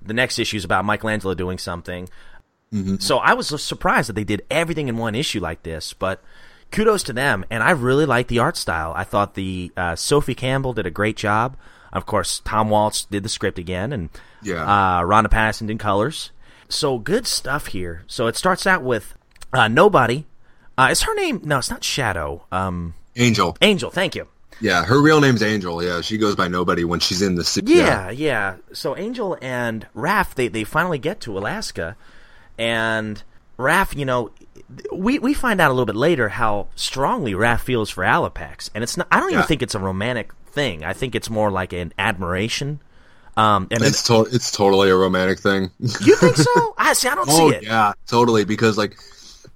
the 0.03 0.15
next 0.15 0.39
issue 0.39 0.59
is 0.59 0.65
about 0.65 0.85
Michelangelo 0.85 1.35
doing 1.35 1.59
something. 1.59 2.09
So 2.99 3.19
I 3.19 3.35
was 3.35 3.49
surprised 3.63 4.09
that 4.09 4.15
they 4.15 4.25
did 4.25 4.43
everything 4.51 4.89
in 4.89 4.97
one 4.97 5.15
issue 5.15 5.41
like 5.41 5.63
this, 5.63 5.93
but 5.93 6.23
kudos 6.73 7.03
to 7.05 7.13
them, 7.13 7.45
and 7.51 7.63
I 7.63 7.71
really 7.71 8.07
like 8.07 8.29
the 8.29 8.39
art 8.41 8.57
style. 8.57 8.93
I 8.97 9.05
thought 9.05 9.35
the 9.35 9.71
uh, 9.77 9.97
Sophie 9.97 10.35
Campbell 10.35 10.73
did 10.73 10.87
a 10.87 10.91
great 10.91 11.17
job. 11.17 11.57
Of 11.93 12.05
course, 12.07 12.41
Tom 12.45 12.69
Waltz 12.71 13.05
did 13.05 13.23
the 13.23 13.29
script 13.29 13.59
again, 13.59 13.93
and 13.93 14.11
Yeah. 14.43 14.99
uh, 14.99 15.03
Ronda 15.03 15.29
Pattison 15.31 15.67
did 15.69 15.79
colors. 15.79 16.33
So 16.69 16.99
good 16.99 17.27
stuff 17.27 17.69
here. 17.69 18.03
So 18.07 18.27
it 18.27 18.37
starts 18.37 18.67
out 18.67 18.83
with 18.83 19.15
uh, 19.53 19.69
nobody. 19.69 20.27
Uh, 20.77 20.89
is 20.91 21.03
her 21.05 21.15
name? 21.15 21.41
No, 21.45 21.59
it's 21.59 21.71
not 21.71 21.83
Shadow. 21.85 22.45
Um, 22.53 22.95
Angel, 23.15 23.57
Angel. 23.63 23.91
Thank 23.91 24.15
you. 24.15 24.27
yeah, 24.61 24.85
her 24.85 25.01
real 25.01 25.21
name's 25.21 25.43
Angel. 25.43 25.83
Yeah, 25.83 26.01
she 26.03 26.19
goes 26.19 26.35
by 26.37 26.49
nobody 26.49 26.85
when 26.85 27.01
she's 27.01 27.23
in 27.23 27.37
the 27.37 27.45
city. 27.45 27.75
Yeah, 27.75 28.11
yeah. 28.11 28.57
So 28.73 28.95
Angel 28.97 29.39
and 29.41 29.87
Raph, 29.97 30.35
they 30.35 30.49
they 30.49 30.65
finally 30.65 30.99
get 30.99 31.21
to 31.21 31.39
Alaska, 31.39 31.97
and 32.59 33.23
Raph, 33.59 33.97
you 33.97 34.05
know, 34.05 34.31
we 34.93 35.19
we 35.19 35.33
find 35.35 35.61
out 35.61 35.71
a 35.71 35.75
little 35.75 35.87
bit 35.87 35.97
later 35.97 36.29
how 36.29 36.69
strongly 36.75 37.33
Raph 37.33 37.61
feels 37.61 37.91
for 37.91 38.05
Alopex, 38.05 38.71
and 38.75 38.83
it's 38.85 38.97
not. 38.97 39.07
I 39.11 39.21
don't 39.21 39.31
even 39.31 39.41
Yeah. 39.41 39.47
think 39.47 39.63
it's 39.63 39.75
a 39.75 39.79
romantic 39.79 40.33
thing. 40.49 40.85
I 40.85 40.93
think 40.93 41.15
it's 41.15 41.31
more 41.31 41.51
like 41.51 41.73
an 41.73 41.93
admiration. 41.99 42.81
Um, 43.37 43.69
and 43.71 43.83
it's 43.83 44.03
to- 44.05 44.27
it's 44.33 44.51
totally 44.51 44.89
a 44.89 44.97
romantic 44.97 45.39
thing. 45.41 45.71
you 45.79 46.17
think 46.17 46.37
so? 46.37 46.75
I 46.79 46.95
see. 46.95 47.09
I 47.09 47.15
don't 47.15 47.29
oh 47.29 47.51
see 47.51 47.57
it. 47.57 47.63
yeah, 47.65 47.93
totally. 48.07 48.45
Because 48.45 48.79
like 48.79 48.97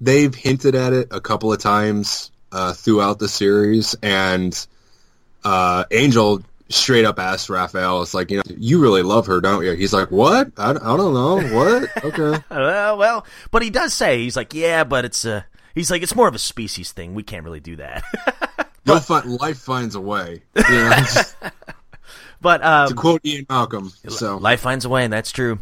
they've 0.01 0.35
hinted 0.35 0.75
at 0.75 0.93
it 0.93 1.09
a 1.11 1.21
couple 1.21 1.51
of 1.53 1.59
times 1.61 2.31
uh, 2.53 2.73
throughout 2.75 3.19
the 3.19 3.29
series, 3.29 3.95
and 4.03 4.67
uh, 5.45 5.85
Angel 5.91 6.43
straight 6.71 7.05
up 7.05 7.19
asked 7.19 7.51
Raphael, 7.51 8.03
it's 8.03 8.15
like, 8.15 8.31
you 8.31 8.39
know, 8.39 8.43
you 8.57 8.81
really 8.81 9.03
love 9.03 9.27
her, 9.27 9.41
don't 9.41 9.65
you? 9.65 9.73
He's 9.73 9.93
like, 9.93 10.11
what? 10.11 10.51
I, 10.57 10.71
I 10.71 10.97
don't 10.97 11.15
know. 11.15 11.41
What? 11.57 11.91
Okay. 12.05 12.43
Uh, 12.51 12.97
well, 12.99 13.27
but 13.51 13.63
he 13.63 13.71
does 13.71 13.95
say 13.95 14.23
he's 14.23 14.37
like, 14.37 14.55
yeah, 14.55 14.85
but 14.85 15.05
it's 15.05 15.25
a, 15.25 15.45
he's 15.75 15.91
like 15.91 16.03
it's 16.03 16.15
more 16.15 16.29
of 16.29 16.35
a 16.35 16.39
species 16.39 16.93
thing. 16.93 17.15
We 17.15 17.23
can't 17.23 17.45
really 17.45 17.61
do 17.61 17.77
that. 17.77 18.03
You'll 18.85 19.01
find 19.01 19.31
life 19.41 19.59
finds 19.59 19.95
a 19.95 20.01
way. 20.01 20.43
You 20.57 20.63
know, 20.69 21.05
but 22.41 22.65
um, 22.65 22.89
to 22.89 22.95
quote 22.95 23.25
Ian 23.25 23.47
Malcolm. 23.49 23.93
So 24.09 24.39
Life 24.39 24.61
finds 24.61 24.85
a 24.85 24.89
way, 24.89 25.05
and 25.05 25.13
that's 25.13 25.31
true. 25.31 25.59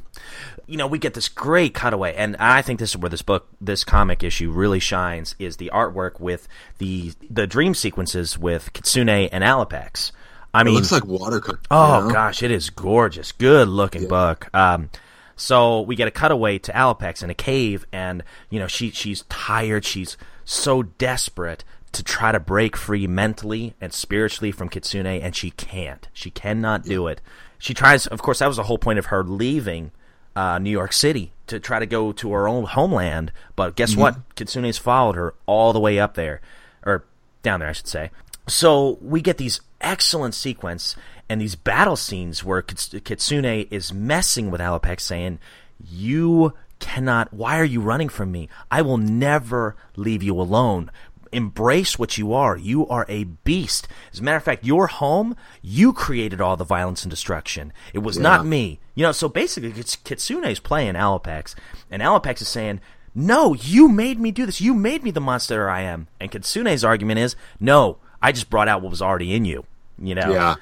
You 0.66 0.76
know, 0.76 0.86
we 0.86 0.98
get 0.98 1.14
this 1.14 1.28
great 1.28 1.74
cutaway, 1.74 2.14
and 2.14 2.36
I 2.36 2.62
think 2.62 2.78
this 2.78 2.90
is 2.90 2.96
where 2.96 3.10
this 3.10 3.22
book, 3.22 3.48
this 3.60 3.84
comic 3.84 4.22
issue, 4.22 4.50
really 4.50 4.80
shines. 4.80 5.34
Is 5.38 5.56
the 5.56 5.70
artwork 5.72 6.20
with 6.20 6.46
the 6.78 7.12
the 7.28 7.46
dream 7.46 7.74
sequences 7.74 8.38
with 8.38 8.72
Kitsune 8.72 9.08
and 9.08 9.42
Alopex. 9.42 10.12
I 10.54 10.62
it 10.62 10.64
mean, 10.64 10.74
looks 10.74 10.92
like 10.92 11.04
watercolor. 11.04 11.60
oh 11.70 12.00
you 12.00 12.08
know? 12.08 12.14
gosh, 12.14 12.42
it 12.42 12.50
is 12.50 12.70
gorgeous, 12.70 13.32
good 13.32 13.68
looking 13.68 14.08
book. 14.08 14.48
Um, 14.54 14.90
so 15.36 15.82
we 15.82 15.94
get 15.94 16.08
a 16.08 16.10
cutaway 16.10 16.58
to 16.58 16.72
Alopex 16.72 17.22
in 17.22 17.30
a 17.30 17.34
cave, 17.34 17.86
and 17.92 18.24
you 18.50 18.58
know 18.58 18.66
she 18.66 18.90
she's 18.90 19.22
tired, 19.28 19.84
she's 19.84 20.16
so 20.44 20.82
desperate 20.82 21.64
to 21.92 22.02
try 22.02 22.32
to 22.32 22.40
break 22.40 22.76
free 22.76 23.06
mentally 23.06 23.74
and 23.80 23.92
spiritually 23.92 24.52
from 24.52 24.68
Kitsune, 24.68 25.06
and 25.06 25.34
she 25.34 25.50
can't. 25.52 26.08
She 26.12 26.30
cannot 26.30 26.84
do 26.84 27.06
it. 27.06 27.20
She 27.58 27.74
tries. 27.74 28.06
Of 28.06 28.22
course, 28.22 28.40
that 28.40 28.46
was 28.46 28.56
the 28.56 28.64
whole 28.64 28.78
point 28.78 28.98
of 28.98 29.06
her 29.06 29.22
leaving 29.22 29.92
uh, 30.34 30.58
New 30.58 30.70
York 30.70 30.92
City 30.92 31.32
to 31.46 31.58
try 31.60 31.78
to 31.78 31.86
go 31.86 32.12
to 32.12 32.32
her 32.32 32.48
own 32.48 32.64
homeland. 32.64 33.32
But 33.56 33.76
guess 33.76 33.96
what? 33.96 34.16
Kitsune's 34.34 34.78
followed 34.78 35.16
her 35.16 35.34
all 35.46 35.72
the 35.72 35.80
way 35.80 35.98
up 35.98 36.14
there, 36.14 36.40
or 36.84 37.04
down 37.42 37.60
there, 37.60 37.68
I 37.68 37.72
should 37.72 37.88
say. 37.88 38.10
So 38.48 38.98
we 39.00 39.20
get 39.20 39.36
these 39.36 39.60
excellent 39.80 40.34
sequence 40.34 40.96
and 41.28 41.40
these 41.40 41.54
battle 41.54 41.96
scenes 41.96 42.42
where 42.42 42.62
Kits- 42.62 42.94
Kitsune 43.04 43.68
is 43.70 43.92
messing 43.92 44.50
with 44.50 44.60
Alopex, 44.60 45.00
saying, 45.00 45.38
"You 45.78 46.54
cannot. 46.78 47.32
Why 47.32 47.58
are 47.58 47.64
you 47.64 47.80
running 47.80 48.08
from 48.08 48.32
me? 48.32 48.48
I 48.70 48.82
will 48.82 48.96
never 48.96 49.76
leave 49.96 50.22
you 50.22 50.40
alone." 50.40 50.90
Embrace 51.30 51.98
what 51.98 52.16
you 52.16 52.32
are. 52.32 52.56
You 52.56 52.86
are 52.88 53.04
a 53.06 53.24
beast. 53.24 53.86
As 54.14 54.20
a 54.20 54.22
matter 54.22 54.38
of 54.38 54.44
fact, 54.44 54.64
your 54.64 54.86
home, 54.86 55.36
you 55.60 55.92
created 55.92 56.40
all 56.40 56.56
the 56.56 56.64
violence 56.64 57.02
and 57.02 57.10
destruction. 57.10 57.70
It 57.92 57.98
was 57.98 58.18
not 58.18 58.46
me. 58.46 58.80
You 58.94 59.02
know, 59.02 59.12
so 59.12 59.28
basically, 59.28 59.74
it's 59.76 59.98
is 60.10 60.60
playing 60.60 60.94
Alopex, 60.94 61.54
and 61.90 62.00
Alopex 62.00 62.40
is 62.40 62.48
saying, 62.48 62.80
No, 63.14 63.52
you 63.52 63.88
made 63.88 64.18
me 64.18 64.30
do 64.30 64.46
this. 64.46 64.62
You 64.62 64.72
made 64.72 65.02
me 65.02 65.10
the 65.10 65.20
monster 65.20 65.68
I 65.68 65.82
am. 65.82 66.08
And 66.18 66.32
Kitsune's 66.32 66.82
argument 66.82 67.18
is, 67.18 67.36
No, 67.60 67.98
I 68.20 68.32
just 68.32 68.50
brought 68.50 68.68
out 68.68 68.82
what 68.82 68.90
was 68.90 69.02
already 69.02 69.34
in 69.34 69.44
you. 69.44 69.64
You 70.00 70.14
know? 70.14 70.30
Yeah. 70.30 70.54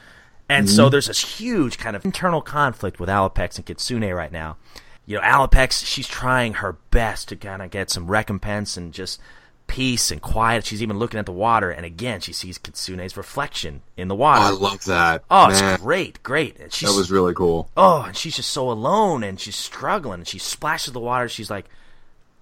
And 0.48 0.70
so 0.70 0.84
mm-hmm. 0.84 0.92
there's 0.92 1.06
this 1.06 1.38
huge 1.38 1.78
kind 1.78 1.96
of 1.96 2.04
internal 2.04 2.40
conflict 2.40 3.00
with 3.00 3.08
Alopex 3.08 3.56
and 3.56 3.66
Kitsune 3.66 4.14
right 4.14 4.30
now. 4.30 4.56
You 5.04 5.16
know, 5.16 5.22
Alopex, 5.22 5.84
she's 5.84 6.06
trying 6.08 6.54
her 6.54 6.74
best 6.90 7.28
to 7.28 7.36
kind 7.36 7.62
of 7.62 7.70
get 7.70 7.90
some 7.90 8.08
recompense 8.08 8.76
and 8.76 8.92
just 8.92 9.20
peace 9.66 10.10
and 10.10 10.20
quiet. 10.22 10.64
She's 10.64 10.82
even 10.82 10.98
looking 10.98 11.18
at 11.18 11.26
the 11.26 11.32
water, 11.32 11.70
and 11.70 11.84
again, 11.84 12.20
she 12.20 12.32
sees 12.32 12.58
Kitsune's 12.58 13.16
reflection 13.16 13.82
in 13.96 14.08
the 14.08 14.14
water. 14.14 14.40
Oh, 14.42 14.46
I 14.46 14.50
love 14.50 14.84
that. 14.84 15.24
Oh, 15.30 15.48
Man, 15.48 15.74
it's 15.74 15.82
great, 15.82 16.22
great. 16.22 16.58
And 16.58 16.72
she's, 16.72 16.88
That 16.88 16.96
was 16.96 17.10
really 17.10 17.34
cool. 17.34 17.70
oh, 17.76 18.02
and 18.02 18.16
she's 18.16 18.36
just 18.36 18.50
so 18.50 18.70
alone, 18.70 19.22
and 19.22 19.40
she's 19.40 19.56
struggling. 19.56 20.20
And 20.20 20.28
she 20.28 20.38
splashes 20.38 20.92
the 20.92 21.00
water. 21.00 21.28
She's 21.28 21.50
like, 21.50 21.66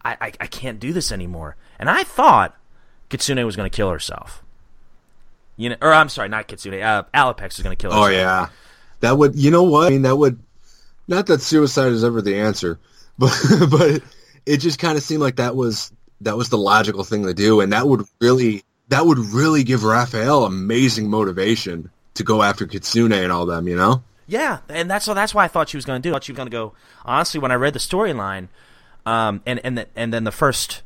I, 0.05 0.17
I, 0.21 0.33
I 0.41 0.47
can't 0.47 0.81
do 0.81 0.93
this 0.93 1.11
anymore. 1.11 1.57
And 1.79 1.89
I 1.89 2.05
thought 2.05 2.57
Kitsune 3.09 3.45
was 3.45 3.57
going 3.57 3.71
to 3.71 3.75
kill 3.75 3.91
herself. 3.91 4.43
You 5.57 5.71
know, 5.71 5.77
or 5.81 5.93
I'm 5.93 6.09
sorry, 6.09 6.29
not 6.29 6.49
Kitsune. 6.49 6.83
Uh, 6.83 7.05
Alopex 7.15 7.59
is 7.59 7.63
going 7.63 7.77
to 7.77 7.81
kill 7.81 7.91
herself. 7.91 8.07
Oh 8.07 8.11
yeah, 8.11 8.49
that 9.01 9.17
would. 9.17 9.37
You 9.37 9.51
know 9.51 9.63
what? 9.63 9.89
I 9.89 9.91
mean, 9.91 10.03
that 10.03 10.17
would. 10.17 10.39
Not 11.07 11.27
that 11.27 11.43
suicide 11.43 11.93
is 11.93 12.03
ever 12.03 12.23
the 12.23 12.37
answer, 12.37 12.79
but 13.19 13.33
but 13.71 14.03
it 14.47 14.59
just 14.59 14.79
kind 14.79 14.97
of 14.97 15.05
seemed 15.05 15.21
like 15.21 15.37
that 15.37 15.55
was 15.57 15.93
that 16.21 16.37
was 16.37 16.49
the 16.49 16.59
logical 16.59 17.05
thing 17.05 17.25
to 17.25 17.35
do, 17.35 17.61
and 17.61 17.73
that 17.73 17.87
would 17.87 18.07
really 18.21 18.65
that 18.89 19.07
would 19.07 19.19
really 19.19 19.65
give 19.65 19.85
Raphael 19.85 20.45
amazing 20.45 21.09
motivation 21.09 21.91
to 22.15 22.25
go 22.25 22.43
after 22.43 22.67
Kitsune 22.67 23.13
and 23.13 23.33
all 23.33 23.47
them. 23.47 23.69
You 23.69 23.77
know? 23.77 24.03
Yeah, 24.27 24.61
and 24.69 24.91
that's 24.91 25.05
so 25.05 25.15
that's 25.15 25.35
why 25.35 25.45
I 25.45 25.49
thought 25.49 25.69
she 25.69 25.77
was 25.77 25.85
going 25.85 26.01
to 26.01 26.09
do. 26.09 26.13
I 26.13 26.15
thought 26.15 26.25
she 26.25 26.33
was 26.33 26.37
going 26.37 26.51
to 26.51 26.57
go. 26.57 26.73
Honestly, 27.05 27.41
when 27.41 27.53
I 27.53 27.57
read 27.57 27.75
the 27.75 27.79
storyline, 27.79 28.49
um, 29.07 29.43
and 29.47 29.61
and 29.65 29.79
the, 29.79 29.87
and 29.95 30.13
then 30.13 30.25
the 30.25 30.33
first 30.33 30.83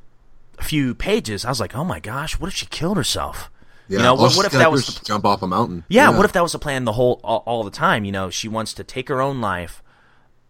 few 0.61 0.95
pages, 0.95 1.45
I 1.45 1.51
was 1.51 1.61
like, 1.61 1.75
oh 1.77 1.85
my 1.85 2.01
gosh, 2.01 2.39
what 2.39 2.49
if 2.49 2.55
she 2.55 2.67
killed 2.67 2.97
herself? 2.97 3.51
Yeah. 3.89 3.99
You 3.99 4.05
know, 4.05 4.15
what, 4.15 4.37
what 4.37 4.47
if 4.47 4.53
that 4.53 4.71
was 4.71 4.87
the, 4.87 5.05
jump 5.05 5.25
off 5.25 5.43
a 5.43 5.47
mountain? 5.47 5.85
yeah, 5.89 6.11
What 6.11 6.25
if 6.25 6.33
that 6.33 6.43
was 6.43 6.53
the 6.53 6.59
plan 6.59 6.85
the 6.85 6.93
whole 6.93 7.21
all, 7.25 7.43
all 7.47 7.65
the 7.65 7.71
time? 7.71 8.05
You 8.05 8.13
know, 8.13 8.31
she 8.31 8.49
wants 8.49 8.75
to 8.75 8.85
take 8.85 9.09
her 9.09 9.21
own 9.21 9.41
life 9.41 9.83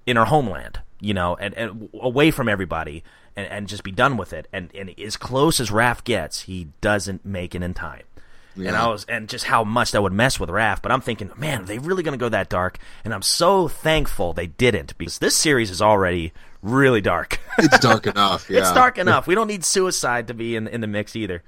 in 0.06 0.16
her 0.16 0.24
homeland. 0.26 0.80
You 1.00 1.14
know, 1.14 1.36
and, 1.36 1.54
and 1.54 1.88
away 1.94 2.32
from 2.32 2.48
everybody, 2.48 3.04
and, 3.36 3.46
and 3.46 3.68
just 3.68 3.84
be 3.84 3.92
done 3.92 4.16
with 4.16 4.32
it. 4.32 4.48
And 4.52 4.74
and 4.74 4.98
as 4.98 5.16
close 5.16 5.60
as 5.60 5.70
Raph 5.70 6.02
gets, 6.02 6.42
he 6.42 6.68
doesn't 6.80 7.24
make 7.24 7.54
it 7.54 7.62
in 7.62 7.72
time. 7.72 8.02
Yeah. 8.56 8.68
And 8.70 8.76
I 8.76 8.88
was, 8.88 9.04
and 9.04 9.28
just 9.28 9.44
how 9.44 9.62
much 9.62 9.92
that 9.92 10.02
would 10.02 10.12
mess 10.12 10.40
with 10.40 10.50
Raph. 10.50 10.82
But 10.82 10.90
I'm 10.90 11.00
thinking, 11.00 11.30
man, 11.36 11.62
are 11.62 11.64
they 11.64 11.78
really 11.78 12.02
going 12.02 12.18
to 12.18 12.22
go 12.22 12.28
that 12.30 12.48
dark? 12.48 12.78
And 13.04 13.14
I'm 13.14 13.22
so 13.22 13.68
thankful 13.68 14.32
they 14.32 14.48
didn't 14.48 14.98
because 14.98 15.20
this 15.20 15.36
series 15.36 15.70
is 15.70 15.80
already 15.80 16.32
really 16.60 17.00
dark. 17.00 17.38
it's 17.58 17.78
dark 17.78 18.06
enough? 18.08 18.50
Yeah, 18.50 18.60
It's 18.60 18.72
dark 18.72 18.98
enough. 18.98 19.28
We 19.28 19.36
don't 19.36 19.46
need 19.46 19.64
suicide 19.64 20.26
to 20.26 20.34
be 20.34 20.56
in 20.56 20.66
in 20.66 20.80
the 20.80 20.88
mix 20.88 21.14
either. 21.14 21.44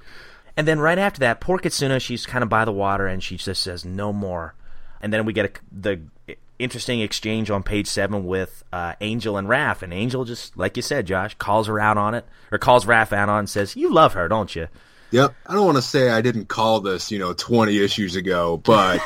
And 0.57 0.67
then 0.67 0.81
right 0.81 0.99
after 0.99 1.21
that, 1.21 1.41
poor 1.41 1.59
Kitsuna, 1.59 2.01
she's 2.01 2.27
kind 2.27 2.43
of 2.43 2.49
by 2.49 2.65
the 2.65 2.73
water 2.73 3.07
and 3.07 3.23
she 3.23 3.37
just 3.37 3.63
says 3.63 3.85
no 3.85 4.13
more. 4.13 4.55
And 5.01 5.13
then 5.13 5.25
we 5.25 5.33
get 5.33 5.47
a, 5.47 5.61
the 5.73 6.37
interesting 6.59 7.01
exchange 7.01 7.51
on 7.51 7.63
page 7.63 7.87
seven 7.87 8.27
with 8.27 8.63
uh, 8.73 8.95
Angel 9.01 9.37
and 9.37 9.49
Raph, 9.49 9.83
and 9.83 9.95
Angel 9.95 10.25
just 10.25 10.57
like 10.57 10.77
you 10.77 10.83
said, 10.83 11.07
Josh, 11.07 11.35
calls 11.37 11.67
her 11.69 11.81
out 11.81 11.97
on 11.97 12.15
it 12.15 12.27
or 12.53 12.59
calls 12.59 12.85
Raph 12.85 13.13
out 13.13 13.29
on 13.31 13.37
it 13.37 13.39
and 13.41 13.51
says, 13.51 13.77
"You 13.77 13.91
love 13.91 14.13
her, 14.13 14.29
don't 14.29 14.55
you?" 14.55 14.69
Yep. 15.13 15.35
I 15.47 15.55
don't 15.55 15.65
want 15.65 15.77
to 15.77 15.83
say 15.83 16.11
I 16.11 16.21
didn't 16.21 16.47
call 16.47 16.81
this, 16.81 17.11
you 17.11 17.19
know, 17.19 17.33
20 17.33 17.79
issues 17.83 18.15
ago, 18.15 18.59
but 18.59 19.01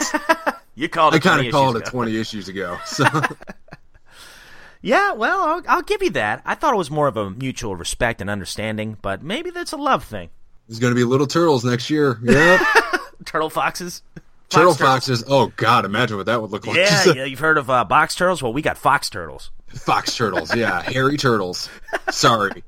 You 0.74 0.88
called 0.88 1.14
I 1.14 1.18
kind 1.18 1.46
of 1.46 1.52
called 1.52 1.76
issues 1.76 1.88
it 1.88 1.90
20 1.90 2.16
issues 2.16 2.48
ago. 2.48 2.78
So 2.84 3.04
Yeah, 4.82 5.12
well, 5.12 5.40
I'll, 5.40 5.62
I'll 5.66 5.82
give 5.82 6.02
you 6.02 6.10
that. 6.10 6.42
I 6.44 6.54
thought 6.54 6.74
it 6.74 6.76
was 6.76 6.90
more 6.90 7.08
of 7.08 7.16
a 7.16 7.30
mutual 7.30 7.74
respect 7.74 8.20
and 8.20 8.28
understanding, 8.28 8.98
but 9.00 9.22
maybe 9.22 9.50
that's 9.50 9.72
a 9.72 9.78
love 9.78 10.04
thing. 10.04 10.28
There's 10.68 10.78
going 10.78 10.92
to 10.92 10.96
be 10.96 11.04
little 11.04 11.26
turtles 11.26 11.64
next 11.64 11.90
year. 11.90 12.18
Yep. 12.22 12.60
Turtle 13.24 13.50
foxes. 13.50 14.02
Turtle 14.50 14.72
turtles. 14.74 14.76
foxes. 14.78 15.24
Oh 15.26 15.52
God, 15.56 15.84
imagine 15.84 16.16
what 16.16 16.26
that 16.26 16.40
would 16.42 16.50
look 16.50 16.66
like. 16.66 16.76
Yeah, 16.76 17.04
yeah, 17.14 17.24
you've 17.24 17.38
heard 17.38 17.58
of 17.58 17.70
uh, 17.70 17.84
box 17.84 18.14
turtles? 18.14 18.42
Well, 18.42 18.52
we 18.52 18.62
got 18.62 18.76
fox 18.78 19.08
turtles. 19.10 19.50
Fox 19.68 20.16
turtles. 20.16 20.54
Yeah, 20.54 20.82
hairy 20.90 21.16
turtles. 21.16 21.68
Sorry, 22.10 22.62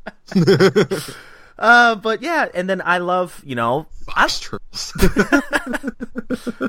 Uh, 1.59 1.95
but 1.95 2.21
yeah, 2.21 2.47
and 2.55 2.69
then 2.69 2.83
I 2.85 2.99
love, 2.99 3.41
you 3.45 3.55
know, 3.55 3.87
I, 4.15 4.29
turtles. 4.29 4.93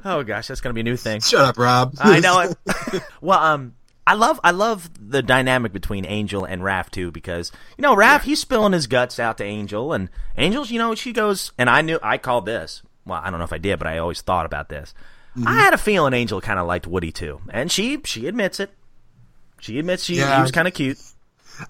oh 0.06 0.24
gosh, 0.24 0.48
that's 0.48 0.62
gonna 0.62 0.74
be 0.74 0.80
a 0.82 0.84
new 0.86 0.96
thing. 0.96 1.20
Shut 1.20 1.42
up, 1.42 1.58
Rob. 1.58 1.96
I 2.00 2.20
know 2.22 2.40
it. 2.40 3.04
well, 3.20 3.40
um, 3.40 3.74
I 4.08 4.14
love, 4.14 4.40
I 4.42 4.52
love 4.52 4.90
the 5.00 5.22
dynamic 5.22 5.74
between 5.74 6.06
Angel 6.06 6.46
and 6.46 6.62
Raph 6.62 6.90
too, 6.90 7.12
because 7.12 7.52
you 7.78 7.82
know, 7.82 7.94
Raph 7.94 8.22
he's 8.22 8.40
spilling 8.40 8.72
his 8.72 8.88
guts 8.88 9.20
out 9.20 9.38
to 9.40 9.44
Angel, 9.44 9.92
and 9.92 10.10
Angel's, 10.38 10.72
you 10.72 10.80
know, 10.80 10.96
she 10.96 11.12
goes, 11.12 11.52
and 11.58 11.70
I 11.70 11.82
knew, 11.82 12.00
I 12.02 12.18
called 12.18 12.46
this. 12.46 12.82
Well, 13.06 13.20
I 13.22 13.30
don't 13.30 13.40
know 13.40 13.46
if 13.46 13.52
I 13.52 13.58
did, 13.58 13.78
but 13.78 13.88
I 13.88 13.98
always 13.98 14.22
thought 14.22 14.46
about 14.46 14.70
this. 14.70 14.94
Mm-hmm. 15.38 15.48
I 15.48 15.56
had 15.56 15.74
a 15.74 15.78
feeling 15.78 16.14
Angel 16.14 16.40
kind 16.40 16.58
of 16.58 16.68
liked 16.68 16.88
Woody 16.88 17.12
too, 17.12 17.42
and 17.50 17.70
she, 17.70 18.00
she 18.06 18.28
admits 18.28 18.62
it. 18.62 18.72
She 19.60 19.78
admits 19.78 20.06
she, 20.06 20.16
he 20.16 20.22
was 20.22 20.52
kind 20.52 20.70
of 20.70 20.74
cute. 20.74 21.00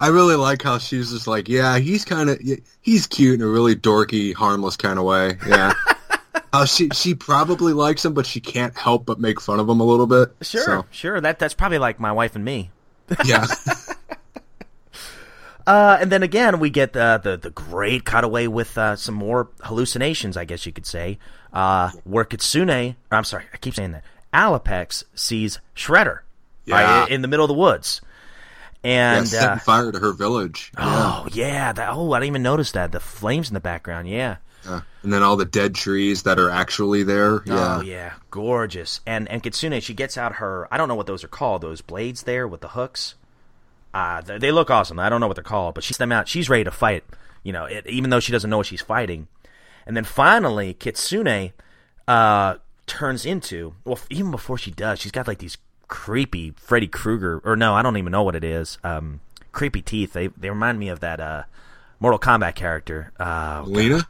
I 0.00 0.08
really 0.08 0.36
like 0.36 0.62
how 0.62 0.78
she's 0.78 1.10
just 1.10 1.26
like, 1.26 1.48
yeah, 1.48 1.78
he's 1.78 2.04
kind 2.04 2.30
of, 2.30 2.40
he's 2.80 3.08
cute 3.08 3.40
in 3.40 3.42
a 3.42 3.48
really 3.48 3.74
dorky, 3.74 4.32
harmless 4.32 4.76
kind 4.76 4.98
of 4.98 5.04
way. 5.04 5.38
Yeah. 5.46 5.72
how 6.52 6.64
she 6.64 6.88
she 6.94 7.14
probably 7.14 7.72
likes 7.72 8.04
him, 8.04 8.14
but 8.14 8.26
she 8.26 8.40
can't 8.40 8.76
help 8.76 9.06
but 9.06 9.20
make 9.20 9.40
fun 9.40 9.60
of 9.60 9.68
him 9.68 9.80
a 9.80 9.84
little 9.84 10.06
bit. 10.06 10.34
Sure, 10.42 10.62
So, 10.62 10.86
sure. 10.90 11.20
That 11.20 11.38
that's 11.38 11.54
probably 11.54 11.78
like 11.78 11.98
my 12.00 12.12
wife 12.12 12.34
and 12.36 12.44
me. 12.44 12.70
yeah. 13.24 13.46
Uh, 15.66 15.98
and 16.00 16.10
then 16.10 16.22
again, 16.22 16.60
we 16.60 16.70
get 16.70 16.94
the 16.94 17.20
the, 17.22 17.36
the 17.36 17.50
great 17.50 18.04
cutaway 18.06 18.46
with 18.46 18.78
uh, 18.78 18.96
some 18.96 19.14
more 19.14 19.50
hallucinations, 19.60 20.34
I 20.34 20.46
guess 20.46 20.64
you 20.64 20.72
could 20.72 20.86
say. 20.86 21.18
Uh, 21.52 21.90
where 22.04 22.24
Kitsune, 22.24 22.96
or 23.10 23.18
I'm 23.18 23.24
sorry, 23.24 23.44
I 23.52 23.58
keep 23.58 23.74
saying 23.74 23.92
that. 23.92 24.02
Alopex 24.32 25.04
sees 25.14 25.58
Shredder 25.76 26.20
Yeah. 26.64 27.00
right, 27.02 27.10
in 27.10 27.20
the 27.20 27.28
middle 27.28 27.44
of 27.44 27.48
the 27.48 27.54
woods, 27.54 28.00
yeah, 28.82 29.18
and 29.18 29.28
setting 29.28 29.48
uh, 29.48 29.58
fire 29.58 29.92
to 29.92 29.98
her 29.98 30.12
village. 30.12 30.72
Yeah. 30.78 30.84
oh 30.86 31.28
yeah, 31.32 31.72
that, 31.74 31.90
oh 31.92 32.12
I 32.12 32.20
didn't 32.20 32.28
even 32.32 32.42
notice 32.42 32.72
that 32.72 32.92
the 32.92 33.00
flames 33.00 33.48
in 33.48 33.54
the 33.54 33.60
background. 33.60 34.08
Yeah, 34.08 34.36
Yeah. 34.64 34.80
And 35.02 35.12
then 35.12 35.22
all 35.22 35.36
the 35.36 35.44
dead 35.44 35.74
trees 35.74 36.24
that 36.24 36.38
are 36.38 36.50
actually 36.50 37.02
there. 37.02 37.42
Yeah. 37.46 37.78
oh 37.78 37.80
yeah, 37.80 38.14
gorgeous. 38.30 39.00
And 39.06 39.28
and 39.28 39.42
Kitsune, 39.42 39.80
she 39.80 39.94
gets 39.94 40.16
out 40.16 40.36
her 40.36 40.68
I 40.70 40.76
don't 40.76 40.88
know 40.88 40.94
what 40.94 41.06
those 41.06 41.24
are 41.24 41.28
called, 41.28 41.62
those 41.62 41.80
blades 41.80 42.24
there 42.24 42.46
with 42.46 42.60
the 42.60 42.68
hooks. 42.68 43.14
Uh, 43.94 44.20
they, 44.20 44.38
they 44.38 44.52
look 44.52 44.70
awesome. 44.70 44.98
I 44.98 45.08
don't 45.08 45.20
know 45.20 45.26
what 45.26 45.36
they're 45.36 45.42
called, 45.42 45.74
but 45.74 45.82
she's 45.82 45.96
them 45.96 46.12
out. 46.12 46.28
She's 46.28 46.50
ready 46.50 46.64
to 46.64 46.70
fight. 46.70 47.04
You 47.42 47.52
know, 47.52 47.64
it, 47.64 47.86
even 47.86 48.10
though 48.10 48.20
she 48.20 48.32
doesn't 48.32 48.50
know 48.50 48.58
what 48.58 48.66
she's 48.66 48.82
fighting. 48.82 49.28
And 49.86 49.96
then 49.96 50.04
finally, 50.04 50.74
Kitsune, 50.74 51.52
uh, 52.06 52.56
turns 52.86 53.24
into 53.24 53.74
well, 53.84 53.98
even 54.10 54.30
before 54.30 54.58
she 54.58 54.70
does, 54.70 54.98
she's 54.98 55.12
got 55.12 55.26
like 55.28 55.38
these 55.38 55.56
creepy 55.88 56.52
Freddy 56.56 56.86
Krueger, 56.86 57.40
or 57.44 57.56
no, 57.56 57.74
I 57.74 57.82
don't 57.82 57.96
even 57.96 58.12
know 58.12 58.22
what 58.22 58.34
it 58.34 58.44
is. 58.44 58.78
Um, 58.84 59.20
creepy 59.52 59.82
teeth. 59.82 60.12
They 60.12 60.28
they 60.28 60.50
remind 60.50 60.78
me 60.78 60.88
of 60.88 61.00
that 61.00 61.20
uh, 61.20 61.44
Mortal 62.00 62.18
Kombat 62.18 62.54
character. 62.54 63.12
Uh, 63.18 63.62
Lena? 63.66 64.08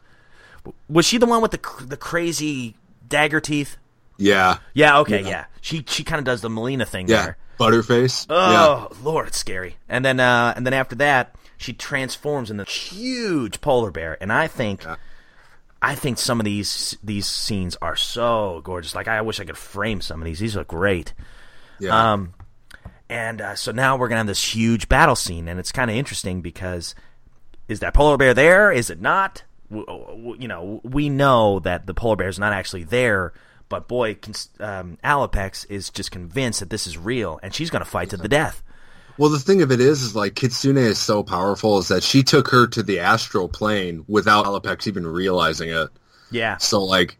Was 0.88 1.06
she 1.06 1.18
the 1.18 1.26
one 1.26 1.42
with 1.42 1.50
the 1.52 1.84
the 1.84 1.96
crazy 1.96 2.76
dagger 3.08 3.40
teeth? 3.40 3.76
Yeah. 4.16 4.58
Yeah. 4.74 4.98
Okay. 5.00 5.22
Yeah. 5.22 5.46
She 5.60 5.84
she 5.86 6.04
kind 6.04 6.18
of 6.18 6.24
does 6.24 6.40
the 6.42 6.48
Mileena 6.48 6.86
thing 6.86 7.08
Yeah. 7.08 7.22
there. 7.24 7.36
Butterface. 7.58 8.26
Oh 8.30 8.88
Lord, 9.02 9.28
it's 9.28 9.38
scary. 9.38 9.76
And 9.88 10.04
then 10.04 10.20
uh, 10.20 10.52
and 10.56 10.64
then 10.66 10.74
after 10.74 10.94
that, 10.96 11.34
she 11.56 11.72
transforms 11.72 12.50
into 12.50 12.62
a 12.62 12.66
huge 12.66 13.60
polar 13.60 13.90
bear, 13.90 14.16
and 14.20 14.32
I 14.32 14.46
think. 14.48 14.84
I 15.80 15.94
think 15.94 16.18
some 16.18 16.40
of 16.40 16.44
these 16.44 16.96
these 17.04 17.26
scenes 17.26 17.76
are 17.80 17.94
so 17.94 18.60
gorgeous. 18.64 18.96
Like 18.96 19.06
I 19.06 19.20
wish 19.22 19.38
I 19.38 19.44
could 19.44 19.56
frame 19.56 20.00
some 20.00 20.20
of 20.20 20.24
these. 20.26 20.40
These 20.40 20.56
are 20.56 20.64
great. 20.64 21.14
Yeah. 21.78 21.90
yeah. 21.90 22.12
Um, 22.14 22.34
and 23.08 23.40
uh, 23.40 23.54
so 23.54 23.70
now 23.70 23.96
we're 23.96 24.08
gonna 24.08 24.18
have 24.18 24.26
this 24.26 24.42
huge 24.42 24.88
battle 24.88 25.14
scene, 25.14 25.46
and 25.46 25.60
it's 25.60 25.70
kind 25.70 25.88
of 25.88 25.96
interesting 25.96 26.40
because 26.40 26.96
is 27.68 27.78
that 27.78 27.94
polar 27.94 28.16
bear 28.16 28.34
there? 28.34 28.72
Is 28.72 28.90
it 28.90 29.00
not? 29.00 29.44
You 29.70 30.48
know, 30.48 30.80
we 30.82 31.08
know 31.08 31.60
that 31.60 31.86
the 31.86 31.94
polar 31.94 32.16
bear 32.16 32.28
is 32.28 32.38
not 32.38 32.52
actually 32.52 32.84
there, 32.84 33.32
but 33.68 33.86
boy, 33.86 34.16
um, 34.60 34.98
Alopex 35.04 35.66
is 35.70 35.90
just 35.90 36.10
convinced 36.10 36.60
that 36.60 36.70
this 36.70 36.86
is 36.86 36.96
real, 36.96 37.38
and 37.42 37.54
she's 37.54 37.70
gonna 37.70 37.84
fight 37.84 38.10
to 38.10 38.16
the 38.16 38.28
death. 38.28 38.62
Well, 39.18 39.30
the 39.30 39.40
thing 39.40 39.62
of 39.62 39.72
it 39.72 39.80
is, 39.80 40.02
is 40.02 40.14
like 40.14 40.34
Kitsune 40.34 40.76
is 40.76 40.98
so 40.98 41.24
powerful 41.24 41.78
is 41.78 41.88
that 41.88 42.04
she 42.04 42.22
took 42.22 42.48
her 42.48 42.68
to 42.68 42.84
the 42.84 43.00
astral 43.00 43.48
plane 43.48 44.04
without 44.06 44.46
Alopex 44.46 44.86
even 44.86 45.04
realizing 45.04 45.70
it. 45.70 45.88
Yeah, 46.30 46.56
So 46.58 46.84
like, 46.84 47.18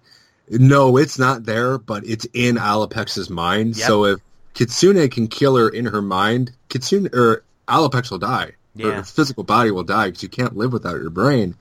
no, 0.48 0.96
it's 0.96 1.18
not 1.18 1.44
there, 1.44 1.76
but 1.76 2.06
it's 2.06 2.26
in 2.34 2.56
Alopex's 2.56 3.28
mind. 3.28 3.76
Yep. 3.76 3.86
So 3.86 4.04
if 4.04 4.20
Kitsune 4.54 5.10
can 5.10 5.26
kill 5.26 5.56
her 5.56 5.68
in 5.68 5.86
her 5.86 6.00
mind, 6.00 6.52
Kitsune 6.68 7.08
or 7.12 7.42
Alopex 7.66 8.10
will 8.10 8.18
die. 8.18 8.52
Yeah. 8.74 8.92
Her 8.92 9.02
physical 9.02 9.42
body 9.44 9.72
will 9.72 9.82
die 9.82 10.06
because 10.06 10.22
you 10.22 10.28
can't 10.28 10.56
live 10.56 10.72
without 10.72 11.00
your 11.00 11.10
brain. 11.10 11.56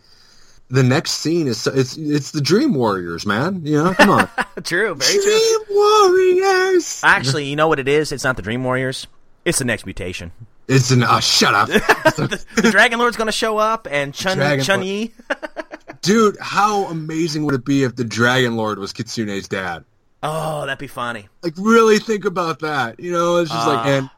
The 0.70 0.84
next 0.84 1.12
scene 1.12 1.48
is 1.48 1.66
it's 1.66 1.96
it's 1.96 2.32
the 2.32 2.42
Dream 2.42 2.74
Warriors, 2.74 3.26
man. 3.26 3.66
You 3.66 3.84
know, 3.84 3.94
come 3.94 4.10
on, 4.10 4.30
true, 4.64 4.96
very 4.96 5.14
true. 5.14 5.24
Dream 5.24 5.78
Warriors. 5.78 7.02
Actually, 7.04 7.46
you 7.46 7.56
know 7.56 7.70
what 7.70 7.80
it 7.80 7.88
is? 7.88 8.12
It's 8.12 8.26
not 8.26 8.36
the 8.36 8.42
Dream 8.42 8.64
Warriors. 8.66 9.08
It's 9.46 9.60
the 9.60 9.66
next 9.66 9.86
mutation. 9.86 10.34
It's 10.68 10.92
an 10.92 11.04
uh, 11.04 11.22
shut 11.22 11.54
up. 11.54 11.68
the 11.70 12.70
Dragon 12.70 13.00
Lord's 13.00 13.16
gonna 13.16 13.32
show 13.32 13.58
up, 13.58 13.88
and 13.90 14.14
Chun 14.14 14.60
Chun 14.60 14.84
Yi. 14.84 15.14
Dude, 16.02 16.38
how 16.42 16.86
amazing 16.88 17.46
would 17.46 17.56
it 17.56 17.64
be 17.64 17.84
if 17.84 17.96
the 17.96 18.04
Dragon 18.04 18.58
Lord 18.58 18.78
was 18.78 18.92
Kitsune's 18.92 19.48
dad? 19.48 19.86
Oh, 20.22 20.66
that'd 20.66 20.80
be 20.80 20.88
funny. 20.88 21.28
Like, 21.44 21.54
really 21.58 22.00
think 22.00 22.26
about 22.26 22.60
that. 22.60 23.00
You 23.00 23.12
know, 23.12 23.38
it's 23.38 23.52
just 23.52 23.68
like 23.68 23.86
and 23.86 24.10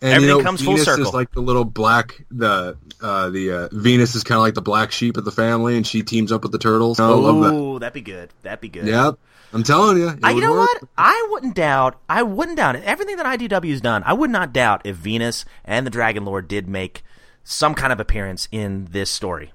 and. 0.00 0.12
Everything 0.12 0.36
you 0.36 0.38
know, 0.38 0.44
comes 0.44 0.62
full 0.62 0.74
Venus 0.74 0.84
circle. 0.86 1.06
is 1.06 1.14
like 1.14 1.32
the 1.32 1.40
little 1.40 1.64
black 1.64 2.24
the 2.30 2.76
uh 3.00 3.30
the 3.30 3.50
uh, 3.50 3.68
Venus 3.72 4.14
is 4.14 4.24
kind 4.24 4.36
of 4.36 4.42
like 4.42 4.54
the 4.54 4.62
black 4.62 4.92
sheep 4.92 5.16
of 5.16 5.24
the 5.24 5.32
family, 5.32 5.76
and 5.76 5.86
she 5.86 6.02
teams 6.02 6.32
up 6.32 6.42
with 6.42 6.52
the 6.52 6.58
turtles. 6.58 7.00
I 7.00 7.06
that. 7.06 7.14
Oh, 7.14 7.78
that'd 7.78 7.92
be 7.92 8.00
good. 8.00 8.30
That'd 8.42 8.60
be 8.60 8.68
good. 8.68 8.86
Yep, 8.86 9.18
I'm 9.52 9.62
telling 9.62 9.98
you. 9.98 10.18
I, 10.22 10.30
you 10.30 10.36
would 10.36 10.44
know 10.44 10.52
work. 10.52 10.68
what? 10.68 10.88
I 10.96 11.28
wouldn't 11.30 11.54
doubt. 11.54 12.00
I 12.08 12.22
wouldn't 12.22 12.56
doubt 12.56 12.76
it. 12.76 12.84
Everything 12.84 13.16
that 13.16 13.26
IDW's 13.26 13.80
done, 13.80 14.02
I 14.04 14.12
would 14.12 14.30
not 14.30 14.52
doubt 14.52 14.82
if 14.84 14.96
Venus 14.96 15.44
and 15.64 15.86
the 15.86 15.90
Dragon 15.90 16.24
Lord 16.24 16.48
did 16.48 16.68
make 16.68 17.02
some 17.42 17.74
kind 17.74 17.92
of 17.92 18.00
appearance 18.00 18.48
in 18.52 18.86
this 18.90 19.10
story. 19.10 19.52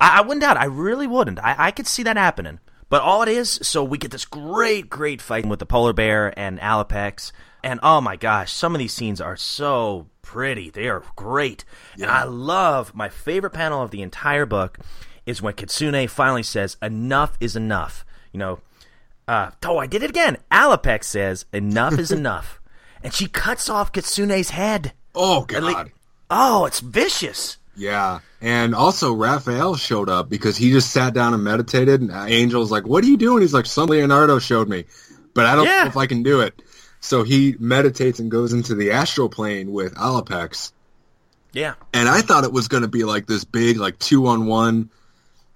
I, 0.00 0.18
I 0.18 0.20
wouldn't 0.22 0.42
doubt. 0.42 0.56
it. 0.56 0.60
I 0.60 0.66
really 0.66 1.06
wouldn't. 1.06 1.38
I, 1.38 1.54
I 1.58 1.70
could 1.70 1.86
see 1.86 2.02
that 2.02 2.16
happening. 2.16 2.60
But 2.88 3.02
all 3.02 3.22
it 3.22 3.28
is, 3.28 3.58
so 3.62 3.82
we 3.82 3.98
get 3.98 4.10
this 4.10 4.24
great, 4.24 4.90
great 4.90 5.22
fight 5.22 5.46
with 5.46 5.58
the 5.58 5.66
polar 5.66 5.92
bear 5.92 6.38
and 6.38 6.60
Alopex, 6.60 7.32
and 7.64 7.80
oh 7.82 8.00
my 8.00 8.14
gosh, 8.16 8.52
some 8.52 8.74
of 8.74 8.78
these 8.78 8.92
scenes 8.92 9.20
are 9.20 9.36
so 9.36 10.06
pretty. 10.22 10.70
They 10.70 10.88
are 10.88 11.02
great, 11.16 11.64
and 11.94 12.06
I 12.06 12.24
love 12.24 12.94
my 12.94 13.08
favorite 13.08 13.50
panel 13.54 13.82
of 13.82 13.90
the 13.90 14.02
entire 14.02 14.46
book 14.46 14.78
is 15.26 15.40
when 15.42 15.54
Kitsune 15.54 16.06
finally 16.08 16.42
says, 16.42 16.76
"Enough 16.82 17.36
is 17.40 17.56
enough." 17.56 18.04
You 18.32 18.38
know, 18.38 18.58
uh, 19.26 19.50
oh, 19.64 19.78
I 19.78 19.86
did 19.86 20.02
it 20.02 20.10
again. 20.10 20.36
Alopex 20.52 21.04
says, 21.04 21.46
"Enough 21.52 21.98
is 21.98 22.12
enough," 22.20 22.60
and 23.02 23.12
she 23.12 23.26
cuts 23.26 23.68
off 23.68 23.92
Kitsune's 23.92 24.50
head. 24.50 24.92
Oh 25.14 25.44
god. 25.44 25.90
Oh, 26.30 26.66
it's 26.66 26.80
vicious. 26.80 27.58
Yeah, 27.76 28.20
and 28.40 28.74
also 28.74 29.12
Raphael 29.12 29.74
showed 29.76 30.08
up 30.08 30.28
because 30.28 30.56
he 30.56 30.70
just 30.70 30.90
sat 30.90 31.12
down 31.12 31.34
and 31.34 31.42
meditated. 31.42 32.00
And 32.02 32.10
Angel's 32.12 32.70
like, 32.70 32.86
"What 32.86 33.02
are 33.04 33.08
you 33.08 33.16
doing?" 33.16 33.40
He's 33.40 33.54
like, 33.54 33.66
"Some 33.66 33.88
Leonardo 33.88 34.38
showed 34.38 34.68
me, 34.68 34.84
but 35.34 35.46
I 35.46 35.56
don't 35.56 35.64
Yeah. 35.66 35.82
know 35.82 35.88
if 35.88 35.96
I 35.96 36.06
can 36.06 36.22
do 36.22 36.40
it." 36.40 36.60
So 37.04 37.22
he 37.22 37.54
meditates 37.58 38.18
and 38.18 38.30
goes 38.30 38.54
into 38.54 38.74
the 38.74 38.92
astral 38.92 39.28
plane 39.28 39.72
with 39.72 39.94
Alopex. 39.94 40.72
Yeah. 41.52 41.74
And 41.92 42.08
I 42.08 42.22
thought 42.22 42.44
it 42.44 42.52
was 42.52 42.68
going 42.68 42.82
to 42.82 42.88
be 42.88 43.04
like 43.04 43.26
this 43.26 43.44
big, 43.44 43.76
like 43.76 43.98
two 43.98 44.26
on 44.26 44.46
one 44.46 44.88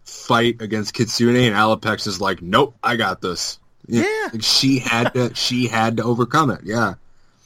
fight 0.05 0.61
against 0.61 0.92
Kitsune, 0.92 1.36
and 1.36 1.57
Alopex 1.57 2.07
is 2.07 2.20
like, 2.20 2.42
"Nope, 2.42 2.74
I 2.82 2.96
got 2.96 3.22
this." 3.22 3.59
Yeah. 3.86 4.28
like 4.30 4.42
she 4.42 4.78
had 4.78 5.14
to. 5.14 5.32
She 5.34 5.68
had 5.68 5.96
to 5.96 6.05
overcome 6.05 6.51
it. 6.51 6.61
Yeah, 6.64 6.96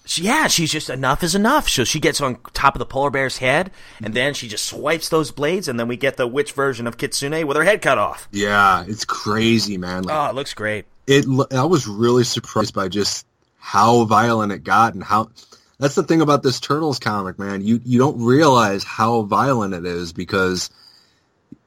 She, 0.04 0.22
yeah, 0.22 0.48
she's 0.48 0.72
just 0.72 0.90
enough 0.90 1.22
is 1.22 1.36
enough. 1.36 1.68
So 1.68 1.84
she 1.84 2.00
gets 2.00 2.20
on 2.20 2.38
top 2.54 2.74
of 2.74 2.80
the 2.80 2.86
polar 2.86 3.10
bear's 3.10 3.38
head, 3.38 3.70
and 3.98 4.06
mm-hmm. 4.06 4.14
then 4.14 4.34
she 4.34 4.48
just 4.48 4.64
swipes 4.64 5.10
those 5.10 5.30
blades, 5.30 5.68
and 5.68 5.78
then 5.78 5.86
we 5.86 5.96
get 5.96 6.16
the 6.16 6.26
witch 6.26 6.50
version 6.50 6.88
of 6.88 6.96
Kitsune 6.96 7.46
with 7.46 7.56
her 7.56 7.62
head 7.62 7.80
cut 7.80 7.98
off. 7.98 8.28
yeah, 8.32 8.84
it's 8.84 9.04
crazy, 9.04 9.78
man. 9.78 10.02
Like 10.02 10.16
Oh, 10.16 10.28
it 10.28 10.34
looks 10.34 10.54
great. 10.54 10.86
it. 11.06 11.24
I 11.52 11.64
was 11.66 11.86
really 11.86 12.24
surprised 12.24 12.74
by 12.74 12.88
just 12.88 13.26
how 13.64 14.04
violent 14.04 14.52
it 14.52 14.64
got, 14.64 14.94
and 14.94 15.02
how. 15.04 15.30
That's 15.78 15.94
the 15.94 16.02
thing 16.02 16.20
about 16.20 16.42
this 16.42 16.60
Turtles 16.60 16.98
comic, 16.98 17.38
man. 17.38 17.62
You 17.64 17.80
you 17.84 17.98
don't 17.98 18.20
realize 18.22 18.82
how 18.84 19.22
violent 19.22 19.72
it 19.74 19.86
is 19.86 20.12
because. 20.12 20.68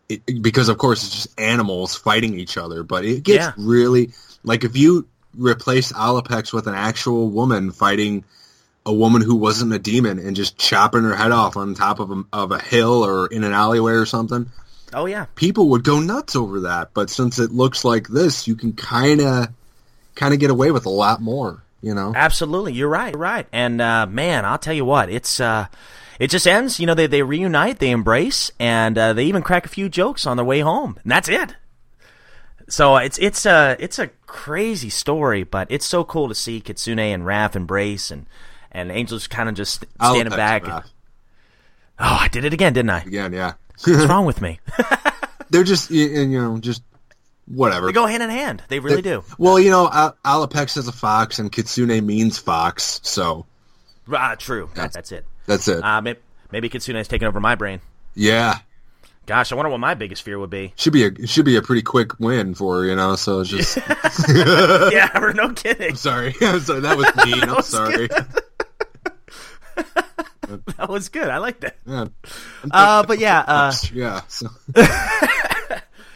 It, 0.07 0.43
because 0.43 0.69
of 0.69 0.77
course 0.77 1.03
it's 1.03 1.15
just 1.15 1.39
animals 1.39 1.95
fighting 1.95 2.37
each 2.39 2.57
other, 2.57 2.83
but 2.83 3.05
it 3.05 3.23
gets 3.23 3.45
Yeah. 3.45 3.53
really 3.57 4.11
like 4.43 4.63
if 4.63 4.77
you 4.77 5.07
replace 5.35 5.91
Alopex 5.91 6.53
with 6.53 6.67
an 6.67 6.75
actual 6.75 7.27
woman 7.29 7.71
fighting 7.71 8.23
a 8.85 8.93
woman 8.93 9.23
who 9.23 9.35
wasn't 9.35 9.73
a 9.73 9.79
demon 9.79 10.19
and 10.19 10.35
just 10.35 10.59
chopping 10.59 11.01
her 11.03 11.15
head 11.15 11.31
off 11.31 11.57
on 11.57 11.73
top 11.73 11.99
of 11.99 12.11
a, 12.11 12.23
of 12.31 12.51
a 12.51 12.59
hill 12.59 13.03
or 13.03 13.25
in 13.25 13.43
an 13.43 13.51
alleyway 13.51 13.93
or 13.93 14.05
something, 14.05 14.45
Oh 14.93 15.07
yeah, 15.07 15.25
people 15.33 15.69
would 15.69 15.83
go 15.83 15.99
nuts 15.99 16.35
over 16.35 16.59
that. 16.61 16.91
But 16.93 17.09
since 17.09 17.39
it 17.39 17.49
looks 17.51 17.83
like 17.83 18.07
this, 18.07 18.47
you 18.47 18.53
can 18.53 18.73
kind 18.73 19.21
of 19.21 19.47
kind 20.13 20.35
of 20.35 20.39
get 20.39 20.51
away 20.51 20.69
with 20.69 20.85
a 20.85 20.91
lot 20.91 21.19
more, 21.19 21.63
you 21.85 21.93
know. 21.93 22.11
absolutely. 22.15 22.73
You're 22.73 22.89
right. 22.89 23.13
You're 23.13 23.21
right. 23.21 23.47
And 23.53 23.79
uh, 23.79 24.07
man, 24.07 24.43
I'll 24.43 24.57
tell 24.57 24.73
you 24.73 24.83
what, 24.85 25.09
it's 25.09 25.39
uh, 25.39 25.67
it 26.19 26.29
just 26.31 26.47
ends. 26.47 26.79
You 26.79 26.87
know, 26.87 26.95
they 26.95 27.07
they 27.07 27.21
reunite, 27.21 27.79
they 27.79 27.91
embrace, 27.91 28.51
and 28.59 28.97
uh, 28.97 29.13
they 29.13 29.25
even 29.25 29.43
crack 29.43 29.65
a 29.65 29.69
few 29.69 29.87
jokes 29.87 30.25
on 30.25 30.35
their 30.37 30.45
way 30.45 30.61
home, 30.61 30.97
and 31.03 31.11
that's 31.11 31.29
it. 31.29 31.55
So 32.67 32.97
it's 32.97 33.19
it's 33.19 33.45
a 33.45 33.77
it's 33.79 33.99
a 33.99 34.07
crazy 34.25 34.89
story, 34.89 35.43
but 35.43 35.67
it's 35.69 35.85
so 35.85 36.03
cool 36.03 36.27
to 36.29 36.35
see 36.35 36.59
Kitsune 36.59 36.97
and 37.13 37.23
Raph 37.23 37.55
embrace 37.55 38.09
and 38.09 38.25
and 38.71 38.91
Angel's 38.91 39.27
kind 39.27 39.47
of 39.47 39.55
just 39.55 39.85
standing 40.01 40.33
Alopex, 40.33 40.35
back. 40.35 40.67
uh, 40.67 40.81
Oh, 41.97 42.17
I 42.21 42.27
did 42.27 42.43
it 42.43 42.53
again, 42.53 42.73
didn't 42.73 42.89
I? 42.89 43.01
again, 43.03 43.31
yeah. 43.31 43.53
What's 43.85 44.05
wrong 44.07 44.25
with 44.25 44.41
me? 44.41 44.59
They're 45.51 45.63
just 45.63 45.91
and 45.91 46.31
you 46.31 46.41
know 46.41 46.57
just 46.57 46.81
whatever. 47.47 47.87
They 47.87 47.93
go 47.93 48.05
hand 48.05 48.23
in 48.23 48.29
hand. 48.29 48.63
They 48.67 48.79
really 48.79 49.01
do. 49.01 49.23
Well, 49.37 49.59
you 49.59 49.69
know, 49.69 49.89
Al- 49.91 50.17
Alopex 50.25 50.77
is 50.77 50.87
a 50.87 50.91
fox 50.91 51.39
and 51.39 51.51
Kitsune 51.51 52.03
means 52.05 52.37
fox, 52.37 52.99
so 53.03 53.45
Ah, 54.11 54.35
true. 54.37 54.69
That, 54.75 54.93
that's 54.93 55.11
it. 55.11 55.25
that's 55.47 55.67
it. 55.67 55.83
Uh, 55.83 56.01
maybe, 56.01 56.19
maybe 56.51 56.69
Kitsune's 56.69 57.07
taking 57.07 57.27
over 57.27 57.39
my 57.39 57.55
brain. 57.55 57.81
yeah. 58.13 58.59
Gosh, 59.27 59.51
I 59.51 59.55
wonder 59.55 59.71
what 59.71 59.79
my 59.79 59.95
biggest 59.95 60.21
fear 60.21 60.37
would 60.37 60.51
be. 60.51 60.71
Should 60.75 60.93
be 60.93 61.03
a 61.05 61.25
should 61.25 61.45
be 61.45 61.55
a 61.55 61.61
pretty 61.63 61.81
quick 61.81 62.19
win 62.19 62.53
for 62.53 62.75
her, 62.81 62.85
you 62.85 62.95
know. 62.95 63.15
So 63.15 63.39
it's 63.39 63.49
just 63.49 63.75
yeah, 64.29 65.09
we're 65.19 65.33
no 65.33 65.49
kidding. 65.51 65.95
sorry, 65.95 66.35
I'm 66.41 66.59
sorry 66.59 66.81
that 66.81 66.95
was 66.95 67.07
mean. 67.25 67.41
I'm 67.43 67.55
was 67.55 67.65
sorry. 67.65 68.07
That 70.77 70.89
was 70.89 71.09
good. 71.09 71.27
I 71.27 71.39
like 71.39 71.61
that. 71.61 71.75
Yeah, 71.87 72.05
Uh, 72.69 73.03
but 73.03 73.17
yeah. 73.17 73.39
Uh, 73.47 73.73
yeah. 73.91 74.21
So. 74.27 74.47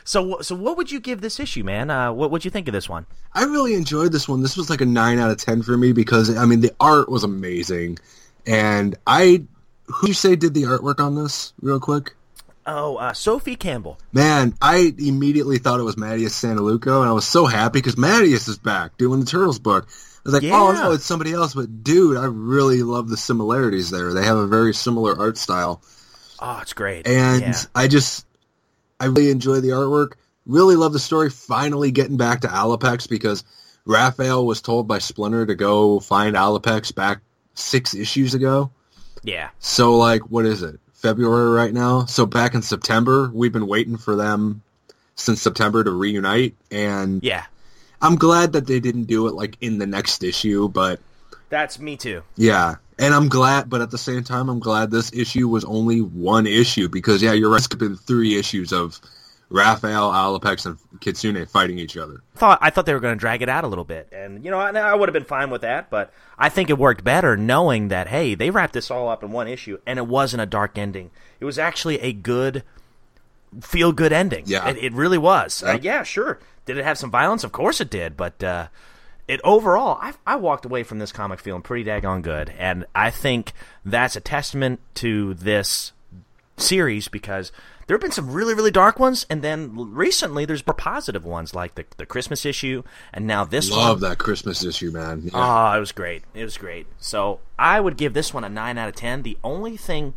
So, 0.09 0.41
so 0.41 0.55
what 0.55 0.75
would 0.77 0.91
you 0.91 0.99
give 0.99 1.21
this 1.21 1.39
issue, 1.39 1.63
man? 1.63 1.91
Uh, 1.91 2.11
what 2.11 2.31
would 2.31 2.43
you 2.43 2.49
think 2.49 2.67
of 2.67 2.73
this 2.73 2.89
one? 2.89 3.05
I 3.33 3.43
really 3.43 3.75
enjoyed 3.75 4.11
this 4.11 4.27
one. 4.27 4.41
This 4.41 4.57
was 4.57 4.67
like 4.69 4.81
a 4.81 4.85
nine 4.85 5.19
out 5.19 5.29
of 5.29 5.37
ten 5.37 5.61
for 5.61 5.77
me 5.77 5.91
because 5.91 6.35
I 6.35 6.45
mean 6.45 6.61
the 6.61 6.73
art 6.79 7.09
was 7.09 7.23
amazing, 7.23 7.99
and 8.47 8.95
I 9.05 9.43
who 9.85 10.07
you 10.07 10.13
say 10.15 10.35
did 10.35 10.55
the 10.55 10.63
artwork 10.63 10.99
on 10.99 11.13
this 11.15 11.53
real 11.61 11.79
quick? 11.79 12.15
Oh, 12.65 12.97
uh, 12.97 13.13
Sophie 13.13 13.55
Campbell. 13.55 13.97
Man, 14.11 14.53
I 14.61 14.93
immediately 14.99 15.57
thought 15.59 15.79
it 15.79 15.83
was 15.83 15.95
Mattias 15.95 16.31
Santaluco, 16.33 17.01
and 17.01 17.09
I 17.09 17.13
was 17.13 17.25
so 17.27 17.45
happy 17.45 17.79
because 17.79 17.95
Mattias 17.95 18.47
is 18.49 18.57
back 18.57 18.97
doing 18.97 19.19
the 19.19 19.25
Turtles 19.27 19.59
book. 19.59 19.85
I 19.89 20.21
was 20.25 20.33
like, 20.33 20.51
oh 20.51 20.71
no, 20.73 20.91
it's 20.91 21.05
somebody 21.05 21.33
else, 21.33 21.53
but 21.53 21.83
dude, 21.83 22.17
I 22.17 22.25
really 22.25 22.81
love 22.83 23.09
the 23.09 23.17
similarities 23.17 23.89
there. 23.89 24.13
They 24.13 24.23
have 24.25 24.37
a 24.37 24.45
very 24.47 24.73
similar 24.73 25.17
art 25.17 25.37
style, 25.37 25.81
Oh, 26.39 26.59
it's 26.61 26.73
great. 26.73 27.07
and 27.07 27.41
yeah. 27.41 27.53
I 27.73 27.87
just, 27.87 28.25
I 28.99 29.05
really 29.05 29.29
enjoy 29.29 29.59
the 29.61 29.69
artwork. 29.69 30.13
Really 30.45 30.75
love 30.75 30.93
the 30.93 30.99
story. 30.99 31.29
Finally 31.29 31.91
getting 31.91 32.17
back 32.17 32.41
to 32.41 32.47
Alopex 32.47 33.07
because 33.09 33.43
Raphael 33.85 34.45
was 34.45 34.61
told 34.61 34.87
by 34.87 34.99
Splinter 34.99 35.45
to 35.45 35.55
go 35.55 35.99
find 35.99 36.35
Alopex 36.35 36.93
back 36.93 37.19
six 37.53 37.93
issues 37.93 38.33
ago. 38.33 38.71
Yeah. 39.23 39.49
So 39.59 39.97
like, 39.97 40.21
what 40.29 40.45
is 40.45 40.63
it? 40.63 40.79
February 40.93 41.49
right 41.51 41.73
now. 41.73 42.05
So 42.05 42.25
back 42.25 42.55
in 42.55 42.61
September, 42.61 43.31
we've 43.33 43.53
been 43.53 43.67
waiting 43.67 43.97
for 43.97 44.15
them 44.15 44.61
since 45.15 45.41
September 45.41 45.83
to 45.83 45.91
reunite, 45.91 46.55
and 46.71 47.21
Yeah. 47.23 47.45
I'm 48.01 48.15
glad 48.15 48.53
that 48.53 48.67
they 48.67 48.79
didn't 48.79 49.03
do 49.05 49.27
it 49.27 49.33
like 49.33 49.57
in 49.59 49.77
the 49.77 49.85
next 49.87 50.23
issue. 50.23 50.69
But 50.69 50.99
That's 51.49 51.77
me 51.79 51.97
too. 51.97 52.23
yeah, 52.37 52.75
and 52.99 53.13
I'm 53.13 53.29
glad. 53.29 53.69
But 53.69 53.81
at 53.81 53.91
the 53.91 53.97
same 53.97 54.23
time, 54.23 54.49
I'm 54.49 54.59
glad 54.59 54.91
this 54.91 55.11
issue 55.13 55.47
was 55.47 55.63
only 55.65 56.01
one 56.01 56.45
issue 56.45 56.89
because 56.89 57.23
yeah, 57.23 57.31
you're 57.31 57.49
right. 57.49 57.57
It's 57.57 57.67
been 57.67 57.95
three 57.95 58.37
issues 58.37 58.71
of 58.71 58.99
Raphael, 59.49 60.11
Alopex, 60.11 60.65
and 60.65 60.77
Kitsune 60.99 61.43
fighting 61.47 61.79
each 61.79 61.97
other. 61.97 62.21
thought 62.35 62.59
I 62.61 62.69
thought 62.69 62.85
they 62.85 62.93
were 62.93 62.99
going 62.99 63.15
to 63.15 63.19
drag 63.19 63.41
it 63.41 63.49
out 63.49 63.63
a 63.63 63.67
little 63.67 63.83
bit, 63.83 64.09
and 64.11 64.43
you 64.45 64.51
know 64.51 64.59
I, 64.59 64.69
I 64.71 64.93
would 64.93 65.09
have 65.09 65.13
been 65.13 65.23
fine 65.23 65.49
with 65.49 65.61
that. 65.61 65.89
But 65.89 66.13
I 66.37 66.49
think 66.49 66.69
it 66.69 66.77
worked 66.77 67.03
better 67.03 67.35
knowing 67.35 67.87
that 67.87 68.07
hey, 68.07 68.35
they 68.35 68.51
wrapped 68.51 68.73
this 68.73 68.91
all 68.91 69.09
up 69.09 69.23
in 69.23 69.31
one 69.31 69.47
issue, 69.47 69.79
and 69.87 69.97
it 69.97 70.05
wasn't 70.05 70.41
a 70.41 70.45
dark 70.45 70.77
ending. 70.77 71.09
It 71.39 71.45
was 71.45 71.57
actually 71.57 71.99
a 72.01 72.13
good, 72.13 72.63
feel 73.61 73.91
good 73.91 74.13
ending. 74.13 74.43
Yeah. 74.45 74.69
it, 74.69 74.77
it 74.77 74.93
really 74.93 75.17
was. 75.17 75.63
Yeah. 75.65 75.73
Uh, 75.73 75.79
yeah, 75.81 76.03
sure. 76.03 76.39
Did 76.65 76.77
it 76.77 76.83
have 76.83 76.99
some 76.99 77.09
violence? 77.09 77.43
Of 77.43 77.51
course 77.51 77.81
it 77.81 77.89
did, 77.89 78.15
but 78.15 78.43
uh, 78.43 78.67
it 79.29 79.39
overall, 79.43 79.99
I, 80.01 80.13
I 80.25 80.35
walked 80.37 80.65
away 80.65 80.81
from 80.81 80.97
this 80.97 81.11
comic 81.11 81.39
feeling 81.39 81.61
pretty 81.61 81.87
daggone 81.87 82.23
good, 82.23 82.51
and 82.57 82.85
I 82.95 83.11
think 83.11 83.53
that's 83.85 84.15
a 84.15 84.19
testament 84.19 84.79
to 84.95 85.35
this 85.35 85.93
series 86.57 87.07
because 87.07 87.51
there 87.87 87.95
have 87.95 88.01
been 88.01 88.11
some 88.11 88.33
really 88.33 88.53
really 88.53 88.71
dark 88.71 88.99
ones 88.99 89.25
and 89.29 89.41
then 89.41 89.71
recently 89.93 90.43
there's 90.43 90.65
more 90.67 90.73
positive 90.73 91.23
ones 91.23 91.55
like 91.55 91.75
the 91.75 91.85
the 91.95 92.05
Christmas 92.05 92.45
issue 92.45 92.83
and 93.13 93.25
now 93.25 93.45
this 93.45 93.71
one. 93.71 93.79
Love 93.79 94.01
one 94.01 94.09
that 94.09 94.17
Christmas 94.17 94.65
issue, 94.65 94.91
man. 94.91 95.21
Yeah. 95.23 95.31
Oh, 95.33 95.77
it 95.77 95.79
was 95.79 95.93
great. 95.93 96.23
It 96.33 96.43
was 96.43 96.57
great. 96.57 96.85
So 96.97 97.39
I 97.57 97.79
would 97.79 97.95
give 97.95 98.13
this 98.13 98.33
one 98.33 98.43
a 98.43 98.49
nine 98.49 98.77
out 98.77 98.89
of 98.89 98.95
ten. 98.95 99.21
The 99.21 99.37
only 99.41 99.77
thing 99.77 100.15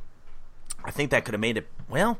I 0.84 0.90
think 0.90 1.12
that 1.12 1.24
could 1.24 1.34
have 1.34 1.40
made 1.40 1.56
it 1.56 1.68
well, 1.88 2.18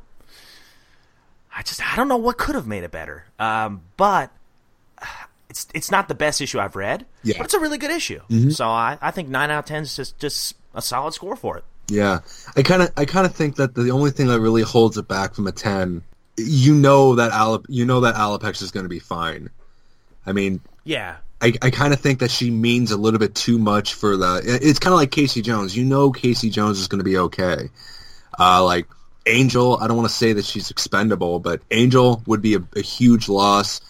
I 1.56 1.62
just 1.62 1.82
I 1.92 1.96
don't 1.96 2.08
know 2.08 2.16
what 2.16 2.38
could 2.38 2.54
have 2.54 2.66
made 2.66 2.84
it 2.84 2.92
better. 2.92 3.24
Um, 3.40 3.82
but 3.96 4.30
it's 5.52 5.66
it's 5.74 5.90
not 5.90 6.08
the 6.08 6.14
best 6.14 6.40
issue 6.40 6.58
I've 6.58 6.76
read. 6.76 7.04
Yeah. 7.22 7.34
but 7.36 7.44
it's 7.44 7.52
a 7.52 7.60
really 7.60 7.76
good 7.76 7.90
issue. 7.90 8.20
So 8.50 8.66
I, 8.66 8.96
I 9.02 9.10
think 9.10 9.28
nine 9.28 9.50
out 9.50 9.58
of 9.60 9.64
ten 9.66 9.82
is 9.82 9.94
just 9.94 10.18
just 10.18 10.56
a 10.74 10.80
solid 10.80 11.12
score 11.12 11.36
for 11.36 11.58
it. 11.58 11.64
Yeah, 11.88 12.20
I 12.56 12.62
kind 12.62 12.80
of 12.80 12.90
I 12.96 13.04
kind 13.04 13.26
of 13.26 13.34
think 13.34 13.56
that 13.56 13.74
the 13.74 13.90
only 13.90 14.12
thing 14.12 14.28
that 14.28 14.40
really 14.40 14.62
holds 14.62 14.96
it 14.96 15.06
back 15.08 15.34
from 15.34 15.46
a 15.46 15.52
ten, 15.52 16.02
you 16.38 16.74
know 16.74 17.16
that 17.16 17.32
Alep, 17.32 17.66
you 17.68 17.84
know 17.84 18.00
that 18.00 18.14
Alopex 18.14 18.62
is 18.62 18.70
going 18.70 18.84
to 18.84 18.88
be 18.88 18.98
fine. 18.98 19.50
I 20.24 20.32
mean, 20.32 20.62
Yeah, 20.84 21.16
I, 21.42 21.52
I 21.60 21.70
kind 21.70 21.92
of 21.92 22.00
think 22.00 22.20
that 22.20 22.30
she 22.30 22.50
means 22.50 22.92
a 22.92 22.96
little 22.96 23.20
bit 23.20 23.34
too 23.34 23.58
much 23.58 23.92
for 23.92 24.16
the. 24.16 24.40
It's 24.44 24.78
kind 24.78 24.94
of 24.94 24.98
like 24.98 25.10
Casey 25.10 25.42
Jones. 25.42 25.76
You 25.76 25.84
know, 25.84 26.12
Casey 26.12 26.48
Jones 26.48 26.80
is 26.80 26.88
going 26.88 27.00
to 27.00 27.04
be 27.04 27.18
okay. 27.18 27.68
Uh, 28.38 28.64
like 28.64 28.86
Angel, 29.26 29.76
I 29.78 29.86
don't 29.86 29.98
want 29.98 30.08
to 30.08 30.14
say 30.14 30.32
that 30.32 30.46
she's 30.46 30.70
expendable, 30.70 31.40
but 31.40 31.60
Angel 31.70 32.22
would 32.26 32.40
be 32.40 32.54
a, 32.54 32.62
a 32.74 32.80
huge 32.80 33.28
loss. 33.28 33.82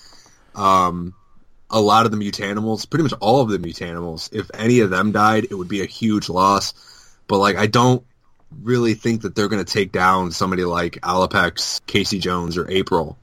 Um, 0.56 1.14
a 1.72 1.80
lot 1.80 2.06
of 2.06 2.12
the 2.12 2.18
mutanimals, 2.18 2.88
pretty 2.88 3.02
much 3.02 3.14
all 3.20 3.40
of 3.40 3.48
the 3.48 3.58
mutanimals, 3.58 4.32
if 4.32 4.50
any 4.54 4.80
of 4.80 4.90
them 4.90 5.12
died, 5.12 5.44
it 5.44 5.54
would 5.54 5.68
be 5.68 5.80
a 5.80 5.86
huge 5.86 6.28
loss. 6.28 6.74
But 7.26 7.38
like, 7.38 7.56
I 7.56 7.66
don't 7.66 8.04
really 8.62 8.94
think 8.94 9.22
that 9.22 9.34
they're 9.34 9.48
going 9.48 9.64
to 9.64 9.72
take 9.72 9.92
down 9.92 10.30
somebody 10.32 10.64
like 10.64 10.94
Alopex, 11.00 11.80
Casey 11.86 12.18
Jones, 12.18 12.56
or 12.58 12.70
April. 12.70 13.16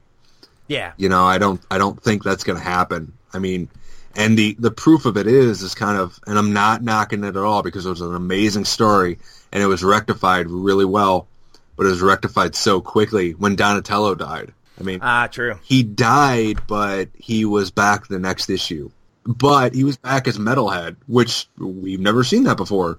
yeah, 0.66 0.92
You 0.96 1.08
know, 1.08 1.24
I 1.24 1.38
don't 1.38 1.60
I 1.70 1.78
don't 1.78 2.00
think 2.02 2.24
that's 2.24 2.44
going 2.44 2.58
to 2.58 2.64
happen. 2.64 3.12
I 3.32 3.38
mean, 3.38 3.68
and 4.16 4.36
the 4.36 4.56
the 4.58 4.70
proof 4.70 5.06
of 5.06 5.16
it 5.16 5.26
is 5.26 5.62
is 5.62 5.74
kind 5.74 5.98
of 5.98 6.18
and 6.26 6.36
I'm 6.36 6.52
not 6.52 6.82
knocking 6.82 7.24
it 7.24 7.36
at 7.36 7.36
all 7.36 7.62
because 7.62 7.86
it 7.86 7.90
was 7.90 8.00
an 8.00 8.14
amazing 8.14 8.64
story 8.64 9.18
and 9.52 9.62
it 9.62 9.66
was 9.66 9.84
rectified 9.84 10.48
really 10.48 10.84
well, 10.84 11.28
but 11.76 11.86
it 11.86 11.90
was 11.90 12.02
rectified 12.02 12.54
so 12.54 12.80
quickly 12.80 13.32
when 13.32 13.56
Donatello 13.56 14.14
died. 14.14 14.52
I 14.80 14.82
mean, 14.82 15.00
ah, 15.02 15.28
true. 15.30 15.58
he 15.62 15.82
died, 15.82 16.66
but 16.66 17.10
he 17.14 17.44
was 17.44 17.70
back 17.70 18.08
the 18.08 18.18
next 18.18 18.48
issue. 18.48 18.90
But 19.26 19.74
he 19.74 19.84
was 19.84 19.98
back 19.98 20.26
as 20.26 20.38
Metalhead, 20.38 20.96
which 21.06 21.46
we've 21.58 22.00
never 22.00 22.24
seen 22.24 22.44
that 22.44 22.56
before. 22.56 22.98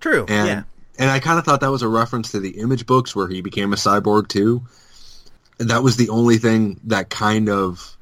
True. 0.00 0.26
And 0.28 0.48
yeah. 0.48 0.62
and 0.98 1.10
I 1.10 1.20
kind 1.20 1.38
of 1.38 1.44
thought 1.44 1.60
that 1.60 1.70
was 1.70 1.82
a 1.82 1.88
reference 1.88 2.32
to 2.32 2.40
the 2.40 2.58
Image 2.58 2.86
books 2.86 3.14
where 3.14 3.28
he 3.28 3.40
became 3.40 3.72
a 3.72 3.76
cyborg 3.76 4.28
too. 4.28 4.62
And 5.60 5.70
that 5.70 5.82
was 5.82 5.96
the 5.96 6.08
only 6.08 6.38
thing 6.38 6.80
that 6.84 7.10
kind 7.10 7.48
of 7.48 7.96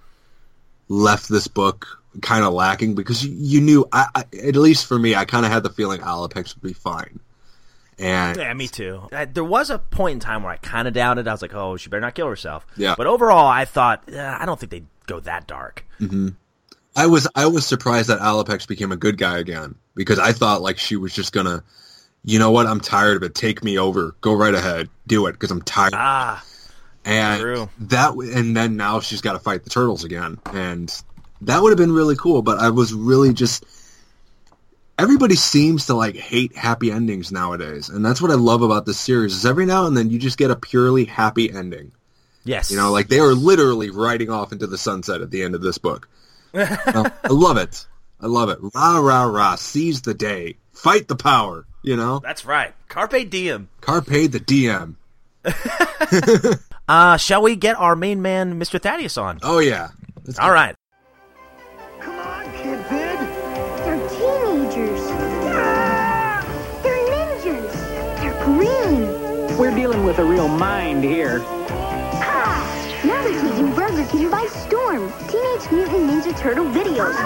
left 0.89 1.29
this 1.29 1.49
book 1.49 2.03
kind 2.23 2.45
of 2.45 2.55
lacking 2.55 2.95
because 2.95 3.25
you, 3.25 3.35
you 3.37 3.61
knew, 3.61 3.89
I, 3.93 4.07
I, 4.15 4.25
at 4.43 4.57
least 4.57 4.87
for 4.87 4.99
me, 4.99 5.15
I 5.15 5.25
kind 5.25 5.45
of 5.45 5.53
had 5.53 5.63
the 5.63 5.71
feeling 5.71 6.01
Alopex 6.01 6.55
would 6.55 6.63
be 6.63 6.73
fine. 6.73 7.21
And 7.99 8.37
Yeah, 8.37 8.53
me 8.55 8.69
too. 8.69 9.09
Uh, 9.13 9.27
there 9.33 9.45
was 9.45 9.71
a 9.71 9.79
point 9.79 10.15
in 10.15 10.21
time 10.21 10.43
where 10.43 10.53
I 10.53 10.57
kind 10.57 10.87
of 10.87 10.95
doubted. 10.95 11.27
I 11.27 11.33
was 11.33 11.43
like, 11.43 11.55
"Oh, 11.55 11.77
she 11.77 11.89
better 11.89 12.01
not 12.01 12.15
kill 12.15 12.29
herself." 12.29 12.67
Yeah. 12.77 12.95
But 12.97 13.07
overall, 13.07 13.47
I 13.47 13.65
thought, 13.65 14.05
uh, 14.13 14.37
I 14.39 14.47
don't 14.47 14.59
think 14.59 14.71
they'd 14.71 14.87
go 15.07 15.21
that 15.21 15.47
dark. 15.47 15.85
I 16.97 17.07
was 17.07 17.29
I 17.35 17.47
was 17.47 17.67
surprised 17.67 18.09
that 18.09 18.21
Alopex 18.21 18.67
became 18.69 18.93
a 18.93 18.97
good 18.97 19.19
guy 19.19 19.39
again 19.39 19.75
because 19.95 20.19
I 20.19 20.33
thought 20.33 20.63
like 20.63 20.79
she 20.79 20.97
was 20.97 21.15
just 21.15 21.33
gonna, 21.33 21.63
you 22.25 22.39
know 22.39 22.51
what, 22.51 22.67
I'm 22.67 22.81
tired 22.81 23.17
of 23.17 23.23
it. 23.23 23.35
Take 23.35 23.65
me 23.65 23.79
over. 23.79 24.15
Go 24.21 24.33
right 24.35 24.55
ahead. 24.55 24.89
Do 25.07 25.27
it 25.27 25.33
because 25.33 25.51
I'm 25.51 25.63
tired. 25.63 25.95
Ah, 25.95 26.45
and 27.05 27.41
True. 27.41 27.69
that 27.81 28.15
and 28.15 28.57
then 28.57 28.77
now 28.77 29.01
she's 29.01 29.21
got 29.21 29.33
to 29.33 29.39
fight 29.39 29.65
the 29.65 29.71
turtles 29.71 30.05
again 30.05 30.39
and 30.53 31.03
that 31.41 31.63
would 31.63 31.71
have 31.71 31.79
been 31.79 31.93
really 31.93 32.17
cool 32.17 32.43
but 32.43 32.59
i 32.59 32.69
was 32.69 32.93
really 32.93 33.33
just 33.33 33.65
everybody 34.99 35.37
seems 35.37 35.87
to 35.87 35.95
like 35.95 36.17
hate 36.17 36.57
happy 36.57 36.91
endings 36.91 37.31
nowadays 37.31 37.89
and 37.89 38.05
that's 38.05 38.21
what 38.21 38.31
i 38.31 38.35
love 38.35 38.63
about 38.63 38.85
this 38.85 38.99
series 38.99 39.35
is 39.35 39.47
every 39.47 39.65
now 39.65 39.87
and 39.87 39.97
then 39.97 40.11
you 40.11 40.19
just 40.19 40.37
get 40.39 40.51
a 40.51 40.57
purely 40.57 41.05
happy 41.05 41.51
ending 41.53 41.93
yes. 42.45 42.71
you 42.71 42.77
know 42.77 42.91
like 42.91 43.09
they 43.09 43.21
are 43.21 43.33
literally 43.35 43.91
riding 43.91 44.31
off 44.31 44.53
into 44.53 44.67
the 44.67 44.79
sunset 44.79 45.21
at 45.21 45.31
the 45.31 45.43
end 45.43 45.55
of 45.55 45.61
this 45.63 45.79
book 45.79 46.09
You 46.53 46.61
know, 46.93 47.07
i 47.25 47.29
love 47.29 47.57
it 47.57 47.87
i 48.21 48.27
love 48.27 48.49
it 48.49 48.59
rah 48.75 48.99
rah 48.99 49.25
rah 49.25 49.55
seize 49.55 50.03
the 50.03 50.15
day 50.15 50.57
fight 50.73 51.07
the 51.09 51.17
power 51.17 51.65
you 51.83 51.97
know 51.97 52.19
that's 52.19 52.45
right. 52.45 52.75
Carpe 52.89 53.31
diem. 53.31 53.69
carpe 53.81 54.07
the 54.07 54.41
dm 54.41 54.97
Uh, 56.89 57.19
shall 57.19 57.43
we 57.43 57.55
get 57.55 57.77
our 57.77 57.95
main 57.95 58.23
man, 58.23 58.59
Mr. 58.59 58.81
Thaddeus, 58.81 59.19
on? 59.19 59.39
oh 59.43 59.59
yeah 59.59 59.89
Let's 60.25 60.39
All 60.39 60.51
right. 60.53 60.75
We're 69.59 69.75
dealing 69.75 70.05
with 70.05 70.21
a 70.21 70.25
real 70.25 70.47
mind 70.47 71.03
here. 71.03 71.43
Ah, 71.45 73.03
now 73.05 73.21
they're 73.25 73.43
taking 73.43 73.75
Burger 73.75 74.07
King 74.09 74.31
by 74.31 74.47
storm. 74.47 75.13
Teenage 75.27 75.73
Mutant 75.73 76.09
Ninja 76.09 76.39
Turtle 76.39 76.67
videos. 76.67 77.17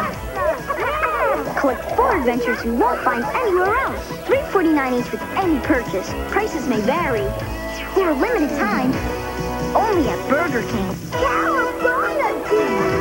Collect 1.60 1.84
four 1.94 2.16
adventures 2.16 2.64
you 2.64 2.72
won't 2.72 3.02
find 3.02 3.22
anywhere 3.22 3.76
else. 3.76 4.08
$3.49 4.24 4.98
each 4.98 5.12
with 5.12 5.22
any 5.36 5.60
purchase. 5.60 6.10
Prices 6.32 6.66
may 6.66 6.80
vary. 6.80 7.28
For 7.92 8.08
a 8.08 8.14
limited 8.14 8.48
time, 8.56 8.92
only 9.76 10.08
at 10.08 10.28
Burger 10.30 10.62
King. 10.70 10.88
Dude! 12.48 12.91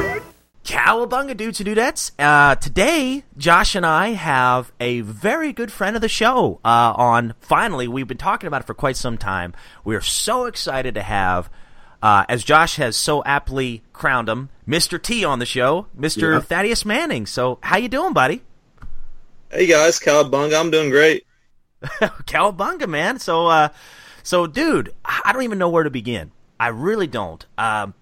Cowabunga, 0.82 1.38
dudes 1.38 1.60
and 1.60 1.70
dudettes. 1.70 2.12
Uh, 2.18 2.56
today, 2.56 3.24
Josh 3.38 3.76
and 3.76 3.86
I 3.86 4.10
have 4.14 4.72
a 4.80 5.02
very 5.02 5.54
good 5.54 5.72
friend 5.72 5.96
of 5.96 6.02
the 6.02 6.10
show 6.10 6.60
uh, 6.66 6.94
on. 6.98 7.36
Finally, 7.40 7.88
we've 7.88 8.08
been 8.08 8.18
talking 8.18 8.48
about 8.48 8.62
it 8.62 8.66
for 8.68 8.74
quite 8.74 8.98
some 8.98 9.16
time. 9.16 9.54
We're 9.86 10.02
so 10.02 10.46
excited 10.46 10.96
to 10.96 11.04
have, 11.04 11.52
uh, 12.02 12.26
as 12.28 12.44
Josh 12.44 12.78
has 12.78 12.96
so 12.96 13.24
aptly 13.26 13.84
crowned 13.94 14.28
him, 14.28 14.50
Mr. 14.68 15.00
T 15.00 15.24
on 15.24 15.38
the 15.38 15.46
show, 15.46 15.86
Mr. 15.96 16.34
Yeah. 16.34 16.40
Thaddeus 16.40 16.84
Manning. 16.84 17.28
So, 17.28 17.60
how 17.62 17.78
you 17.78 17.88
doing, 17.88 18.14
buddy? 18.14 18.42
Hey 19.52 19.68
guys, 19.68 20.00
Cowabunga, 20.00 20.60
I'm 20.60 20.72
doing 20.72 20.90
great. 20.90 21.28
Cowabunga, 21.84 22.90
man. 22.90 23.20
So, 23.20 23.46
uh, 23.46 23.70
so, 24.24 24.48
dude, 24.48 24.96
I 25.06 25.32
don't 25.32 25.44
even 25.44 25.60
know 25.60 25.70
where 25.70 25.84
to 25.84 25.92
begin. 25.92 26.32
I 26.60 26.70
really 26.70 27.08
don't. 27.08 27.46
Um, 27.60 27.94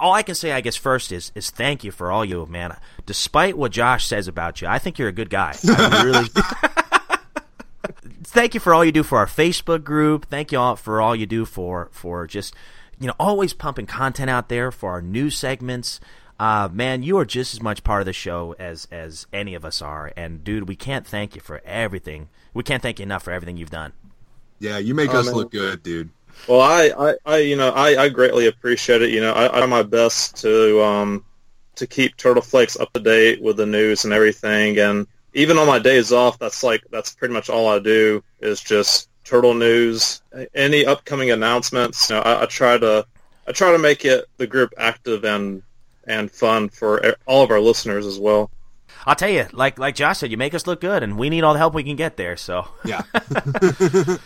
all 0.00 0.12
I 0.12 0.22
can 0.22 0.34
say, 0.34 0.52
I 0.52 0.60
guess, 0.60 0.76
first 0.76 1.10
is 1.12 1.32
is 1.34 1.50
thank 1.50 1.84
you 1.84 1.90
for 1.90 2.10
all 2.12 2.24
you, 2.24 2.46
man. 2.46 2.76
Despite 3.06 3.56
what 3.58 3.72
Josh 3.72 4.06
says 4.06 4.28
about 4.28 4.60
you, 4.62 4.68
I 4.68 4.78
think 4.78 4.98
you're 4.98 5.08
a 5.08 5.12
good 5.12 5.30
guy. 5.30 5.56
I 5.68 6.02
really. 6.04 6.28
thank 8.24 8.54
you 8.54 8.60
for 8.60 8.74
all 8.74 8.84
you 8.84 8.92
do 8.92 9.02
for 9.02 9.18
our 9.18 9.26
Facebook 9.26 9.84
group. 9.84 10.26
Thank 10.26 10.52
you 10.52 10.58
all 10.58 10.76
for 10.76 11.00
all 11.00 11.14
you 11.16 11.26
do 11.26 11.44
for 11.44 11.88
for 11.92 12.26
just 12.26 12.54
you 12.98 13.06
know 13.06 13.14
always 13.18 13.52
pumping 13.52 13.86
content 13.86 14.30
out 14.30 14.48
there 14.48 14.70
for 14.70 14.90
our 14.92 15.02
new 15.02 15.30
segments. 15.30 16.00
Uh, 16.38 16.68
man, 16.72 17.04
you 17.04 17.16
are 17.18 17.24
just 17.24 17.54
as 17.54 17.62
much 17.62 17.84
part 17.84 18.02
of 18.02 18.06
the 18.06 18.12
show 18.12 18.54
as 18.58 18.88
as 18.90 19.26
any 19.32 19.54
of 19.54 19.64
us 19.64 19.80
are. 19.80 20.12
And 20.16 20.42
dude, 20.42 20.68
we 20.68 20.76
can't 20.76 21.06
thank 21.06 21.34
you 21.34 21.40
for 21.40 21.60
everything. 21.64 22.28
We 22.52 22.62
can't 22.62 22.82
thank 22.82 22.98
you 22.98 23.04
enough 23.04 23.22
for 23.22 23.30
everything 23.32 23.56
you've 23.56 23.70
done. 23.70 23.92
yeah 24.58 24.78
you 24.78 24.94
make 24.94 25.10
Oh, 25.14 25.18
us 25.20 25.26
man. 25.26 25.34
look 25.34 25.50
good 25.52 25.82
dude 25.82 26.10
Well, 26.48 26.60
I, 26.60 26.92
I, 26.96 27.14
I 27.24 27.38
you 27.38 27.56
know, 27.56 27.70
I, 27.70 28.04
I 28.04 28.08
greatly 28.08 28.46
appreciate 28.46 29.02
it. 29.02 29.10
You 29.10 29.20
know, 29.20 29.32
I, 29.32 29.46
I 29.46 29.58
try 29.58 29.66
my 29.66 29.82
best 29.82 30.36
to, 30.42 30.82
um, 30.82 31.24
to 31.76 31.86
keep 31.86 32.16
Turtle 32.16 32.42
Flakes 32.42 32.78
up 32.78 32.92
to 32.92 33.00
date 33.00 33.42
with 33.42 33.56
the 33.56 33.66
news 33.66 34.04
and 34.04 34.12
everything. 34.12 34.78
And 34.78 35.06
even 35.32 35.58
on 35.58 35.66
my 35.66 35.78
days 35.78 36.12
off, 36.12 36.38
that's 36.38 36.62
like 36.62 36.82
that's 36.90 37.14
pretty 37.14 37.34
much 37.34 37.50
all 37.50 37.68
I 37.68 37.78
do 37.78 38.22
is 38.40 38.60
just 38.60 39.08
turtle 39.24 39.54
news. 39.54 40.22
Any 40.54 40.86
upcoming 40.86 41.30
announcements, 41.30 42.10
you 42.10 42.16
know, 42.16 42.22
I, 42.22 42.42
I 42.42 42.46
try 42.46 42.78
to 42.78 43.06
I 43.46 43.52
try 43.52 43.72
to 43.72 43.78
make 43.78 44.04
it 44.04 44.26
the 44.36 44.46
group 44.46 44.72
active 44.78 45.24
and 45.24 45.62
and 46.06 46.30
fun 46.30 46.68
for 46.68 47.16
all 47.26 47.42
of 47.42 47.50
our 47.50 47.60
listeners 47.60 48.06
as 48.06 48.18
well. 48.18 48.50
I'll 49.06 49.16
tell 49.16 49.28
you, 49.28 49.46
like 49.52 49.78
like 49.78 49.94
Josh 49.94 50.18
said, 50.18 50.30
you 50.30 50.36
make 50.36 50.54
us 50.54 50.66
look 50.66 50.80
good, 50.80 51.02
and 51.02 51.18
we 51.18 51.28
need 51.28 51.42
all 51.42 51.52
the 51.52 51.58
help 51.58 51.74
we 51.74 51.84
can 51.84 51.96
get 51.96 52.16
there. 52.16 52.36
So 52.36 52.68
Yeah. 52.84 53.02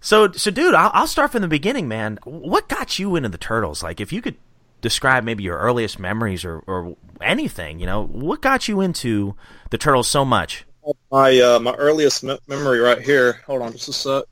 So, 0.00 0.32
so, 0.32 0.50
dude, 0.50 0.74
I'll, 0.74 0.90
I'll 0.92 1.06
start 1.06 1.32
from 1.32 1.42
the 1.42 1.48
beginning, 1.48 1.88
man. 1.88 2.18
What 2.24 2.68
got 2.68 2.98
you 2.98 3.16
into 3.16 3.28
the 3.28 3.38
turtles? 3.38 3.82
Like, 3.82 4.00
if 4.00 4.12
you 4.12 4.22
could 4.22 4.36
describe 4.80 5.24
maybe 5.24 5.42
your 5.42 5.58
earliest 5.58 5.98
memories 5.98 6.44
or, 6.44 6.58
or 6.66 6.96
anything, 7.20 7.80
you 7.80 7.86
know, 7.86 8.06
what 8.06 8.40
got 8.40 8.68
you 8.68 8.80
into 8.80 9.34
the 9.70 9.78
turtles 9.78 10.08
so 10.08 10.24
much? 10.24 10.64
My 11.10 11.40
uh, 11.40 11.58
my 11.58 11.74
earliest 11.74 12.22
me- 12.22 12.38
memory 12.46 12.78
right 12.78 13.00
here. 13.00 13.42
Hold 13.46 13.62
on, 13.62 13.72
just 13.72 13.88
a 13.88 13.92
sec. 13.92 14.24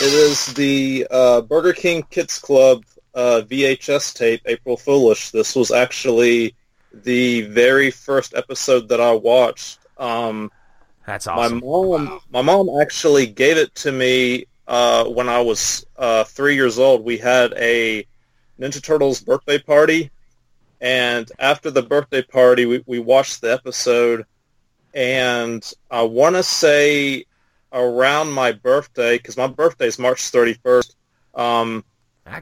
It 0.00 0.12
is 0.12 0.46
the 0.54 1.06
uh, 1.10 1.40
Burger 1.40 1.72
King 1.72 2.04
Kids 2.10 2.38
Club 2.38 2.84
uh, 3.14 3.42
VHS 3.44 4.14
tape, 4.14 4.42
April 4.46 4.76
Foolish. 4.76 5.30
This 5.30 5.56
was 5.56 5.70
actually 5.70 6.54
the 6.92 7.42
very 7.42 7.90
first 7.90 8.34
episode 8.34 8.88
that 8.88 9.00
I 9.00 9.12
watched. 9.12 9.78
Um, 9.98 10.50
That's 11.06 11.26
awesome. 11.26 11.58
my 11.58 11.60
mom, 11.60 12.20
my 12.30 12.42
mom 12.42 12.68
actually 12.80 13.26
gave 13.26 13.56
it 13.56 13.74
to 13.76 13.92
me 13.92 14.46
uh, 14.66 15.04
when 15.04 15.28
I 15.28 15.40
was 15.40 15.84
uh, 15.96 16.24
three 16.24 16.54
years 16.54 16.78
old. 16.78 17.04
We 17.04 17.18
had 17.18 17.52
a 17.54 18.06
Ninja 18.58 18.82
Turtles 18.82 19.20
birthday 19.20 19.58
party, 19.58 20.10
and 20.80 21.30
after 21.38 21.70
the 21.70 21.82
birthday 21.82 22.22
party, 22.22 22.66
we, 22.66 22.82
we 22.86 22.98
watched 22.98 23.40
the 23.40 23.52
episode. 23.52 24.24
And 24.94 25.70
I 25.90 26.02
want 26.02 26.36
to 26.36 26.42
say 26.42 27.24
around 27.72 28.32
my 28.32 28.52
birthday, 28.52 29.18
because 29.18 29.36
my 29.36 29.48
birthday 29.48 29.88
is 29.88 29.98
March 29.98 30.20
31st. 30.30 30.94
Um, 31.34 31.84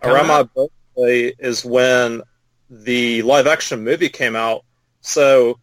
around 0.04 0.26
my 0.26 0.42
birthday 0.42 1.34
is 1.38 1.64
when 1.64 2.22
the 2.68 3.22
live 3.22 3.46
action 3.46 3.82
movie 3.82 4.10
came 4.10 4.36
out. 4.36 4.64
So 5.00 5.58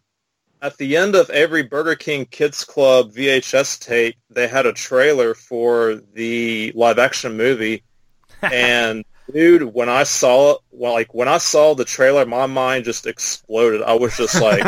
at 0.62 0.76
the 0.76 0.96
end 0.96 1.14
of 1.14 1.30
every 1.30 1.62
Burger 1.62 1.94
King 1.94 2.26
Kids 2.26 2.64
Club 2.64 3.12
VHS 3.12 3.80
tape, 3.80 4.16
they 4.28 4.46
had 4.46 4.66
a 4.66 4.72
trailer 4.72 5.34
for 5.34 5.96
the 6.14 6.72
live 6.74 6.98
action 6.98 7.36
movie. 7.36 7.82
and 8.42 9.04
dude, 9.32 9.62
when 9.74 9.88
I 9.88 10.02
saw 10.02 10.52
it, 10.52 10.58
well, 10.70 10.92
like 10.92 11.14
when 11.14 11.28
I 11.28 11.38
saw 11.38 11.74
the 11.74 11.84
trailer, 11.84 12.26
my 12.26 12.46
mind 12.46 12.84
just 12.84 13.06
exploded. 13.06 13.82
I 13.82 13.94
was 13.94 14.16
just 14.16 14.40
like, 14.40 14.64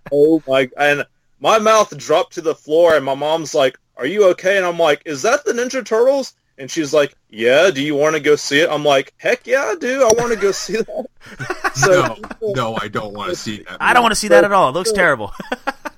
oh 0.12 0.42
my, 0.46 0.68
and 0.78 1.04
my 1.40 1.58
mouth 1.58 1.96
dropped 1.96 2.34
to 2.34 2.40
the 2.40 2.54
floor 2.54 2.96
and 2.96 3.04
my 3.04 3.14
mom's 3.14 3.54
like, 3.54 3.78
are 3.96 4.06
you 4.06 4.28
okay? 4.30 4.56
And 4.56 4.66
I'm 4.66 4.78
like, 4.78 5.02
is 5.06 5.22
that 5.22 5.44
the 5.44 5.52
Ninja 5.52 5.84
Turtles? 5.84 6.34
And 6.58 6.70
she's 6.70 6.94
like, 6.94 7.14
yeah, 7.28 7.70
do 7.70 7.82
you 7.82 7.94
want 7.94 8.14
to 8.14 8.20
go 8.20 8.34
see 8.36 8.60
it? 8.60 8.70
I'm 8.70 8.84
like, 8.84 9.12
heck 9.18 9.46
yeah, 9.46 9.62
I 9.62 9.74
do. 9.74 10.02
I 10.02 10.20
want 10.20 10.32
to 10.32 10.38
go 10.38 10.52
see 10.52 10.76
that. 10.76 11.06
no, 12.42 12.52
no, 12.54 12.78
I 12.80 12.88
don't 12.88 13.12
want 13.12 13.30
to 13.30 13.36
see 13.36 13.62
that. 13.68 13.76
I 13.80 13.92
don't 13.92 14.02
want 14.02 14.12
to 14.12 14.16
see 14.16 14.28
that 14.28 14.44
at 14.44 14.52
all. 14.52 14.70
It 14.70 14.72
looks 14.72 14.92
terrible. 14.92 15.32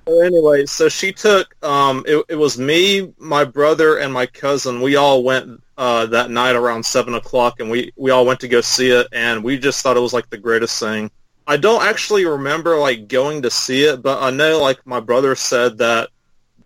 So 0.09 0.23
anyway, 0.23 0.65
so 0.65 0.89
she 0.89 1.13
took, 1.13 1.55
um, 1.63 2.03
it, 2.07 2.25
it 2.31 2.37
was 2.37 2.59
me, 2.59 3.13
my 3.19 3.45
brother, 3.45 3.99
and 3.99 4.11
my 4.11 4.25
cousin. 4.25 4.81
We 4.81 4.97
all 4.97 5.23
went 5.23 5.63
uh, 5.77 6.07
that 6.07 6.31
night 6.31 6.57
around 6.57 6.87
7 6.87 7.13
o'clock, 7.13 7.61
and 7.61 7.69
we, 7.69 7.93
we 7.95 8.11
all 8.11 8.25
went 8.25 8.41
to 8.41 8.49
go 8.49 8.63
see 8.63 8.91
it, 8.91 9.07
and 9.13 9.45
we 9.45 9.59
just 9.59 9.83
thought 9.83 9.99
it 9.99 10.01
was 10.01 10.15
like 10.15 10.31
the 10.31 10.39
greatest 10.39 10.81
thing. 10.81 11.11
I 11.47 11.59
don't 11.59 11.83
actually 11.83 12.25
remember 12.25 12.79
like 12.79 13.09
going 13.09 13.43
to 13.43 13.51
see 13.51 13.85
it, 13.85 14.01
but 14.01 14.23
I 14.23 14.31
know 14.31 14.61
like 14.61 14.87
my 14.87 15.01
brother 15.01 15.35
said 15.35 15.77
that 15.79 16.09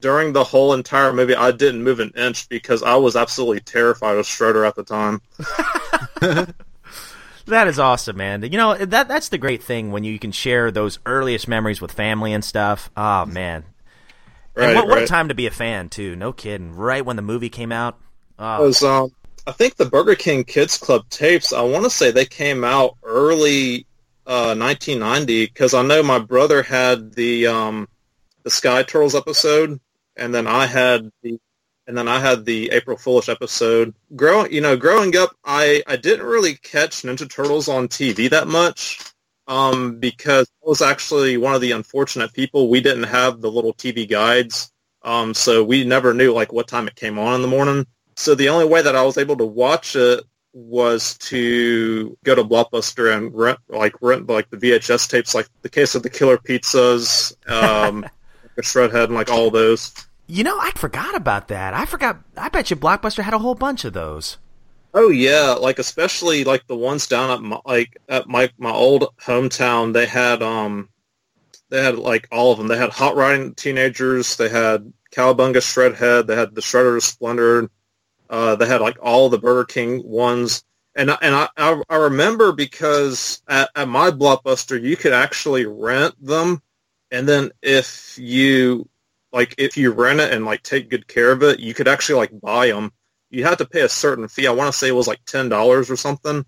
during 0.03 0.35
the 0.35 0.45
whole 0.45 0.75
entire 0.75 1.13
movie, 1.13 1.35
I 1.35 1.53
didn't 1.53 1.83
move 1.83 2.01
an 2.01 2.13
inch 2.15 2.49
because 2.51 2.83
I 2.83 2.97
was 2.97 3.17
absolutely 3.17 3.61
terrified 3.61 4.19
of 4.19 4.27
Shredder 4.27 4.69
at 4.69 4.75
the 4.75 4.85
time. 4.85 5.23
That 7.47 7.67
is 7.67 7.79
awesome, 7.79 8.17
man. 8.17 8.43
You 8.45 8.51
know 8.51 8.77
that 8.77 9.09
that's 9.09 9.29
the 9.29 9.39
great 9.39 9.63
thing 9.63 9.91
when 9.91 10.05
you 10.05 10.17
can 10.19 10.31
share 10.31 10.71
those 10.71 11.01
earliest 11.05 11.49
memories 11.49 11.81
with 11.81 11.91
family 11.91 12.33
and 12.33 12.45
stuff. 12.45 12.89
Oh 12.97 13.27
man, 13.27 13.65
and 14.55 14.65
Right, 14.65 14.77
what, 14.77 14.87
what 14.87 15.03
a 15.03 15.07
time 15.07 15.29
to 15.29 15.35
be 15.35 15.47
a 15.47 15.51
fan 15.51 15.89
too. 15.89 16.15
No 16.15 16.33
kidding. 16.33 16.73
Right 16.73 17.05
when 17.05 17.17
the 17.17 17.23
movie 17.23 17.49
came 17.49 17.73
out. 17.73 17.99
Oh, 18.39 18.63
was 18.63 18.85
um 18.85 19.11
I 19.47 19.53
think 19.53 19.75
the 19.75 19.87
Burger 19.87 20.15
King 20.15 20.45
Kids 20.45 20.79
Club 20.79 21.09
tapes. 21.11 21.53
I 21.53 21.63
want 21.63 21.85
to 21.85 21.91
say 21.91 22.11
they 22.11 22.27
came 22.27 22.63
out 22.63 22.97
early 23.03 23.87
uh, 24.25 24.55
1990 24.55 25.47
because 25.47 25.75
I 25.75 25.83
know 25.83 26.03
my 26.03 26.21
brother 26.21 26.63
had 26.63 27.13
the 27.15 27.49
um 27.49 27.89
the 28.45 28.51
Sky 28.51 28.83
Turtles 28.83 29.15
episode, 29.15 29.81
and 30.17 30.35
then 30.35 30.47
I 30.47 30.67
had 30.67 31.11
the 31.23 31.39
and 31.87 31.99
then 31.99 32.07
I 32.07 32.21
had 32.21 32.45
the 32.45 32.71
April 32.71 32.97
Foolish 32.97 33.29
episode. 33.29 33.93
Growing, 34.15 34.53
you 34.53 34.61
know, 34.61 34.77
growing 34.77 35.17
up, 35.17 35.35
I 35.45 35.83
I 35.87 35.97
didn't 35.97 36.27
really 36.27 36.55
catch 36.55 37.03
Ninja 37.03 37.29
Turtles 37.29 37.69
on 37.69 37.89
TV 37.89 38.31
that 38.31 38.49
much. 38.49 39.01
Um, 39.49 39.99
because 39.99 40.49
I 40.65 40.69
was 40.69 40.81
actually 40.81 41.37
one 41.37 41.55
of 41.55 41.61
the 41.61 41.73
unfortunate 41.73 42.33
people. 42.33 42.71
We 42.71 42.81
didn't 42.81 43.03
have 43.05 43.41
the 43.41 43.51
little 43.51 43.75
TV 43.75 44.09
guides. 44.09 44.71
Um, 45.03 45.35
so 45.35 45.65
we 45.65 45.85
never 45.85 46.15
knew 46.15 46.33
like 46.33 46.53
what 46.53 46.69
time 46.69 46.87
it 46.87 46.95
came 46.95 47.19
on 47.19 47.35
in 47.35 47.43
the 47.43 47.49
morning. 47.49 47.87
So 48.17 48.37
the 48.37 48.51
only 48.51 48.67
way 48.67 48.83
that 48.83 48.95
I 48.95 49.03
was 49.03 49.19
able 49.19 49.37
to 49.39 49.45
watch 49.45 49.97
it 49.97 50.23
was 50.53 51.17
to 51.19 52.17
go 52.25 52.35
to 52.35 52.45
Blockbuster 52.45 53.17
and 53.17 53.35
rent 53.35 53.59
like 53.69 53.95
rent 54.01 54.29
like 54.29 54.49
the 54.51 54.59
VHS 54.59 55.09
tapes, 55.09 55.35
like 55.35 55.49
the 55.63 55.69
case 55.69 55.95
of 55.95 56.03
the 56.03 56.11
Killer 56.11 56.39
Pizzas, 56.39 57.35
um, 57.51 58.07
the 58.57 58.63
Shredhead, 58.63 59.05
and 59.05 59.15
like 59.15 59.31
all 59.31 59.51
those. 59.51 59.93
you 60.27 60.45
know, 60.45 60.59
I 60.59 60.71
forgot 60.73 61.15
about 61.15 61.49
that. 61.49 61.75
I 61.75 61.85
forgot. 61.85 62.19
I 62.37 62.49
bet 62.49 62.71
you 62.71 62.77
Blockbuster 62.77 63.23
had 63.23 63.35
a 63.35 63.39
whole 63.39 63.55
bunch 63.55 63.85
of 63.85 63.93
those. 63.93 64.39
Oh 64.95 65.09
yeah, 65.09 65.53
like 65.59 65.79
especially 65.79 66.45
like 66.45 66.67
the 66.67 66.77
ones 66.77 67.07
down 67.07 67.31
at 67.31 67.41
my, 67.41 67.61
like 67.65 67.97
at 68.09 68.29
my 68.29 68.51
my 68.59 68.71
old 68.71 69.07
hometown. 69.25 69.93
They 69.95 70.07
had 70.07 70.43
um, 70.43 70.89
they 71.71 71.83
had 71.83 71.97
like 71.99 72.29
all 72.31 72.53
of 72.53 72.59
them. 72.59 72.69
They 72.69 72.77
had 72.77 72.91
Hot 72.91 73.17
Rodding 73.17 73.55
Teenagers. 73.55 74.37
They 74.37 74.49
had 74.51 74.93
Cowabunga 75.13 75.57
Shredhead. 75.63 76.27
They 76.27 76.37
had 76.37 76.55
the 76.55 76.61
Shredder 76.61 77.01
Splendor. 77.01 77.71
Uh, 78.29 78.57
they 78.57 78.67
had 78.67 78.81
like 78.83 78.97
all 79.03 79.29
the 79.31 79.39
Burger 79.39 79.65
King 79.65 80.03
ones. 80.05 80.63
And 80.95 81.11
I- 81.11 81.19
and 81.23 81.35
I, 81.35 81.49
I 81.57 81.83
I 81.89 81.97
remember 81.97 82.53
because 82.53 83.43
at, 83.49 83.71
at 83.75 83.89
my 83.89 84.11
Blockbuster 84.11 84.79
you 84.81 84.97
could 84.97 85.15
actually 85.15 85.65
rent 85.65 86.15
them, 86.23 86.61
and 87.13 87.29
then 87.29 87.53
if 87.63 88.19
you 88.19 88.89
like 89.33 89.55
if 89.59 89.77
you 89.77 89.93
rent 89.93 90.19
it 90.19 90.33
and 90.33 90.45
like 90.45 90.65
take 90.65 90.91
good 90.91 91.07
care 91.07 91.31
of 91.31 91.45
it, 91.45 91.61
you 91.61 91.75
could 91.75 91.87
actually 91.87 92.17
like 92.17 92.41
buy 92.41 92.67
them 92.67 92.91
you 93.33 93.43
had 93.45 93.59
to 93.59 93.65
pay 93.65 93.81
a 93.81 93.89
certain 93.89 94.29
fee. 94.29 94.47
I 94.47 94.53
want 94.53 94.71
to 94.71 94.79
say 94.79 94.89
it 94.89 94.93
was 94.93 95.09
like 95.09 95.25
ten 95.25 95.49
dollars 95.49 95.91
or 95.91 95.97
something. 95.97 96.45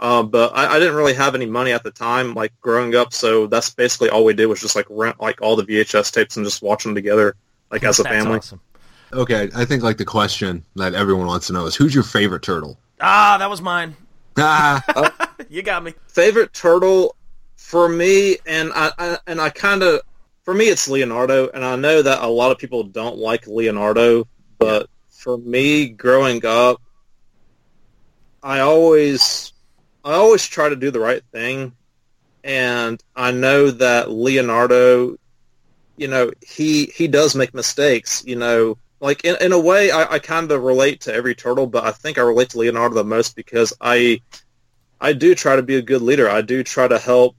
Uh, 0.00 0.22
but 0.22 0.56
I, 0.56 0.76
I 0.76 0.78
didn't 0.78 0.94
really 0.94 1.14
have 1.14 1.34
any 1.34 1.46
money 1.46 1.72
at 1.72 1.82
the 1.82 1.90
time, 1.90 2.32
like 2.32 2.52
growing 2.60 2.94
up. 2.94 3.12
So 3.12 3.48
that's 3.48 3.70
basically 3.70 4.10
all 4.10 4.24
we 4.24 4.32
did 4.32 4.46
was 4.46 4.60
just 4.60 4.76
like 4.76 4.86
rent 4.88 5.20
like 5.20 5.42
all 5.42 5.56
the 5.56 5.64
VHS 5.64 6.12
tapes 6.12 6.36
and 6.36 6.46
just 6.46 6.62
watch 6.62 6.84
them 6.84 6.94
together, 6.94 7.34
like 7.70 7.82
as 7.82 7.98
a 7.98 8.04
That's 8.04 8.24
family. 8.24 8.38
awesome. 8.38 8.60
Okay, 9.12 9.50
I 9.54 9.64
think 9.64 9.82
like 9.82 9.98
the 9.98 10.04
question 10.04 10.64
that 10.76 10.94
everyone 10.94 11.26
wants 11.26 11.48
to 11.48 11.52
know 11.52 11.66
is 11.66 11.74
who's 11.74 11.94
your 11.94 12.04
favorite 12.04 12.42
turtle? 12.42 12.78
Ah, 13.00 13.36
that 13.38 13.50
was 13.50 13.60
mine. 13.60 13.96
Ah, 14.38 15.12
You 15.48 15.62
got 15.62 15.82
me. 15.82 15.94
Favorite 16.06 16.52
turtle 16.52 17.16
for 17.56 17.88
me, 17.88 18.36
and 18.46 18.70
I, 18.74 18.92
I 18.98 19.18
and 19.26 19.40
I 19.40 19.50
kind 19.50 19.82
of 19.82 20.02
for 20.48 20.54
me 20.54 20.70
it's 20.70 20.88
Leonardo, 20.88 21.50
and 21.50 21.62
I 21.62 21.76
know 21.76 22.00
that 22.00 22.22
a 22.22 22.26
lot 22.26 22.50
of 22.50 22.56
people 22.56 22.82
don't 22.82 23.18
like 23.18 23.46
Leonardo, 23.46 24.26
but 24.58 24.88
for 25.10 25.36
me, 25.36 25.90
growing 25.90 26.46
up, 26.46 26.80
I 28.42 28.60
always 28.60 29.52
I 30.02 30.14
always 30.14 30.46
try 30.46 30.70
to 30.70 30.74
do 30.74 30.90
the 30.90 31.00
right 31.00 31.22
thing, 31.32 31.76
and 32.42 32.98
I 33.14 33.30
know 33.30 33.70
that 33.72 34.10
Leonardo, 34.10 35.18
you 35.98 36.08
know, 36.08 36.30
he 36.40 36.86
he 36.86 37.08
does 37.08 37.34
make 37.34 37.52
mistakes. 37.52 38.24
You 38.26 38.36
know, 38.36 38.78
like 39.00 39.26
in 39.26 39.36
in 39.42 39.52
a 39.52 39.60
way, 39.60 39.90
I, 39.90 40.14
I 40.14 40.18
kind 40.18 40.50
of 40.50 40.62
relate 40.62 41.02
to 41.02 41.12
every 41.12 41.34
turtle, 41.34 41.66
but 41.66 41.84
I 41.84 41.90
think 41.90 42.16
I 42.16 42.22
relate 42.22 42.48
to 42.50 42.58
Leonardo 42.60 42.94
the 42.94 43.04
most 43.04 43.36
because 43.36 43.74
I 43.82 44.22
I 44.98 45.12
do 45.12 45.34
try 45.34 45.56
to 45.56 45.62
be 45.62 45.76
a 45.76 45.82
good 45.82 46.00
leader. 46.00 46.26
I 46.26 46.40
do 46.40 46.64
try 46.64 46.88
to 46.88 46.98
help 46.98 47.36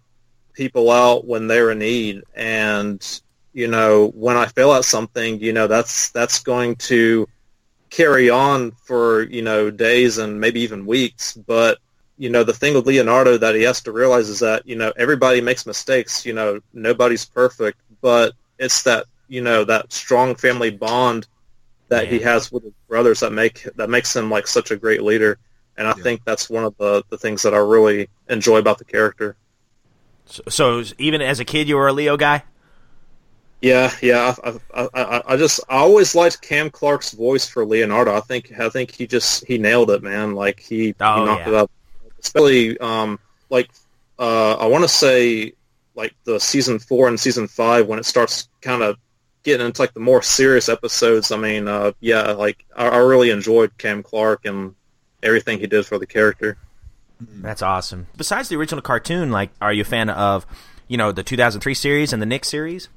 people 0.59 0.91
out 0.91 1.27
when 1.27 1.47
they're 1.47 1.71
in 1.71 1.79
need, 1.79 2.23
and 2.35 3.21
you 3.53 3.67
know, 3.69 4.11
when 4.15 4.37
I 4.37 4.47
fail 4.47 4.73
at 4.73 4.85
something, 4.85 5.39
you 5.41 5.53
know, 5.53 5.67
that's 5.67 6.11
that's 6.11 6.41
going 6.41 6.75
to 6.91 7.27
carry 7.91 8.29
on 8.29 8.71
for 8.85 9.23
you 9.23 9.41
know 9.43 9.71
days 9.71 10.17
and 10.19 10.39
maybe 10.39 10.61
even 10.61 10.85
weeks. 10.85 11.33
But 11.47 11.79
you 12.17 12.29
know 12.29 12.43
the 12.43 12.53
thing 12.53 12.75
with 12.75 12.87
leonardo 12.87 13.37
that 13.37 13.55
he 13.55 13.63
has 13.63 13.81
to 13.83 13.91
realize 13.93 14.29
is 14.29 14.39
that 14.41 14.65
you 14.67 14.75
know 14.75 14.93
everybody 14.97 15.41
makes 15.41 15.65
mistakes 15.65 16.25
you 16.25 16.33
know 16.33 16.59
nobody's 16.73 17.25
perfect. 17.25 17.79
But 18.01 18.33
it's 18.59 18.83
that 18.83 19.05
you 19.27 19.41
know 19.41 19.63
that 19.65 19.93
strong 19.93 20.35
family 20.35 20.71
bond 20.71 21.27
that 21.89 22.07
he 22.07 22.19
has 22.19 22.51
with 22.51 22.63
his 22.63 22.73
brothers 22.89 23.19
that 23.21 23.31
make 23.33 23.67
that 23.75 23.89
makes 23.89 24.15
him 24.15 24.29
like 24.29 24.47
such 24.47 24.71
a 24.71 24.77
great 24.77 25.03
leader. 25.03 25.39
And 25.77 25.87
i 25.87 25.93
Yeah. 25.93 26.03
think 26.03 26.21
that's 26.25 26.49
one 26.49 26.65
of 26.65 26.75
the 26.77 27.03
the 27.09 27.17
things 27.17 27.43
that 27.43 27.53
i 27.55 27.57
really 27.57 28.09
enjoy 28.29 28.57
about 28.57 28.79
the 28.79 28.85
character 28.85 29.37
So, 30.29 30.43
so 30.47 30.83
even 30.97 31.21
as 31.21 31.39
a 31.39 31.45
kid, 31.45 31.67
you 31.67 31.75
were 31.75 31.87
a 31.87 31.93
Leo 31.93 32.15
guy. 32.17 32.43
Yeah, 33.61 33.91
yeah. 34.01 34.35
I, 34.43 34.59
I, 34.73 34.89
I, 34.93 35.23
I 35.33 35.37
just 35.37 35.59
I 35.67 35.77
always 35.77 36.15
liked 36.15 36.41
Cam 36.41 36.69
Clarke's 36.69 37.11
voice 37.11 37.47
for 37.47 37.65
Leonardo. 37.65 38.15
I 38.15 38.21
think 38.21 38.57
I 38.57 38.69
think 38.69 38.91
he 38.91 39.05
just 39.05 39.45
he 39.45 39.57
nailed 39.57 39.91
it, 39.91 40.01
man. 40.01 40.33
Like 40.33 40.59
he, 40.61 40.95
Oh, 41.01 41.19
he 41.19 41.25
knocked 41.25 41.41
yeah. 41.41 41.49
it 41.49 41.55
up. 41.55 41.71
Especially 42.21 42.77
um 42.77 43.19
like 43.49 43.69
uh 44.17 44.53
I 44.53 44.67
want 44.67 44.83
to 44.85 44.87
say 44.87 45.53
like 45.93 46.15
the 46.23 46.39
season 46.39 46.79
four 46.79 47.09
and 47.09 47.19
season 47.19 47.47
five 47.47 47.87
when 47.87 47.99
it 47.99 48.05
starts 48.05 48.47
kind 48.61 48.81
of 48.81 48.95
getting 49.43 49.65
into 49.65 49.81
like 49.81 49.93
the 49.93 49.99
more 49.99 50.21
serious 50.21 50.69
episodes. 50.69 51.31
I 51.31 51.37
mean, 51.37 51.67
uh 51.67 51.91
yeah, 51.99 52.31
like 52.31 52.63
I, 52.77 52.87
I 52.87 52.97
really 52.97 53.29
enjoyed 53.29 53.77
Cam 53.77 54.03
Clark 54.03 54.45
and 54.45 54.73
everything 55.21 55.59
he 55.59 55.67
did 55.67 55.85
for 55.85 55.97
the 55.97 56.07
character. 56.07 56.57
That's 57.19 57.61
awesome. 57.61 58.07
Besides 58.17 58.49
the 58.49 58.55
original 58.55 58.81
cartoon, 58.81 59.31
like, 59.31 59.51
are 59.61 59.73
you 59.73 59.81
a 59.81 59.85
fan 59.85 60.09
of, 60.09 60.45
you 60.87 60.97
know, 60.97 61.11
the 61.11 61.23
2003 61.23 61.73
series 61.73 62.13
and 62.13 62.21
the 62.21 62.25
Nick 62.25 62.45
series? 62.45 62.89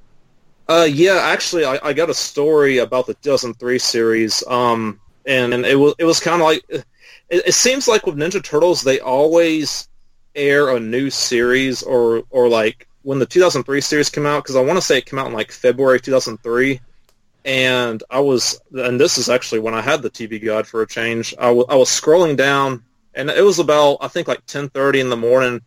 Uh, 0.69 0.89
yeah, 0.90 1.19
actually, 1.23 1.65
I, 1.65 1.78
I 1.82 1.93
got 1.93 2.09
a 2.09 2.15
story 2.15 2.78
about 2.78 3.07
the 3.07 3.15
2003 3.15 3.78
series, 3.78 4.44
um, 4.47 5.01
and, 5.27 5.53
and 5.53 5.66
it 5.66 5.77
was 5.77 5.94
it 5.99 6.05
was 6.05 6.20
kind 6.20 6.40
of 6.40 6.47
like 6.47 6.65
it, 6.69 6.85
it 7.28 7.55
seems 7.55 7.89
like 7.89 8.07
with 8.07 8.16
Ninja 8.16 8.43
Turtles 8.43 8.82
they 8.82 9.01
always 9.01 9.89
air 10.35 10.70
a 10.74 10.81
new 10.81 11.11
series 11.11 11.82
or 11.82 12.23
or 12.31 12.49
like 12.49 12.89
when 13.03 13.19
the 13.19 13.27
2003 13.27 13.81
series 13.81 14.09
came 14.09 14.24
out 14.24 14.44
because 14.44 14.57
I 14.57 14.62
want 14.62 14.78
to 14.78 14.82
say 14.82 14.99
it 14.99 15.07
came 15.07 15.19
out 15.19 15.27
in 15.27 15.32
like 15.32 15.51
February 15.51 16.01
2003, 16.01 16.81
and 17.44 18.03
I 18.09 18.20
was 18.20 18.61
and 18.73 19.01
this 19.01 19.19
is 19.19 19.28
actually 19.28 19.61
when 19.61 19.74
I 19.74 19.81
had 19.81 20.01
the 20.01 20.11
TV 20.11 20.43
Guide 20.43 20.66
for 20.66 20.82
a 20.82 20.86
change. 20.86 21.35
I 21.39 21.51
wa- 21.51 21.66
I 21.69 21.74
was 21.74 21.89
scrolling 21.89 22.36
down 22.36 22.85
and 23.14 23.30
it 23.30 23.43
was 23.44 23.59
about 23.59 23.98
I 24.01 24.09
think 24.09 24.28
like 24.28 24.44
10:30 24.47 25.01
in 25.01 25.09
the 25.10 25.16
morning, 25.16 25.60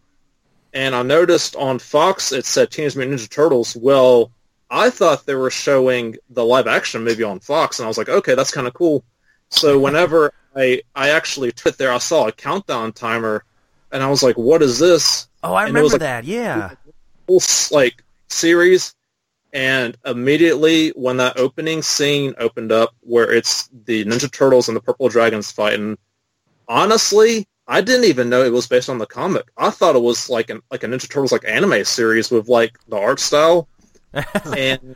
and 0.73 0.95
I 0.95 1.03
noticed 1.03 1.55
on 1.55 1.79
Fox 1.79 2.31
it 2.31 2.45
said 2.45 2.71
Teenage 2.71 2.95
Mutant 2.95 3.19
Ninja 3.19 3.29
Turtles. 3.29 3.75
Well. 3.75 4.31
I 4.71 4.89
thought 4.89 5.27
they 5.27 5.35
were 5.35 5.51
showing 5.51 6.15
the 6.31 6.43
live 6.43 6.65
action 6.65 7.03
movie 7.03 7.21
on 7.23 7.39
Fox, 7.39 7.77
and 7.77 7.85
I 7.85 7.87
was 7.87 7.99
like, 7.99 8.09
okay, 8.09 8.33
that's 8.33 8.49
kind 8.51 8.65
of 8.65 8.73
cool. 8.73 9.03
So 9.49 9.77
whenever 9.77 10.33
I 10.55 10.81
I 10.95 11.09
actually 11.11 11.51
took 11.51 11.77
there, 11.77 11.91
I 11.93 11.99
saw 11.99 12.27
a 12.27 12.31
countdown 12.31 12.91
timer, 12.91 13.43
and 13.91 14.01
I 14.01 14.09
was 14.09 14.23
like, 14.23 14.35
what 14.39 14.63
is 14.63 14.79
this? 14.79 15.27
Oh, 15.43 15.53
I 15.53 15.65
And 15.65 15.75
remember 15.75 15.89
like- 15.93 15.99
that. 15.99 16.23
Yeah. 16.25 16.71
Whole 17.27 17.43
like 17.69 18.03
series, 18.29 18.95
and 19.53 19.95
immediately 20.03 20.89
when 20.89 21.17
that 21.17 21.37
opening 21.39 21.83
scene 21.83 22.33
opened 22.39 22.71
up, 22.71 22.95
where 23.01 23.31
it's 23.31 23.69
the 23.85 24.03
Ninja 24.03 24.31
Turtles 24.31 24.67
and 24.67 24.75
the 24.75 24.81
Purple 24.81 25.09
Dragons 25.09 25.51
fighting, 25.51 25.95
honestly. 26.67 27.47
I 27.67 27.81
didn't 27.81 28.05
even 28.05 28.29
know 28.29 28.43
it 28.43 28.53
was 28.53 28.67
based 28.67 28.89
on 28.89 28.99
the 28.99 29.07
comic. 29.07 29.47
I 29.57 29.71
thought 29.71 29.95
it 29.95 30.01
was 30.03 30.29
like 30.29 30.51
an 30.51 30.61
like 30.69 30.83
a 30.83 30.85
Ninja 30.85 31.09
Turtles 31.09 31.31
like 31.31 31.45
anime 31.47 31.83
series 31.83 32.29
with 32.29 32.47
like 32.47 32.77
the 32.87 32.95
art 32.95 33.19
style 33.19 33.67
and 34.55 34.95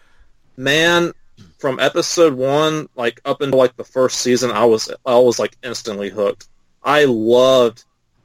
man, 0.57 1.13
from 1.57 1.79
episode 1.79 2.33
one, 2.33 2.87
like 2.95 3.21
up 3.25 3.41
until 3.41 3.59
like 3.59 3.75
the 3.75 3.83
first 3.83 4.19
season, 4.19 4.51
I 4.51 4.65
was 4.65 4.91
I 5.05 5.17
was 5.17 5.39
like 5.39 5.57
instantly 5.63 6.09
hooked. 6.09 6.47
I 6.83 7.05
loved 7.05 7.83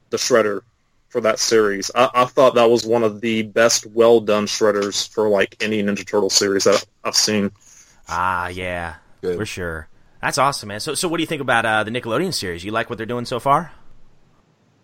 the 0.09 0.17
Shredder 0.17 0.61
for 1.09 1.21
that 1.21 1.39
series. 1.39 1.91
I, 1.95 2.09
I 2.13 2.25
thought 2.25 2.55
that 2.55 2.69
was 2.69 2.85
one 2.85 3.03
of 3.03 3.21
the 3.21 3.43
best, 3.43 3.85
well 3.87 4.19
done 4.19 4.45
Shredders 4.45 5.07
for 5.09 5.29
like 5.29 5.61
any 5.61 5.81
Ninja 5.81 6.05
Turtle 6.05 6.29
series 6.29 6.65
that 6.65 6.85
I've 7.03 7.15
seen. 7.15 7.51
Ah, 8.07 8.47
yeah, 8.49 8.95
Good. 9.21 9.37
for 9.37 9.45
sure. 9.45 9.87
That's 10.25 10.39
awesome, 10.39 10.69
man. 10.69 10.79
So, 10.79 10.95
so 10.95 11.07
what 11.07 11.17
do 11.17 11.21
you 11.21 11.27
think 11.27 11.43
about 11.43 11.67
uh, 11.67 11.83
the 11.83 11.91
Nickelodeon 11.91 12.33
series? 12.33 12.63
You 12.63 12.71
like 12.71 12.89
what 12.89 12.97
they're 12.97 13.05
doing 13.05 13.25
so 13.25 13.39
far? 13.39 13.71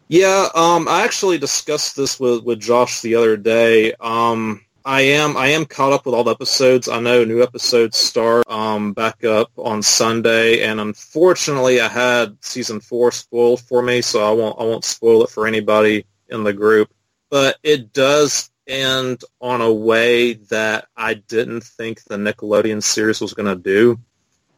Yeah, 0.07 0.49
um, 0.53 0.87
I 0.87 1.03
actually 1.03 1.39
discussed 1.39 1.95
this 1.95 2.19
with, 2.19 2.43
with 2.43 2.59
Josh 2.59 3.01
the 3.01 3.15
other 3.15 3.37
day. 3.37 3.95
Um, 3.99 4.63
I 4.85 5.01
am 5.01 5.35
I 5.35 5.47
am 5.47 5.65
caught 5.65 5.93
up 5.93 6.05
with 6.05 6.13
all 6.13 6.23
the 6.23 6.29
episodes. 6.29 6.87
I 6.87 6.99
know 6.99 7.25
new 7.25 7.41
episodes 7.41 7.97
start 7.97 8.47
um, 8.51 8.93
back 8.93 9.23
up 9.23 9.49
on 9.57 9.81
Sunday, 9.81 10.61
and 10.61 10.79
unfortunately, 10.79 11.81
I 11.81 11.87
had 11.87 12.37
season 12.41 12.79
four 12.79 13.11
spoiled 13.11 13.61
for 13.61 13.81
me, 13.81 14.03
so 14.03 14.23
I 14.23 14.31
won't 14.35 14.59
I 14.59 14.63
won't 14.63 14.85
spoil 14.85 15.23
it 15.23 15.31
for 15.31 15.47
anybody 15.47 16.05
in 16.29 16.43
the 16.43 16.53
group. 16.53 16.93
But 17.31 17.57
it 17.63 17.93
does 17.93 18.51
end 18.67 19.23
on 19.41 19.61
a 19.61 19.73
way 19.73 20.33
that 20.33 20.85
I 20.95 21.15
didn't 21.15 21.63
think 21.63 22.03
the 22.03 22.17
Nickelodeon 22.17 22.83
series 22.83 23.21
was 23.21 23.33
going 23.33 23.49
to 23.49 23.55
do. 23.55 23.99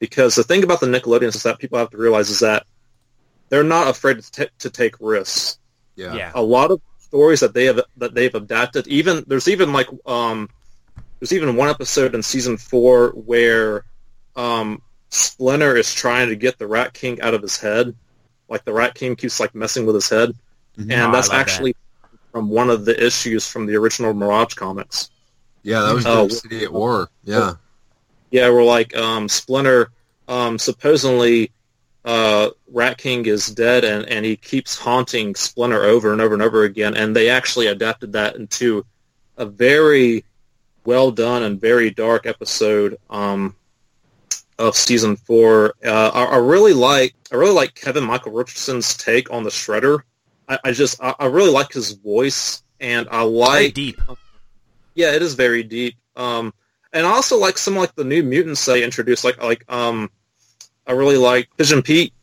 Because 0.04 0.36
the 0.36 0.44
thing 0.44 0.66
about 0.66 0.82
the 0.82 0.86
Nickelodeon 0.88 1.34
is 1.34 1.44
that 1.44 1.60
people 1.60 1.80
have 1.80 1.90
to 1.92 1.98
realize 1.98 2.30
is 2.30 2.42
that 2.42 2.66
they're 3.48 3.64
not 3.64 3.88
afraid 3.88 4.20
to, 4.22 4.32
t- 4.32 4.50
to 4.60 4.70
take 4.70 4.96
risks 5.00 5.60
Yeah. 5.96 6.30
a 6.36 6.42
lot 6.42 6.72
of 6.72 6.82
stories 7.00 7.40
that 7.40 7.54
they 7.54 7.64
have 7.68 7.80
that 7.96 8.14
they've 8.14 8.36
adapted. 8.36 8.86
Even 8.88 9.24
there's 9.28 9.48
even 9.48 9.72
like 9.72 9.88
um, 10.06 10.50
there's 11.20 11.32
even 11.32 11.56
one 11.56 11.70
episode 11.70 12.16
in 12.16 12.22
season 12.22 12.58
four 12.58 13.12
where 13.12 13.86
um, 14.36 14.82
Splinter 15.08 15.78
is 15.78 15.94
trying 15.94 16.28
to 16.28 16.36
get 16.36 16.60
the 16.60 16.68
Rat 16.68 16.92
King 16.94 17.22
out 17.22 17.34
of 17.34 17.42
his 17.42 17.58
head. 17.58 17.96
Like 18.50 18.66
the 18.66 18.74
Rat 18.74 18.96
King 18.96 19.16
keeps 19.16 19.40
like 19.40 19.56
messing 19.56 19.86
with 19.86 19.96
his 19.96 20.10
head, 20.10 20.32
Mhm. 20.78 20.92
Oh, 20.92 20.96
I 20.96 21.06
and 21.06 21.14
that's 21.14 21.30
that. 21.30 21.40
actually 21.40 21.78
from 22.34 22.50
one 22.50 22.70
of 22.70 22.84
the 22.84 23.02
issues 23.02 23.48
from 23.48 23.68
the 23.68 23.76
original 23.78 24.14
Mirage 24.14 24.56
comics. 24.56 25.10
Yeah, 25.62 25.82
that 25.84 25.94
was 25.96 26.06
Oh. 26.06 26.28
Dark 26.28 26.32
City 26.32 26.66
at 26.66 26.74
War. 26.74 27.10
Yeah. 27.24 27.54
Yeah, 28.34 28.49
we're 28.49 28.64
like 28.64 28.97
um, 28.97 29.30
Splinter 29.30 29.91
um, 30.27 30.57
supposedly 30.57 31.51
uh, 32.03 32.49
Rat 32.68 32.97
King 32.97 33.27
is 33.27 33.45
dead, 33.45 33.84
and, 33.85 34.10
and 34.10 34.26
he 34.26 34.35
keeps 34.35 34.76
haunting 34.76 35.35
Splinter 35.35 35.84
over 35.84 36.11
and 36.11 36.19
over 36.19 36.34
and 36.34 36.41
over 36.41 36.64
again. 36.64 36.97
And 36.97 37.15
they 37.15 37.30
actually 37.30 37.68
adapted 37.68 38.14
that 38.14 38.35
into 38.35 38.88
a 39.38 39.45
very 39.45 40.26
well 40.84 41.11
done 41.11 41.43
and 41.43 41.61
very 41.61 41.91
dark 41.91 42.26
episode 42.26 42.97
um, 43.11 43.55
of 44.57 44.76
season 44.76 45.15
four. 45.15 45.76
Uh, 45.85 46.10
I, 46.11 46.23
I 46.23 46.38
really 46.38 46.73
like 46.73 47.14
I 47.31 47.35
really 47.35 47.53
like 47.53 47.76
Kevin 47.76 48.03
Michael 48.03 48.31
Richardson's 48.31 48.97
take 48.97 49.31
on 49.31 49.43
the 49.43 49.51
Shredder. 49.51 49.99
I, 50.49 50.57
I 50.64 50.72
just 50.72 50.99
I, 51.03 51.14
I 51.19 51.26
really 51.27 51.51
like 51.51 51.72
his 51.72 51.91
voice, 51.91 52.64
and 52.80 53.07
I 53.10 53.19
Very 53.19 53.30
like 53.30 53.73
deep. 53.76 54.01
yeah, 54.95 55.14
it 55.14 55.22
is 55.22 55.35
very 55.35 55.61
deep. 55.61 55.97
Um, 56.15 56.51
and 56.94 57.06
also 57.06 57.38
like 57.38 57.57
some 57.57 57.76
like 57.76 57.95
the 57.95 58.03
new 58.03 58.24
mutants 58.24 58.65
they 58.65 58.84
introduced. 58.84 59.24
Like 59.24 59.41
like 59.41 59.65
um, 59.72 60.10
I 60.88 60.94
really 60.94 61.18
like 61.18 61.49
Pigeon 61.57 61.82
Pete. 61.82 62.14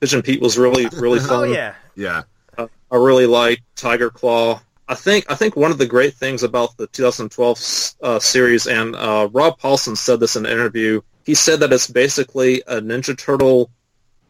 Pigeon 0.00 0.22
Pete 0.22 0.40
was 0.40 0.56
really 0.58 0.86
really 0.92 1.18
fun. 1.30 1.30
Oh 1.40 1.42
yeah. 1.44 1.74
Yeah. 1.94 2.22
Uh, 2.56 2.68
I 2.90 2.96
really 2.96 3.26
like 3.26 3.60
Tiger 3.76 4.10
Claw. 4.10 4.60
I 4.88 4.94
think 4.94 5.24
I 5.30 5.34
think 5.36 5.54
one 5.56 5.70
of 5.70 5.78
the 5.78 5.86
great 5.86 6.14
things 6.14 6.42
about 6.42 6.76
the 6.76 6.86
2012 6.88 7.58
uh, 8.02 8.18
series, 8.18 8.66
and 8.66 8.96
uh, 8.96 9.28
Rob 9.32 9.58
Paulsen 9.60 9.96
said 9.96 10.18
this 10.20 10.34
in 10.36 10.46
an 10.46 10.52
interview. 10.52 11.00
He 11.24 11.34
said 11.34 11.60
that 11.60 11.72
it's 11.72 11.86
basically 11.86 12.62
a 12.66 12.80
Ninja 12.80 13.16
Turtle 13.16 13.70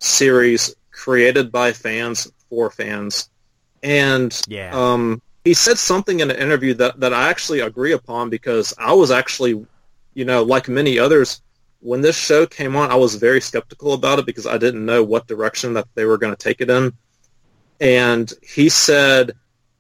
series 0.01 0.75
created 0.91 1.51
by 1.53 1.73
fans 1.73 2.31
for 2.49 2.71
fans, 2.71 3.31
and 3.83 4.39
Yeah. 4.49 4.71
um, 4.75 5.23
he 5.45 5.55
said 5.55 5.79
something 5.79 6.21
in 6.21 6.31
an 6.31 6.37
interview 6.37 6.75
that, 6.75 7.01
that 7.01 7.15
I 7.15 7.31
actually 7.31 7.61
agree 7.61 7.93
upon 7.93 8.29
because 8.29 8.75
I 8.77 8.93
was 8.93 9.11
actually, 9.11 9.65
you 10.15 10.25
know, 10.25 10.43
like 10.43 10.69
many 10.69 10.99
others, 10.99 11.43
when 11.81 12.01
this 12.01 12.17
show 12.17 12.47
came 12.47 12.77
on, 12.77 12.91
I 12.91 12.97
was 12.97 13.15
very 13.15 13.41
skeptical 13.41 13.95
about 13.95 14.19
it 14.19 14.27
because 14.27 14.47
I 14.47 14.59
didn't 14.59 14.85
know 14.85 15.03
what 15.03 15.27
direction 15.27 15.75
that 15.75 15.89
they 15.95 16.05
were 16.05 16.19
going 16.19 16.35
to 16.35 16.43
take 16.43 16.61
it 16.61 16.71
in. 16.71 16.93
And 17.81 18.31
he 18.43 18.69
said 18.69 19.33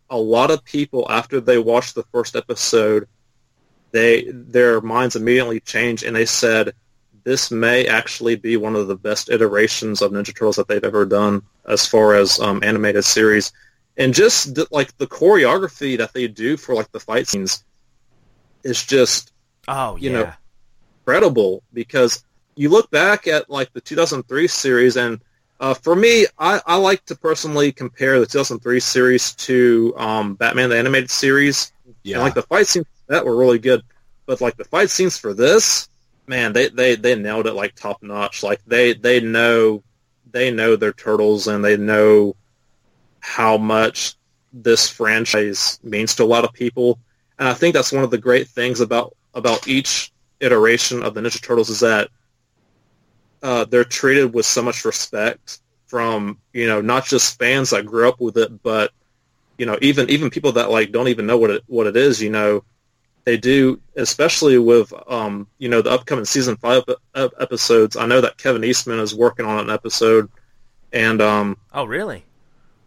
a 0.08 0.16
lot 0.16 0.50
of 0.50 0.64
people 0.64 1.06
after 1.10 1.40
they 1.40 1.58
watched 1.58 1.94
the 1.94 2.04
first 2.04 2.36
episode, 2.36 3.06
they 3.92 4.30
their 4.30 4.80
minds 4.80 5.16
immediately 5.16 5.60
changed 5.60 6.04
and 6.04 6.14
they 6.14 6.24
said 6.24 6.72
this 7.24 7.50
may 7.50 7.86
actually 7.86 8.36
be 8.36 8.56
one 8.56 8.76
of 8.76 8.88
the 8.88 8.96
best 8.96 9.28
iterations 9.28 10.00
of 10.00 10.12
Ninja 10.12 10.26
Turtles 10.26 10.56
that 10.56 10.68
they've 10.68 10.82
ever 10.82 11.04
done 11.04 11.42
as 11.66 11.86
far 11.86 12.14
as 12.14 12.40
um, 12.40 12.62
animated 12.62 13.04
series 13.04 13.52
and 13.96 14.14
just 14.14 14.54
the, 14.54 14.66
like 14.70 14.96
the 14.96 15.06
choreography 15.06 15.98
that 15.98 16.12
they 16.12 16.26
do 16.26 16.56
for 16.56 16.74
like 16.74 16.90
the 16.92 17.00
fight 17.00 17.28
scenes 17.28 17.64
is 18.64 18.84
just 18.84 19.32
Oh 19.72 19.96
you 19.96 20.10
yeah. 20.10 20.18
know, 20.18 20.32
incredible 21.06 21.62
because 21.72 22.24
you 22.56 22.68
look 22.68 22.90
back 22.90 23.26
at 23.28 23.48
like 23.48 23.72
the 23.72 23.80
2003 23.80 24.48
series 24.48 24.96
and 24.96 25.20
uh, 25.60 25.74
for 25.74 25.94
me 25.94 26.26
I, 26.38 26.60
I 26.66 26.76
like 26.76 27.04
to 27.06 27.14
personally 27.14 27.70
compare 27.70 28.18
the 28.18 28.26
2003 28.26 28.80
series 28.80 29.32
to 29.36 29.94
um, 29.96 30.34
batman 30.34 30.70
the 30.70 30.76
animated 30.78 31.10
series 31.10 31.72
Yeah. 32.02 32.16
and 32.16 32.24
like 32.24 32.34
the 32.34 32.42
fight 32.42 32.66
scenes 32.66 32.86
that 33.06 33.24
were 33.24 33.36
really 33.36 33.60
good 33.60 33.82
but 34.26 34.40
like 34.40 34.56
the 34.56 34.64
fight 34.64 34.90
scenes 34.90 35.16
for 35.16 35.34
this 35.34 35.88
man 36.26 36.52
they, 36.52 36.68
they, 36.68 36.96
they 36.96 37.14
nailed 37.14 37.46
it 37.46 37.54
like 37.54 37.74
top 37.76 38.02
notch 38.02 38.42
like 38.42 38.60
they, 38.66 38.92
they 38.92 39.20
know 39.20 39.82
they 40.32 40.50
know 40.50 40.74
their 40.76 40.92
turtles 40.92 41.46
and 41.46 41.64
they 41.64 41.76
know 41.76 42.34
how 43.20 43.56
much 43.56 44.14
this 44.52 44.88
franchise 44.88 45.78
means 45.84 46.16
to 46.16 46.24
a 46.24 46.26
lot 46.26 46.44
of 46.44 46.52
people 46.52 46.98
and 47.38 47.48
I 47.48 47.54
think 47.54 47.74
that's 47.74 47.92
one 47.92 48.04
of 48.04 48.10
the 48.10 48.18
great 48.18 48.48
things 48.48 48.80
about 48.80 49.14
about 49.34 49.68
each 49.68 50.12
iteration 50.40 51.02
of 51.02 51.14
the 51.14 51.20
Ninja 51.20 51.40
Turtles 51.42 51.68
is 51.70 51.80
that 51.80 52.08
uh, 53.42 53.64
they're 53.64 53.84
treated 53.84 54.32
with 54.34 54.46
so 54.46 54.62
much 54.62 54.84
respect 54.84 55.60
from 55.86 56.38
you 56.52 56.66
know 56.66 56.80
not 56.80 57.04
just 57.04 57.38
fans 57.38 57.70
that 57.70 57.86
grew 57.86 58.08
up 58.08 58.20
with 58.20 58.36
it, 58.36 58.62
but 58.62 58.92
you 59.58 59.66
know, 59.66 59.78
even 59.82 60.08
even 60.10 60.30
people 60.30 60.52
that 60.52 60.70
like 60.70 60.92
don't 60.92 61.08
even 61.08 61.26
know 61.26 61.36
what 61.38 61.50
it 61.50 61.62
what 61.66 61.86
it 61.86 61.96
is, 61.96 62.22
you 62.22 62.30
know, 62.30 62.64
they 63.24 63.36
do, 63.36 63.80
especially 63.96 64.58
with 64.58 64.92
um, 65.08 65.46
you 65.58 65.68
know, 65.68 65.82
the 65.82 65.90
upcoming 65.90 66.24
season 66.24 66.56
five 66.56 66.82
ep- 67.14 67.32
episodes. 67.38 67.96
I 67.96 68.06
know 68.06 68.20
that 68.20 68.38
Kevin 68.38 68.64
Eastman 68.64 68.98
is 69.00 69.14
working 69.14 69.46
on 69.46 69.58
an 69.58 69.70
episode, 69.70 70.30
and 70.92 71.20
um, 71.20 71.56
Oh, 71.74 71.84
really? 71.84 72.24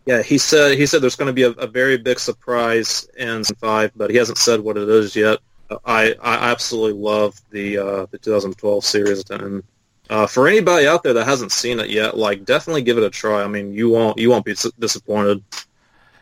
yeah, 0.06 0.22
he 0.22 0.38
said 0.38 0.78
he 0.78 0.86
said 0.86 1.02
there's 1.02 1.16
going 1.16 1.28
to 1.28 1.34
be 1.34 1.44
a, 1.44 1.52
a 1.52 1.68
very 1.68 1.98
big 1.98 2.20
surprise 2.20 3.08
in 3.18 3.44
season 3.44 3.56
five, 3.58 3.92
but 3.96 4.10
he 4.10 4.18
hasn't 4.18 4.38
said 4.38 4.60
what 4.60 4.78
it 4.78 4.90
is 4.90 5.16
yet. 5.16 5.40
I 5.86 6.16
I 6.22 6.52
absolutely 6.52 7.00
love 7.02 7.40
the 7.52 7.78
uh, 7.78 8.06
the 8.12 8.18
2012 8.20 8.86
series, 8.86 9.24
and 9.30 9.64
uh, 10.10 10.28
for 10.28 10.48
anybody 10.48 10.88
out 10.88 11.04
there 11.04 11.14
that 11.14 11.26
hasn't 11.26 11.52
seen 11.52 11.80
it 11.80 11.90
yet, 11.90 12.18
like 12.18 12.46
definitely 12.46 12.82
give 12.84 12.98
it 12.98 13.04
a 13.04 13.10
try. 13.10 13.44
I 13.44 13.48
mean, 13.48 13.74
you 13.74 13.90
won't 13.90 14.18
you 14.18 14.30
won't 14.30 14.46
be 14.46 14.56
disappointed. 14.80 15.44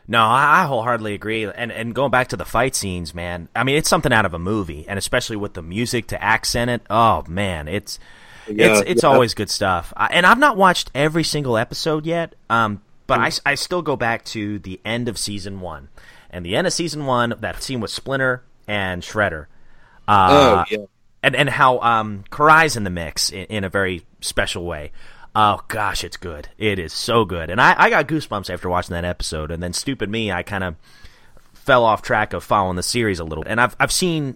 No, 0.08 0.22
I 0.22 0.62
I 0.62 0.66
wholeheartedly 0.66 1.14
agree. 1.14 1.46
And 1.46 1.72
and 1.72 1.96
going 1.96 2.12
back 2.12 2.30
to 2.30 2.38
the 2.38 2.46
fight 2.46 2.76
scenes, 2.76 3.14
man, 3.14 3.50
I 3.56 3.64
mean, 3.64 3.78
it's 3.78 3.90
something 3.90 4.14
out 4.14 4.26
of 4.26 4.34
a 4.34 4.40
movie, 4.40 4.86
and 4.88 4.98
especially 5.00 5.38
with 5.38 5.54
the 5.54 5.62
music 5.62 6.08
to 6.08 6.22
accent 6.22 6.70
it. 6.70 6.82
Oh 6.90 7.24
man, 7.28 7.68
it's 7.68 8.00
Yeah, 8.48 8.80
it's 8.80 8.84
it's 8.88 9.04
yeah. 9.04 9.10
always 9.10 9.34
good 9.34 9.50
stuff. 9.50 9.94
I, 9.96 10.08
and 10.08 10.26
I've 10.26 10.40
not 10.40 10.58
watched 10.58 10.92
every 10.94 11.24
single 11.24 11.58
episode 11.58 12.06
yet, 12.06 12.36
um, 12.50 12.82
but 13.08 13.42
I 13.46 13.56
still 13.56 13.82
go 13.82 13.96
back 13.96 14.26
to 14.26 14.60
the 14.60 14.80
end 14.86 15.08
of 15.08 15.18
season 15.18 15.60
one, 15.62 15.90
and 16.30 16.46
the 16.46 16.56
end 16.56 16.68
of 16.68 16.74
season 16.74 17.06
one, 17.06 17.34
that 17.40 17.62
scene 17.64 17.80
with 17.80 17.92
Splinter 17.92 18.44
and 18.72 19.04
Shredder. 19.04 19.46
Uh, 20.08 20.28
oh 20.32 20.64
yeah, 20.72 20.86
and 21.22 21.36
and 21.36 21.50
how 21.50 21.80
um 21.80 22.24
Karai's 22.32 22.76
in 22.78 22.84
the 22.84 22.90
mix 22.90 23.30
in, 23.30 23.46
in 23.46 23.64
a 23.64 23.70
very 23.70 24.06
special 24.22 24.66
way. 24.66 24.92
Oh 25.36 25.62
gosh, 25.68 26.04
it's 26.04 26.18
good. 26.18 26.50
It 26.58 26.80
is 26.80 26.92
so 26.94 27.24
good, 27.26 27.50
and 27.50 27.62
I, 27.62 27.76
I 27.78 27.90
got 27.90 28.08
goosebumps 28.08 28.50
after 28.54 28.70
watching 28.70 28.94
that 28.94 29.06
episode. 29.06 29.52
And 29.52 29.62
then, 29.64 29.74
stupid 29.74 30.10
me, 30.10 30.32
I 30.32 30.44
kind 30.44 30.64
of 30.64 30.76
fell 31.54 31.86
off 31.86 32.02
track 32.02 32.34
of 32.34 32.44
following 32.44 32.76
the 32.76 32.84
series 32.84 33.20
a 33.20 33.24
little. 33.24 33.44
And 33.48 33.62
I've 33.62 33.76
I've 33.80 33.92
seen, 33.92 34.36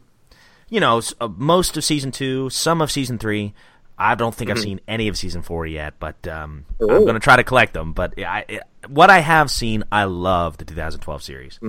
you 0.70 0.80
know, 0.80 1.02
uh, 1.20 1.28
most 1.36 1.76
of 1.76 1.84
season 1.84 2.12
two, 2.12 2.50
some 2.50 2.82
of 2.82 2.92
season 2.92 3.18
three. 3.18 3.54
I 3.98 4.16
don't 4.16 4.36
think 4.36 4.52
I've 4.52 4.60
seen 4.60 4.82
any 4.90 5.08
of 5.08 5.18
season 5.18 5.42
four 5.42 5.66
yet, 5.66 5.94
but 6.00 6.28
um, 6.28 6.66
I'm 6.82 6.90
Oh. 6.90 7.00
going 7.02 7.14
to 7.14 7.20
try 7.22 7.38
to 7.38 7.46
collect 7.46 7.74
them. 7.74 7.94
But 7.94 8.14
I, 8.20 8.44
I, 8.50 8.60
what 8.90 9.10
I 9.10 9.20
have 9.20 9.50
seen, 9.50 9.86
I 9.90 10.04
love 10.04 10.58
the 10.58 10.66
2012 10.66 11.24
series. 11.24 11.60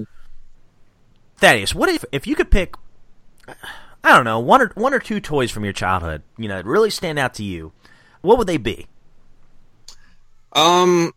Thaddeus, 1.39 1.75
what 1.75 1.89
if 1.89 2.05
if 2.13 2.27
you 2.27 2.35
could 2.35 2.51
pick 2.51 2.75
I 4.07 4.15
don't 4.15 4.25
know, 4.25 4.39
one 4.39 4.63
or 4.63 4.71
one 4.77 4.95
or 4.95 5.01
two 5.01 5.21
toys 5.21 5.51
from 5.51 5.65
your 5.65 5.73
childhood, 5.73 6.23
you 6.39 6.49
know, 6.49 6.57
that 6.57 6.67
really 6.67 6.91
stand 6.91 7.19
out 7.19 7.35
to 7.35 7.45
you. 7.45 7.73
What 8.21 8.39
would 8.39 8.47
they 8.47 8.57
be? 8.57 8.87
Um, 10.53 11.13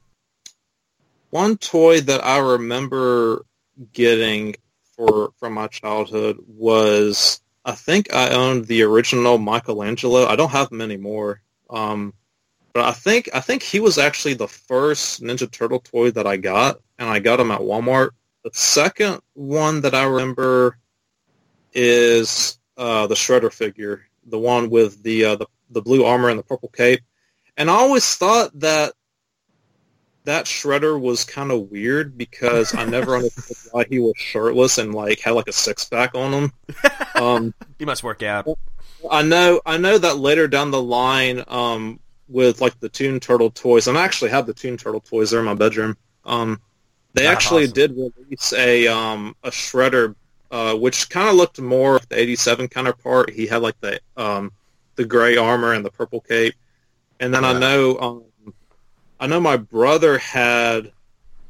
one 1.29 1.57
toy 1.57 2.01
that 2.01 2.25
I 2.25 2.39
remember 2.39 3.45
getting 3.93 4.55
for 4.95 5.31
from 5.39 5.53
my 5.53 5.67
childhood 5.67 6.39
was 6.47 7.41
I 7.63 7.73
think 7.73 8.13
I 8.13 8.31
owned 8.31 8.65
the 8.65 8.81
original 8.81 9.37
Michelangelo. 9.37 10.25
I 10.25 10.35
don't 10.35 10.49
have 10.49 10.69
them 10.69 10.81
anymore. 10.81 11.41
Um, 11.69 12.13
but 12.73 12.85
I 12.85 12.91
think 12.91 13.29
I 13.33 13.39
think 13.39 13.61
he 13.61 13.79
was 13.79 13.99
actually 13.99 14.33
the 14.33 14.47
first 14.47 15.21
Ninja 15.21 15.49
Turtle 15.49 15.79
toy 15.79 16.09
that 16.11 16.25
I 16.25 16.37
got, 16.37 16.79
and 16.97 17.07
I 17.07 17.19
got 17.19 17.39
him 17.39 17.51
at 17.51 17.61
Walmart. 17.61 18.11
The 18.43 18.51
second 18.53 19.19
one 19.33 19.81
that 19.81 19.93
I 19.93 20.03
remember 20.03 20.77
is 21.73 22.57
uh, 22.77 23.07
the 23.07 23.15
Shredder 23.15 23.51
figure, 23.51 24.07
the 24.25 24.39
one 24.39 24.69
with 24.69 25.03
the, 25.03 25.25
uh, 25.25 25.35
the 25.35 25.47
the 25.69 25.81
blue 25.81 26.03
armor 26.05 26.29
and 26.29 26.39
the 26.39 26.43
purple 26.43 26.69
cape. 26.69 27.01
And 27.57 27.69
I 27.69 27.73
always 27.73 28.15
thought 28.15 28.57
that 28.59 28.93
that 30.25 30.45
Shredder 30.45 30.99
was 30.99 31.23
kind 31.23 31.51
of 31.51 31.71
weird 31.71 32.17
because 32.17 32.75
I 32.75 32.85
never 32.85 33.15
understood 33.15 33.57
why 33.71 33.85
he 33.89 33.99
was 33.99 34.13
shirtless 34.17 34.77
and 34.77 34.93
like 34.93 35.19
had 35.19 35.31
like 35.31 35.47
a 35.47 35.53
six 35.53 35.85
pack 35.85 36.15
on 36.15 36.33
him. 36.33 36.53
Um, 37.15 37.53
You 37.79 37.85
must 37.85 38.01
work 38.03 38.23
out. 38.23 38.47
I 39.09 39.23
know, 39.23 39.59
I 39.65 39.77
know 39.77 39.97
that 39.97 40.17
later 40.19 40.47
down 40.47 40.71
the 40.71 40.81
line, 40.81 41.43
um, 41.47 41.99
with 42.29 42.61
like 42.61 42.79
the 42.79 42.87
Toon 42.87 43.19
Turtle 43.19 43.49
toys, 43.49 43.87
and 43.87 43.97
I 43.97 44.05
actually 44.05 44.29
have 44.29 44.45
the 44.45 44.53
Toon 44.53 44.77
Turtle 44.77 45.01
toys. 45.01 45.31
They're 45.31 45.39
in 45.39 45.45
my 45.45 45.53
bedroom. 45.53 45.97
Um, 46.23 46.61
they 47.13 47.23
That's 47.23 47.35
actually 47.35 47.63
awesome. 47.63 47.73
did 47.73 47.91
release 47.91 48.53
a 48.53 48.87
um 48.87 49.35
a 49.43 49.49
Shredder, 49.49 50.15
uh, 50.51 50.75
which 50.75 51.09
kind 51.09 51.29
of 51.29 51.35
looked 51.35 51.59
more 51.59 51.93
like 51.93 52.09
the 52.09 52.19
'87 52.19 52.67
counterpart. 52.67 53.31
He 53.31 53.47
had 53.47 53.61
like 53.61 53.79
the 53.81 53.99
um 54.15 54.51
the 54.95 55.05
gray 55.05 55.37
armor 55.37 55.73
and 55.73 55.83
the 55.83 55.91
purple 55.91 56.21
cape, 56.21 56.55
and 57.19 57.33
then 57.33 57.45
I 57.45 57.57
know 57.57 57.99
um 57.99 58.53
I 59.19 59.27
know 59.27 59.39
my 59.39 59.57
brother 59.57 60.17
had 60.17 60.91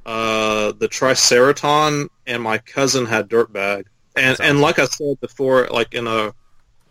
uh 0.06 0.72
the 0.74 0.88
Triceraton, 0.88 2.08
and 2.26 2.42
my 2.42 2.58
cousin 2.58 3.06
had 3.06 3.30
Dirtbag, 3.30 3.86
and 4.16 4.40
and 4.40 4.62
like 4.62 4.80
I 4.80 4.86
said 4.86 5.20
before, 5.20 5.68
like 5.68 5.94
in 5.94 6.08
a 6.08 6.34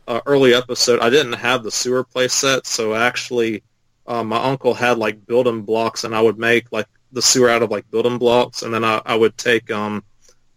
uh, 0.06 0.20
early 0.26 0.54
episode, 0.54 1.00
I 1.00 1.10
didn't 1.10 1.34
have 1.34 1.62
the 1.62 1.70
sewer 1.70 2.02
play 2.02 2.28
set, 2.28 2.66
so 2.66 2.94
actually, 2.94 3.62
uh, 4.06 4.24
my 4.24 4.42
uncle 4.42 4.72
had 4.72 4.98
like 4.98 5.26
building 5.26 5.62
blocks, 5.62 6.04
and 6.04 6.14
I 6.14 6.20
would 6.20 6.38
make 6.38 6.72
like 6.72 6.86
the 7.12 7.22
sewer 7.22 7.48
out 7.48 7.62
of 7.62 7.70
like 7.70 7.90
building 7.90 8.18
blocks, 8.18 8.62
and 8.62 8.72
then 8.72 8.84
I, 8.84 9.00
I 9.04 9.14
would 9.16 9.36
take 9.38 9.70
um, 9.70 10.04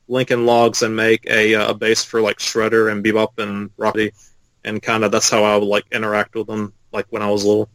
Lincoln 0.07 0.45
logs 0.45 0.81
and 0.81 0.95
make 0.95 1.25
a, 1.29 1.55
uh, 1.55 1.71
a 1.71 1.73
base 1.73 2.03
for 2.03 2.21
like 2.21 2.37
Shredder 2.39 2.91
and 2.91 3.03
Bebop 3.03 3.37
and 3.39 3.69
Rocky, 3.77 4.11
and 4.63 4.81
kind 4.81 5.03
of 5.03 5.11
that's 5.11 5.29
how 5.29 5.43
I 5.43 5.55
would 5.57 5.65
like 5.67 5.85
interact 5.91 6.35
with 6.35 6.47
them, 6.47 6.73
like 6.91 7.05
when 7.09 7.21
I 7.21 7.29
was 7.29 7.45
little. 7.45 7.69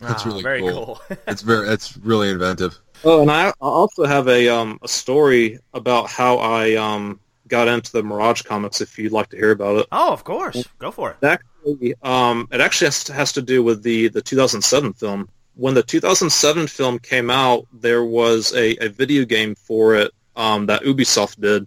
That's 0.00 0.24
Ah, 0.24 0.28
really 0.30 0.42
very 0.42 0.60
cool. 0.60 1.00
It's 1.28 1.42
very, 1.42 1.68
it's 1.68 1.96
really 1.98 2.30
inventive. 2.30 2.76
Oh, 3.04 3.22
and 3.22 3.30
I 3.30 3.48
I 3.48 3.52
also 3.60 4.04
have 4.04 4.26
a 4.28 4.48
um 4.48 4.78
a 4.82 4.88
story 4.88 5.58
about 5.74 6.08
how 6.08 6.38
I 6.38 6.74
um 6.74 7.20
got 7.48 7.68
into 7.68 7.92
the 7.92 8.02
Mirage 8.02 8.42
comics. 8.42 8.80
If 8.80 8.98
you'd 8.98 9.12
like 9.12 9.28
to 9.30 9.36
hear 9.36 9.52
about 9.52 9.76
it. 9.78 9.86
Oh, 9.92 10.12
of 10.12 10.24
course. 10.24 10.64
Go 10.78 10.90
for 10.90 11.10
it. 11.10 11.16
It 11.22 11.26
actually, 11.26 11.94
um, 12.02 12.48
it 12.50 12.60
actually 12.60 12.86
has 12.86 13.04
to, 13.04 13.12
has 13.12 13.32
to 13.32 13.42
do 13.42 13.62
with 13.62 13.82
the, 13.84 14.08
the 14.08 14.20
2007 14.20 14.94
film. 14.94 15.28
When 15.56 15.74
the 15.74 15.82
2007 15.82 16.66
film 16.68 16.98
came 16.98 17.30
out, 17.30 17.66
there 17.72 18.04
was 18.04 18.54
a, 18.54 18.76
a 18.84 18.88
video 18.88 19.24
game 19.24 19.54
for 19.54 19.94
it 19.96 20.12
um, 20.36 20.66
that 20.66 20.82
Ubisoft 20.82 21.40
did. 21.40 21.66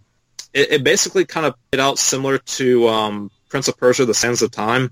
It, 0.54 0.72
it 0.72 0.84
basically 0.84 1.26
kind 1.26 1.46
of 1.46 1.56
played 1.72 1.80
out 1.80 1.98
similar 1.98 2.38
to 2.38 2.88
um, 2.88 3.32
Prince 3.50 3.68
of 3.68 3.78
Persia: 3.78 4.06
The 4.06 4.14
Sands 4.14 4.42
of 4.42 4.52
Time, 4.52 4.92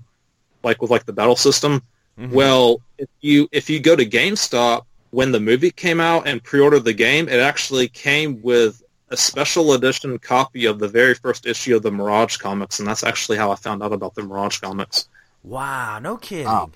like 0.62 0.82
with 0.82 0.90
like 0.90 1.06
the 1.06 1.12
battle 1.12 1.36
system. 1.36 1.82
Mhm. 2.18 2.32
Well, 2.32 2.80
if 2.98 3.08
you 3.20 3.48
if 3.52 3.70
you 3.70 3.78
go 3.80 3.94
to 3.94 4.04
GameStop 4.04 4.82
when 5.10 5.32
the 5.32 5.40
movie 5.40 5.70
came 5.70 6.00
out 6.00 6.26
and 6.26 6.42
pre-ordered 6.42 6.84
the 6.84 6.92
game, 6.92 7.28
it 7.28 7.40
actually 7.40 7.88
came 7.88 8.42
with 8.42 8.82
a 9.10 9.16
special 9.16 9.72
edition 9.72 10.18
copy 10.18 10.66
of 10.66 10.78
the 10.78 10.88
very 10.88 11.14
first 11.14 11.46
issue 11.46 11.74
of 11.76 11.82
the 11.82 11.90
Mirage 11.90 12.36
comics, 12.36 12.78
and 12.78 12.86
that's 12.86 13.04
actually 13.04 13.38
how 13.38 13.50
I 13.50 13.54
found 13.54 13.82
out 13.82 13.92
about 13.92 14.14
the 14.14 14.22
Mirage 14.22 14.58
comics. 14.58 15.08
Wow, 15.42 15.98
no 16.00 16.16
kidding. 16.18 16.44
Wow. 16.46 16.70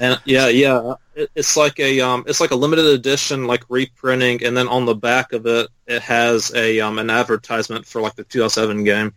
And 0.00 0.20
yeah, 0.24 0.48
yeah, 0.48 0.94
it, 1.14 1.30
it's 1.34 1.56
like 1.56 1.78
a 1.80 2.00
um, 2.00 2.24
it's 2.26 2.40
like 2.40 2.50
a 2.50 2.56
limited 2.56 2.86
edition, 2.86 3.46
like 3.46 3.64
reprinting, 3.68 4.44
and 4.44 4.56
then 4.56 4.68
on 4.68 4.84
the 4.86 4.94
back 4.94 5.32
of 5.32 5.46
it, 5.46 5.68
it 5.86 6.02
has 6.02 6.52
a 6.54 6.80
um, 6.80 6.98
an 6.98 7.10
advertisement 7.10 7.86
for 7.86 8.00
like 8.00 8.14
the 8.14 8.24
2007 8.24 8.84
game. 8.84 9.12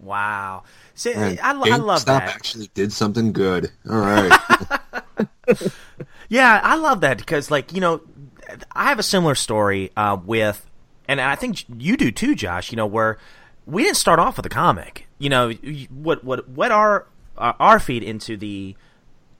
Wow. 0.00 0.64
See, 0.94 1.12
Man, 1.14 1.38
I, 1.42 1.50
I 1.50 1.76
love 1.76 2.02
GameStop 2.02 2.06
that. 2.06 2.22
actually 2.28 2.70
did 2.74 2.92
something 2.92 3.32
good. 3.32 3.70
All 3.90 3.98
right. 3.98 4.32
Yeah, 6.28 6.60
I 6.62 6.76
love 6.76 7.02
that 7.02 7.18
because, 7.18 7.50
like, 7.50 7.72
you 7.72 7.80
know, 7.80 8.00
I 8.72 8.84
have 8.88 8.98
a 8.98 9.02
similar 9.02 9.34
story 9.34 9.90
uh, 9.96 10.16
with, 10.24 10.68
and 11.06 11.20
I 11.20 11.36
think 11.36 11.64
you 11.78 11.96
do 11.96 12.10
too, 12.10 12.34
Josh. 12.34 12.70
You 12.72 12.76
know, 12.76 12.86
where 12.86 13.18
we 13.66 13.82
didn't 13.84 13.96
start 13.96 14.18
off 14.18 14.36
with 14.36 14.46
a 14.46 14.50
comic. 14.50 15.06
You 15.18 15.28
know, 15.28 15.50
what 15.90 16.24
what 16.24 16.48
what 16.48 16.72
our 16.72 17.06
uh, 17.36 17.52
our 17.58 17.78
feed 17.78 18.02
into 18.02 18.36
the 18.36 18.74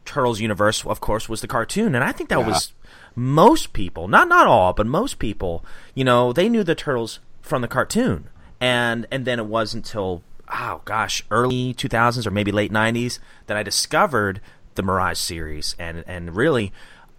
Turtles 0.05 0.40
universe, 0.40 0.85
of 0.85 1.01
course, 1.01 1.28
was 1.28 1.40
the 1.40 1.48
cartoon, 1.48 1.94
and 1.94 2.05
I 2.05 2.12
think 2.12 2.28
that 2.31 2.40
Yeah. 2.40 2.47
was 2.47 2.72
most 3.14 3.72
people, 3.72 4.09
not 4.09 4.28
not 4.28 4.47
all, 4.47 4.72
but 4.72 4.86
most 4.86 5.18
people. 5.18 5.64
You 5.94 6.05
know, 6.05 6.32
they 6.32 6.48
knew 6.48 6.64
the 6.64 6.74
Turtles 6.74 7.20
from 7.43 7.62
the 7.62 7.68
cartoon, 7.68 8.28
and 8.60 9.06
and 9.10 9.24
then 9.24 9.39
it 9.39 9.47
wasn't 9.47 9.86
until 9.86 10.22
oh 10.52 10.82
gosh, 10.85 11.24
early 11.31 11.72
two 11.74 11.89
thousands 11.89 12.26
or 12.26 12.31
maybe 12.31 12.52
late 12.52 12.72
nineties 12.72 13.18
that 13.47 13.56
I 13.56 13.62
discovered 13.62 14.40
the 14.74 14.82
Mirage 14.82 15.18
series, 15.18 15.74
and 15.78 16.05
and 16.06 16.35
really, 16.36 16.72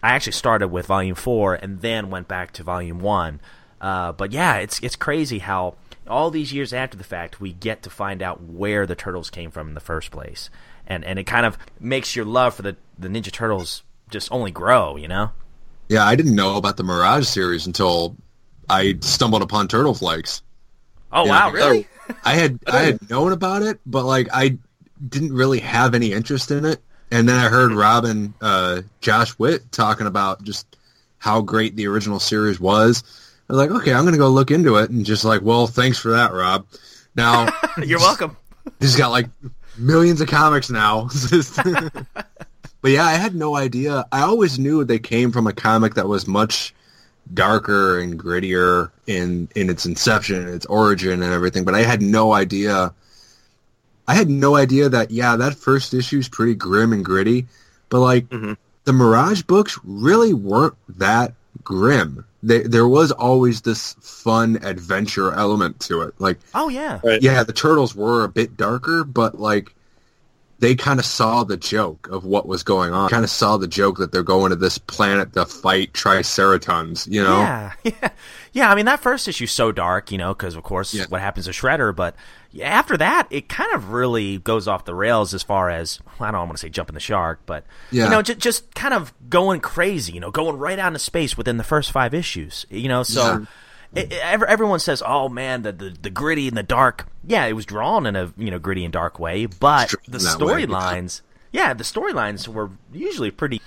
I 0.03 0.09
actually 0.09 0.33
started 0.33 0.67
with 0.67 0.85
Volume 0.87 1.15
Four 1.15 1.55
and 1.55 1.81
then 1.81 2.09
went 2.09 2.27
back 2.27 2.51
to 2.53 2.63
Volume 2.63 2.99
One. 2.99 3.39
Uh, 3.81 4.11
but 4.11 4.31
yeah, 4.31 4.55
it's 4.57 4.79
it's 4.81 4.95
crazy 4.95 5.39
how 5.39 5.75
all 6.07 6.29
these 6.29 6.53
years 6.53 6.71
after 6.71 6.95
the 6.97 7.03
fact 7.03 7.41
we 7.41 7.51
get 7.53 7.81
to 7.83 7.89
find 7.89 8.21
out 8.21 8.41
where 8.43 8.85
the 8.85 8.95
turtles 8.95 9.29
came 9.31 9.49
from 9.49 9.67
in 9.69 9.73
the 9.73 9.79
first 9.79 10.11
place, 10.11 10.49
and 10.87 11.03
and 11.03 11.19
it 11.19 11.23
kind 11.25 11.45
of 11.45 11.57
makes 11.79 12.15
your 12.15 12.25
love 12.25 12.55
for 12.55 12.61
the 12.61 12.75
the 12.97 13.07
Ninja 13.07 13.31
Turtles 13.31 13.83
just 14.09 14.31
only 14.31 14.51
grow, 14.51 14.95
you 14.95 15.07
know. 15.07 15.31
yeah, 15.89 16.05
I 16.05 16.15
didn't 16.15 16.35
know 16.35 16.57
about 16.57 16.77
the 16.77 16.83
Mirage 16.83 17.25
series 17.27 17.65
until 17.67 18.15
I 18.69 18.97
stumbled 19.01 19.41
upon 19.41 19.67
Turtle 19.67 19.93
Flakes. 19.93 20.41
Oh 21.11 21.25
Yeah, 21.25 21.31
wow, 21.31 21.51
really? 21.51 21.87
I 22.23 22.33
had 22.33 22.59
I 22.67 22.79
had 22.83 23.09
known 23.09 23.31
about 23.31 23.61
it, 23.63 23.79
but 23.85 24.05
like 24.05 24.27
I 24.33 24.57
didn't 25.09 25.33
really 25.33 25.59
have 25.59 25.93
any 25.95 26.11
interest 26.13 26.51
in 26.51 26.65
it. 26.65 26.81
And 27.11 27.29
then 27.29 27.35
I 27.37 27.49
heard 27.49 27.71
Robin, 27.71 28.33
uh, 28.41 28.81
Josh 28.99 29.37
Witt 29.37 29.71
talking 29.71 30.07
about 30.07 30.43
just 30.43 30.77
how 31.19 31.41
great 31.41 31.75
the 31.75 31.87
original 31.87 32.19
series 32.19 32.59
was. 32.59 33.03
I 33.47 33.53
was 33.53 33.57
like, 33.59 33.79
okay, 33.81 33.93
I'm 33.93 34.05
gonna 34.05 34.17
go 34.17 34.29
look 34.29 34.49
into 34.51 34.77
it, 34.77 34.89
and 34.89 35.05
just 35.05 35.23
like, 35.23 35.41
well, 35.41 35.67
thanks 35.67 35.97
for 35.99 36.11
that, 36.11 36.33
Rob. 36.33 36.65
Now 37.15 37.47
You're 37.83 37.99
welcome. 37.99 38.35
he's 38.79 38.95
got 38.95 39.11
like 39.11 39.27
millions 39.77 40.21
of 40.21 40.27
comics 40.27 40.69
now. 40.69 41.09
but 41.63 42.91
yeah, 42.91 43.05
I 43.05 43.13
had 43.13 43.35
no 43.35 43.55
idea. 43.55 44.05
I 44.11 44.21
always 44.21 44.59
knew 44.59 44.83
they 44.83 44.99
came 44.99 45.31
from 45.31 45.47
a 45.47 45.53
comic 45.53 45.95
that 45.95 46.07
was 46.07 46.27
much 46.27 46.73
darker 47.33 47.99
and 47.99 48.19
grittier 48.19 48.91
in 49.07 49.49
in 49.55 49.69
its 49.69 49.85
inception, 49.85 50.47
its 50.47 50.65
origin, 50.67 51.23
and 51.23 51.33
everything. 51.33 51.63
But 51.63 51.75
I 51.75 51.81
had 51.81 52.01
no 52.01 52.33
idea. 52.33 52.93
I 54.07 54.13
had 54.13 54.29
no 54.29 54.55
idea 54.55 54.89
that 54.89 55.09
yeah, 55.11 55.35
that 55.35 55.55
first 55.55 55.93
issue 55.93 56.19
is 56.19 56.29
pretty 56.29 56.53
grim 56.55 56.93
and 56.93 57.03
gritty, 57.03 57.47
but 57.89 58.01
like 58.01 58.29
Mhm. 58.29 58.57
the 58.83 58.93
Mirage 58.93 59.41
books 59.41 59.79
really 59.83 60.33
weren't 60.33 60.75
that 60.99 61.33
grim. 61.63 62.23
They, 62.45 62.61
there 62.61 62.87
was 62.87 63.11
always 63.11 63.61
this 63.61 63.93
fun 64.01 64.59
adventure 64.63 65.33
element 65.33 65.79
to 65.81 66.01
it. 66.03 66.13
Like 66.19 66.37
Oh 66.53 66.69
yeah. 66.69 66.99
Right. 67.03 67.21
yeah, 67.21 67.43
the 67.43 67.53
turtles 67.53 67.95
were 67.95 68.23
a 68.23 68.29
bit 68.29 68.55
darker, 68.55 69.03
but 69.03 69.39
like 69.39 69.73
they 70.65 70.75
kind 70.75 70.99
of 70.99 71.05
saw 71.05 71.43
the 71.43 71.57
joke 71.57 72.07
of 72.09 72.25
what 72.25 72.47
was 72.47 72.63
going 72.63 72.91
on. 72.91 73.09
Kind 73.09 73.23
of 73.23 73.29
saw 73.29 73.55
the 73.57 73.67
joke 73.67 73.97
that 73.99 74.11
they're 74.11 74.23
going 74.23 74.49
to 74.49 74.55
this 74.55 74.77
planet 74.79 75.33
to 75.33 75.45
fight 75.45 75.93
triceratons. 75.93 77.07
You 77.07 77.23
know, 77.23 77.39
Yeah, 77.39 77.73
yeah, 77.83 78.09
yeah. 78.53 78.71
I 78.71 78.75
mean, 78.75 78.85
that 78.85 78.99
first 78.99 79.27
issue's 79.27 79.51
so 79.51 79.71
dark, 79.71 80.11
you 80.11 80.17
know, 80.17 80.33
because 80.33 80.55
of 80.55 80.63
course 80.63 80.93
Yeah. 80.93 81.05
what 81.09 81.21
happens 81.21 81.45
to 81.45 81.51
Shredder. 81.51 81.95
But 81.95 82.15
after 82.61 82.97
that, 82.97 83.27
it 83.29 83.47
kind 83.49 83.73
of 83.73 83.89
really 83.91 84.37
goes 84.39 84.67
off 84.67 84.85
the 84.85 84.95
rails 84.95 85.33
as 85.33 85.43
far 85.43 85.69
as 85.69 85.99
I 86.19 86.31
don't 86.31 86.47
want 86.47 86.53
to 86.53 86.57
say 86.57 86.69
jumping 86.69 86.93
the 86.95 86.99
shark, 86.99 87.41
but 87.45 87.65
Yeah. 87.91 88.05
you 88.05 88.09
know, 88.09 88.21
j- 88.21 88.35
just 88.35 88.73
kind 88.75 88.93
of 88.93 89.13
going 89.29 89.59
crazy. 89.61 90.13
You 90.13 90.19
know, 90.19 90.31
going 90.31 90.57
right 90.57 90.79
out 90.79 90.87
into 90.87 90.99
space 90.99 91.37
within 91.37 91.57
the 91.57 91.63
first 91.63 91.91
five 91.91 92.13
issues. 92.13 92.65
You 92.69 92.87
know, 92.89 93.03
so. 93.03 93.45
It, 93.93 94.11
it- 94.11 94.19
ev- 94.23 94.43
everyone 94.43 94.79
says, 94.79 95.03
"Oh 95.05 95.29
man, 95.29 95.61
the, 95.61 95.71
the 95.71 95.89
the 96.01 96.09
gritty 96.09 96.47
and 96.47 96.57
the 96.57 96.63
dark." 96.63 97.07
Yeah, 97.27 97.45
it 97.45 97.53
was 97.53 97.65
drawn 97.65 98.05
in 98.05 98.15
a 98.15 98.33
you 98.37 98.51
know 98.51 98.59
gritty 98.59 98.83
and 98.83 98.91
dark 98.93 99.19
way, 99.19 99.45
but 99.45 99.93
the 100.07 100.19
drawn 100.19 100.39
that 100.39 100.45
way, 100.45 100.59
yeah. 100.61 100.65
storylines, 100.67 101.21
yeah, 101.51 101.73
the 101.73 101.83
storylines 101.83 102.47
were 102.47 102.71
usually 102.93 103.31
pretty 103.31 103.61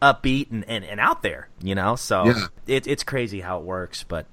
upbeat 0.00 0.50
and, 0.50 0.64
and, 0.68 0.84
and 0.84 0.98
out 0.98 1.22
there, 1.22 1.48
you 1.62 1.74
know. 1.74 1.94
So 1.96 2.24
Yeah. 2.26 2.46
it, 2.66 2.86
it's 2.86 3.04
crazy 3.04 3.40
how 3.40 3.58
it 3.58 3.64
works. 3.64 4.02
But 4.02 4.26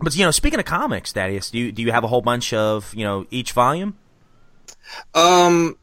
but 0.00 0.16
you 0.16 0.24
know, 0.24 0.30
speaking 0.30 0.58
of 0.58 0.64
comics, 0.66 1.12
Thaddeus, 1.12 1.50
do 1.50 1.58
you 1.58 1.72
do 1.72 1.82
you 1.82 1.92
have 1.92 2.04
a 2.04 2.08
whole 2.08 2.22
bunch 2.22 2.52
of 2.52 2.92
you 2.94 3.04
know 3.04 3.26
each 3.30 3.52
volume? 3.52 3.96
Um, 5.14 5.76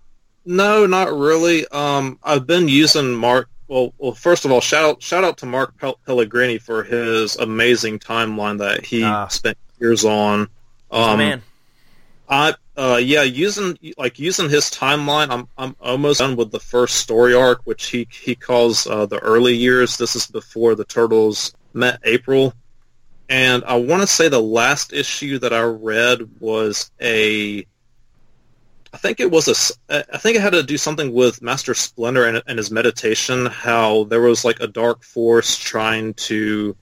no, 0.45 0.85
not 0.85 1.11
really. 1.13 1.67
Um, 1.67 2.19
I've 2.23 2.45
been 2.47 2.67
using 2.67 3.13
Mark. 3.15 3.47
Well, 3.71 3.93
well, 3.97 4.11
first 4.11 4.43
of 4.43 4.51
all, 4.51 4.59
shout 4.59 4.83
out, 4.83 5.01
shout 5.01 5.23
out 5.23 5.37
to 5.37 5.45
Mark 5.45 5.73
Pellegrini 6.05 6.57
for 6.57 6.83
his 6.83 7.37
amazing 7.37 7.99
timeline 7.99 8.57
that 8.57 8.85
he 8.85 9.01
Ah. 9.01 9.29
spent 9.29 9.57
years 9.79 10.03
on. 10.03 10.49
Oh 10.91 11.11
Um, 11.11 11.17
man, 11.19 11.41
I 12.27 12.53
uh 12.75 12.99
yeah, 13.01 13.21
using 13.23 13.79
like 13.97 14.19
using 14.19 14.49
his 14.49 14.65
timeline, 14.65 15.29
I'm 15.29 15.47
I'm 15.57 15.77
almost 15.79 16.19
done 16.19 16.35
with 16.35 16.51
the 16.51 16.59
first 16.59 16.95
story 16.97 17.33
arc, 17.33 17.61
which 17.63 17.85
he 17.85 18.09
he 18.11 18.35
calls 18.35 18.85
uh, 18.87 19.05
the 19.05 19.19
early 19.19 19.55
years. 19.55 19.95
This 19.95 20.17
is 20.17 20.27
before 20.27 20.75
the 20.75 20.83
turtles 20.83 21.53
met 21.73 22.01
April, 22.03 22.53
and 23.29 23.63
I 23.63 23.75
want 23.75 24.01
to 24.01 24.07
say 24.07 24.27
the 24.27 24.41
last 24.41 24.91
issue 24.91 25.39
that 25.39 25.53
I 25.53 25.61
read 25.61 26.19
was 26.41 26.91
a. 27.01 27.65
I 28.93 28.97
think 28.97 29.19
it 29.19 29.31
was 29.31 29.47
a. 29.89 30.03
I 30.13 30.17
think 30.17 30.35
it 30.35 30.41
had 30.41 30.53
to 30.53 30.63
do 30.63 30.77
something 30.77 31.13
with 31.13 31.41
Master 31.41 31.73
Splinter 31.73 32.25
and, 32.25 32.43
and 32.45 32.57
his 32.57 32.71
meditation. 32.71 33.45
How 33.45 34.03
there 34.05 34.21
was 34.21 34.43
like 34.43 34.59
a 34.59 34.67
dark 34.67 35.03
force 35.03 35.57
trying 35.57 36.13
to 36.15 36.75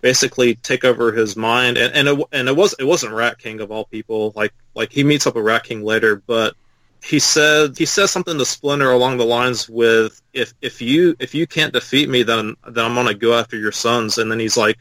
basically 0.00 0.54
take 0.56 0.84
over 0.84 1.12
his 1.12 1.36
mind 1.36 1.76
and 1.76 1.94
and 1.94 2.08
it, 2.08 2.26
and 2.32 2.48
it 2.48 2.56
was 2.56 2.74
it 2.78 2.84
wasn't 2.84 3.12
Rat 3.12 3.38
King 3.38 3.60
of 3.60 3.70
all 3.70 3.84
people 3.84 4.32
like 4.34 4.52
like 4.74 4.92
he 4.92 5.04
meets 5.04 5.26
up 5.26 5.34
with 5.34 5.44
Rat 5.44 5.64
King 5.64 5.82
later 5.82 6.22
but 6.26 6.54
he 7.02 7.18
said 7.18 7.76
he 7.76 7.86
says 7.86 8.10
something 8.10 8.38
to 8.38 8.44
Splinter 8.44 8.90
along 8.90 9.18
the 9.18 9.24
lines 9.24 9.68
with 9.68 10.20
if 10.32 10.54
if 10.60 10.80
you 10.80 11.16
if 11.18 11.34
you 11.34 11.46
can't 11.46 11.72
defeat 11.72 12.08
me 12.08 12.22
then 12.22 12.56
then 12.66 12.84
I'm 12.84 12.94
gonna 12.94 13.14
go 13.14 13.34
after 13.34 13.56
your 13.56 13.72
sons 13.72 14.18
and 14.18 14.30
then 14.30 14.38
he's 14.38 14.56
like 14.56 14.78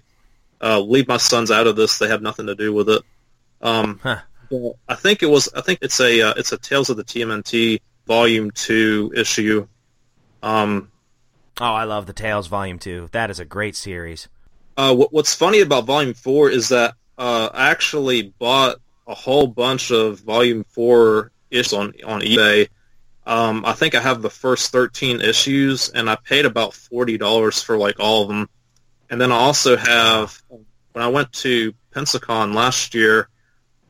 uh, 0.61 0.79
leave 0.79 1.07
my 1.07 1.17
sons 1.17 1.51
out 1.51 1.67
of 1.67 1.75
this 1.75 1.97
they 1.97 2.07
have 2.07 2.21
nothing 2.21 2.47
to 2.47 2.55
do 2.55 2.73
with 2.73 2.89
it 2.89 3.01
um 3.61 3.99
Huh. 4.01 4.19
But 4.49 4.73
I 4.87 4.95
think 4.95 5.23
it 5.23 5.27
was 5.27 5.49
I 5.55 5.61
think 5.61 5.79
it's 5.81 5.99
a 5.99 6.21
uh, 6.21 6.33
it's 6.37 6.51
a 6.51 6.57
Tales 6.57 6.89
of 6.89 6.97
the 6.97 7.03
TMNT 7.03 7.81
volume 8.07 8.49
two 8.51 9.13
issue 9.15 9.67
um 10.41 10.91
oh 11.59 11.73
I 11.73 11.83
love 11.83 12.05
the 12.05 12.13
Tales 12.13 12.47
Volume 12.47 12.79
Two. 12.79 13.09
That 13.11 13.29
is 13.29 13.39
a 13.39 13.45
great 13.45 13.75
series. 13.75 14.27
Uh, 14.77 14.95
what, 14.95 15.11
what's 15.11 15.35
funny 15.35 15.59
about 15.59 15.85
Volume 15.85 16.13
Four 16.13 16.49
is 16.49 16.69
that 16.69 16.93
uh, 17.17 17.49
I 17.53 17.69
actually 17.69 18.33
bought 18.39 18.77
a 19.07 19.13
whole 19.13 19.47
bunch 19.47 19.91
of 19.91 20.21
Volume 20.21 20.63
Four 20.69 21.31
issues 21.51 21.73
on 21.73 21.93
on 22.05 22.21
eBay. 22.21 22.69
Um, 23.25 23.63
I 23.65 23.73
think 23.73 23.93
I 23.93 23.99
have 23.99 24.21
the 24.21 24.29
first 24.29 24.71
thirteen 24.71 25.19
issues, 25.21 25.89
and 25.89 26.09
I 26.09 26.15
paid 26.15 26.45
about 26.45 26.73
forty 26.73 27.17
dollars 27.17 27.61
for 27.61 27.77
like 27.77 27.99
all 27.99 28.23
of 28.23 28.29
them. 28.29 28.49
And 29.09 29.19
then 29.19 29.31
I 29.31 29.35
also 29.35 29.75
have 29.75 30.41
when 30.93 31.03
I 31.03 31.07
went 31.07 31.31
to 31.33 31.73
Pensacon 31.93 32.53
last 32.53 32.95
year, 32.95 33.27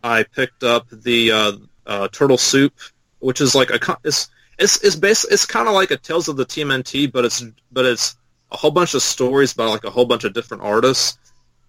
I 0.04 0.24
picked 0.24 0.64
up 0.64 0.88
the 0.90 1.32
uh, 1.32 1.52
uh, 1.86 2.08
Turtle 2.10 2.38
Soup, 2.38 2.74
which 3.20 3.42
is 3.42 3.56
like 3.56 3.70
a 3.70 3.98
it's 4.04 4.30
it's 4.58 4.84
it's 4.84 4.96
bas- 4.96 5.26
it's 5.26 5.46
kind 5.46 5.68
of 5.68 5.74
like 5.74 5.92
a 5.92 5.98
Tales 5.98 6.28
of 6.28 6.38
the 6.38 6.46
TMNT, 6.46 7.12
but 7.12 7.26
it's 7.26 7.44
but 7.72 7.86
it's 7.86 8.18
a 8.52 8.58
whole 8.58 8.72
bunch 8.72 8.94
of 8.94 9.02
stories 9.02 9.54
by 9.54 9.66
like 9.66 9.84
a 9.84 9.90
whole 9.90 10.06
bunch 10.06 10.24
of 10.24 10.34
different 10.34 10.64
artists. 10.64 11.18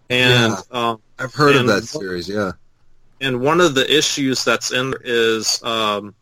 And 0.09 0.55
um, 0.70 1.01
I've 1.19 1.35
heard 1.35 1.57
of 1.57 1.66
that 1.69 1.85
series. 1.85 2.28
Yeah, 2.28 2.52
and 3.20 3.40
one 3.40 3.61
of 3.61 3.74
the 3.74 3.97
issues 3.97 4.44
that's 4.44 4.73
in 4.73 4.90
there 4.90 5.01
is 5.05 5.62
um, 5.62 6.15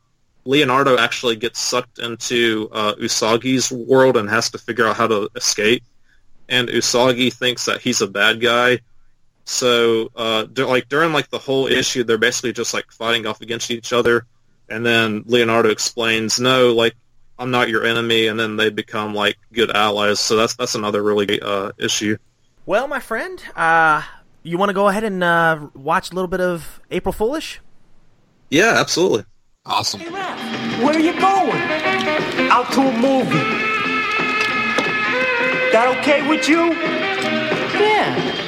Leonardo 0.44 0.96
actually 0.96 1.36
gets 1.36 1.60
sucked 1.60 1.98
into 1.98 2.68
uh, 2.72 2.94
Usagi's 2.94 3.70
world 3.70 4.16
and 4.16 4.28
has 4.28 4.50
to 4.50 4.58
figure 4.58 4.86
out 4.86 4.96
how 4.96 5.06
to 5.06 5.28
escape. 5.36 5.84
And 6.48 6.68
Usagi 6.68 7.32
thinks 7.32 7.66
that 7.66 7.80
he's 7.80 8.00
a 8.00 8.06
bad 8.06 8.40
guy. 8.40 8.78
So, 9.48 10.10
uh, 10.14 10.44
like 10.58 10.90
during 10.90 11.14
like 11.14 11.30
the 11.30 11.38
whole 11.38 11.68
issue, 11.68 12.04
they're 12.04 12.18
basically 12.18 12.52
just 12.52 12.74
like 12.74 12.92
fighting 12.92 13.24
off 13.24 13.40
against 13.40 13.70
each 13.70 13.94
other. 13.94 14.26
And 14.68 14.84
then 14.84 15.24
Leonardo 15.24 15.70
explains, 15.70 16.38
"No, 16.38 16.74
like 16.74 16.94
I'm 17.38 17.50
not 17.50 17.70
your 17.70 17.86
enemy," 17.86 18.26
and 18.26 18.38
then 18.38 18.56
they 18.56 18.68
become 18.68 19.14
like 19.14 19.38
good 19.54 19.74
allies. 19.74 20.20
So 20.20 20.36
that's 20.36 20.54
that's 20.54 20.74
another 20.74 21.02
really 21.02 21.24
great 21.24 21.42
uh, 21.42 21.72
issue. 21.78 22.18
Well, 22.66 22.88
my 22.88 23.00
friend, 23.00 23.42
uh, 23.56 24.02
you 24.42 24.58
want 24.58 24.68
to 24.68 24.74
go 24.74 24.88
ahead 24.88 25.02
and 25.02 25.24
uh, 25.24 25.68
watch 25.74 26.10
a 26.10 26.14
little 26.14 26.28
bit 26.28 26.42
of 26.42 26.82
April 26.90 27.14
Foolish? 27.14 27.60
Yeah, 28.50 28.74
absolutely. 28.76 29.24
awesome. 29.64 30.00
Where 30.02 30.94
are 30.94 31.00
you 31.00 31.18
going? 31.18 31.62
Out 32.50 32.70
to 32.72 32.82
a 32.82 32.92
movie. 32.98 33.64
That 35.72 35.96
okay 36.00 36.28
with 36.28 36.46
you? 36.46 36.72
Yeah. 37.80 38.47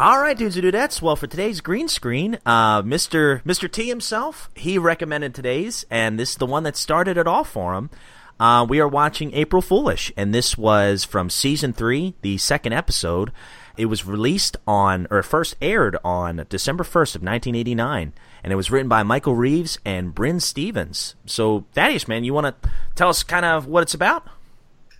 All 0.00 0.20
right, 0.20 0.38
dudes 0.38 0.56
and 0.56 0.64
dudettes. 0.64 1.02
Well, 1.02 1.16
for 1.16 1.26
today's 1.26 1.60
green 1.60 1.88
screen, 1.88 2.38
uh, 2.46 2.82
Mr. 2.82 3.42
Mr. 3.42 3.68
T 3.68 3.88
himself, 3.88 4.48
he 4.54 4.78
recommended 4.78 5.34
today's, 5.34 5.84
and 5.90 6.20
this 6.20 6.30
is 6.30 6.36
the 6.36 6.46
one 6.46 6.62
that 6.62 6.76
started 6.76 7.16
it 7.16 7.26
all 7.26 7.42
for 7.42 7.74
him. 7.74 7.90
Uh, 8.38 8.64
we 8.68 8.78
are 8.78 8.86
watching 8.86 9.34
April 9.34 9.60
Foolish, 9.60 10.12
and 10.16 10.32
this 10.32 10.56
was 10.56 11.02
from 11.02 11.28
season 11.28 11.72
three, 11.72 12.14
the 12.22 12.38
second 12.38 12.74
episode. 12.74 13.32
It 13.76 13.86
was 13.86 14.06
released 14.06 14.56
on, 14.68 15.08
or 15.10 15.20
first 15.24 15.56
aired 15.60 15.96
on 16.04 16.46
December 16.48 16.84
1st 16.84 17.16
of 17.16 17.22
1989, 17.22 18.12
and 18.44 18.52
it 18.52 18.56
was 18.56 18.70
written 18.70 18.88
by 18.88 19.02
Michael 19.02 19.34
Reaves 19.34 19.80
and 19.84 20.14
Brynne 20.14 20.40
Stephens. 20.40 21.16
So, 21.26 21.64
Thaddeus, 21.72 22.06
man, 22.06 22.22
you 22.22 22.32
want 22.32 22.62
to 22.62 22.70
tell 22.94 23.08
us 23.08 23.24
kind 23.24 23.44
of 23.44 23.66
what 23.66 23.82
it's 23.82 23.94
about? 23.94 24.28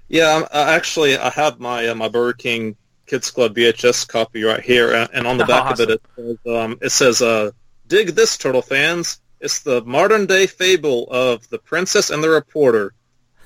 Yeah, 0.09 0.49
uh, 0.51 0.65
actually, 0.71 1.17
I 1.17 1.31
have 1.31 1.61
my 1.61 1.87
uh, 1.87 1.95
my 1.95 2.09
Burger 2.09 2.33
King 2.33 2.77
Kids 3.09 3.31
Club 3.31 3.57
VHS 3.57 4.07
copy 4.07 4.45
right 4.45 4.63
here, 4.63 4.93
and, 4.93 5.11
and 5.15 5.27
on 5.27 5.39
the 5.39 5.45
back 5.55 5.73
of 5.73 5.81
it, 5.81 5.91
it 5.91 6.03
says, 6.15 6.37
um, 6.47 6.79
it 6.83 6.91
says 6.91 7.23
uh, 7.23 7.51
"Dig 7.87 8.09
this, 8.11 8.37
turtle 8.37 8.63
fans! 8.63 9.21
It's 9.41 9.61
the 9.61 9.83
modern 9.85 10.27
day 10.27 10.47
fable 10.47 11.09
of 11.11 11.49
the 11.49 11.59
princess 11.59 12.11
and 12.11 12.23
the 12.23 12.29
reporter 12.29 12.93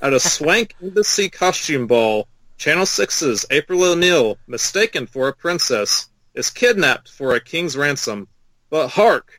at 0.00 0.12
a 0.12 0.20
swank 0.34 0.74
embassy 0.82 1.28
costume 1.28 1.86
ball. 1.86 2.26
Channel 2.58 2.84
6's 2.84 3.46
April 3.50 3.84
O'Neil, 3.84 4.36
mistaken 4.46 5.06
for 5.06 5.28
a 5.28 5.32
princess, 5.32 6.08
is 6.34 6.50
kidnapped 6.50 7.10
for 7.10 7.34
a 7.34 7.40
king's 7.40 7.76
ransom. 7.76 8.28
But 8.68 8.88
hark! 8.88 9.38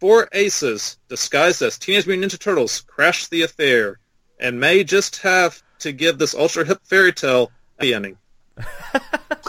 Four 0.00 0.28
aces, 0.32 0.98
disguised 1.08 1.62
as 1.62 1.78
Teenage 1.78 2.06
Mutant 2.06 2.32
Ninja 2.32 2.38
Turtles, 2.38 2.80
crash 2.80 3.26
the 3.26 3.42
affair, 3.42 3.98
and 4.38 4.58
may 4.58 4.82
just 4.82 5.18
have 5.18 5.62
to 5.80 5.92
give 5.92 6.18
this 6.18 6.34
ultra 6.34 6.64
hip 6.64 6.80
fairy 6.84 7.12
tale 7.12 7.52
a 7.80 7.92
ending. 7.92 8.16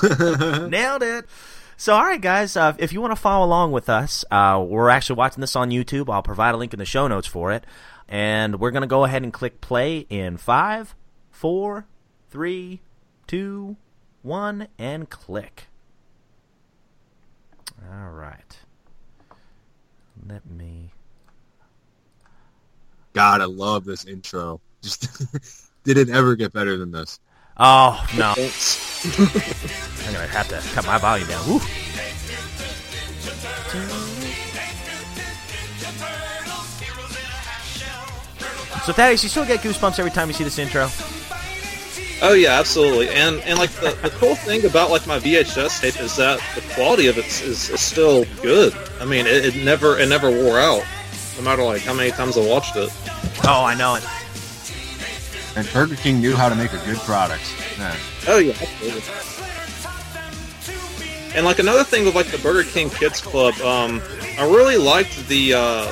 Nailed 0.70 1.04
it. 1.04 1.26
So, 1.78 1.96
all 1.96 2.04
right, 2.04 2.22
guys, 2.22 2.56
uh, 2.56 2.76
if 2.78 2.94
you 2.94 3.02
want 3.02 3.12
to 3.12 3.20
follow 3.20 3.46
along 3.46 3.72
with 3.72 3.90
us, 3.90 4.24
uh, 4.30 4.64
we're 4.66 4.90
actually 4.90 5.16
watching 5.16 5.42
this 5.42 5.56
on 5.56 5.72
YouTube. 5.72 6.14
I'll 6.14 6.22
provide 6.22 6.54
a 6.54 6.58
link 6.58 6.74
in 6.74 6.80
the 6.80 6.86
show 6.86 7.08
notes 7.08 7.28
for 7.28 7.52
it. 7.52 7.66
And 8.08 8.60
we're 8.60 8.72
going 8.72 8.82
to 8.82 8.88
go 8.88 9.04
ahead 9.04 9.24
and 9.24 9.34
click 9.34 9.62
play 9.62 10.06
in 10.10 10.38
five, 10.38 10.96
four, 11.32 11.88
three, 12.30 12.82
two, 13.26 13.78
one, 14.22 14.68
and 14.78 15.10
click. 15.10 15.68
All 17.90 18.12
right. 18.12 18.60
Let 20.28 20.46
me. 20.50 20.92
God, 23.14 23.42
I 23.42 23.46
love 23.46 23.86
this 23.86 24.06
intro. 24.06 24.62
Just 24.82 25.08
did 25.84 25.98
it 25.98 26.10
ever 26.10 26.36
get 26.36 26.54
better 26.54 26.78
than 26.78 26.92
this? 26.92 27.20
Oh, 27.64 28.04
no. 28.18 28.30
I'm 28.36 30.14
to 30.14 30.28
have 30.28 30.48
to 30.48 30.60
cut 30.74 30.84
my 30.88 30.98
volume 30.98 31.28
down. 31.28 31.48
Woo. 31.48 31.60
So, 38.84 38.94
Thaddeus, 38.94 39.22
you 39.22 39.30
still 39.30 39.46
get 39.46 39.60
goosebumps 39.60 40.00
every 40.00 40.10
time 40.10 40.28
you 40.28 40.34
see 40.34 40.44
this 40.44 40.58
intro? 40.58 40.90
Oh 42.24 42.34
yeah, 42.34 42.60
absolutely. 42.60 43.10
And 43.10 43.40
and 43.42 43.60
like 43.60 43.70
the, 43.74 43.92
the 44.02 44.10
cool 44.10 44.36
thing 44.36 44.66
about 44.66 44.90
like 44.90 45.06
my 45.06 45.20
VHS 45.20 45.82
tape 45.82 46.00
is 46.02 46.16
that 46.18 46.40
the 46.56 46.62
quality 46.74 47.08
of 47.08 47.20
it 47.20 47.26
is, 47.28 47.70
is 47.70 47.80
still 47.80 48.26
good. 48.42 48.76
I 49.00 49.06
mean, 49.06 49.28
it, 49.28 49.46
it 49.46 49.64
never 49.64 50.00
it 50.00 50.10
never 50.10 50.32
wore 50.32 50.60
out, 50.60 50.84
no 51.38 51.44
matter 51.44 51.64
like 51.64 51.82
how 51.82 51.94
many 51.94 52.10
times 52.12 52.38
I 52.38 52.48
watched 52.48 52.76
it. 52.76 52.92
Oh, 53.44 53.64
I 53.64 53.76
know 53.76 53.96
it. 53.96 54.04
And 55.56 55.70
Burger 55.74 55.96
King 55.96 56.22
knew 56.22 56.36
how 56.36 56.50
to 56.50 56.56
make 56.56 56.74
a 56.74 56.84
good 56.86 56.98
product. 57.00 57.44
Yeah. 57.78 57.96
Oh 58.28 58.38
yeah, 58.38 58.54
absolutely. 58.60 59.02
And 61.36 61.46
like 61.46 61.60
another 61.60 61.84
thing 61.84 62.06
with 62.06 62.16
like 62.16 62.28
the 62.28 62.38
Burger 62.40 62.70
King 62.70 62.90
Kids 62.90 63.22
Club, 63.22 63.54
um, 63.62 64.02
I 64.38 64.44
really 64.46 64.78
liked 64.78 65.28
the 65.28 65.54
uh, 65.54 65.86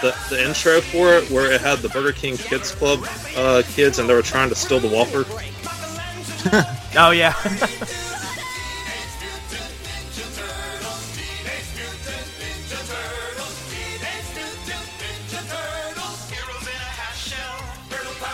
the, 0.00 0.14
the 0.30 0.46
intro 0.46 0.80
for 0.80 1.14
it 1.14 1.30
where 1.30 1.50
it 1.50 1.60
had 1.60 1.78
the 1.78 1.88
Burger 1.88 2.12
King 2.12 2.36
Kids 2.36 2.74
Club 2.74 3.06
uh, 3.36 3.62
kids 3.68 3.98
and 3.98 4.08
they 4.08 4.14
were 4.14 4.22
trying 4.22 4.48
to 4.48 4.54
steal 4.54 4.80
the 4.80 4.88
Whopper. 4.88 5.24
Oh, 6.98 7.10
yeah. 7.10 7.34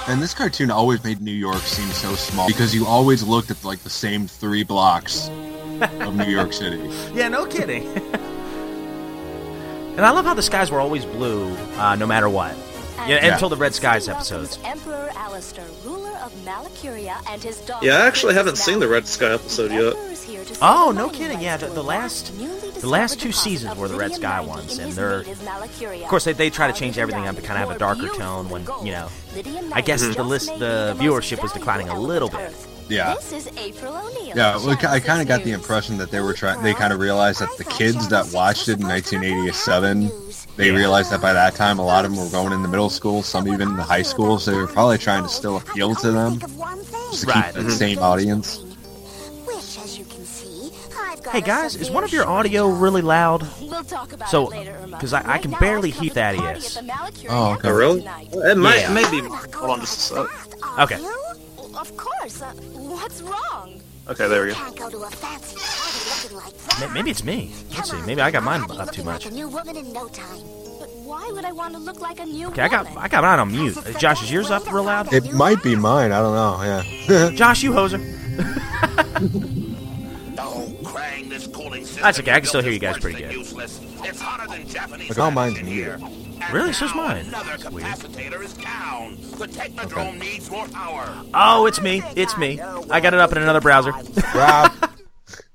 And 0.09 0.21
this 0.21 0.35
cartoon 0.35 0.71
always 0.71 1.05
made 1.05 1.21
New 1.21 1.31
York 1.31 1.63
seem 1.63 1.89
so 1.91 2.15
small 2.17 2.49
because 2.49 2.75
you 2.75 2.87
always 2.87 3.23
looked 3.23 3.53
at 3.53 3.65
like 3.65 3.79
the 3.81 3.91
same 3.91 4.27
three 4.27 4.65
blocks 4.65 5.29
of 6.01 6.17
New 6.17 6.25
York 6.25 6.53
City. 6.53 6.83
yeah, 7.15 7.29
no 7.29 7.47
kidding. 7.47 7.87
and 9.97 10.01
I 10.01 10.11
love 10.11 10.25
how 10.25 10.35
the 10.35 10.43
skies 10.43 10.73
were 10.73 10.81
always 10.81 11.05
blue, 11.05 11.55
uh, 11.77 11.95
no 11.95 12.07
matter 12.07 12.29
what. 12.29 12.57
Yeah, 13.09 13.25
Yeah. 13.25 13.33
until 13.35 13.49
the 13.49 13.57
Red 13.57 13.75
Skies 13.75 14.09
episodes. 14.09 14.59
Emperor 14.65 15.11
Alistair, 15.17 15.65
ruler 15.85 16.11
of 16.25 16.33
Malacuria, 16.45 17.17
and 17.29 17.43
his 17.43 17.59
daughter. 17.61 17.87
Yeah, 17.87 17.99
I 17.99 18.07
actually 18.07 18.35
haven't 18.35 18.57
seen 18.59 18.81
the 18.81 18.89
Red 18.89 19.07
Sky 19.07 19.33
episode 19.33 19.71
yet. 19.73 19.95
Oh, 20.61 20.93
no 20.95 21.09
kidding. 21.11 21.41
Yeah, 21.41 21.57
the, 21.57 21.67
the 21.67 21.83
last 21.83 22.33
the 22.81 22.89
last 22.89 23.21
two 23.21 23.33
seasons 23.33 23.77
were 23.77 23.89
the 23.89 23.97
Red 23.97 24.15
Sky 24.15 24.41
ones, 24.41 24.79
and 24.79 24.93
they're 24.93 25.21
of 25.21 26.09
course 26.09 26.25
they, 26.25 26.33
they 26.33 26.51
try 26.51 26.67
to 26.71 26.73
change 26.79 26.99
everything 26.99 27.27
up 27.27 27.37
to 27.37 27.43
kind 27.43 27.61
of 27.63 27.69
have 27.69 27.77
a 27.77 27.79
darker 27.79 28.09
tone 28.17 28.49
when 28.49 28.63
you 28.85 28.93
know. 28.93 29.09
I 29.73 29.81
guess 29.81 30.03
the 30.15 30.23
list 30.23 30.49
the 30.59 30.97
viewership 30.99 31.43
was 31.43 31.53
declining 31.53 31.89
a 31.89 31.99
little 31.99 32.29
bit. 32.29 32.53
Yeah. 32.89 33.15
This 33.15 33.33
is 33.33 33.47
April 33.57 33.97
O'Neil. 33.97 34.37
Yeah, 34.37 34.57
well, 34.57 34.77
I 34.87 35.01
kind 35.01 35.23
of 35.23 35.29
got 35.29 35.45
the 35.45 35.53
impression 35.53 35.97
that 35.99 36.11
they 36.11 36.21
were 36.21 36.35
trying. 36.35 36.63
They 36.63 36.75
kind 36.75 36.93
of 36.93 37.01
realized 37.01 37.41
that 37.41 37.49
the 37.57 37.65
kids 37.65 38.09
that 38.09 38.31
watched 38.33 38.69
it 38.69 38.81
in 38.81 38.87
1987, 38.87 40.11
they 40.57 40.71
realized 40.71 41.11
that 41.11 41.21
by 41.21 41.33
that 41.33 41.55
time 41.55 41.79
a 41.79 41.85
lot 41.85 42.05
of 42.05 42.11
them 42.15 42.21
were 42.23 42.31
going 42.31 42.53
into 42.53 42.69
middle 42.69 42.91
school, 42.91 43.23
some 43.23 43.49
even 43.49 43.71
into 43.71 43.83
high 43.83 44.03
school. 44.03 44.39
So 44.39 44.51
they 44.51 44.57
were 44.59 44.67
probably 44.67 44.99
trying 44.99 45.23
to 45.23 45.29
still 45.29 45.57
appeal 45.57 45.95
to 45.97 46.11
them, 46.13 46.39
just 46.39 47.23
to 47.23 47.27
Right. 47.27 47.45
keep 47.47 47.55
the 47.55 47.71
Mhm. 47.73 47.79
same 47.79 47.99
audience. 47.99 48.59
Which, 49.47 49.79
as 49.83 49.99
you 49.99 50.05
can 50.05 50.25
see, 50.27 50.73
I've 51.01 51.23
got 51.23 51.35
Hey 51.35 51.41
guys, 51.41 51.75
is 51.77 51.91
one 51.91 52.05
of 52.05 52.13
your 52.13 52.27
audio 52.29 52.67
really 52.69 53.03
loud? 53.03 53.47
We'll 53.61 53.83
talk 53.85 54.13
about 54.13 54.29
So, 54.31 54.49
it 54.49 54.51
later, 54.51 54.77
Irma. 54.83 54.97
because 54.97 55.13
I, 55.13 55.23
I 55.35 55.39
can 55.39 55.53
barely 55.53 55.91
hear 55.91 56.11
cover 56.13 56.37
the 56.37 56.43
party 56.43 56.61
Thaddeus. 56.61 56.77
at 56.77 56.85
Oh, 57.31 57.53
okay. 57.55 57.69
Oh, 57.69 57.73
really? 57.73 58.01
tonight. 58.01 58.29
It 58.33 58.57
might, 58.59 58.81
Yeah. 58.81 58.93
maybe. 58.93 59.21
Hold 59.21 59.71
on 59.71 59.81
just 59.81 60.11
a 60.13 60.15
sec. 60.15 60.27
Okay. 60.81 60.99
Of 61.75 61.97
course. 61.97 62.41
Uh, 62.43 62.53
what's 62.75 63.23
wrong? 63.23 63.81
Okay, 64.09 64.29
there 64.29 64.43
we 64.45 64.49
go. 64.53 64.57
Can't 66.13 66.23
go 66.33 66.41
to 66.41 66.47
a 66.47 66.51
fancy 66.51 66.53
party 66.53 66.81
looking 66.81 66.87
like 66.87 66.95
Maybe 66.95 67.11
it's 67.11 67.25
me. 67.25 67.53
Let's 67.75 67.91
see. 67.91 68.03
Maybe 68.03 68.21
I 68.21 68.31
got 68.31 68.43
mine 68.43 68.63
up 68.71 68.91
too 68.93 69.03
much. 69.05 69.27
a 69.27 69.31
new 69.31 69.49
woman 69.49 69.77
in 69.77 69.93
no 69.93 70.09
time. 70.09 70.39
But 70.79 70.89
why 71.05 71.31
would 71.33 71.45
I 71.45 71.53
want 71.53 71.75
to 71.75 71.79
look 71.81 72.01
like 72.01 72.19
a 72.21 72.25
new 72.27 72.49
Okay, 72.49 72.63
I 72.63 72.69
got 72.69 72.87
I 72.97 73.09
got 73.09 73.23
mine 73.23 73.39
on 73.39 73.51
mute. 73.53 73.77
Uh, 73.77 73.93
Josh, 73.99 74.23
is 74.23 74.31
yours 74.31 74.51
up 74.51 74.71
real 74.73 74.85
loud? 74.85 75.13
It 75.13 75.33
might 75.33 75.63
be 75.63 75.75
mine. 75.77 76.13
I 76.13 76.21
don't 76.21 76.35
know. 76.35 76.63
Yeah. 76.63 77.31
Josh, 77.35 77.63
you 77.63 77.73
hoser. 77.73 77.99
Krang, 80.83 81.29
this 81.29 81.47
cooling 81.47 81.85
That's 82.01 82.19
okay, 82.21 82.33
I 82.33 82.41
can 82.41 82.49
still 82.49 82.63
hear 82.63 82.73
you 82.73 82.79
guys 82.79 82.99
pretty 82.99 83.19
good. 83.21 83.33
It's 84.05 84.21
hotter 84.21 84.47
than 84.49 84.67
Japanese 84.67 85.11
Like 85.11 85.19
all 85.19 85.31
mine's 85.31 85.59
in 85.59 85.67
muted. 85.67 86.01
here. 86.01 86.09
Really? 86.53 86.73
So's 86.73 86.95
mine. 86.95 87.27
Another 87.27 87.51
That's 87.57 87.71
weird. 87.71 87.87
capacitator 87.87 88.43
is 88.43 88.55
down. 88.55 89.17
The 89.39 89.47
Technodrome 89.47 90.19
needs 90.19 90.51
more 90.51 90.67
power. 90.69 91.09
Oh, 91.35 91.67
it's 91.67 91.81
me. 91.81 92.03
It's 92.17 92.37
me. 92.37 92.61
I 92.61 92.99
got 93.01 93.15
it 93.15 93.21
up 93.21 93.31
in 93.33 93.39
another 93.39 93.61
browser. 93.61 93.93
Rob. 94.35 94.73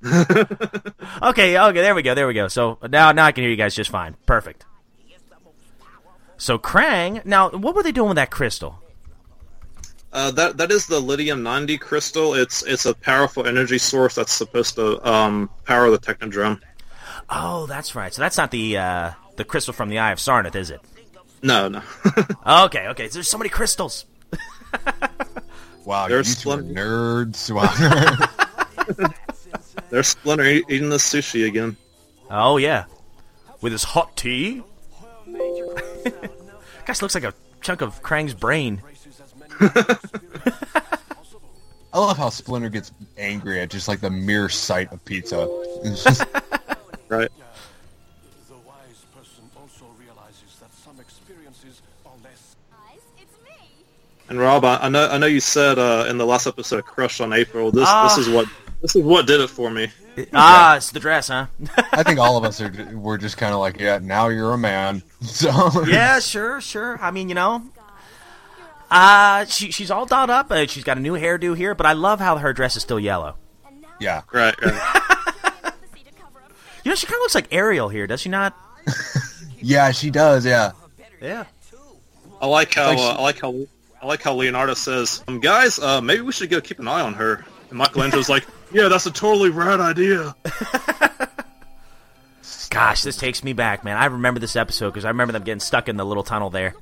okay, 0.06 1.58
okay, 1.58 1.82
there 1.82 1.96
we 1.96 2.02
go, 2.04 2.14
there 2.14 2.28
we 2.28 2.34
go. 2.34 2.48
So 2.48 2.78
now 2.90 3.12
now 3.12 3.26
I 3.26 3.32
can 3.32 3.44
hear 3.44 3.52
you 3.52 3.58
guys 3.58 3.76
just 3.76 3.90
fine. 3.90 4.16
Perfect. 4.26 4.66
So 6.38 6.60
Krang, 6.60 7.26
now 7.26 7.50
what 7.50 7.76
were 7.76 7.84
they 7.84 7.92
doing 7.92 8.10
with 8.10 8.16
that 8.18 8.30
crystal? 8.30 8.80
Uh, 10.14 10.32
that 10.32 10.58
that 10.58 10.72
is 10.72 10.88
the 10.88 11.00
lithium 11.00 11.44
90 11.44 11.78
crystal. 11.80 12.34
It's 12.34 12.64
it's 12.64 12.86
a 12.86 12.94
powerful 12.94 13.46
energy 13.48 13.78
source 13.78 14.16
that's 14.16 14.34
supposed 14.34 14.76
to 14.76 15.06
um, 15.08 15.50
power 15.66 15.90
the 15.90 15.98
Technodrome. 15.98 16.62
Oh, 17.30 17.66
that's 17.66 17.96
right. 17.96 18.14
So 18.14 18.22
that's 18.22 18.38
not 18.38 18.52
the 18.52 18.78
uh, 18.78 19.12
the 19.36 19.44
crystal 19.44 19.74
from 19.74 19.90
the 19.90 20.00
Eye 20.00 20.12
of 20.12 20.20
Sarnath, 20.20 20.56
is 20.56 20.70
it? 20.70 20.82
No, 21.42 21.68
no. 21.68 21.82
Okay, 22.66 22.88
okay. 22.88 23.08
There's 23.08 23.28
so 23.28 23.38
many 23.38 23.50
crystals. 23.50 24.06
Wow, 25.86 26.08
There's 26.10 26.30
you 26.30 26.36
two 26.36 26.52
are 26.52 26.62
nerds. 26.62 27.50
Wow. 27.50 29.08
There's 29.98 30.10
Splinter 30.10 30.46
eating 30.46 30.90
the 30.90 30.98
sushi 30.98 31.48
again. 31.48 31.76
Oh 32.30 32.58
yeah, 32.58 32.84
with 33.62 33.72
his 33.72 33.84
hot 33.84 34.16
tea. 34.16 34.62
Gosh, 36.86 37.02
looks 37.02 37.16
like 37.16 37.24
a 37.24 37.34
chunk 37.62 37.82
of 37.82 38.04
Krang's 38.04 38.36
brain. 38.36 38.80
I 39.60 39.98
love 41.96 42.16
how 42.16 42.30
Splinter 42.30 42.70
gets 42.70 42.92
angry 43.18 43.60
at 43.60 43.72
just 43.72 43.88
like 43.88 44.00
the 44.00 44.12
mere 44.12 44.50
sight 44.50 44.94
of 44.94 45.04
pizza. 45.04 45.48
Just- 45.84 46.24
Right. 47.10 47.32
The 48.50 48.54
wise 48.54 49.04
person 49.16 49.50
also 49.60 49.86
realizes 50.00 50.60
that 50.62 50.72
some 50.76 51.00
experiences 51.00 51.82
are 52.06 52.12
less. 52.24 52.56
And 54.30 54.38
Rob, 54.38 54.64
I, 54.64 54.78
I 54.78 54.90
know 54.90 55.08
I 55.10 55.18
know 55.18 55.26
you 55.26 55.40
said 55.40 55.80
uh, 55.80 56.06
in 56.08 56.20
the 56.20 56.26
last 56.28 56.46
episode, 56.46 56.86
"Crush 56.86 57.20
on 57.20 57.34
April." 57.34 57.72
This 57.72 57.86
Ah. 57.88 58.08
this 58.16 58.28
is 58.28 58.32
what 58.32 58.46
this 58.82 58.96
is 58.96 59.04
what 59.04 59.26
did 59.28 59.42
it 59.42 59.50
for 59.50 59.70
me. 59.70 59.90
Ah, 60.34 60.78
it's 60.78 60.92
the 60.92 61.00
dress, 61.00 61.28
huh? 61.28 61.46
I 61.92 62.04
think 62.04 62.20
all 62.20 62.38
of 62.38 62.44
us 62.44 62.60
are. 62.62 62.72
We're 62.94 63.18
just 63.18 63.38
kind 63.38 63.54
of 63.54 63.60
like, 63.60 63.80
yeah, 63.80 64.00
now 64.02 64.28
you're 64.30 64.54
a 64.54 64.58
man. 64.58 65.04
So 65.24 65.84
yeah, 65.86 66.20
sure, 66.20 66.62
sure. 66.62 66.98
I 67.02 67.10
mean, 67.12 67.28
you 67.30 67.36
know, 67.36 67.64
uh, 68.92 69.46
she 69.46 69.72
she's 69.72 69.90
all 69.92 70.06
dolled 70.06 70.30
up. 70.30 70.52
Uh, 70.52 70.66
she's 70.68 70.84
got 70.84 70.98
a 70.98 71.00
new 71.02 71.14
hairdo 71.14 71.56
here, 71.58 71.74
but 71.76 71.86
I 71.86 71.94
love 71.94 72.20
how 72.20 72.38
her 72.38 72.54
dress 72.54 72.76
is 72.76 72.84
still 72.84 73.00
yellow. 73.00 73.36
yeah, 74.00 74.22
Right. 74.32 74.56
right. 74.62 75.02
You 76.84 76.92
know, 76.92 76.96
she 76.96 77.06
kind 77.06 77.16
of 77.18 77.22
looks 77.24 77.36
like 77.36 77.48
Ariel 77.52 77.90
here, 77.90 78.08
does 78.08 78.22
she 78.22 78.30
not? 78.30 78.56
yeah, 79.60 79.92
she 79.92 80.10
does. 80.10 80.46
Yeah, 80.46 80.72
Yeah. 81.22 81.44
I 82.40 82.46
like 82.48 82.74
how 82.74 82.88
Like 82.88 82.98
she- 82.98 83.04
uh, 83.04 83.16
I 83.16 83.22
like 83.22 83.40
how 83.42 83.56
I 84.02 84.06
like 84.06 84.22
how 84.24 84.34
Leonardo 84.36 84.74
says, 84.76 85.22
um, 85.28 85.40
"Guys, 85.42 85.80
uh, 85.80 86.00
maybe 86.00 86.22
we 86.22 86.32
should 86.32 86.50
go 86.50 86.62
keep 86.62 86.80
an 86.80 86.88
eye 86.88 87.02
on 87.02 87.14
her." 87.16 87.44
And 87.70 87.78
Michelangelo's 87.80 88.30
like, 88.30 88.46
"Yeah, 88.72 88.88
that's 88.88 89.06
a 89.06 89.12
totally 89.12 89.50
rad 89.50 89.80
idea." 89.80 90.36
Gosh, 92.70 93.02
this 93.04 93.18
takes 93.18 93.44
me 93.44 93.54
back, 93.54 93.84
man. 93.84 93.98
I 93.98 94.06
remember 94.06 94.40
this 94.40 94.56
episode 94.56 94.90
because 94.90 95.06
I 95.06 95.10
remember 95.10 95.32
them 95.34 95.44
getting 95.44 95.60
stuck 95.60 95.90
in 95.90 95.98
the 95.98 96.06
little 96.06 96.24
tunnel 96.24 96.50
there. 96.50 96.76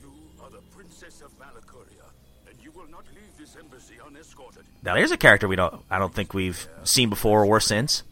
You 0.00 0.12
are 0.42 0.50
the 0.50 0.58
princess 0.74 1.20
of 1.20 1.30
Malacuria, 1.38 2.04
and 2.48 2.56
you 2.62 2.70
will 2.70 2.88
not 2.90 3.04
leave 3.14 3.36
this 3.38 3.56
embassy 3.56 3.94
unescorted. 4.06 4.64
Now, 4.82 4.94
there's 4.94 5.10
a 5.10 5.16
character 5.16 5.48
we 5.48 5.56
don't, 5.56 5.82
I 5.90 5.98
don't 5.98 6.14
think 6.14 6.32
we've 6.34 6.66
seen 6.84 7.10
before 7.10 7.44
or 7.44 7.60
since. 7.60 8.04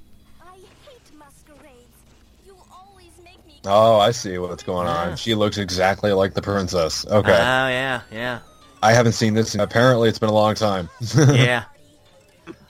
Oh, 3.65 3.99
I 4.01 4.11
see 4.11 4.39
what's 4.39 4.65
going 4.65 4.89
on. 4.89 5.17
She 5.17 5.35
looks 5.35 5.57
exactly 5.57 6.13
like 6.13 6.35
the 6.35 6.43
princess. 6.43 7.07
Okay. 7.07 7.15
Oh 7.17 7.21
Okay, 7.21 7.37
yeah, 7.39 8.01
yeah, 8.11 8.39
I 8.83 8.93
haven't 8.93 9.13
seen 9.13 9.35
this. 9.35 9.55
Apparently, 9.55 10.09
it's 10.09 10.19
been 10.19 10.29
a 10.29 10.35
long 10.35 10.55
time. 10.55 10.91
yeah, 11.17 11.65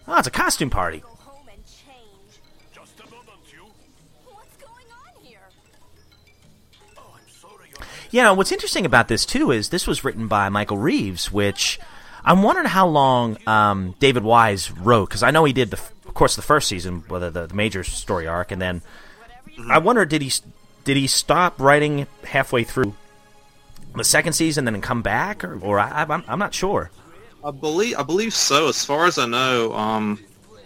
Oh, 0.06 0.18
it's 0.18 0.26
a 0.26 0.30
costume 0.30 0.70
party. 0.70 1.02
Yeah, 8.10 8.32
what's 8.32 8.52
interesting 8.52 8.84
about 8.84 9.08
this 9.08 9.24
too 9.24 9.52
is 9.52 9.70
this 9.70 9.86
was 9.86 10.04
written 10.04 10.28
by 10.28 10.50
Michael 10.50 10.76
Reaves, 10.76 11.32
which 11.32 11.80
I'm 12.22 12.42
wondering 12.42 12.68
how 12.68 12.86
long 12.86 13.38
um, 13.46 13.94
David 14.00 14.22
Wise 14.22 14.70
wrote 14.70 15.08
because 15.08 15.22
I 15.22 15.30
know 15.30 15.44
he 15.44 15.54
did 15.54 15.70
the, 15.70 15.78
of 15.78 16.12
course, 16.12 16.36
the 16.36 16.42
first 16.42 16.68
season, 16.68 17.04
whether 17.08 17.30
the, 17.30 17.46
the 17.46 17.54
major 17.54 17.82
story 17.84 18.26
arc, 18.26 18.52
and 18.52 18.60
then 18.60 18.82
I 19.70 19.78
wonder 19.78 20.04
did 20.04 20.20
he 20.20 20.30
did 20.84 20.98
he 20.98 21.06
stop 21.06 21.58
writing 21.58 22.06
halfway 22.24 22.64
through 22.64 22.94
the 23.94 24.04
second 24.04 24.32
season, 24.32 24.64
then 24.64 24.80
come 24.80 25.02
back, 25.02 25.44
or, 25.44 25.58
or 25.60 25.78
I, 25.78 26.04
I'm 26.08 26.24
I'm 26.26 26.38
not 26.38 26.54
sure. 26.54 26.90
I 27.44 27.50
believe 27.50 27.96
I 27.98 28.02
believe 28.02 28.34
so. 28.34 28.68
As 28.68 28.84
far 28.84 29.06
as 29.06 29.18
I 29.18 29.26
know, 29.26 29.72
um, 29.74 30.18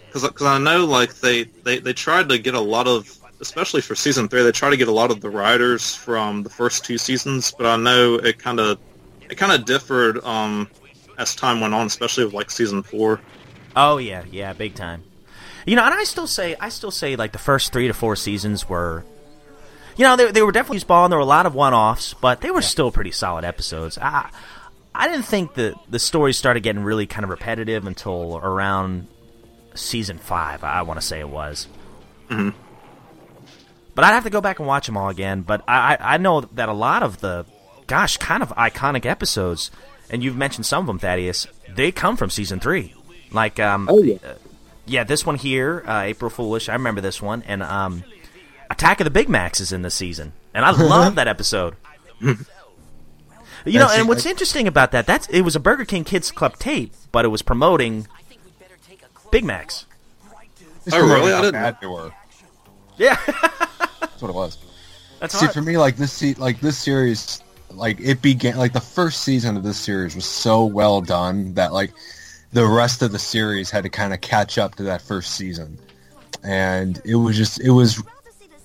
because 0.07 0.23
because 0.23 0.45
I 0.45 0.57
know 0.57 0.85
like 0.85 1.15
they, 1.15 1.43
they 1.43 1.79
they 1.79 1.93
tried 1.93 2.29
to 2.29 2.37
get 2.37 2.53
a 2.53 2.59
lot 2.59 2.87
of, 2.87 3.17
especially 3.41 3.81
for 3.81 3.95
season 3.95 4.27
three, 4.27 4.43
they 4.43 4.51
tried 4.51 4.71
to 4.71 4.77
get 4.77 4.87
a 4.87 4.93
lot 4.93 5.11
of 5.11 5.21
the 5.21 5.29
writers 5.29 5.95
from 5.95 6.43
the 6.43 6.49
first 6.49 6.85
two 6.85 6.97
seasons, 6.97 7.51
but 7.51 7.65
I 7.65 7.75
know 7.75 8.15
it 8.15 8.37
kind 8.37 8.59
of 8.59 8.79
it 9.29 9.35
kind 9.35 9.51
of 9.51 9.65
differed 9.65 10.23
um 10.23 10.69
as 11.17 11.35
time 11.35 11.59
went 11.59 11.73
on, 11.73 11.87
especially 11.87 12.25
with 12.25 12.33
like 12.33 12.51
season 12.51 12.83
four. 12.83 13.19
Oh 13.75 13.97
yeah, 13.97 14.23
yeah, 14.31 14.53
big 14.53 14.75
time. 14.75 15.03
You 15.65 15.75
know, 15.75 15.83
and 15.83 15.93
I 15.93 16.03
still 16.03 16.27
say 16.27 16.55
I 16.59 16.69
still 16.69 16.91
say 16.91 17.15
like 17.15 17.31
the 17.31 17.39
first 17.39 17.73
three 17.73 17.87
to 17.87 17.93
four 17.93 18.15
seasons 18.15 18.69
were 18.69 19.03
you 19.97 20.03
know, 20.03 20.15
they, 20.15 20.31
they 20.31 20.41
were 20.41 20.51
definitely 20.51 20.79
spawn. 20.79 21.05
and 21.05 21.11
there 21.11 21.17
were 21.17 21.23
a 21.23 21.25
lot 21.25 21.45
of 21.45 21.55
one-offs, 21.55 22.13
but 22.13 22.41
they 22.41 22.51
were 22.51 22.61
yeah. 22.61 22.67
still 22.67 22.91
pretty 22.91 23.11
solid 23.11 23.43
episodes. 23.43 23.97
I, 23.97 24.29
I 24.93 25.07
didn't 25.07 25.25
think 25.25 25.55
that 25.55 25.75
the 25.89 25.99
stories 25.99 26.37
started 26.37 26.61
getting 26.61 26.83
really 26.83 27.05
kind 27.05 27.23
of 27.23 27.29
repetitive 27.29 27.85
until 27.85 28.37
around 28.37 29.07
season 29.75 30.17
five. 30.17 30.63
I, 30.63 30.83
want 30.83 30.99
to 30.99 31.05
say 31.05 31.19
it 31.19 31.29
was. 31.29 31.67
Mm-hmm. 32.29 32.57
But 33.95 34.05
I'd 34.05 34.13
have 34.13 34.23
to 34.23 34.29
go 34.29 34.41
back 34.41 34.59
and 34.59 34.67
watch 34.67 34.85
them 34.85 34.97
all 34.97 35.09
again. 35.09 35.41
But 35.41 35.63
I, 35.67 35.97
I 35.99 36.17
know 36.17 36.41
that 36.41 36.69
a 36.69 36.73
lot 36.73 37.03
of 37.03 37.19
the, 37.19 37.45
gosh, 37.87 38.17
kind 38.17 38.43
of 38.43 38.49
iconic 38.49 39.05
episodes, 39.05 39.71
and 40.09 40.23
you've 40.23 40.37
mentioned 40.37 40.65
some 40.65 40.81
of 40.81 40.87
them, 40.87 40.99
Thaddeus, 40.99 41.47
they 41.67 41.91
come 41.91 42.17
from 42.17 42.29
season 42.29 42.59
three. 42.59 42.93
Like, 43.31 43.59
um, 43.59 43.87
oh 43.91 44.01
yeah, 44.01 44.17
uh, 44.23 44.35
yeah, 44.85 45.03
this 45.03 45.25
one 45.25 45.35
here, 45.35 45.83
uh, 45.85 46.01
April 46.01 46.29
Foolish. 46.29 46.69
I 46.69 46.73
remember 46.73 47.01
this 47.01 47.21
one, 47.21 47.43
and 47.43 47.61
um, 47.61 48.03
Attack 48.77 48.99
of 48.99 49.05
the 49.05 49.11
Big 49.11 49.27
Macs 49.27 49.59
is 49.59 49.71
in 49.71 49.81
this 49.81 49.95
season, 49.95 50.33
and 50.53 50.63
I 50.63 50.69
love 50.69 51.15
that 51.15 51.27
episode. 51.27 51.75
you 52.21 52.35
know, 53.65 53.89
and 53.89 54.07
what's 54.07 54.23
interesting 54.27 54.67
about 54.67 54.91
that? 54.91 55.07
That's 55.07 55.27
it 55.29 55.41
was 55.41 55.55
a 55.55 55.59
Burger 55.59 55.83
King 55.83 56.03
Kids 56.03 56.29
Club 56.29 56.59
tape, 56.59 56.93
but 57.11 57.25
it 57.25 57.29
was 57.29 57.41
promoting 57.41 58.07
Big 59.31 59.43
Macs. 59.43 59.87
Oh, 60.91 61.03
really? 61.03 61.33
I 61.33 61.41
didn't. 61.41 61.53
Bad 61.53 61.77
they 61.81 61.87
were. 61.87 62.11
Yeah, 62.97 63.19
that's 63.99 64.21
what 64.21 64.29
it 64.29 64.35
was. 64.35 64.59
That's 65.19 65.33
see 65.33 65.47
hard. 65.47 65.55
for 65.55 65.63
me. 65.63 65.79
Like 65.79 65.97
this, 65.97 66.37
like 66.37 66.59
this 66.59 66.77
series, 66.77 67.41
like 67.71 67.99
it 67.99 68.21
began. 68.21 68.57
Like 68.57 68.73
the 68.73 68.79
first 68.79 69.23
season 69.23 69.57
of 69.57 69.63
this 69.63 69.79
series 69.79 70.15
was 70.15 70.25
so 70.25 70.65
well 70.65 71.01
done 71.01 71.55
that 71.55 71.73
like 71.73 71.93
the 72.53 72.63
rest 72.63 73.01
of 73.01 73.11
the 73.11 73.17
series 73.17 73.71
had 73.71 73.85
to 73.85 73.89
kind 73.89 74.13
of 74.13 74.21
catch 74.21 74.59
up 74.59 74.75
to 74.75 74.83
that 74.83 75.01
first 75.01 75.31
season, 75.33 75.79
and 76.43 77.01
it 77.05 77.15
was 77.15 77.35
just 77.35 77.59
it 77.59 77.71
was 77.71 78.03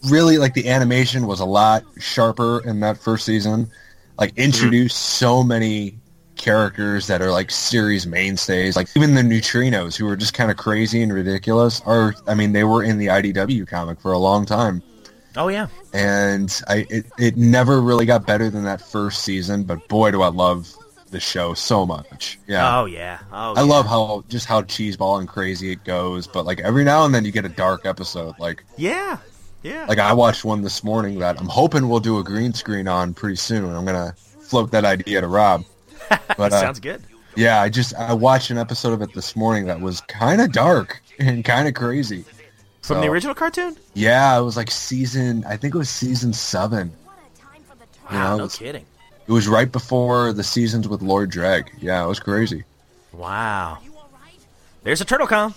really 0.09 0.39
like 0.39 0.55
the 0.55 0.69
animation 0.69 1.27
was 1.27 1.41
a 1.41 1.45
lot 1.45 1.85
sharper 1.99 2.67
in 2.67 2.81
that 2.81 2.99
first 2.99 3.25
season. 3.25 3.71
Like 4.19 4.37
introduced 4.37 4.97
mm-hmm. 4.97 5.25
so 5.25 5.43
many 5.43 5.99
characters 6.37 7.07
that 7.07 7.23
are 7.23 7.31
like 7.31 7.51
series 7.51 8.07
mainstays. 8.07 8.77
Like 8.77 8.89
even 8.97 9.15
the 9.15 9.23
neutrinos 9.23 9.97
who 9.97 10.07
were 10.07 10.17
just 10.17 10.35
kind 10.35 10.51
of 10.51 10.57
crazy 10.57 11.03
and 11.03 11.13
ridiculous 11.13 11.81
are 11.87 12.15
I 12.27 12.35
mean 12.35 12.53
they 12.53 12.65
were 12.65 12.83
in 12.83 12.99
the 12.99 13.07
IDW 13.07 13.67
comic 13.69 14.01
for 14.01 14.13
a 14.13 14.19
long 14.19 14.45
time. 14.47 14.83
Oh 15.37 15.49
yeah. 15.49 15.69
And 15.93 16.61
I 16.69 16.87
it, 16.91 17.07
it 17.19 17.37
never 17.37 17.81
really 17.81 18.07
got 18.07 18.27
better 18.27 18.51
than 18.51 18.65
that 18.65 18.81
first 18.81 19.23
season, 19.23 19.65
but 19.65 19.87
boy 19.89 20.11
do 20.11 20.23
I 20.23 20.29
love 20.29 20.75
the 21.11 21.21
show 21.21 21.55
so 21.55 21.87
much. 21.87 22.39
Yeah. 22.49 22.81
Oh 22.81 22.87
yeah. 22.87 23.21
Oh. 23.33 23.55
I 23.55 23.61
yeah. 23.61 23.63
love 23.63 23.87
how 23.87 24.25
just 24.29 24.47
how 24.47 24.63
cheeseball 24.63 25.21
and 25.21 25.29
crazy 25.29 25.71
it 25.71 25.85
goes, 25.85 26.27
but 26.27 26.45
like 26.45 26.61
every 26.61 26.85
now 26.85 27.05
and 27.05 27.15
then 27.15 27.25
you 27.25 27.31
get 27.31 27.45
a 27.45 27.51
dark 27.51 27.87
episode. 27.87 28.35
Like 28.39 28.65
yeah, 28.77 29.19
yeah. 29.63 29.87
Like 29.89 29.99
I 29.99 30.13
watched 30.13 30.45
one 30.45 30.63
this 30.63 30.83
morning 30.83 31.19
that 31.21 31.41
I'm 31.41 31.49
hoping 31.49 31.89
we'll 31.89 32.01
do 32.01 32.19
a 32.19 32.25
green 32.25 32.53
screen 32.53 32.89
on 32.89 33.15
pretty 33.15 33.37
soon. 33.37 33.75
I'm 33.75 33.85
gonna 33.85 34.15
float 34.41 34.71
that 34.73 34.85
idea 34.85 35.21
to 35.21 35.27
Rob. 35.27 35.65
But 36.37 36.53
uh, 36.53 36.61
sounds 36.61 36.81
good. 36.81 37.03
Yeah, 37.37 37.63
I 37.63 37.69
just 37.69 37.95
I 37.95 38.13
watched 38.13 38.51
an 38.51 38.59
episode 38.59 38.93
of 38.93 39.01
it 39.01 39.15
this 39.15 39.35
morning 39.35 39.67
that 39.67 39.81
was 39.81 40.01
kind 40.03 40.41
of 40.41 40.53
dark 40.53 41.01
and 41.19 41.45
kind 41.45 41.69
of 41.69 41.75
crazy. 41.75 42.25
From 42.83 42.97
so, 42.97 43.01
the 43.01 43.07
original 43.07 43.35
cartoon? 43.35 43.77
Yeah, 43.95 44.37
it 44.37 44.43
was 44.43 44.57
like 44.57 44.71
season. 44.71 45.45
I 45.47 45.57
think 45.57 45.75
it 45.75 45.79
was 45.79 45.89
season 45.89 46.33
seven. 46.33 46.93
Wow, 48.11 48.13
you 48.13 48.19
know, 48.19 48.37
no 48.39 48.43
was, 48.45 48.57
kidding. 48.57 48.85
It 49.27 49.33
was 49.33 49.49
right 49.49 49.71
before 49.71 50.33
the 50.33 50.43
seasons 50.43 50.89
with 50.89 51.01
Lord 51.01 51.31
Dreg. 51.31 51.71
Yeah, 51.81 52.05
it 52.05 52.09
was 52.09 52.19
crazy. 52.19 52.65
Wow. 53.13 53.79
There's 54.83 55.01
a 55.01 55.05
turtle 55.05 55.27
com. 55.29 55.55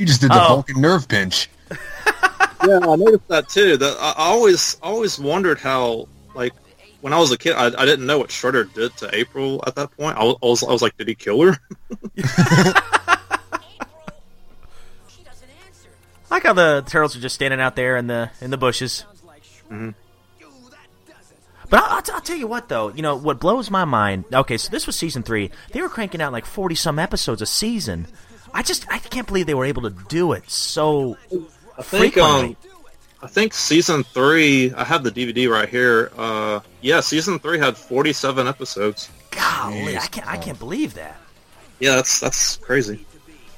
You 0.00 0.06
just 0.06 0.22
did 0.22 0.30
the 0.30 0.42
oh. 0.42 0.48
Vulcan 0.48 0.80
nerve 0.80 1.06
pinch. 1.06 1.50
yeah, 1.70 2.78
I 2.82 2.96
noticed 2.96 3.28
that 3.28 3.50
too. 3.50 3.76
That 3.76 3.98
I 4.00 4.14
always 4.16 4.78
always 4.82 5.18
wondered 5.18 5.58
how 5.58 6.08
like 6.34 6.54
when 7.02 7.12
I 7.12 7.18
was 7.18 7.30
a 7.32 7.36
kid, 7.36 7.52
I, 7.52 7.66
I 7.66 7.84
didn't 7.84 8.06
know 8.06 8.18
what 8.18 8.30
Shredder 8.30 8.72
did 8.72 8.96
to 8.96 9.14
April 9.14 9.62
at 9.66 9.74
that 9.74 9.94
point. 9.98 10.16
I 10.16 10.24
was, 10.24 10.36
I 10.42 10.46
was, 10.46 10.62
I 10.62 10.72
was 10.72 10.80
like, 10.80 10.96
did 10.96 11.06
he 11.06 11.14
kill 11.14 11.42
her? 11.42 11.58
I 12.16 13.10
like 16.30 16.44
how 16.44 16.54
the 16.54 16.82
turtles 16.86 17.14
are 17.14 17.20
just 17.20 17.34
standing 17.34 17.60
out 17.60 17.76
there 17.76 17.98
in 17.98 18.06
the 18.06 18.30
in 18.40 18.50
the 18.50 18.56
bushes. 18.56 19.04
Mm-hmm. 19.70 19.90
But 21.68 21.82
I'll, 21.82 22.14
I'll, 22.14 22.20
tell 22.22 22.38
you 22.38 22.46
what, 22.46 22.70
though, 22.70 22.88
you 22.88 23.02
know 23.02 23.16
what 23.16 23.38
blows 23.38 23.70
my 23.70 23.84
mind. 23.84 24.24
Okay, 24.32 24.56
so 24.56 24.70
this 24.70 24.86
was 24.86 24.96
season 24.96 25.22
three. 25.22 25.50
They 25.72 25.82
were 25.82 25.90
cranking 25.90 26.22
out 26.22 26.32
like 26.32 26.46
forty 26.46 26.74
some 26.74 26.98
episodes 26.98 27.42
a 27.42 27.46
season. 27.46 28.06
I 28.54 28.62
just 28.62 28.90
I 28.90 28.98
can't 28.98 29.26
believe 29.26 29.46
they 29.46 29.54
were 29.54 29.64
able 29.64 29.82
to 29.82 29.90
do 30.08 30.32
it 30.32 30.48
so 30.50 31.16
I 31.78 31.82
think 31.82 32.16
um 32.18 32.56
I 33.22 33.26
think 33.26 33.52
season 33.52 34.04
three 34.04 34.72
I 34.74 34.84
have 34.84 35.04
the 35.04 35.10
DVD 35.10 35.48
right 35.50 35.68
here. 35.68 36.10
Uh 36.16 36.60
yeah, 36.80 37.00
season 37.00 37.38
three 37.38 37.58
had 37.58 37.76
forty 37.76 38.12
seven 38.12 38.46
episodes. 38.46 39.10
Golly, 39.30 39.96
I 39.96 40.06
can't 40.06 40.26
I 40.26 40.36
can't 40.36 40.58
believe 40.58 40.94
that. 40.94 41.20
Yeah, 41.78 41.96
that's 41.96 42.20
that's 42.20 42.56
crazy. 42.56 43.06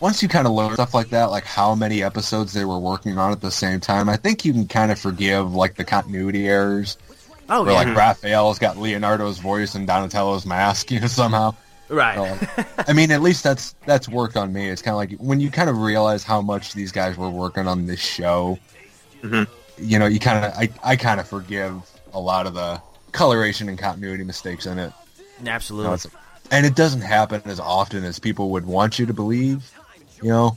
Once 0.00 0.20
you 0.20 0.28
kind 0.28 0.48
of 0.48 0.52
learn 0.52 0.74
stuff 0.74 0.94
like 0.94 1.10
that, 1.10 1.26
like 1.26 1.44
how 1.44 1.76
many 1.76 2.02
episodes 2.02 2.52
they 2.52 2.64
were 2.64 2.78
working 2.78 3.18
on 3.18 3.30
at 3.30 3.40
the 3.40 3.52
same 3.52 3.78
time, 3.78 4.08
I 4.08 4.16
think 4.16 4.44
you 4.44 4.52
can 4.52 4.66
kind 4.66 4.90
of 4.90 4.98
forgive 4.98 5.54
like 5.54 5.76
the 5.76 5.84
continuity 5.84 6.48
errors. 6.48 6.98
Oh, 7.48 7.62
where, 7.62 7.72
yeah. 7.72 7.78
like 7.78 7.96
Raphael's 7.96 8.58
got 8.58 8.78
Leonardo's 8.78 9.38
voice 9.38 9.76
and 9.76 9.86
Donatello's 9.86 10.44
mask, 10.44 10.90
you 10.90 11.00
know, 11.00 11.06
somehow. 11.06 11.54
Right. 11.92 12.48
I 12.88 12.94
mean, 12.94 13.10
at 13.10 13.20
least 13.20 13.44
that's 13.44 13.74
that's 13.84 14.08
worked 14.08 14.36
on 14.36 14.50
me. 14.50 14.70
It's 14.70 14.80
kind 14.80 14.92
of 14.92 14.96
like 14.96 15.20
when 15.20 15.40
you 15.40 15.50
kind 15.50 15.68
of 15.68 15.76
realize 15.76 16.24
how 16.24 16.40
much 16.40 16.72
these 16.72 16.90
guys 16.90 17.18
were 17.18 17.28
working 17.28 17.68
on 17.68 17.86
this 17.86 18.00
show. 18.00 18.58
Mm-hmm. 19.22 19.52
You 19.78 19.98
know, 19.98 20.06
you 20.06 20.18
kind 20.18 20.44
of 20.44 20.52
I, 20.54 20.70
I 20.82 20.96
kind 20.96 21.20
of 21.20 21.28
forgive 21.28 21.82
a 22.14 22.20
lot 22.20 22.46
of 22.46 22.54
the 22.54 22.80
coloration 23.12 23.68
and 23.68 23.78
continuity 23.78 24.24
mistakes 24.24 24.64
in 24.64 24.78
it. 24.78 24.90
Absolutely. 25.46 25.90
You 25.90 26.10
know, 26.10 26.18
and 26.50 26.64
it 26.64 26.74
doesn't 26.74 27.02
happen 27.02 27.42
as 27.44 27.60
often 27.60 28.04
as 28.04 28.18
people 28.18 28.50
would 28.50 28.64
want 28.64 28.98
you 28.98 29.04
to 29.04 29.12
believe. 29.12 29.70
You 30.22 30.30
know, 30.30 30.56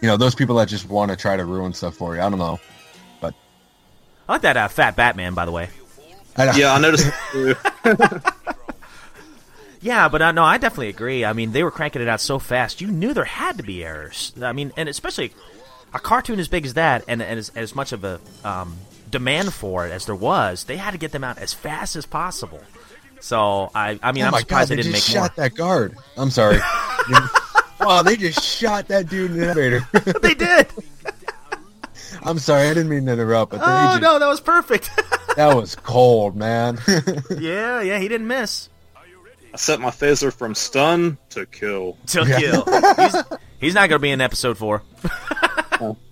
you 0.00 0.08
know 0.08 0.16
those 0.16 0.36
people 0.36 0.56
that 0.56 0.68
just 0.68 0.88
want 0.88 1.10
to 1.10 1.16
try 1.16 1.36
to 1.36 1.44
ruin 1.44 1.72
stuff 1.72 1.96
for 1.96 2.14
you. 2.14 2.20
I 2.20 2.30
don't 2.30 2.38
know, 2.38 2.60
but 3.20 3.34
I 4.28 4.34
like 4.34 4.42
that 4.42 4.56
uh, 4.56 4.68
fat 4.68 4.94
Batman, 4.94 5.34
by 5.34 5.44
the 5.44 5.52
way. 5.52 5.70
I 6.36 6.56
yeah, 6.56 6.72
I 6.72 6.78
noticed. 6.78 7.10
Yeah, 9.82 10.08
but 10.08 10.22
uh, 10.22 10.32
no, 10.32 10.44
I 10.44 10.58
definitely 10.58 10.88
agree. 10.88 11.24
I 11.24 11.32
mean, 11.32 11.50
they 11.50 11.64
were 11.64 11.72
cranking 11.72 12.00
it 12.02 12.08
out 12.08 12.20
so 12.20 12.38
fast, 12.38 12.80
you 12.80 12.86
knew 12.86 13.12
there 13.12 13.24
had 13.24 13.56
to 13.56 13.64
be 13.64 13.84
errors. 13.84 14.32
I 14.40 14.52
mean, 14.52 14.72
and 14.76 14.88
especially 14.88 15.32
a 15.92 15.98
cartoon 15.98 16.38
as 16.38 16.46
big 16.48 16.64
as 16.64 16.74
that, 16.74 17.04
and, 17.08 17.20
and 17.20 17.38
as, 17.38 17.50
as 17.50 17.74
much 17.74 17.92
of 17.92 18.04
a 18.04 18.20
um, 18.44 18.76
demand 19.10 19.52
for 19.52 19.86
it 19.86 19.90
as 19.90 20.06
there 20.06 20.14
was, 20.14 20.64
they 20.64 20.76
had 20.76 20.92
to 20.92 20.98
get 20.98 21.10
them 21.10 21.24
out 21.24 21.38
as 21.38 21.52
fast 21.52 21.96
as 21.96 22.06
possible. 22.06 22.62
So 23.20 23.70
I, 23.74 23.98
I 24.02 24.12
mean, 24.12 24.24
oh 24.24 24.28
I'm 24.28 24.34
surprised 24.34 24.48
God, 24.48 24.68
they, 24.68 24.76
they 24.76 24.82
didn't 24.82 24.94
just 24.94 25.08
make 25.08 25.16
shot 25.16 25.36
more. 25.36 25.44
that 25.44 25.54
guard. 25.54 25.96
I'm 26.16 26.30
sorry. 26.30 26.58
wow, 27.80 28.02
they 28.02 28.16
just 28.16 28.42
shot 28.42 28.86
that 28.88 29.08
dude 29.08 29.32
in 29.32 29.38
the 29.38 29.46
elevator. 29.46 29.86
they 30.22 30.34
did. 30.34 30.68
I'm 32.24 32.38
sorry, 32.38 32.68
I 32.68 32.74
didn't 32.74 32.88
mean 32.88 33.06
to 33.06 33.12
interrupt. 33.12 33.50
But 33.50 33.60
oh 33.62 33.66
just, 33.66 34.02
no, 34.02 34.18
that 34.20 34.28
was 34.28 34.40
perfect. 34.40 34.90
that 35.36 35.56
was 35.56 35.74
cold, 35.74 36.36
man. 36.36 36.78
yeah, 37.38 37.80
yeah, 37.80 37.98
he 37.98 38.06
didn't 38.06 38.28
miss. 38.28 38.68
I 39.52 39.56
set 39.56 39.80
my 39.80 39.90
phaser 39.90 40.32
from 40.32 40.54
stun 40.54 41.18
to 41.30 41.46
kill. 41.46 41.96
To 42.08 42.24
yeah. 42.26 42.38
kill. 42.38 42.64
he's, 42.96 43.16
he's, 43.60 43.74
not 43.74 43.88
going 43.88 43.98
to 43.98 44.02
be 44.02 44.10
in 44.10 44.20
episode 44.20 44.56
four. 44.56 44.82
oh. 45.80 45.96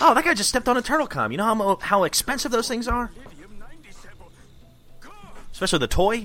oh, 0.00 0.14
that 0.14 0.24
guy 0.24 0.34
just 0.34 0.50
stepped 0.50 0.68
on 0.68 0.76
a 0.76 0.82
turtle 0.82 1.06
com. 1.06 1.32
You 1.32 1.38
know 1.38 1.44
how 1.44 1.78
how 1.80 2.04
expensive 2.04 2.52
those 2.52 2.68
things 2.68 2.86
are? 2.86 3.10
especially 5.58 5.80
the 5.80 5.88
toy. 5.88 6.24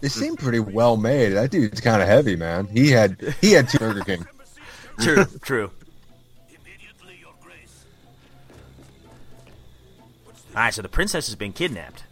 They 0.00 0.08
seem 0.08 0.36
pretty 0.36 0.58
well 0.58 0.96
made. 0.96 1.30
That 1.30 1.52
dude's 1.52 1.80
kind 1.80 2.02
of 2.02 2.08
heavy, 2.08 2.34
man. 2.34 2.66
He 2.66 2.90
had 2.90 3.36
he 3.40 3.52
had 3.52 3.68
two 3.68 3.78
Burger 3.78 4.02
King. 4.02 4.26
True, 5.00 5.24
true. 5.42 5.70
All 10.56 10.64
right, 10.64 10.74
so 10.74 10.82
the 10.82 10.88
princess 10.88 11.28
has 11.28 11.36
been 11.36 11.52
kidnapped. 11.52 12.02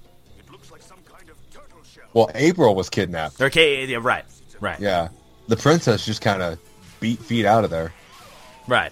Well, 2.16 2.30
April 2.34 2.74
was 2.74 2.88
kidnapped. 2.88 3.43
Okay, 3.43 3.84
yeah, 3.84 3.98
right, 4.01 4.24
right, 4.59 4.80
Yeah, 4.80 5.09
the 5.48 5.56
princess 5.56 6.06
just 6.06 6.22
kind 6.22 6.40
of 6.40 6.59
beat 6.98 7.18
feet 7.18 7.44
out 7.44 7.62
of 7.62 7.68
there. 7.68 7.93
right. 8.66 8.90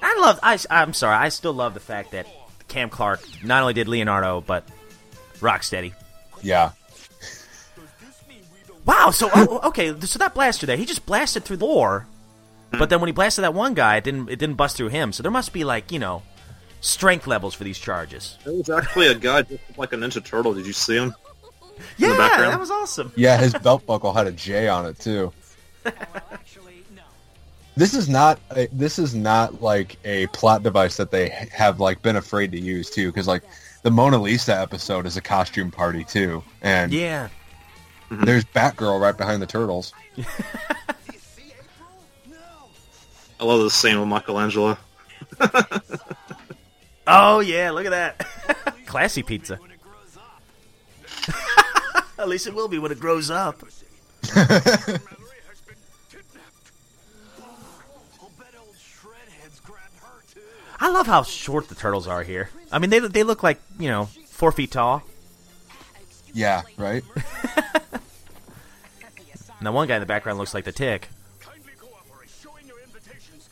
I 0.00 0.18
love. 0.22 0.40
I, 0.42 0.58
I'm 0.70 0.94
sorry. 0.94 1.16
I 1.16 1.28
still 1.28 1.52
love 1.52 1.74
the 1.74 1.80
fact 1.80 2.12
that 2.12 2.26
Cam 2.68 2.88
Clarke 2.88 3.20
not 3.44 3.60
only 3.60 3.74
did 3.74 3.88
Leonardo, 3.88 4.40
but 4.40 4.66
Rocksteady. 5.40 5.92
Yeah, 6.40 6.70
Wow. 8.86 9.10
So 9.10 9.28
oh, 9.34 9.60
oh, 9.62 9.68
okay. 9.68 9.94
So 10.00 10.18
that 10.18 10.32
blaster 10.32 10.64
there, 10.64 10.78
he 10.78 10.86
just 10.86 11.04
blasted 11.04 11.44
through 11.44 11.58
the 11.58 11.66
door, 11.66 12.06
but 12.70 12.88
then 12.88 13.00
when 13.00 13.08
he 13.08 13.12
blasted 13.12 13.44
that 13.44 13.52
one 13.52 13.74
guy, 13.74 13.98
it 13.98 14.04
didn't. 14.04 14.30
It 14.30 14.38
didn't 14.38 14.56
bust 14.56 14.78
through 14.78 14.88
him. 14.88 15.12
So 15.12 15.22
there 15.22 15.30
must 15.30 15.52
be 15.52 15.64
like 15.64 15.92
you 15.92 15.98
know, 15.98 16.22
strength 16.80 17.26
levels 17.26 17.52
for 17.52 17.64
these 17.64 17.78
charges. 17.78 18.38
There 18.46 18.54
was 18.54 18.70
actually 18.70 19.08
a 19.08 19.14
guy 19.14 19.42
just 19.42 19.60
like 19.76 19.92
a 19.92 19.96
Ninja 19.96 20.24
Turtle. 20.24 20.54
Did 20.54 20.66
you 20.66 20.72
see 20.72 20.96
him? 20.96 21.14
Yeah, 21.98 22.08
the 22.12 22.16
background? 22.18 22.52
that 22.52 22.60
was 22.60 22.70
awesome. 22.70 23.12
yeah. 23.16 23.36
His 23.38 23.52
belt 23.54 23.86
buckle 23.86 24.12
had 24.12 24.26
a 24.26 24.32
J 24.32 24.68
on 24.68 24.86
it 24.86 24.98
too. 24.98 25.32
This 27.76 27.94
is 27.94 28.08
not 28.08 28.38
a, 28.50 28.66
this 28.72 28.98
is 28.98 29.14
not 29.14 29.62
like 29.62 29.96
a 30.04 30.26
plot 30.28 30.62
device 30.62 30.96
that 30.96 31.10
they 31.10 31.28
have 31.52 31.80
like 31.80 32.02
been 32.02 32.16
afraid 32.16 32.52
to 32.52 32.60
use 32.60 32.90
too, 32.90 33.06
because 33.10 33.26
like 33.26 33.42
the 33.82 33.90
Mona 33.90 34.18
Lisa 34.18 34.54
episode 34.58 35.06
is 35.06 35.16
a 35.16 35.20
costume 35.22 35.70
party 35.70 36.04
too, 36.04 36.42
and 36.60 36.92
Yeah. 36.92 37.28
Mm-hmm. 38.10 38.24
there's 38.24 38.44
Batgirl 38.44 39.00
right 39.00 39.16
behind 39.16 39.40
the 39.40 39.46
turtles. 39.46 39.94
I 43.38 43.44
love 43.44 43.60
the 43.62 43.70
scene 43.70 43.98
with 43.98 44.08
Michelangelo. 44.08 44.76
Oh 47.06 47.40
yeah, 47.40 47.70
look 47.70 47.86
at 47.86 47.90
that. 47.90 48.76
Classy 48.86 49.22
pizza. 49.22 49.58
At 52.20 52.28
least 52.28 52.46
it 52.46 52.54
will 52.54 52.68
be 52.68 52.78
when 52.78 52.92
it 52.92 53.00
grows 53.00 53.30
up. 53.30 53.62
I 60.78 60.90
love 60.90 61.06
how 61.06 61.22
short 61.22 61.68
the 61.68 61.74
turtles 61.74 62.06
are 62.06 62.22
here. 62.22 62.50
I 62.70 62.78
mean, 62.78 62.90
they 62.90 62.98
they 63.00 63.22
look 63.22 63.42
like 63.42 63.58
you 63.78 63.88
know 63.88 64.06
four 64.26 64.52
feet 64.52 64.72
tall. 64.72 65.02
Yeah, 66.34 66.62
right. 66.76 67.02
now 69.62 69.72
one 69.72 69.88
guy 69.88 69.96
in 69.96 70.00
the 70.00 70.06
background 70.06 70.38
looks 70.38 70.52
like 70.52 70.64
the 70.64 70.72
Tick. 70.72 71.08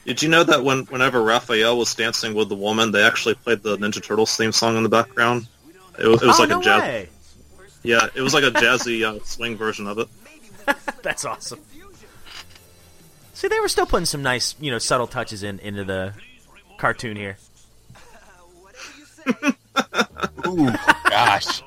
Did 0.04 0.22
you 0.22 0.28
know 0.28 0.44
that 0.44 0.62
when 0.62 0.84
whenever 0.86 1.22
Raphael 1.22 1.78
was 1.78 1.94
dancing 1.94 2.34
with 2.34 2.50
the 2.50 2.54
woman, 2.54 2.92
they 2.92 3.02
actually 3.02 3.34
played 3.34 3.62
the 3.62 3.78
Ninja 3.78 4.02
Turtles 4.02 4.36
theme 4.36 4.52
song 4.52 4.76
in 4.76 4.82
the 4.82 4.88
background? 4.88 5.48
It 5.98 6.06
was, 6.06 6.22
it 6.22 6.26
was 6.26 6.38
oh 6.38 6.42
like 6.42 6.50
no 6.50 6.60
a 6.60 6.64
jazz. 6.64 6.80
way! 6.82 7.08
Yeah, 7.82 8.08
it 8.14 8.20
was 8.20 8.34
like 8.34 8.44
a 8.44 8.50
jazzy 8.50 9.04
uh, 9.04 9.22
swing 9.24 9.56
version 9.56 9.86
of 9.86 9.98
it. 9.98 10.08
That's 11.02 11.24
awesome. 11.24 11.60
See, 13.34 13.48
they 13.48 13.60
were 13.60 13.68
still 13.68 13.86
putting 13.86 14.06
some 14.06 14.22
nice, 14.22 14.56
you 14.60 14.70
know, 14.70 14.78
subtle 14.78 15.06
touches 15.06 15.42
in 15.42 15.60
into 15.60 15.84
the 15.84 16.12
cartoon 16.76 17.16
here. 17.16 17.38
Ooh, 20.46 20.70
gosh. 21.08 21.62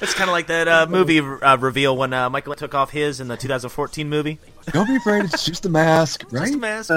It's 0.00 0.14
kind 0.14 0.28
of 0.28 0.32
like 0.32 0.48
that 0.48 0.66
uh, 0.66 0.86
movie 0.88 1.20
uh, 1.20 1.56
reveal 1.58 1.96
when 1.96 2.12
uh, 2.12 2.28
Michael 2.30 2.54
took 2.56 2.74
off 2.74 2.90
his 2.90 3.20
in 3.20 3.28
the 3.28 3.36
2014 3.36 4.08
movie. 4.08 4.38
Don't 4.72 4.86
be 4.86 4.96
afraid. 4.96 5.24
It's 5.24 5.44
just 5.44 5.64
a 5.66 5.68
mask, 5.68 6.24
right? 6.32 6.46
Just 6.46 6.54
a 6.54 6.58
mask. 6.58 6.90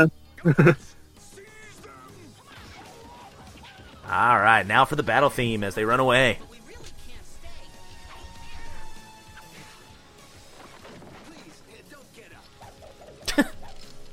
All 4.07 4.39
right, 4.39 4.65
now 4.65 4.85
for 4.85 4.95
the 4.95 5.03
battle 5.03 5.29
theme 5.29 5.63
as 5.63 5.75
they 5.75 5.83
run 5.83 5.99
away. 5.99 6.39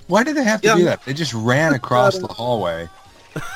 Why 0.09 0.25
did 0.25 0.37
they 0.37 0.45
have 0.45 0.61
to 0.63 0.69
Yeah. 0.69 0.77
do 0.77 0.85
that? 0.85 1.05
They 1.05 1.15
just 1.15 1.35
ran 1.35 1.75
across 1.81 2.17
um, 2.17 2.23
the 2.23 2.29
hallway. 2.29 2.89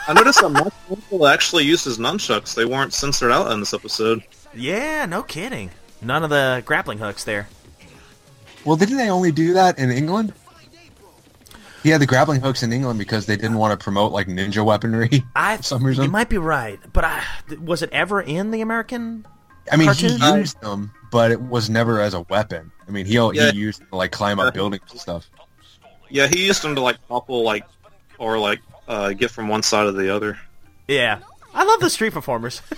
I 0.08 0.12
noticed 0.14 0.40
that 0.40 0.48
Michelangelo 0.50 1.26
actually 1.26 1.64
used 1.64 1.84
his 1.84 1.98
nunchucks. 1.98 2.54
They 2.54 2.64
weren't 2.64 2.94
censored 2.94 3.30
out 3.30 3.50
in 3.52 3.60
this 3.60 3.74
episode. 3.74 4.22
Yeah, 4.54 5.04
no 5.06 5.22
kidding. 5.22 5.70
None 6.00 6.24
of 6.24 6.30
the 6.30 6.62
grappling 6.64 6.98
hooks 6.98 7.24
there. 7.24 7.48
Well, 8.64 8.76
didn't 8.76 8.96
they 8.96 9.10
only 9.10 9.32
do 9.32 9.52
that 9.54 9.78
in 9.78 9.90
England? 9.90 10.32
He 11.82 11.90
had 11.90 12.00
the 12.00 12.06
grappling 12.06 12.40
hooks 12.40 12.62
in 12.62 12.72
England 12.72 12.98
because 12.98 13.26
they 13.26 13.36
didn't 13.36 13.58
want 13.58 13.78
to 13.78 13.82
promote 13.82 14.10
like 14.12 14.26
ninja 14.26 14.64
weaponry 14.64 15.22
I 15.36 15.58
for 15.58 15.62
some 15.62 15.84
reason. 15.84 16.04
you 16.04 16.10
might 16.10 16.28
be 16.28 16.38
right, 16.38 16.80
but 16.92 17.04
I, 17.04 17.22
was 17.62 17.82
it 17.82 17.90
ever 17.92 18.20
in 18.20 18.50
the 18.50 18.60
American? 18.60 19.24
I 19.70 19.76
mean, 19.76 19.86
cartoon? 19.86 20.18
he 20.20 20.32
used 20.38 20.60
them, 20.62 20.90
but 21.12 21.30
it 21.30 21.40
was 21.40 21.70
never 21.70 22.00
as 22.00 22.14
a 22.14 22.22
weapon. 22.22 22.72
I 22.88 22.90
mean, 22.90 23.06
he 23.06 23.14
Yeah. 23.14 23.52
he 23.52 23.58
used 23.58 23.82
to 23.88 23.96
like 23.96 24.10
climb 24.10 24.40
up 24.40 24.52
buildings 24.54 24.82
and 24.90 25.00
stuff. 25.00 25.28
Yeah, 26.08 26.26
he 26.28 26.46
used 26.46 26.62
them 26.62 26.74
to 26.74 26.80
like 26.80 26.96
topple 27.08 27.42
like 27.42 27.64
or 28.18 28.38
like 28.38 28.60
uh, 28.88 29.12
get 29.12 29.30
from 29.30 29.48
one 29.48 29.62
side 29.62 29.84
to 29.84 29.92
the 29.92 30.14
other. 30.14 30.38
Yeah, 30.88 31.18
I 31.54 31.64
love 31.64 31.80
the 31.80 31.90
street 31.90 32.12
performers. 32.12 32.62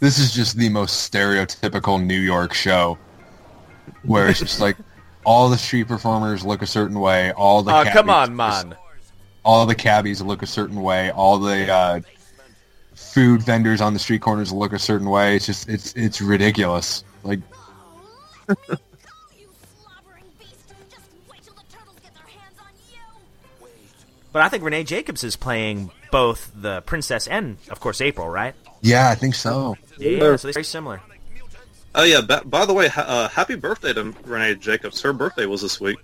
This 0.00 0.18
is 0.18 0.34
just 0.34 0.58
the 0.58 0.68
most 0.68 1.10
stereotypical 1.10 2.02
New 2.04 2.20
York 2.20 2.52
show, 2.52 2.98
where 4.02 4.28
it's 4.28 4.38
just 4.40 4.60
like 4.60 4.76
all 5.24 5.48
the 5.48 5.56
street 5.56 5.88
performers 5.88 6.44
look 6.44 6.60
a 6.60 6.66
certain 6.66 7.00
way, 7.00 7.32
all 7.32 7.62
the 7.62 7.74
Oh, 7.74 7.84
come 7.90 8.10
on, 8.10 8.28
look 8.28 8.36
man. 8.36 8.76
all 9.44 9.64
the 9.64 9.74
cabbies 9.74 10.20
look 10.20 10.42
a 10.42 10.46
certain 10.46 10.82
way, 10.82 11.10
all 11.10 11.38
the 11.38 11.72
uh, 11.72 12.00
food 12.94 13.42
vendors 13.42 13.80
on 13.80 13.94
the 13.94 13.98
street 13.98 14.20
corners 14.20 14.52
look 14.52 14.74
a 14.74 14.78
certain 14.78 15.08
way. 15.08 15.36
It's 15.36 15.46
just 15.46 15.70
it's 15.70 15.94
it's 15.94 16.20
ridiculous. 16.20 17.02
Like 17.22 17.40
But 24.34 24.42
I 24.42 24.48
think 24.48 24.64
Renae 24.64 24.84
Jacobs 24.84 25.22
is 25.22 25.36
playing 25.36 25.92
both 26.10 26.50
the 26.56 26.80
princess 26.80 27.28
and, 27.28 27.56
of 27.70 27.78
course, 27.78 28.00
April, 28.00 28.28
right? 28.28 28.52
yeah, 28.80 29.08
I 29.08 29.14
think 29.14 29.36
so. 29.36 29.76
Yeah, 29.96 30.34
so 30.34 30.48
they're 30.48 30.52
very 30.54 30.64
similar. 30.64 31.00
Oh 31.94 32.02
yeah. 32.02 32.20
Ba- 32.20 32.42
by 32.44 32.66
the 32.66 32.72
way, 32.72 32.88
ha- 32.88 33.04
uh, 33.06 33.28
happy 33.28 33.54
birthday 33.54 33.92
to 33.92 34.02
Renae 34.26 34.58
Jacobs. 34.58 35.00
Her 35.02 35.12
birthday 35.12 35.46
was 35.46 35.62
this 35.62 35.80
week. 35.80 35.98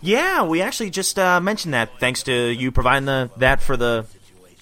Yeah, 0.00 0.44
we 0.44 0.62
actually 0.62 0.90
just 0.90 1.18
uh, 1.18 1.40
mentioned 1.40 1.74
that 1.74 1.98
thanks 1.98 2.22
to 2.22 2.32
you 2.32 2.70
providing 2.70 3.06
the 3.06 3.32
that 3.38 3.60
for 3.60 3.76
the 3.76 4.06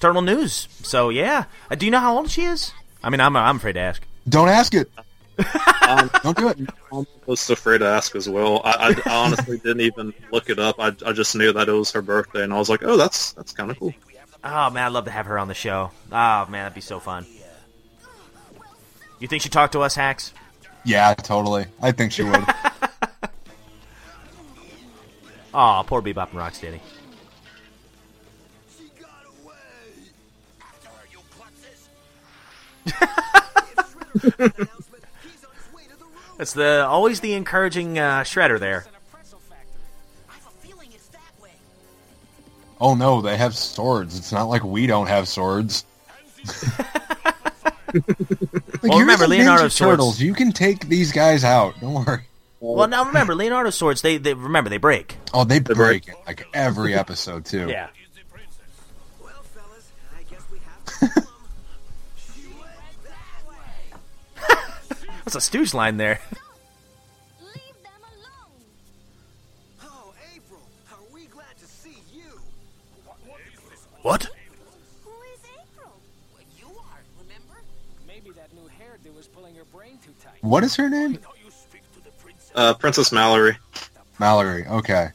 Turtle 0.00 0.22
News. 0.22 0.68
So 0.82 1.10
yeah, 1.10 1.44
uh, 1.70 1.74
do 1.74 1.84
you 1.84 1.92
know 1.92 2.00
how 2.00 2.16
old 2.16 2.30
she 2.30 2.44
is? 2.44 2.72
I 3.04 3.10
mean, 3.10 3.20
I'm 3.20 3.36
I'm 3.36 3.56
afraid 3.56 3.74
to 3.74 3.80
ask. 3.80 4.02
Don't 4.26 4.48
ask 4.48 4.72
it. 4.72 4.90
Um, 5.38 6.10
Don't 6.22 6.36
do 6.36 6.48
it. 6.48 6.58
I 6.92 7.04
was 7.26 7.50
afraid 7.50 7.78
to 7.78 7.86
ask 7.86 8.14
as 8.14 8.28
well. 8.28 8.60
I, 8.64 8.94
I, 9.06 9.10
I 9.10 9.16
honestly 9.24 9.58
didn't 9.58 9.80
even 9.80 10.12
look 10.30 10.50
it 10.50 10.58
up. 10.58 10.76
I, 10.78 10.94
I 11.06 11.12
just 11.12 11.34
knew 11.34 11.52
that 11.52 11.68
it 11.68 11.72
was 11.72 11.92
her 11.92 12.02
birthday, 12.02 12.42
and 12.42 12.52
I 12.52 12.58
was 12.58 12.68
like, 12.68 12.82
oh, 12.84 12.96
that's 12.96 13.32
that's 13.32 13.52
kind 13.52 13.70
of 13.70 13.78
cool. 13.78 13.94
Oh 14.44 14.70
man, 14.70 14.86
I'd 14.86 14.92
love 14.92 15.04
to 15.06 15.10
have 15.10 15.26
her 15.26 15.38
on 15.38 15.48
the 15.48 15.54
show. 15.54 15.90
Oh 16.10 16.46
man, 16.46 16.64
that'd 16.64 16.74
be 16.74 16.80
so 16.80 17.00
fun. 17.00 17.26
You 19.18 19.28
think 19.28 19.42
she'd 19.42 19.52
talk 19.52 19.72
to 19.72 19.80
us, 19.80 19.94
Hacks? 19.94 20.32
Yeah, 20.84 21.14
totally. 21.14 21.66
I 21.80 21.92
think 21.92 22.12
she 22.12 22.24
would. 22.24 22.44
Oh, 25.54 25.84
poor 25.86 26.00
Bebop 26.00 26.30
and 26.30 26.38
Rocksteady. 26.38 26.80
It's 36.38 36.52
the 36.54 36.84
always 36.86 37.20
the 37.20 37.34
encouraging 37.34 37.98
uh, 37.98 38.20
shredder 38.22 38.58
there. 38.58 38.84
oh 42.80 42.94
no, 42.94 43.20
they 43.20 43.36
have 43.36 43.54
swords. 43.56 44.18
It's 44.18 44.32
not 44.32 44.44
like 44.48 44.64
we 44.64 44.86
don't 44.86 45.06
have 45.06 45.28
swords. 45.28 45.84
Like, 47.94 48.84
Well, 48.84 48.92
you're 48.92 49.00
remember, 49.00 49.24
the 49.26 49.28
Leonardo's 49.30 49.74
Ninja 49.74 49.76
swords- 49.76 49.92
Turtles. 49.98 50.20
You 50.20 50.32
can 50.32 50.50
take 50.52 50.88
these 50.88 51.12
guys 51.12 51.44
out. 51.44 51.78
Don't 51.80 52.06
worry. 52.06 52.22
Well, 52.58 52.88
now 52.88 53.04
remember, 53.04 53.34
Leonardo's 53.34 53.74
swords. 53.74 54.00
They, 54.00 54.16
they 54.16 54.32
remember 54.34 54.70
they 54.70 54.78
break. 54.78 55.18
Oh, 55.34 55.44
they 55.44 55.58
break 55.58 56.08
it 56.08 56.14
like 56.26 56.46
every 56.54 56.94
episode 56.94 57.44
too. 57.44 57.68
Yeah. 57.68 57.88
That's 65.32 65.46
a 65.46 65.48
stooge 65.48 65.72
line 65.72 65.96
there. 65.96 66.20
what? 74.02 74.24
Who 74.24 75.10
is 75.32 75.40
April? 75.58 75.94
Well, 76.34 76.42
you 76.58 76.66
are, 76.66 77.00
remember? 77.18 77.62
Maybe 78.06 78.28
that 78.32 78.52
new 78.52 78.68
hairdo 78.68 79.16
was 79.16 79.26
pulling 79.26 79.54
her 79.54 79.64
brain 79.64 79.96
too 80.04 80.12
tight. 80.22 80.34
What 80.42 80.64
is 80.64 80.76
her 80.76 80.90
name? 80.90 81.18
Uh, 82.54 82.74
Princess 82.74 83.10
Mallory. 83.10 83.56
Mallory, 84.18 84.66
okay. 84.66 85.12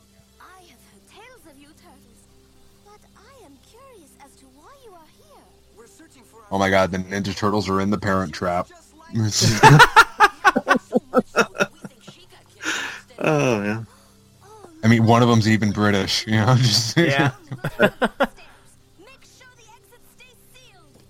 Oh 6.50 6.58
my 6.58 6.72
god, 6.72 6.90
the 6.92 6.98
Ninja 6.98 7.36
Turtles 7.36 7.70
are 7.70 7.80
in 7.82 7.92
the 7.92 8.00
parent 8.00 8.34
trap. 8.34 8.68
Oh 13.20 13.64
yeah. 13.64 13.84
I 14.84 14.88
mean, 14.88 15.06
one 15.06 15.24
of 15.24 15.30
them's 15.30 15.50
even 15.50 15.72
British. 15.72 16.26
You 16.28 16.34
know, 16.34 16.56
just 16.58 16.98
Yeah. 16.98 17.32
Make 17.80 17.90
sure 17.90 17.98
the 19.56 19.66
exit 19.74 20.02
stays 20.16 20.36
sealed. 20.54 21.04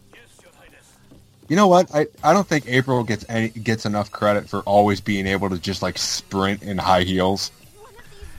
You 1.49 1.55
know 1.55 1.67
what? 1.67 1.93
I, 1.93 2.07
I 2.23 2.33
don't 2.33 2.47
think 2.47 2.67
April 2.67 3.03
gets 3.03 3.25
any 3.29 3.49
gets 3.49 3.85
enough 3.85 4.11
credit 4.11 4.49
for 4.49 4.59
always 4.61 5.01
being 5.01 5.27
able 5.27 5.49
to 5.49 5.57
just 5.57 5.81
like 5.81 5.97
sprint 5.97 6.63
in 6.63 6.77
high 6.77 7.03
heels. 7.03 7.51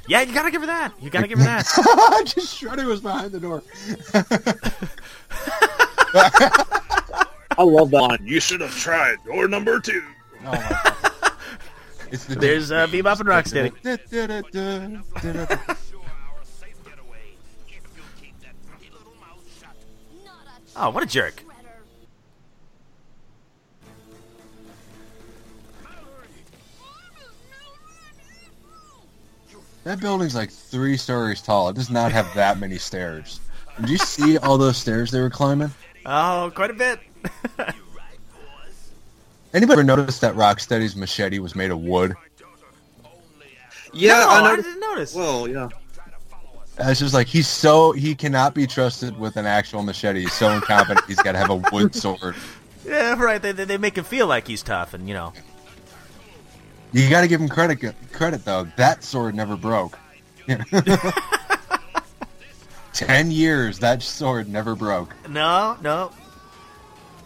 Yeah, 0.06 0.22
you 0.22 0.32
gotta 0.32 0.50
give 0.50 0.62
her 0.62 0.66
that. 0.66 0.94
You 1.02 1.10
gotta 1.10 1.28
give 1.28 1.38
her 1.38 1.44
that. 1.44 1.66
just 2.26 2.60
Shredder 2.62 2.86
was 2.86 3.02
behind 3.02 3.32
the 3.32 3.40
door. 3.40 3.62
I 7.58 7.62
love 7.62 7.90
that 7.90 7.98
line. 7.98 8.18
You 8.22 8.40
should 8.40 8.62
have 8.62 8.74
tried 8.74 9.18
door 9.26 9.48
number 9.48 9.78
two. 9.80 10.02
Oh 10.46 10.52
my 10.52 10.56
God. 10.56 10.94
It's 11.90 11.97
the 11.97 11.97
There's 12.10 12.70
uh, 12.70 12.86
Bebop 12.86 13.20
and 13.20 13.28
Rocksteady. 13.28 13.72
Oh, 20.80 20.90
what 20.90 21.02
a 21.02 21.06
jerk. 21.06 21.42
That 29.82 29.98
building's 30.00 30.36
like 30.36 30.52
three 30.52 30.96
stories 30.96 31.42
tall. 31.42 31.68
It 31.70 31.74
does 31.74 31.90
not 31.90 32.12
have 32.12 32.32
that 32.34 32.60
many 32.60 32.78
stairs. 32.78 33.40
Did 33.80 33.88
you 33.88 33.98
see 33.98 34.38
all 34.38 34.56
those 34.56 34.76
stairs 34.76 35.10
they 35.10 35.20
were 35.20 35.30
climbing? 35.30 35.72
Oh, 36.06 36.52
quite 36.54 36.70
a 36.70 36.74
bit. 36.74 37.00
Anybody 39.54 39.80
ever 39.80 39.84
notice 39.84 40.18
that 40.18 40.34
Rocksteady's 40.34 40.94
machete 40.94 41.38
was 41.38 41.54
made 41.56 41.70
of 41.70 41.80
wood? 41.80 42.14
Yeah, 43.92 44.20
no, 44.20 44.28
I 44.28 44.40
I, 44.40 44.56
didn't 44.56 44.80
notice. 44.80 45.14
Well, 45.14 45.48
yeah. 45.48 45.68
It's 46.80 47.00
just 47.00 47.14
like 47.14 47.26
he's 47.26 47.48
so 47.48 47.92
he 47.92 48.14
cannot 48.14 48.54
be 48.54 48.66
trusted 48.66 49.18
with 49.18 49.36
an 49.36 49.46
actual 49.46 49.82
machete. 49.82 50.20
He's 50.20 50.34
so 50.34 50.50
incompetent. 50.50 51.06
he's 51.06 51.16
got 51.16 51.32
to 51.32 51.38
have 51.38 51.50
a 51.50 51.56
wood 51.72 51.94
sword. 51.94 52.36
yeah, 52.86 53.20
right. 53.20 53.40
They, 53.40 53.52
they, 53.52 53.64
they 53.64 53.78
make 53.78 53.96
him 53.96 54.04
feel 54.04 54.26
like 54.26 54.46
he's 54.46 54.62
tough, 54.62 54.92
and 54.94 55.08
you 55.08 55.14
know. 55.14 55.32
You 56.92 57.08
got 57.10 57.22
to 57.22 57.28
give 57.28 57.40
him 57.40 57.48
credit. 57.48 57.94
Credit 58.12 58.44
though, 58.44 58.68
that 58.76 59.02
sword 59.02 59.34
never 59.34 59.56
broke. 59.56 59.98
Ten 62.92 63.30
years, 63.30 63.78
that 63.78 64.02
sword 64.02 64.48
never 64.48 64.74
broke. 64.74 65.14
No, 65.28 65.76
no. 65.82 66.10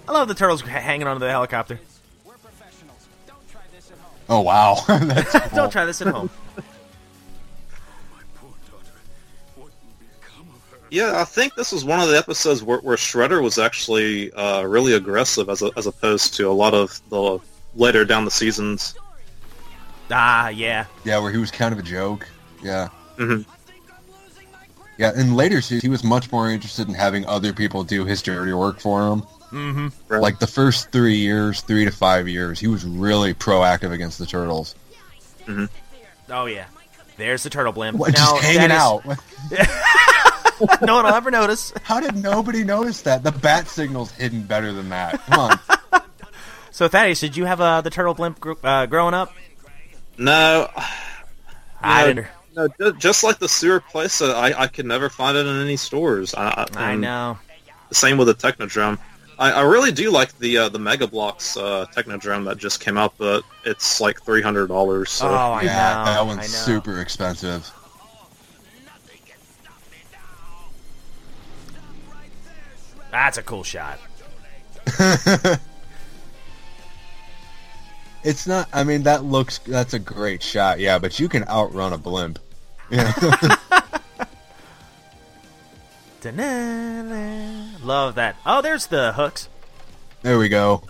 I 0.08 0.12
love 0.12 0.28
the 0.28 0.34
turtles 0.34 0.60
hanging 0.60 1.06
onto 1.06 1.20
the 1.20 1.30
helicopter. 1.30 1.80
Oh 4.28 4.40
wow, 4.40 4.76
that's 4.88 5.30
cool. 5.32 5.56
Don't 5.56 5.70
try 5.70 5.84
this 5.84 6.00
at 6.00 6.08
home. 6.08 6.30
Yeah, 10.90 11.20
I 11.20 11.24
think 11.24 11.54
this 11.54 11.72
was 11.72 11.86
one 11.86 12.00
of 12.00 12.08
the 12.10 12.18
episodes 12.18 12.62
where, 12.62 12.78
where 12.80 12.96
Shredder 12.96 13.42
was 13.42 13.58
actually 13.58 14.30
uh, 14.34 14.62
really 14.64 14.92
aggressive 14.92 15.48
as, 15.48 15.62
a, 15.62 15.70
as 15.78 15.86
opposed 15.86 16.34
to 16.34 16.50
a 16.50 16.52
lot 16.52 16.74
of 16.74 17.00
the 17.08 17.38
later 17.74 18.04
down 18.04 18.26
the 18.26 18.30
seasons. 18.30 18.94
Ah, 20.10 20.50
yeah. 20.50 20.84
Yeah, 21.04 21.18
where 21.18 21.32
he 21.32 21.38
was 21.38 21.50
kind 21.50 21.72
of 21.72 21.78
a 21.78 21.82
joke. 21.82 22.28
Yeah. 22.62 22.88
Mhm. 23.16 23.46
Yeah, 24.98 25.18
in 25.18 25.34
later 25.34 25.62
seasons, 25.62 25.82
he 25.82 25.88
was 25.88 26.04
much 26.04 26.30
more 26.30 26.50
interested 26.50 26.86
in 26.88 26.94
having 26.94 27.24
other 27.24 27.54
people 27.54 27.82
do 27.84 28.04
his 28.04 28.20
dirty 28.20 28.52
work 28.52 28.78
for 28.78 29.08
him. 29.08 29.22
Mm-hmm. 29.52 29.88
Right. 30.08 30.20
Like 30.22 30.38
the 30.38 30.46
first 30.46 30.90
three 30.90 31.16
years, 31.16 31.60
three 31.60 31.84
to 31.84 31.90
five 31.90 32.26
years, 32.28 32.58
he 32.58 32.66
was 32.66 32.84
really 32.84 33.34
proactive 33.34 33.92
against 33.92 34.18
the 34.18 34.26
turtles. 34.26 34.74
Oh, 36.30 36.46
yeah. 36.46 36.66
There's 37.18 37.42
the 37.42 37.50
turtle 37.50 37.72
blimp. 37.72 37.98
What, 37.98 38.14
Now, 38.14 38.32
just 38.32 38.42
hanging 38.42 38.68
that 38.68 38.70
out. 38.70 39.04
no 40.82 40.94
one 40.94 41.04
will 41.04 41.12
ever 41.14 41.30
notice. 41.30 41.72
How 41.82 42.00
did 42.00 42.16
nobody 42.16 42.64
notice 42.64 43.02
that? 43.02 43.22
The 43.22 43.32
bat 43.32 43.68
signal's 43.68 44.10
hidden 44.12 44.42
better 44.42 44.72
than 44.72 44.88
that. 44.90 45.20
Come 45.26 45.40
on. 45.40 45.60
So, 46.74 46.88
Thaddeus, 46.88 47.20
did 47.20 47.36
you 47.36 47.44
have 47.44 47.60
uh, 47.60 47.82
the 47.82 47.90
turtle 47.90 48.14
blimp 48.14 48.40
gr- 48.40 48.54
uh, 48.64 48.86
growing 48.86 49.12
up? 49.12 49.30
No, 50.16 50.70
I 51.82 52.00
know, 52.00 52.06
didn't. 52.14 52.26
no, 52.56 52.68
ju- 52.68 52.98
just 52.98 53.22
like 53.22 53.38
the 53.38 53.48
sewer 53.48 53.78
place, 53.80 54.22
uh, 54.22 54.32
I, 54.32 54.62
I 54.62 54.66
could 54.68 54.86
never 54.86 55.10
find 55.10 55.36
it 55.36 55.44
in 55.44 55.60
any 55.60 55.76
stores. 55.76 56.34
I, 56.34 56.66
I 56.74 56.92
and 56.92 57.02
know. 57.02 57.38
Same 57.92 58.16
with 58.16 58.26
the 58.28 58.34
Technodrome. 58.34 58.98
I, 59.38 59.52
I 59.52 59.60
really 59.62 59.92
do 59.92 60.10
like 60.10 60.38
the 60.38 60.58
uh, 60.58 60.68
the 60.68 60.78
Mega 60.78 61.06
Bloks 61.06 61.56
uh, 61.56 61.86
Technodrome 61.94 62.44
that 62.46 62.58
just 62.58 62.80
came 62.80 62.96
out, 62.96 63.14
but 63.18 63.44
it's 63.64 64.00
like 64.00 64.22
three 64.22 64.42
hundred 64.42 64.68
dollars. 64.68 65.10
So. 65.10 65.28
Oh, 65.28 65.32
I 65.32 65.62
yeah, 65.62 65.72
know. 65.72 66.04
that 66.04 66.18
I 66.18 66.22
one's 66.22 66.38
know. 66.38 66.44
super 66.44 67.00
expensive. 67.00 67.70
That's 73.10 73.36
a 73.38 73.42
cool 73.42 73.62
shot. 73.62 73.98
It's 78.24 78.46
not. 78.46 78.68
I 78.72 78.84
mean, 78.84 79.02
that 79.02 79.24
looks. 79.24 79.58
That's 79.58 79.94
a 79.94 79.98
great 79.98 80.42
shot. 80.42 80.78
Yeah, 80.78 80.98
but 80.98 81.18
you 81.18 81.28
can 81.28 81.44
outrun 81.48 81.92
a 81.92 81.98
blimp. 81.98 82.38
Yeah. 82.90 83.12
Da-na-na. 86.22 87.78
Love 87.82 88.14
that. 88.14 88.36
Oh, 88.46 88.62
there's 88.62 88.86
the 88.86 89.12
hooks. 89.14 89.48
there 90.22 90.38
we 90.38 90.48
go. 90.48 90.82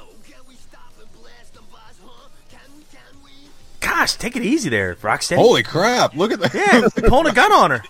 Gosh, 3.80 4.14
take 4.14 4.36
it 4.36 4.42
easy 4.44 4.68
there, 4.70 4.94
Rocksteady. 4.96 5.36
Holy 5.36 5.62
crap! 5.62 6.14
Look 6.14 6.30
at 6.32 6.40
that. 6.40 6.54
Yeah, 6.54 6.88
pulling 7.08 7.26
a 7.32 7.34
gun 7.34 7.50
on 7.52 7.70
her. 7.72 7.82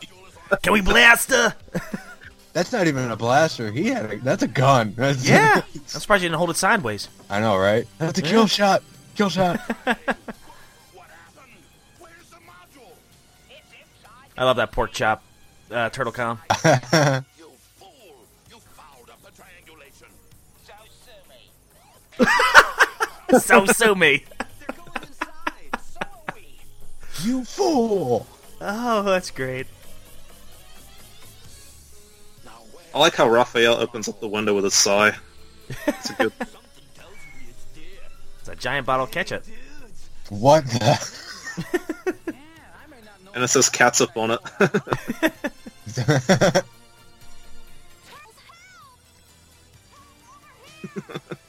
Can 0.62 0.72
we 0.72 0.80
blast 0.80 1.30
her? 1.30 1.54
That's 2.54 2.72
not 2.72 2.86
even 2.86 3.10
a 3.10 3.16
blaster. 3.16 3.70
He 3.72 3.88
had. 3.88 4.12
A, 4.12 4.16
that's 4.18 4.42
a 4.42 4.48
gun. 4.48 4.92
That's, 4.96 5.26
Yeah. 5.26 5.62
I'm 5.64 5.86
surprised 5.86 6.22
you 6.22 6.28
didn't 6.28 6.36
hold 6.38 6.50
it 6.50 6.56
sideways. 6.56 7.08
I 7.30 7.40
know, 7.40 7.56
right? 7.56 7.86
That's 7.96 8.18
a 8.18 8.22
Yeah. 8.22 8.28
kill 8.30 8.46
shot. 8.46 8.82
Kill 9.16 9.30
shot. 9.30 9.58
I 14.36 14.44
love 14.44 14.56
that 14.56 14.70
pork 14.72 14.92
chop, 14.92 15.22
uh, 15.70 15.88
turtle 15.90 16.12
com. 16.12 16.40
So 23.40 23.64
sue 23.64 23.94
me. 23.94 24.24
so 25.80 26.10
me. 26.34 26.58
you 27.22 27.44
fool. 27.44 28.26
Oh, 28.60 29.02
that's 29.02 29.30
great. 29.30 29.66
I 32.94 32.98
like 32.98 33.14
how 33.14 33.26
Raphael 33.26 33.76
opens 33.76 34.06
up 34.06 34.20
the 34.20 34.28
window 34.28 34.54
with 34.54 34.66
a 34.66 34.70
sigh. 34.70 35.16
It's 35.86 36.10
a 36.10 36.12
good. 36.12 36.32
It's 38.40 38.48
a 38.48 38.56
giant 38.56 38.86
bottle 38.86 39.04
of 39.04 39.10
ketchup. 39.10 39.44
What 40.28 40.66
the? 40.66 41.22
and 43.34 43.42
it 43.42 43.48
says 43.48 43.70
catsup 43.70 44.14
on 44.16 44.32
it. 44.32 44.40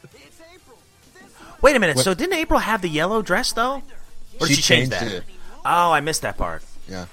Wait 1.64 1.76
a 1.76 1.80
minute. 1.80 1.96
What- 1.96 2.06
So 2.06 2.14
didn't 2.14 2.36
April 2.36 2.60
have 2.60 2.82
the 2.84 2.90
yellow 2.90 3.24
dress 3.24 3.52
though? 3.54 3.82
Or 4.40 4.48
did 4.48 4.50
She 4.50 4.56
she, 4.56 4.62
change 4.62 4.92
changed 4.92 4.92
that? 4.92 5.12
it. 5.12 5.24
Oh, 5.66 5.92
I 5.92 6.02
missed 6.02 6.22
that 6.22 6.38
part. 6.38 6.62
Yeah. 6.88 7.06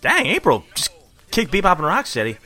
Dang, 0.00 0.26
April 0.26 0.64
just 0.74 0.90
kicked 1.30 1.52
Bebop 1.52 1.76
and 1.76 1.82
Rocksteady. 1.84 2.36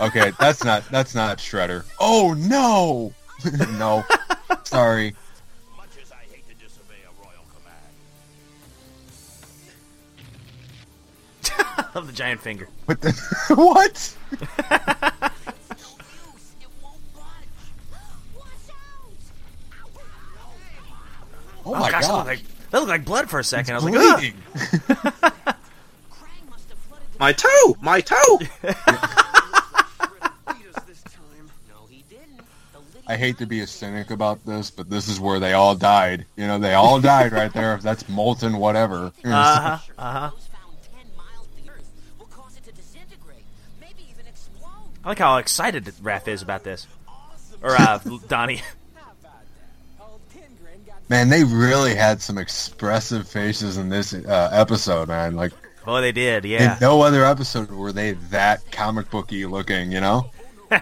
Okay, 0.00 0.32
that's 0.40 0.64
not. 0.64 0.82
That's 0.90 1.14
not 1.14 1.38
Shredder. 1.38 1.84
Oh 1.98 2.34
no. 2.34 3.12
no. 3.78 4.04
Sorry. 4.64 5.14
command. 11.92 11.96
of 11.96 12.06
the 12.06 12.12
giant 12.12 12.40
finger. 12.40 12.68
What 12.86 13.00
the? 13.00 13.12
what? 13.54 14.16
Oh, 21.66 21.74
my 21.74 21.90
gosh, 21.90 22.02
that 22.02 22.08
god. 22.08 22.16
looked, 22.16 22.26
like, 22.26 22.70
that 22.70 22.78
looked 22.78 22.88
like 22.88 23.04
blood 23.04 23.30
for 23.30 23.38
a 23.38 23.44
second. 23.44 23.74
I 23.74 23.78
was 23.78 23.84
like, 23.84 23.94
Ugh. 23.96 25.54
My 27.20 27.32
toe! 27.32 27.76
My 27.82 28.00
toe! 28.00 28.38
I 33.06 33.16
hate 33.16 33.38
to 33.38 33.46
be 33.46 33.60
a 33.60 33.66
cynic 33.66 34.10
about 34.10 34.46
this, 34.46 34.70
but 34.70 34.88
this 34.88 35.08
is 35.08 35.18
where 35.18 35.40
they 35.40 35.52
all 35.52 35.74
died. 35.74 36.26
You 36.36 36.46
know, 36.46 36.58
they 36.58 36.74
all 36.74 37.00
died 37.00 37.32
right 37.32 37.52
there. 37.52 37.74
If 37.74 37.82
that's 37.82 38.08
molten 38.08 38.56
whatever. 38.56 39.12
Uh 39.24 39.78
huh. 39.78 39.78
Uh 39.98 40.12
huh. 40.12 40.30
I 45.04 45.08
like 45.08 45.18
how 45.18 45.36
excited 45.38 45.84
Raph 46.02 46.28
is 46.28 46.42
about 46.42 46.64
this, 46.64 46.86
or 47.62 47.74
uh, 47.74 47.98
Donnie. 48.28 48.62
Man, 51.08 51.28
they 51.28 51.42
really 51.42 51.94
had 51.96 52.22
some 52.22 52.38
expressive 52.38 53.26
faces 53.26 53.76
in 53.76 53.88
this 53.88 54.14
uh, 54.14 54.50
episode, 54.52 55.08
man. 55.08 55.34
Like, 55.34 55.52
oh, 55.84 56.00
they 56.00 56.12
did, 56.12 56.44
yeah. 56.44 56.74
In 56.74 56.80
no 56.80 57.02
other 57.02 57.24
episode 57.24 57.70
were 57.70 57.92
they 57.92 58.12
that 58.30 58.70
comic 58.70 59.10
booky 59.10 59.44
looking, 59.44 59.90
you 59.90 60.00
know? 60.00 60.30
oh, 60.70 60.80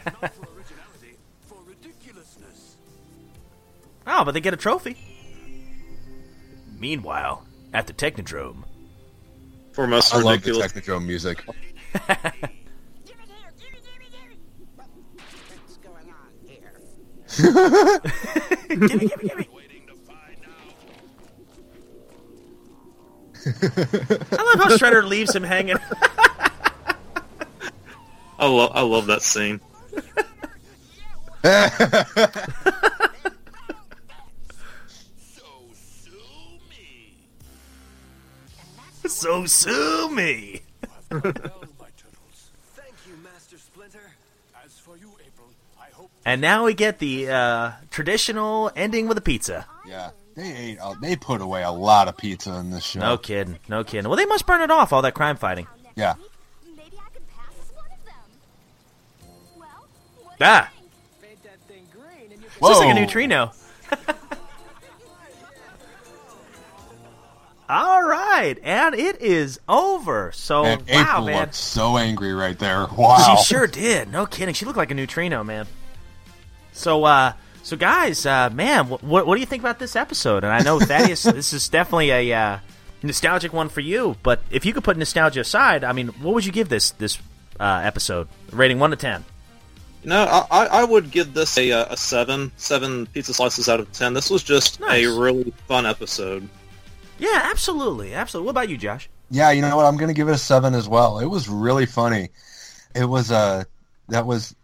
but 4.07 4.33
they 4.33 4.41
get 4.41 4.53
a 4.53 4.59
trophy. 4.59 4.99
Meanwhile, 6.79 7.47
at 7.73 7.87
the 7.87 7.95
Technodrome. 7.95 8.65
For 9.73 9.87
most 9.87 10.15
I 10.15 10.19
ridiculous. 10.19 10.61
love 10.61 10.75
the 10.75 10.81
Technodrome 10.83 11.07
music. 11.07 11.43
gimme, 17.37 18.89
gimme, 18.89 19.11
gimme. 19.23 19.49
I 23.47 24.43
love 24.43 24.59
how 24.59 24.77
Shredder 24.77 25.07
leaves 25.07 25.35
him 25.35 25.43
hanging. 25.43 25.77
I 28.39 28.47
love 28.47 28.73
I 28.75 28.83
love 28.83 29.07
that 29.07 29.23
scene. 29.23 29.61
so 39.09 39.47
sue 39.47 40.11
me. 40.11 40.61
And 46.29 46.43
now 46.43 46.67
we 46.67 46.75
get 46.75 46.99
the 46.99 47.31
uh, 47.31 47.73
traditional 47.91 48.71
ending 48.77 49.09
with 49.09 49.17
a 49.17 49.23
pizza. 49.23 49.65
Yeah, 49.87 50.11
they 50.35 50.55
ate. 50.55 50.79
Uh, 50.79 50.95
they 51.01 51.17
put 51.17 51.41
away 51.41 51.63
a 51.63 51.71
lot 51.71 52.07
of 52.07 52.19
pizza 52.19 52.53
in 52.59 52.69
this 52.69 52.85
show. 52.85 53.01
No 53.01 53.17
kidding. 53.17 53.59
No 53.67 53.83
kidding. 53.83 54.07
Well, 54.11 54.19
they 54.19 54.27
must 54.27 54.47
burn 54.47 54.61
it 54.61 54.71
off 54.71 54.93
all 54.93 55.01
that 55.01 55.15
crime 55.15 55.39
fighting. 55.39 55.67
Yeah. 55.97 56.17
Ah. 60.39 60.71
Whoa. 62.59 62.69
Looks 62.69 62.81
like 62.81 62.95
a 62.95 63.01
neutrino. 63.01 63.53
All 67.71 68.03
right, 68.03 68.59
and 68.63 68.95
it 68.95 69.21
is 69.21 69.61
over. 69.69 70.33
So 70.33 70.65
And 70.65 70.81
wow, 70.89 71.03
April 71.03 71.27
man, 71.27 71.41
looked 71.41 71.55
so 71.55 71.99
angry 71.99 72.33
right 72.33 72.59
there. 72.59 72.87
Wow. 72.97 73.37
she 73.37 73.45
sure 73.45 73.67
did. 73.67 74.11
No 74.11 74.25
kidding, 74.27 74.55
she 74.55 74.65
looked 74.65 74.79
like 74.79 74.91
a 74.91 74.95
neutrino, 74.95 75.45
man. 75.45 75.67
So, 76.79 77.03
uh, 77.05 77.33
so 77.65 77.77
guys, 77.77 78.25
uh, 78.25 78.51
man, 78.51 78.87
what 78.87 79.27
what 79.27 79.35
do 79.35 79.41
you 79.41 79.47
think 79.47 79.63
about 79.63 79.81
this 79.81 79.97
episode? 79.97 80.45
And 80.45 80.53
I 80.53 80.61
know 80.61 80.79
Thaddeus, 80.79 81.23
this 81.25 81.53
is 81.53 81.69
definitely 81.69 82.11
a 82.11 82.33
uh, 82.33 82.59
nostalgic 83.03 83.53
one 83.53 83.69
for 83.69 83.81
you. 83.81 84.17
But 84.23 84.41
if 84.51 84.65
you 84.65 84.73
could 84.73 84.85
put 84.85 84.97
nostalgia 84.97 85.41
aside, 85.41 85.83
I 85.83 85.93
mean, 85.93 86.09
what 86.23 86.35
would 86.35 86.47
you 86.47 86.53
give 86.53 86.69
this 86.69 86.93
this 86.93 87.19
uh, 87.59 87.81
episode? 87.83 88.29
Rating 88.53 88.79
one 88.79 88.91
to 88.91 88.97
ten. 88.97 89.25
No, 90.05 90.23
I, 90.23 90.47
I 90.51 90.67
I 90.67 90.85
would 90.85 91.11
give 91.11 91.35
this 91.35 91.59
a, 91.59 91.73
uh, 91.73 91.87
a 91.91 91.97
seven, 91.97 92.53
seven 92.57 93.07
pizza 93.07 93.35
slices 93.35 93.69
out 93.69 93.81
of 93.81 93.91
ten. 93.93 94.15
This 94.15 94.31
was 94.31 94.45
just 94.45 94.79
Nice. 94.79 95.05
a 95.05 95.21
really 95.21 95.53
fun 95.67 95.85
episode. 95.85 96.49
Yeah, 97.19 97.41
absolutely, 97.51 98.15
absolutely. 98.15 98.47
What 98.47 98.51
about 98.53 98.69
you, 98.69 98.79
Josh? 98.79 99.11
Yeah, 99.33 99.51
you 99.51 99.63
know 99.63 99.77
what? 99.77 99.85
I'm 99.85 99.97
going 99.97 100.09
to 100.09 100.15
give 100.15 100.29
it 100.29 100.33
a 100.33 100.39
seven 100.39 100.75
as 100.75 100.89
well. 100.89 101.19
It 101.19 101.27
was 101.27 101.49
really 101.49 101.87
funny. 101.87 102.29
It 102.95 103.05
was 103.05 103.33
uh 103.33 103.65
that 104.09 104.25
was 104.25 104.55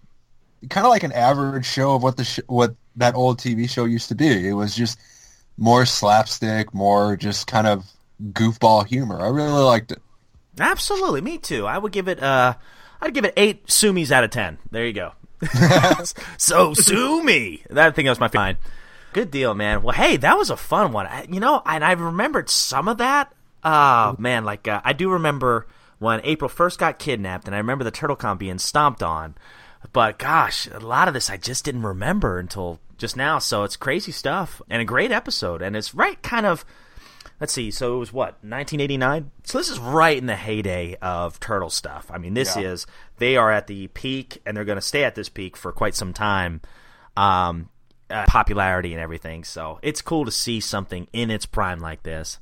kind 0.68 0.86
of 0.86 0.90
like 0.90 1.02
an 1.02 1.12
average 1.12 1.66
show 1.66 1.94
of 1.94 2.02
what 2.02 2.16
the 2.16 2.24
sh- 2.24 2.40
what 2.46 2.74
that 2.96 3.14
old 3.14 3.38
TV 3.38 3.68
show 3.68 3.84
used 3.84 4.08
to 4.08 4.14
be. 4.14 4.48
It 4.48 4.54
was 4.54 4.74
just 4.74 4.98
more 5.56 5.86
slapstick, 5.86 6.72
more 6.74 7.16
just 7.16 7.46
kind 7.46 7.66
of 7.66 7.84
goofball 8.22 8.86
humor. 8.86 9.20
I 9.20 9.28
really 9.28 9.50
liked 9.50 9.92
it. 9.92 9.98
Absolutely, 10.58 11.20
me 11.20 11.38
too. 11.38 11.66
I 11.66 11.78
would 11.78 11.92
give 11.92 12.08
it 12.08 12.22
uh 12.22 12.54
I'd 13.00 13.14
give 13.14 13.24
it 13.24 13.34
eight 13.36 13.66
sumis 13.66 14.10
out 14.10 14.24
of 14.24 14.30
ten. 14.30 14.58
There 14.70 14.86
you 14.86 14.92
go. 14.92 15.12
so 16.38 16.74
sue 16.74 17.22
me. 17.22 17.64
That 17.70 17.94
thing 17.94 18.06
was 18.06 18.20
my 18.20 18.28
fine. 18.28 18.56
Good 19.12 19.30
deal, 19.30 19.54
man. 19.54 19.82
Well, 19.82 19.94
hey, 19.94 20.16
that 20.16 20.36
was 20.38 20.50
a 20.50 20.56
fun 20.56 20.92
one. 20.92 21.06
I, 21.06 21.26
you 21.28 21.38
know, 21.38 21.62
and 21.64 21.84
I 21.84 21.92
remembered 21.92 22.50
some 22.50 22.88
of 22.88 22.98
that. 22.98 23.32
Oh 23.62 24.16
man, 24.18 24.44
like 24.44 24.66
uh, 24.68 24.80
I 24.84 24.92
do 24.92 25.10
remember 25.10 25.66
when 25.98 26.20
April 26.24 26.48
first 26.48 26.78
got 26.78 26.98
kidnapped, 26.98 27.46
and 27.46 27.54
I 27.54 27.58
remember 27.58 27.84
the 27.84 27.90
turtle 27.90 28.16
com 28.16 28.38
being 28.38 28.58
stomped 28.58 29.02
on. 29.02 29.34
But 29.94 30.18
gosh, 30.18 30.66
a 30.70 30.78
lot 30.80 31.08
of 31.08 31.14
this 31.14 31.30
I 31.30 31.38
just 31.38 31.64
didn't 31.64 31.84
remember 31.84 32.38
until 32.38 32.80
just 32.98 33.16
now. 33.16 33.38
So 33.38 33.62
it's 33.64 33.76
crazy 33.76 34.12
stuff 34.12 34.60
and 34.68 34.82
a 34.82 34.84
great 34.84 35.10
episode, 35.12 35.62
and 35.62 35.74
it's 35.74 35.94
right 35.94 36.20
kind 36.22 36.44
of 36.44 36.66
let's 37.40 37.52
see. 37.52 37.70
So 37.70 37.96
it 37.96 37.98
was 37.98 38.12
what 38.12 38.34
1989. 38.44 39.30
So 39.44 39.56
this 39.58 39.70
is 39.70 39.78
right 39.78 40.18
in 40.18 40.26
the 40.26 40.36
heyday 40.36 40.96
of 41.00 41.40
turtle 41.40 41.70
stuff. 41.70 42.10
I 42.12 42.18
mean, 42.18 42.34
this 42.34 42.56
Yeah. 42.56 42.72
is 42.72 42.86
they 43.18 43.36
are 43.36 43.50
at 43.50 43.66
the 43.68 43.86
peak, 43.88 44.42
and 44.44 44.56
they're 44.56 44.64
going 44.64 44.76
to 44.76 44.82
stay 44.82 45.04
at 45.04 45.14
this 45.14 45.28
peak 45.28 45.56
for 45.56 45.72
quite 45.72 45.94
some 45.94 46.12
time. 46.12 46.60
Um, 47.16 47.70
uh, 48.10 48.26
popularity 48.26 48.92
and 48.92 49.00
everything. 49.00 49.44
So 49.44 49.78
it's 49.82 50.02
cool 50.02 50.24
to 50.26 50.30
see 50.30 50.60
something 50.60 51.08
in 51.12 51.30
its 51.30 51.46
prime 51.46 51.80
like 51.80 52.02
this. 52.02 52.38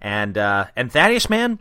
And 0.00 0.36
uh, 0.38 0.66
and 0.76 0.92
Thaddeus, 0.92 1.28
man, 1.30 1.58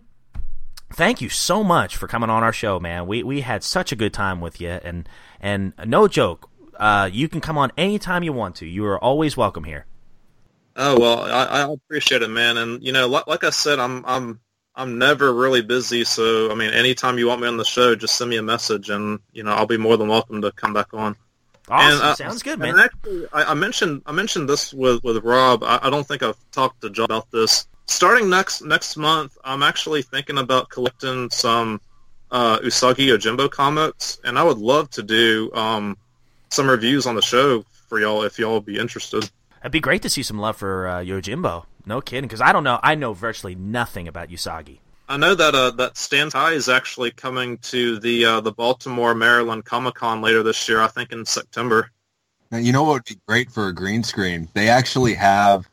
thank 0.94 1.22
you 1.22 1.30
so 1.30 1.64
much 1.64 1.98
for 1.98 2.08
coming 2.08 2.30
on 2.30 2.44
our 2.44 2.54
show, 2.54 2.80
man. 2.80 3.08
We 3.08 3.24
we 3.24 3.42
had 3.42 3.64
such 3.64 3.92
a 3.92 3.96
good 3.96 4.14
time 4.14 4.42
with 4.42 4.62
you, 4.62 4.70
and 4.70 5.08
and 5.40 5.74
no 5.86 6.08
joke, 6.08 6.50
uh, 6.78 7.10
you 7.12 7.28
can 7.28 7.42
come 7.42 7.58
on 7.58 7.72
anytime 7.78 8.24
you 8.24 8.34
want 8.34 8.56
to. 8.58 8.66
You 8.66 8.86
are 8.86 9.04
always 9.04 9.38
welcome 9.38 9.64
here. 9.64 9.86
Oh 10.76 11.00
well, 11.00 11.20
I, 11.24 11.62
I 11.62 11.72
appreciate 11.72 12.22
it, 12.22 12.30
man. 12.30 12.58
And 12.58 12.84
you 12.84 12.92
know, 12.92 13.08
like, 13.08 13.28
like 13.28 13.44
I 13.44 13.50
said, 13.52 13.80
I'm 13.80 14.04
I'm 14.06 14.40
I'm 14.76 14.98
never 14.98 15.34
really 15.34 15.62
busy, 15.62 16.04
so 16.04 16.52
I 16.52 16.56
mean, 16.56 16.72
anytime 16.72 17.18
you 17.20 17.28
want 17.28 17.42
me 17.42 17.48
on 17.48 17.58
the 17.58 17.66
show, 17.66 17.96
just 17.96 18.16
send 18.16 18.30
me 18.30 18.38
a 18.38 18.44
message, 18.44 18.90
and 18.90 19.20
you 19.32 19.44
know, 19.44 19.52
I'll 19.52 19.68
be 19.68 19.78
more 19.78 19.98
than 19.98 20.08
welcome 20.08 20.42
to 20.42 20.52
come 20.52 20.74
back 20.74 20.94
on. 20.94 21.16
Awesome, 21.70 21.94
And, 21.94 22.02
uh, 22.02 22.16
sounds 22.16 22.44
good, 22.44 22.54
and 22.54 22.76
man. 22.76 22.80
actually, 22.80 23.28
I, 23.32 23.52
I 23.52 23.54
mentioned 23.54 24.02
I 24.06 24.12
mentioned 24.12 24.50
this 24.50 24.74
with 24.74 25.04
with 25.04 25.24
Rob. 25.24 25.64
I, 25.64 25.80
I 25.84 25.90
don't 25.90 26.08
think 26.08 26.24
I've 26.24 26.38
talked 26.52 26.82
to 26.82 26.90
John 26.90 27.06
about 27.06 27.30
this. 27.32 27.68
Starting 27.86 28.30
next 28.30 28.62
next 28.62 28.98
month, 28.98 29.38
I'm 29.44 29.62
actually 29.62 30.02
thinking 30.02 30.38
about 30.38 30.70
collecting 30.70 31.30
some 31.30 31.82
uh, 32.32 32.60
Usagi 32.60 33.08
Yojimbo 33.08 33.52
comics, 33.52 34.20
and 34.24 34.40
I 34.40 34.44
would 34.44 34.58
love 34.58 34.90
to 34.92 35.04
do 35.04 35.52
um, 35.54 35.98
some 36.50 36.70
reviews 36.70 37.06
on 37.06 37.16
the 37.16 37.22
show 37.22 37.64
for 37.88 38.00
y'all 38.00 38.24
if 38.24 38.40
y'all 38.40 38.56
would 38.56 38.66
be 38.66 38.80
interested. 38.80 39.30
It'd 39.62 39.72
be 39.72 39.80
great 39.80 40.02
to 40.02 40.10
see 40.10 40.24
some 40.24 40.40
love 40.40 40.58
for 40.58 40.88
uh, 40.88 41.00
Yojimbo. 41.00 41.66
No 41.86 42.02
kidding, 42.02 42.28
because 42.28 42.42
I 42.42 42.52
don't 42.52 42.64
know. 42.64 42.80
I 42.82 42.96
know 42.96 43.14
virtually 43.14 43.56
nothing 43.56 44.08
about 44.08 44.30
Usagi. 44.30 44.80
I 45.10 45.18
know 45.18 45.36
that 45.36 45.54
uh, 45.54 45.72
that 45.72 45.98
Stan 45.98 46.32
Sakai 46.32 46.56
is 46.56 46.70
actually 46.70 47.12
coming 47.12 47.58
to 47.60 48.00
the 48.00 48.26
uh, 48.26 48.42
the 48.42 48.52
Baltimore, 48.52 49.14
Maryland 49.14 49.66
Comic 49.66 49.96
Con 49.96 50.22
later 50.22 50.42
this 50.44 50.68
year. 50.70 50.82
I 50.82 50.88
think 50.88 51.12
in 51.12 51.26
September. 51.26 51.92
Now, 52.52 52.60
you 52.60 52.72
know 52.72 52.84
what 52.84 52.94
would 52.94 53.06
be 53.06 53.20
great 53.28 53.52
for 53.52 53.68
a 53.68 53.74
green 53.74 54.04
screen? 54.04 54.48
They 54.54 54.70
actually 54.70 55.14
have. 55.16 55.68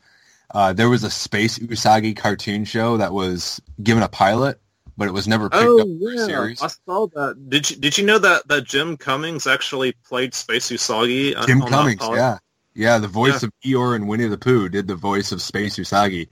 Uh, 0.53 0.73
there 0.73 0.89
was 0.89 1.03
a 1.03 1.09
Space 1.09 1.59
Usagi 1.59 2.15
cartoon 2.15 2.65
show 2.65 2.97
that 2.97 3.13
was 3.13 3.61
given 3.81 4.03
a 4.03 4.09
pilot, 4.09 4.59
but 4.97 5.07
it 5.07 5.11
was 5.11 5.27
never 5.27 5.49
picked 5.49 5.63
Oh 5.63 5.79
up 5.81 5.87
for 5.87 6.11
a 6.11 6.15
yeah, 6.17 6.25
series. 6.25 6.61
I 6.61 6.67
saw 6.85 7.07
that. 7.07 7.49
Did 7.49 7.69
you 7.69 7.75
did 7.77 7.97
you 7.97 8.05
know 8.05 8.19
that 8.19 8.47
that 8.49 8.65
Jim 8.65 8.97
Cummings 8.97 9.47
actually 9.47 9.93
played 10.07 10.33
Space 10.33 10.69
Usagi? 10.69 11.33
Jim 11.47 11.61
on 11.61 11.69
Cummings, 11.69 11.99
pod? 12.01 12.15
yeah, 12.17 12.37
yeah. 12.73 12.97
The 12.97 13.07
voice 13.07 13.41
Yeah. 13.43 13.47
of 13.47 13.53
Eeyore 13.65 13.95
and 13.95 14.07
Winnie 14.09 14.27
the 14.27 14.37
Pooh 14.37 14.67
did 14.69 14.87
the 14.87 14.95
voice 14.95 15.31
of 15.31 15.41
Space 15.41 15.77
Usagi. 15.77 16.27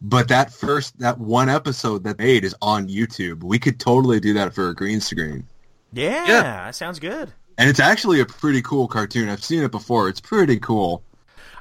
But 0.00 0.28
that 0.28 0.52
first, 0.52 0.98
that 0.98 1.18
one 1.18 1.48
episode 1.48 2.02
that 2.04 2.18
they 2.18 2.24
made 2.24 2.44
is 2.44 2.54
on 2.62 2.88
YouTube. 2.88 3.44
We 3.44 3.58
could 3.58 3.78
totally 3.78 4.18
do 4.18 4.32
that 4.34 4.52
for 4.54 4.68
a 4.70 4.74
green 4.74 5.00
screen, 5.00 5.46
Yeah, 5.92 6.26
Yeah. 6.26 6.42
that 6.64 6.74
sounds 6.74 6.98
good. 6.98 7.30
and 7.58 7.68
it's 7.70 7.78
actually 7.78 8.18
a 8.20 8.26
pretty 8.26 8.62
cool 8.62 8.88
cartoon. 8.88 9.28
I've 9.28 9.44
seen 9.44 9.62
it 9.62 9.70
before. 9.70 10.08
It's 10.08 10.20
pretty 10.20 10.58
cool. 10.58 11.04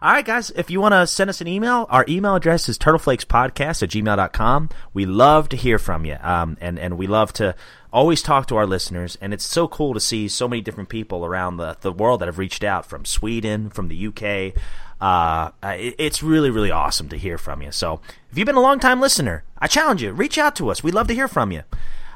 All 0.04 0.12
right, 0.12 0.26
guys, 0.26 0.50
if 0.56 0.72
you 0.72 0.82
want 0.82 0.94
to 0.94 1.06
send 1.06 1.30
us 1.30 1.42
an 1.42 1.48
email, 1.48 1.86
our 1.92 2.04
email 2.10 2.34
address 2.34 2.68
is 2.68 2.80
turtleflakespodcast 2.80 3.84
at 3.84 3.90
gmail.com. 3.90 4.70
We 4.96 5.06
love 5.06 5.48
to 5.50 5.56
hear 5.56 5.78
from 5.78 6.06
you, 6.06 6.18
um, 6.24 6.58
and, 6.60 6.80
and 6.80 6.98
we 6.98 7.06
love 7.06 7.34
to 7.34 7.54
always 7.94 8.24
talk 8.24 8.48
to 8.48 8.56
our 8.56 8.66
listeners. 8.66 9.16
And 9.22 9.32
it's 9.32 9.44
so 9.44 9.68
cool 9.68 9.94
to 9.94 10.00
see 10.00 10.28
so 10.28 10.48
many 10.48 10.64
different 10.64 10.90
people 10.90 11.24
around 11.24 11.58
the, 11.58 11.78
the 11.82 11.92
world 11.92 12.22
that 12.22 12.26
have 12.26 12.40
reached 12.40 12.64
out 12.64 12.88
from 12.88 13.06
Sweden, 13.06 13.70
from 13.70 13.90
the 13.90 14.08
UK. 14.08 14.60
Uh, 15.00 15.52
it, 15.62 15.94
it's 16.00 16.24
really, 16.24 16.50
really 16.50 16.72
awesome 16.72 17.08
to 17.10 17.18
hear 17.18 17.38
from 17.38 17.62
you. 17.62 17.72
So 17.72 18.02
if 18.32 18.40
you've 18.40 18.48
been 18.48 18.56
a 18.56 18.60
long 18.60 18.80
time 18.80 19.02
listener, 19.02 19.44
I 19.60 19.68
challenge 19.68 20.02
you, 20.02 20.14
reach 20.14 20.40
out 20.40 20.56
to 20.56 20.72
us. 20.72 20.84
We'd 20.84 20.96
love 20.96 21.10
to 21.10 21.14
hear 21.14 21.28
from 21.28 21.52
you. 21.52 21.62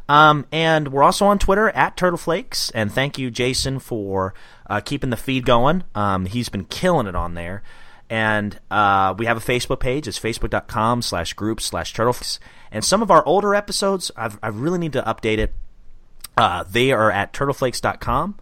Um, 0.08 0.46
and 0.52 0.90
we're 0.90 1.04
also 1.04 1.26
on 1.26 1.40
Twitter 1.40 1.70
at 1.70 1.98
Turtleflakes. 1.98 2.72
And 2.74 2.92
thank 2.92 3.18
you, 3.18 3.32
Jason, 3.32 3.80
for 3.80 4.34
uh, 4.70 4.82
keeping 4.82 5.10
the 5.10 5.18
feed 5.18 5.46
going. 5.46 5.84
Um, 5.96 6.26
he's 6.26 6.50
been 6.50 6.66
killing 6.66 7.08
it 7.08 7.16
on 7.16 7.34
there. 7.34 7.64
And 8.10 8.60
uh, 8.70 9.16
we 9.18 9.26
have 9.26 9.38
a 9.38 9.40
Facebook 9.40 9.80
page. 9.80 10.08
It's 10.08 10.20
facebook.com 10.20 11.02
slash 11.02 11.34
group 11.34 11.60
slash 11.60 11.94
turtleflakes. 11.94 12.40
And 12.72 12.84
some 12.84 13.02
of 13.02 13.10
our 13.10 13.26
older 13.26 13.56
episodes, 13.56 14.12
I've, 14.16 14.38
I 14.44 14.50
really 14.50 14.78
need 14.78 14.94
to 14.94 15.02
update 15.02 15.40
it. 15.40 15.54
Uh, 16.38 16.64
they 16.70 16.92
are 16.92 17.12
at 17.12 17.34
turtleflakes.com. 17.34 18.38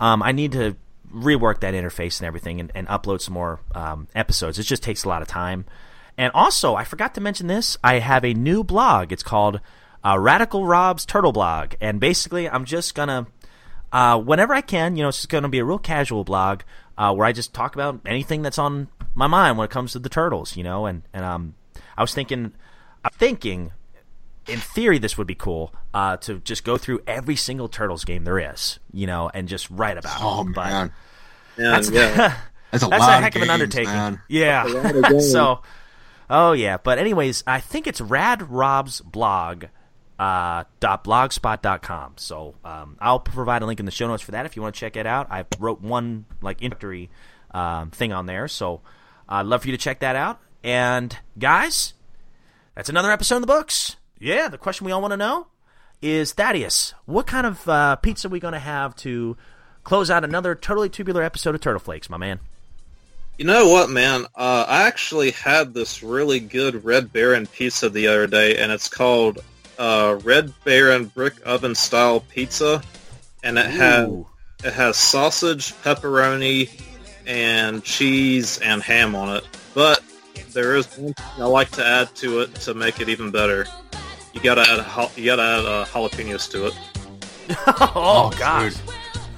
Um, 0.00 0.22
I 0.22 0.32
need 0.32 0.52
to 0.52 0.76
rework 1.14 1.60
that 1.60 1.74
interface 1.74 2.18
and 2.18 2.26
everything 2.26 2.58
and, 2.58 2.72
and 2.74 2.88
upload 2.88 3.20
some 3.20 3.34
more 3.34 3.60
um, 3.74 4.08
episodes. 4.14 4.58
It 4.58 4.64
just 4.64 4.82
takes 4.82 5.04
a 5.04 5.08
lot 5.08 5.22
of 5.22 5.28
time. 5.28 5.64
And 6.16 6.32
also, 6.32 6.74
I 6.74 6.84
forgot 6.84 7.14
to 7.14 7.20
mention 7.20 7.46
this. 7.46 7.76
I 7.84 7.98
have 7.98 8.24
a 8.24 8.34
new 8.34 8.64
blog. 8.64 9.12
It's 9.12 9.22
called 9.22 9.60
uh, 10.04 10.18
Radical 10.18 10.66
Rob's 10.66 11.06
Turtle 11.06 11.32
Blog. 11.32 11.74
And 11.80 12.00
basically, 12.00 12.48
I'm 12.48 12.64
just 12.64 12.94
going 12.94 13.08
to, 13.08 13.26
uh, 13.92 14.18
whenever 14.20 14.54
I 14.54 14.60
can, 14.60 14.96
you 14.96 15.02
know, 15.02 15.08
it's 15.08 15.18
just 15.18 15.28
going 15.28 15.42
to 15.42 15.48
be 15.48 15.58
a 15.58 15.64
real 15.64 15.78
casual 15.78 16.24
blog 16.24 16.62
uh, 16.98 17.14
where 17.14 17.26
I 17.26 17.32
just 17.32 17.54
talk 17.54 17.74
about 17.74 18.00
anything 18.06 18.42
that's 18.42 18.58
on 18.58 18.88
my 19.14 19.26
mind 19.26 19.58
when 19.58 19.64
it 19.64 19.70
comes 19.70 19.92
to 19.92 19.98
the 19.98 20.08
turtles, 20.08 20.56
you 20.56 20.62
know. 20.64 20.86
And, 20.86 21.02
and 21.12 21.24
um, 21.24 21.54
I 21.96 22.02
was 22.02 22.12
thinking, 22.14 22.52
I'm 23.04 23.10
thinking, 23.14 23.72
in 24.46 24.58
theory, 24.60 24.98
this 24.98 25.16
would 25.16 25.26
be 25.26 25.34
cool 25.34 25.74
uh, 25.92 26.16
to 26.18 26.38
just 26.40 26.64
go 26.64 26.76
through 26.76 27.00
every 27.06 27.36
single 27.36 27.68
Turtles 27.68 28.04
game 28.04 28.24
there 28.24 28.52
is, 28.52 28.78
you 28.92 29.06
know, 29.06 29.30
and 29.32 29.48
just 29.48 29.70
write 29.70 29.96
about 29.96 30.18
Oh 30.20 30.42
it. 30.42 30.54
But 30.54 30.66
man, 30.66 30.92
that's 31.56 31.90
yeah. 31.90 32.36
that's 32.70 32.84
a 32.84 32.88
that's 32.88 33.00
lot 33.00 33.10
a 33.14 33.16
of 33.16 33.22
heck 33.22 33.36
of 33.36 33.42
an 33.42 33.50
undertaking. 33.50 33.92
man. 33.92 34.20
Yeah. 34.28 34.64
That's 34.66 34.94
a 34.94 35.00
lot 35.00 35.12
of 35.14 35.22
so, 35.30 35.62
oh 36.28 36.52
yeah. 36.52 36.76
But 36.76 36.98
anyways, 36.98 37.44
I 37.46 37.60
think 37.60 37.86
it's 37.86 38.00
Rad 38.00 38.50
Rob's 38.50 39.00
blog. 39.00 39.64
Uh, 40.18 40.64
blogspot.com. 40.80 42.14
So 42.16 42.54
um, 42.64 42.96
I'll 43.00 43.18
provide 43.20 43.62
a 43.62 43.66
link 43.66 43.80
in 43.80 43.86
the 43.86 43.92
show 43.92 44.06
notes 44.06 44.22
for 44.22 44.30
that 44.32 44.46
if 44.46 44.54
you 44.56 44.62
want 44.62 44.74
to 44.74 44.78
check 44.78 44.96
it 44.96 45.06
out. 45.06 45.30
I 45.30 45.44
wrote 45.58 45.80
one 45.80 46.26
like 46.40 46.62
introductory 46.62 47.10
um, 47.52 47.90
thing 47.90 48.12
on 48.12 48.26
there, 48.26 48.46
so 48.46 48.80
I'd 49.28 49.46
love 49.46 49.62
for 49.62 49.68
you 49.68 49.76
to 49.76 49.82
check 49.82 50.00
that 50.00 50.16
out. 50.16 50.40
And 50.62 51.16
guys, 51.38 51.94
that's 52.74 52.88
another 52.88 53.10
episode 53.10 53.36
in 53.36 53.40
the 53.42 53.46
books. 53.46 53.96
Yeah, 54.18 54.48
the 54.48 54.58
question 54.58 54.86
we 54.86 54.92
all 54.92 55.02
want 55.02 55.12
to 55.12 55.16
know 55.16 55.48
is 56.00 56.32
Thaddeus, 56.32 56.94
what 57.06 57.26
kind 57.26 57.46
of 57.46 57.68
uh, 57.68 57.96
pizza 57.96 58.28
are 58.28 58.30
we 58.30 58.40
going 58.40 58.52
to 58.52 58.58
have 58.58 58.94
to 58.96 59.36
close 59.82 60.10
out 60.10 60.24
another 60.24 60.54
totally 60.54 60.88
tubular 60.88 61.22
episode 61.22 61.54
of 61.54 61.60
Turtle 61.60 61.80
Flakes, 61.80 62.08
my 62.08 62.16
man? 62.16 62.40
You 63.38 63.46
know 63.46 63.68
what, 63.68 63.90
man? 63.90 64.26
Uh, 64.36 64.64
I 64.68 64.86
actually 64.86 65.32
had 65.32 65.74
this 65.74 66.02
really 66.02 66.38
good 66.38 66.84
Red 66.84 67.12
Baron 67.12 67.46
pizza 67.46 67.88
the 67.88 68.06
other 68.06 68.26
day, 68.26 68.56
and 68.58 68.70
it's 68.70 68.88
called 68.88 69.40
uh, 69.78 70.18
Red 70.22 70.52
Baron 70.64 71.06
Brick 71.06 71.34
Oven 71.44 71.74
Style 71.74 72.20
Pizza, 72.20 72.82
and 73.42 73.58
it 73.58 73.66
has 73.66 74.10
it 74.64 74.72
has 74.72 74.96
sausage, 74.96 75.72
pepperoni, 75.82 76.70
and 77.26 77.82
cheese 77.84 78.58
and 78.58 78.82
ham 78.82 79.14
on 79.14 79.36
it. 79.36 79.44
But 79.74 80.02
there 80.52 80.76
is 80.76 80.86
one 80.96 81.14
thing 81.14 81.42
I 81.42 81.46
like 81.46 81.70
to 81.72 81.84
add 81.84 82.14
to 82.16 82.40
it 82.40 82.54
to 82.56 82.74
make 82.74 83.00
it 83.00 83.08
even 83.08 83.30
better. 83.30 83.66
You 84.32 84.40
gotta 84.40 84.62
add 84.62 84.84
jal- 84.94 85.12
you 85.16 85.24
gotta 85.26 85.42
add 85.42 85.64
uh, 85.66 85.84
jalapenos 85.86 86.50
to 86.50 86.66
it. 86.68 86.74
oh, 87.94 88.32
gosh. 88.38 88.74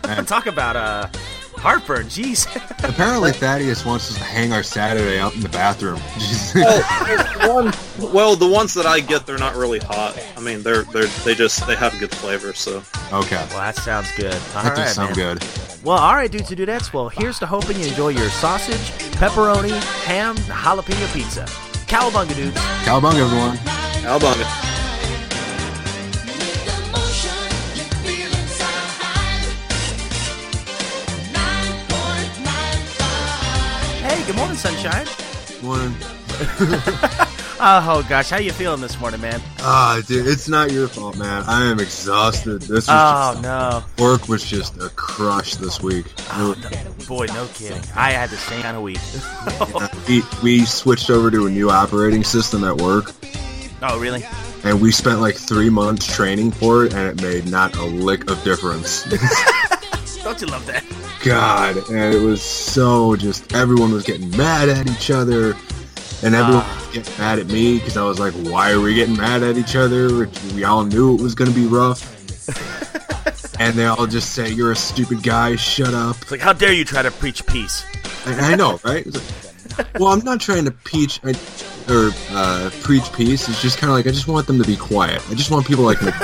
dude. 0.02 0.26
Talk 0.28 0.46
about 0.46 0.76
uh, 0.76 1.08
heartburn. 1.56 2.06
Jeez. 2.06 2.46
Apparently, 2.88 3.32
Thaddeus 3.32 3.84
wants 3.84 4.10
us 4.10 4.18
to 4.18 4.24
hang 4.24 4.52
our 4.52 4.62
Saturday 4.62 5.18
out 5.18 5.34
in 5.34 5.40
the 5.40 5.48
bathroom. 5.48 5.98
One, 7.48 7.72
well, 8.12 8.36
the 8.36 8.48
ones 8.48 8.74
that 8.74 8.86
I 8.86 9.00
get, 9.00 9.26
they're 9.26 9.38
not 9.38 9.56
really 9.56 9.78
hot. 9.78 10.18
I 10.36 10.40
mean, 10.40 10.62
they're 10.62 10.82
they're 10.84 11.06
they 11.24 11.34
just 11.34 11.66
they 11.66 11.76
have 11.76 11.98
good 11.98 12.14
flavor. 12.14 12.52
So 12.54 12.82
okay, 13.12 13.36
well, 13.50 13.58
that 13.58 13.76
sounds 13.76 14.10
good. 14.16 14.34
All 14.34 14.62
that 14.62 14.70
right, 14.70 14.76
does 14.76 14.94
sound 14.94 15.16
man. 15.16 15.36
good. 15.36 15.48
Well, 15.84 15.98
all 15.98 16.14
right, 16.14 16.30
dudes 16.30 16.50
and 16.50 16.58
dudettes. 16.58 16.92
Well, 16.92 17.08
here's 17.08 17.38
to 17.40 17.46
hoping 17.46 17.78
you 17.78 17.86
enjoy 17.86 18.08
your 18.08 18.30
sausage, 18.30 18.76
pepperoni, 19.12 19.70
ham, 20.04 20.36
and 20.36 20.44
jalapeno 20.46 21.12
pizza. 21.12 21.44
Cowabunga, 21.86 22.34
dudes. 22.34 22.56
Cowabunga, 22.84 23.24
everyone. 23.24 23.56
Albunga. 24.06 24.65
Morning, 34.64 34.80
sunshine. 34.80 35.62
Morning. 35.62 35.94
Oh 37.58 38.04
gosh, 38.06 38.28
how 38.28 38.36
you 38.36 38.52
feeling 38.52 38.82
this 38.82 39.00
morning, 39.00 39.22
man? 39.22 39.40
Ah, 39.60 40.02
dude, 40.06 40.26
it's 40.26 40.46
not 40.46 40.70
your 40.72 40.88
fault, 40.88 41.16
man. 41.16 41.42
I 41.46 41.64
am 41.70 41.80
exhausted. 41.80 42.60
This 42.60 42.86
was 42.86 42.88
Oh 42.90 43.32
just, 43.32 43.42
no. 43.42 43.82
work 44.04 44.28
was 44.28 44.44
just 44.44 44.76
a 44.76 44.90
crush 44.90 45.54
this 45.54 45.80
week. 45.80 46.04
Oh, 46.32 46.54
no. 46.60 47.06
Boy, 47.08 47.24
no 47.32 47.46
kidding. 47.54 47.80
I 47.94 48.12
had 48.12 48.28
the 48.28 48.36
same 48.36 48.60
kind 48.60 48.76
of 48.76 48.82
week. 48.82 48.98
we, 50.06 50.22
we 50.42 50.66
switched 50.66 51.08
over 51.08 51.30
to 51.30 51.46
a 51.46 51.50
new 51.50 51.70
operating 51.70 52.24
system 52.24 52.62
at 52.62 52.76
work, 52.76 53.12
oh, 53.80 53.98
really? 53.98 54.22
and 54.62 54.78
we 54.78 54.92
spent 54.92 55.20
like 55.20 55.36
three 55.36 55.70
months 55.70 56.14
training 56.14 56.50
for 56.50 56.84
it, 56.84 56.92
and 56.92 57.08
it 57.08 57.22
made 57.22 57.50
not 57.50 57.74
a 57.76 57.84
lick 57.84 58.30
of 58.30 58.44
difference. 58.44 59.06
Don't 60.26 60.40
you 60.40 60.48
love 60.48 60.66
that? 60.66 60.82
God, 61.24 61.76
and 61.88 62.12
it 62.12 62.18
was 62.20 62.42
so 62.42 63.14
just 63.14 63.54
everyone 63.54 63.92
was 63.92 64.02
getting 64.02 64.28
mad 64.36 64.68
at 64.68 64.90
each 64.90 65.08
other, 65.08 65.50
and 66.24 66.34
everyone 66.34 66.64
Ah. 66.64 66.82
was 66.84 66.94
getting 66.96 67.18
mad 67.18 67.38
at 67.38 67.46
me 67.46 67.78
because 67.78 67.96
I 67.96 68.02
was 68.02 68.18
like, 68.18 68.32
"Why 68.34 68.72
are 68.72 68.80
we 68.80 68.94
getting 68.94 69.16
mad 69.16 69.44
at 69.44 69.56
each 69.56 69.76
other? 69.76 70.28
We 70.52 70.64
all 70.64 70.82
knew 70.84 71.14
it 71.14 71.20
was 71.22 71.36
going 71.36 71.52
to 71.52 71.54
be 71.56 71.66
rough." 71.66 72.02
and 73.60 73.74
they 73.74 73.86
all 73.86 74.08
just 74.08 74.32
say, 74.32 74.50
"You're 74.50 74.72
a 74.72 74.76
stupid 74.76 75.22
guy. 75.22 75.54
Shut 75.54 75.94
up." 75.94 76.16
It's 76.22 76.32
like, 76.32 76.40
how 76.40 76.52
dare 76.52 76.72
you 76.72 76.84
try 76.84 77.02
to 77.02 77.12
preach 77.12 77.46
peace? 77.46 77.84
And 78.26 78.40
I 78.40 78.56
know, 78.56 78.80
right? 78.82 79.06
Like, 79.06 79.86
well, 80.00 80.08
I'm 80.08 80.24
not 80.24 80.40
trying 80.40 80.64
to 80.64 80.72
peach 80.72 81.20
I, 81.22 81.34
or 81.88 82.10
uh, 82.32 82.70
preach 82.82 83.12
peace. 83.12 83.48
It's 83.48 83.62
just 83.62 83.78
kind 83.78 83.90
of 83.92 83.96
like 83.96 84.08
I 84.08 84.10
just 84.10 84.26
want 84.26 84.48
them 84.48 84.58
to 84.60 84.66
be 84.66 84.76
quiet. 84.76 85.22
I 85.30 85.34
just 85.34 85.52
want 85.52 85.68
people 85.68 85.84
like 85.84 86.02
me. 86.02 86.10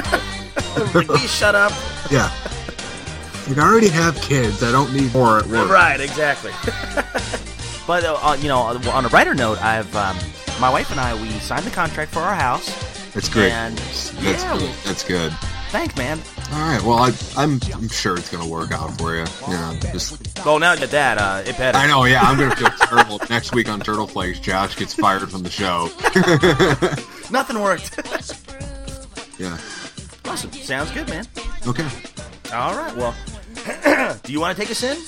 Like, 0.95 1.19
shut 1.29 1.55
up? 1.55 1.71
yeah. 2.11 2.31
Like 3.49 3.59
I 3.59 3.63
already 3.69 3.89
have 3.89 4.17
kids. 4.21 4.63
I 4.63 4.71
don't 4.73 4.93
need 4.95 5.13
more 5.13 5.39
at 5.39 5.47
work. 5.47 5.69
Right, 5.69 6.01
exactly. 6.01 6.53
but 7.87 8.05
uh, 8.05 8.19
uh, 8.23 8.37
you 8.41 8.49
know, 8.49 8.59
on 8.59 9.05
a 9.05 9.09
writer 9.09 9.35
note, 9.35 9.61
I've 9.63 9.95
um, 9.97 10.17
my 10.61 10.71
wife 10.71 10.91
and 10.91 11.01
I 11.01 11.21
we 11.21 11.29
signed 11.41 11.65
the 11.67 11.71
contract 11.71 12.13
for 12.13 12.21
our 12.21 12.35
house. 12.35 12.67
That's 13.13 13.29
great. 13.29 13.53
And 13.53 13.77
That's 13.77 14.15
yeah, 14.23 14.59
good. 14.59 14.71
That's 14.85 15.05
good. 15.05 15.33
thanks, 15.69 15.97
man. 15.97 16.19
All 16.53 16.59
right. 16.61 16.83
Well, 16.83 16.99
I, 16.99 17.13
I'm 17.37 17.61
I'm 17.75 17.89
sure 17.89 18.17
it's 18.17 18.31
gonna 18.31 18.49
work 18.49 18.73
out 18.73 18.97
for 18.99 19.15
you. 19.17 19.25
You 19.49 19.53
know, 19.55 19.77
just 19.93 20.45
Well, 20.47 20.59
now 20.59 20.75
that 20.75 20.91
that, 20.91 21.19
uh, 21.19 21.43
it 21.47 21.59
better. 21.59 21.77
I 21.77 21.87
know. 21.89 22.05
Yeah, 22.05 22.23
I'm 22.23 22.39
gonna 22.39 22.57
feel 22.57 22.71
terrible 22.87 23.21
next 23.29 23.55
week 23.55 23.69
on 23.69 23.81
Turtle 23.81 24.07
Flakes. 24.07 24.39
Josh 24.39 24.77
gets 24.77 24.95
fired 24.95 25.29
from 25.31 25.43
the 25.43 25.51
show. 25.51 25.91
Nothing 27.31 27.61
worked. 27.61 27.99
yeah. 29.39 29.59
awesome. 30.27 30.53
Sounds 30.53 30.91
good, 30.93 31.09
man. 31.09 31.27
Okay. 31.67 31.89
All 32.53 32.75
right. 32.77 32.95
Well, 32.97 33.15
do 34.23 34.33
you 34.33 34.41
want 34.41 34.57
to 34.57 34.63
take 34.63 34.71
us 34.71 34.83
in? 34.83 34.99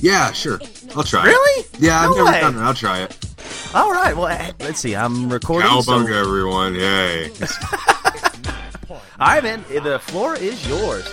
Yeah. 0.00 0.32
Sure. 0.32 0.60
I'll 0.96 1.02
try. 1.04 1.24
Really? 1.24 1.60
It. 1.62 1.70
Yeah. 1.80 2.00
I've 2.00 2.10
No 2.10 2.16
never 2.16 2.30
way. 2.32 2.40
done 2.40 2.56
it. 2.56 2.60
I'll 2.60 2.74
try 2.74 3.00
it. 3.02 3.16
All 3.74 3.92
right. 3.92 4.16
Well, 4.16 4.28
eh, 4.28 4.52
let's 4.60 4.80
see. 4.80 4.96
I'm 4.96 5.30
recording. 5.30 5.68
so- 5.82 5.92
Cowabunga, 5.92 6.20
everyone! 6.20 6.74
Yay! 6.74 7.30
All 8.90 9.26
right, 9.26 9.42
man. 9.42 9.64
The 9.82 9.98
floor 9.98 10.36
is 10.36 10.66
yours. 10.68 11.04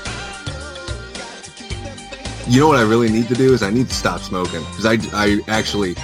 You 2.48 2.60
know 2.62 2.68
what 2.68 2.78
I 2.78 2.84
really 2.84 3.10
need 3.10 3.28
to 3.30 3.34
do 3.34 3.54
is 3.54 3.64
I 3.64 3.72
need 3.72 3.88
to 3.90 3.94
stop 3.96 4.22
smoking 4.22 4.62
because 4.72 4.86
I, 4.86 4.98
I 5.14 5.40
actually 5.48 5.96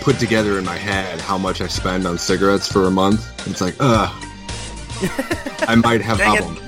put 0.00 0.18
together 0.20 0.56
in 0.58 0.64
my 0.64 0.76
head 0.76 1.20
how 1.20 1.36
much 1.36 1.60
I 1.60 1.66
spend 1.66 2.06
on 2.06 2.16
cigarettes 2.16 2.70
for 2.70 2.86
a 2.86 2.90
month. 2.92 3.20
It's 3.48 3.60
like, 3.60 3.74
ugh, 3.80 4.08
I 5.68 5.74
might 5.74 6.00
have 6.00 6.20
album. 6.20 6.56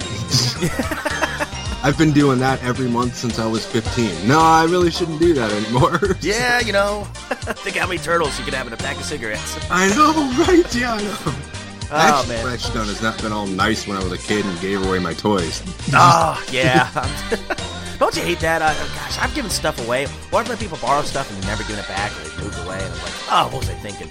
I've 1.85 1.99
been 1.99 2.13
doing 2.13 2.39
that 2.39 2.63
every 2.63 2.89
month 2.89 3.17
since 3.17 3.39
I 3.41 3.47
was 3.47 3.67
15. 3.67 4.29
No, 4.29 4.39
I 4.41 4.65
really 4.65 4.91
shouldn't 4.91 5.19
do 5.21 5.35
that 5.35 5.51
anymore. 5.53 5.99
Yeah, 6.21 6.61
you 6.61 6.73
know. 6.73 7.05
Think 7.65 7.77
how 7.77 7.87
many 7.89 7.99
turtles 7.99 8.39
you 8.39 8.45
could 8.45 8.55
have 8.55 8.67
in 8.69 8.73
a 8.73 8.77
pack 8.77 8.97
of 8.97 9.05
cigarettes. 9.05 9.59
I 9.71 9.89
know, 9.89 10.45
right? 10.47 10.75
Yeah, 10.75 10.95
I 10.95 11.03
know. 11.03 11.17
Oh 11.95 11.97
Actually, 11.97 12.37
man. 12.37 12.45
what 12.45 12.53
I 12.53 12.57
should 12.57 12.73
done 12.75 12.89
is 12.89 13.03
not 13.03 13.21
been 13.21 13.33
all 13.33 13.47
nice 13.47 13.87
when 13.87 13.97
I 13.99 14.03
was 14.03 14.13
a 14.13 14.19
kid 14.19 14.47
and 14.47 14.61
gave 14.61 14.85
away 14.87 14.99
my 15.01 15.13
toys. 15.13 15.63
Oh 15.93 16.43
yeah. 16.51 16.89
Don't 17.99 18.17
you 18.17 18.23
hate 18.23 18.39
that? 18.41 18.63
Uh, 18.63 18.73
gosh, 18.95 19.19
I've 19.19 19.35
given 19.35 19.51
stuff 19.51 19.85
away, 19.87 20.07
or 20.33 20.41
I've 20.41 20.49
let 20.49 20.59
people 20.59 20.79
borrow 20.81 21.03
stuff 21.03 21.31
and 21.31 21.45
never 21.47 21.63
given 21.65 21.81
it 21.81 21.89
back, 21.89 22.11
or 22.13 22.29
they 22.29 22.43
moved 22.45 22.59
away, 22.65 22.79
and 22.83 22.93
I'm 22.95 22.99
like, 23.03 23.13
oh, 23.31 23.49
what 23.53 23.59
was 23.61 23.69
I 23.71 23.75
thinking? 23.75 24.09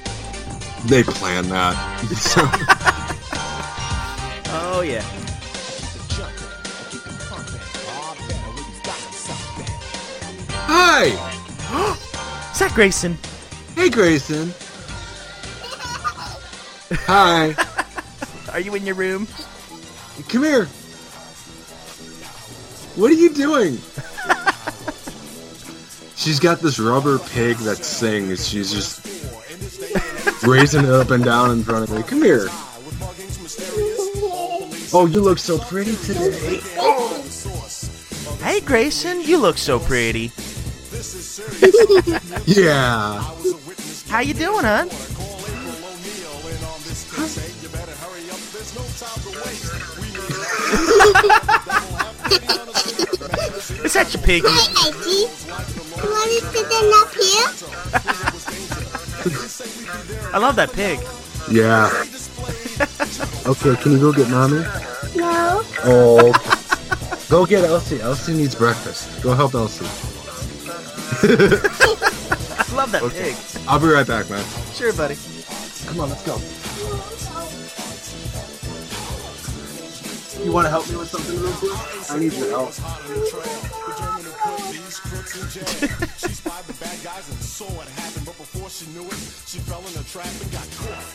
They 0.87 1.03
planned 1.03 1.47
that. 1.47 1.75
So, 2.17 2.41
Oh 4.53 4.81
yeah. 4.81 5.01
Hi! 10.71 11.05
Is 12.51 12.59
that 12.59 12.71
Grayson? 12.73 13.17
Hey, 13.75 13.89
Grayson. 13.89 14.53
Hi. 17.07 17.55
Are 18.53 18.59
you 18.59 18.75
in 18.75 18.85
your 18.85 18.95
room? 18.95 19.27
Come 20.29 20.43
here. 20.43 20.65
What 22.95 23.09
are 23.09 23.15
you 23.15 23.33
doing? 23.33 23.77
She's 26.15 26.39
got 26.39 26.59
this 26.59 26.77
rubber 26.77 27.19
pig 27.19 27.57
that 27.59 27.77
sings. 27.77 28.47
She's 28.47 28.71
just 28.71 29.05
raising 30.45 30.83
it 30.83 30.91
up 30.91 31.09
and 31.09 31.23
down 31.23 31.51
in 31.51 31.63
front 31.63 31.89
of 31.89 31.95
me. 31.95 32.03
Come 32.03 32.21
here. 32.21 32.47
Oh, 34.93 35.09
you 35.09 35.21
look 35.21 35.39
so 35.39 35.57
pretty 35.57 35.95
today. 35.95 36.59
Hey, 38.43 38.59
Grayson, 38.59 39.21
you 39.21 39.37
look 39.37 39.57
so 39.57 39.79
pretty. 39.79 40.31
Yeah. 42.45 43.21
How 44.09 44.19
you 44.21 44.33
doing, 44.33 44.65
hon? 44.65 44.87
Is 53.83 53.93
that 53.93 54.13
your 54.13 54.23
piggy? 54.23 54.47
Hey, 54.47 54.73
Eddie. 54.87 55.27
You 55.97 56.07
want 56.09 56.29
to 56.31 56.39
sit 56.51 56.65
up 56.99 57.13
here? 57.13 57.49
I 60.33 60.37
love 60.39 60.55
that 60.55 60.73
pig. 60.73 60.99
Yeah. 61.51 61.89
Okay, 63.45 63.75
can 63.81 63.91
you 63.91 63.99
go 63.99 64.11
get 64.11 64.29
mommy? 64.29 64.63
No. 65.15 65.63
Oh. 65.83 66.33
Go 67.29 67.45
get 67.45 67.63
Elsie. 67.63 68.01
Elsie 68.01 68.33
needs 68.33 68.55
breakfast. 68.55 69.21
Go 69.21 69.33
help 69.35 69.53
Elsie. 69.53 70.10
I 71.11 72.73
love 72.73 72.91
that 72.91 73.03
pig. 73.11 73.35
I'll 73.67 73.79
be 73.79 73.87
right 73.87 74.07
back, 74.07 74.29
man. 74.29 74.45
Sure, 74.73 74.93
buddy. 74.93 75.15
Come 75.87 75.99
on, 75.99 76.09
let's 76.09 76.25
go. 76.25 76.37
You 80.43 80.51
want 80.51 80.65
to 80.65 80.69
help 80.69 80.89
me 80.89 80.95
with 80.95 81.09
something 81.09 81.39
real 81.39 81.53
quick? 81.53 82.11
I 82.11 82.17
need 82.17 82.33
your 82.33 82.49
help. 82.49 83.71
Yeah, 85.33 85.47
she 88.71 88.87
knew 88.97 89.05
it, 89.05 89.19
she 89.45 89.59
fell 89.67 89.83
in 89.83 89.93
a 89.99 90.03
trap 90.09 90.25
and 90.41 90.51
got 90.51 90.65
caught. 90.79 91.05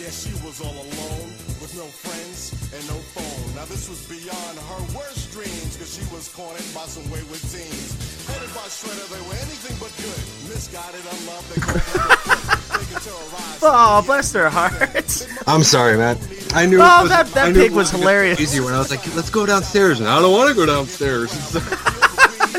Yes, 0.00 0.26
she 0.26 0.32
was 0.42 0.58
all 0.64 0.72
alone 0.74 1.28
with 1.62 1.70
no 1.76 1.84
friends 1.86 2.50
and 2.74 2.82
no 2.88 2.98
phone. 3.14 3.54
Now 3.54 3.64
this 3.66 3.86
was 3.88 4.00
beyond 4.08 4.58
her 4.58 4.82
worst 4.96 5.30
dreams 5.30 5.76
because 5.76 5.92
she 5.94 6.02
was 6.12 6.26
cornered 6.32 6.64
by 6.74 6.88
some 6.88 7.04
wayward 7.12 7.38
teens. 7.52 7.94
Headed 8.26 8.50
by 8.56 8.66
Shredder, 8.66 9.06
they 9.12 9.22
were 9.28 9.38
anything 9.38 9.76
but 9.78 9.92
good. 10.00 10.22
Misguided, 10.50 11.04
unloved, 11.04 11.46
they 11.54 11.60
called 11.60 11.78
her 11.78 12.78
They 12.78 12.86
could. 12.90 13.02
Oh, 13.64 14.02
bless 14.04 14.32
their 14.32 14.50
hearts. 14.50 15.26
I'm 15.46 15.62
sorry, 15.62 15.96
man. 15.96 16.18
I 16.54 16.66
knew. 16.66 16.80
Oh, 16.80 16.98
it 16.98 17.02
was, 17.02 17.10
that- 17.10 17.26
that 17.34 17.54
pig 17.54 17.70
it 17.70 17.72
was 17.72 17.90
gonna 17.90 18.00
be 18.00 18.02
hilarious. 18.02 18.40
Easy 18.40 18.60
when 18.60 18.74
I 18.74 18.78
was 18.78 18.90
like, 18.90 19.04
let's 19.14 19.30
go 19.30 19.46
downstairs, 19.46 20.00
and 20.00 20.08
I 20.08 20.20
don't 20.20 20.32
want 20.32 20.48
to 20.48 20.54
go 20.56 20.66
downstairs. 20.66 21.30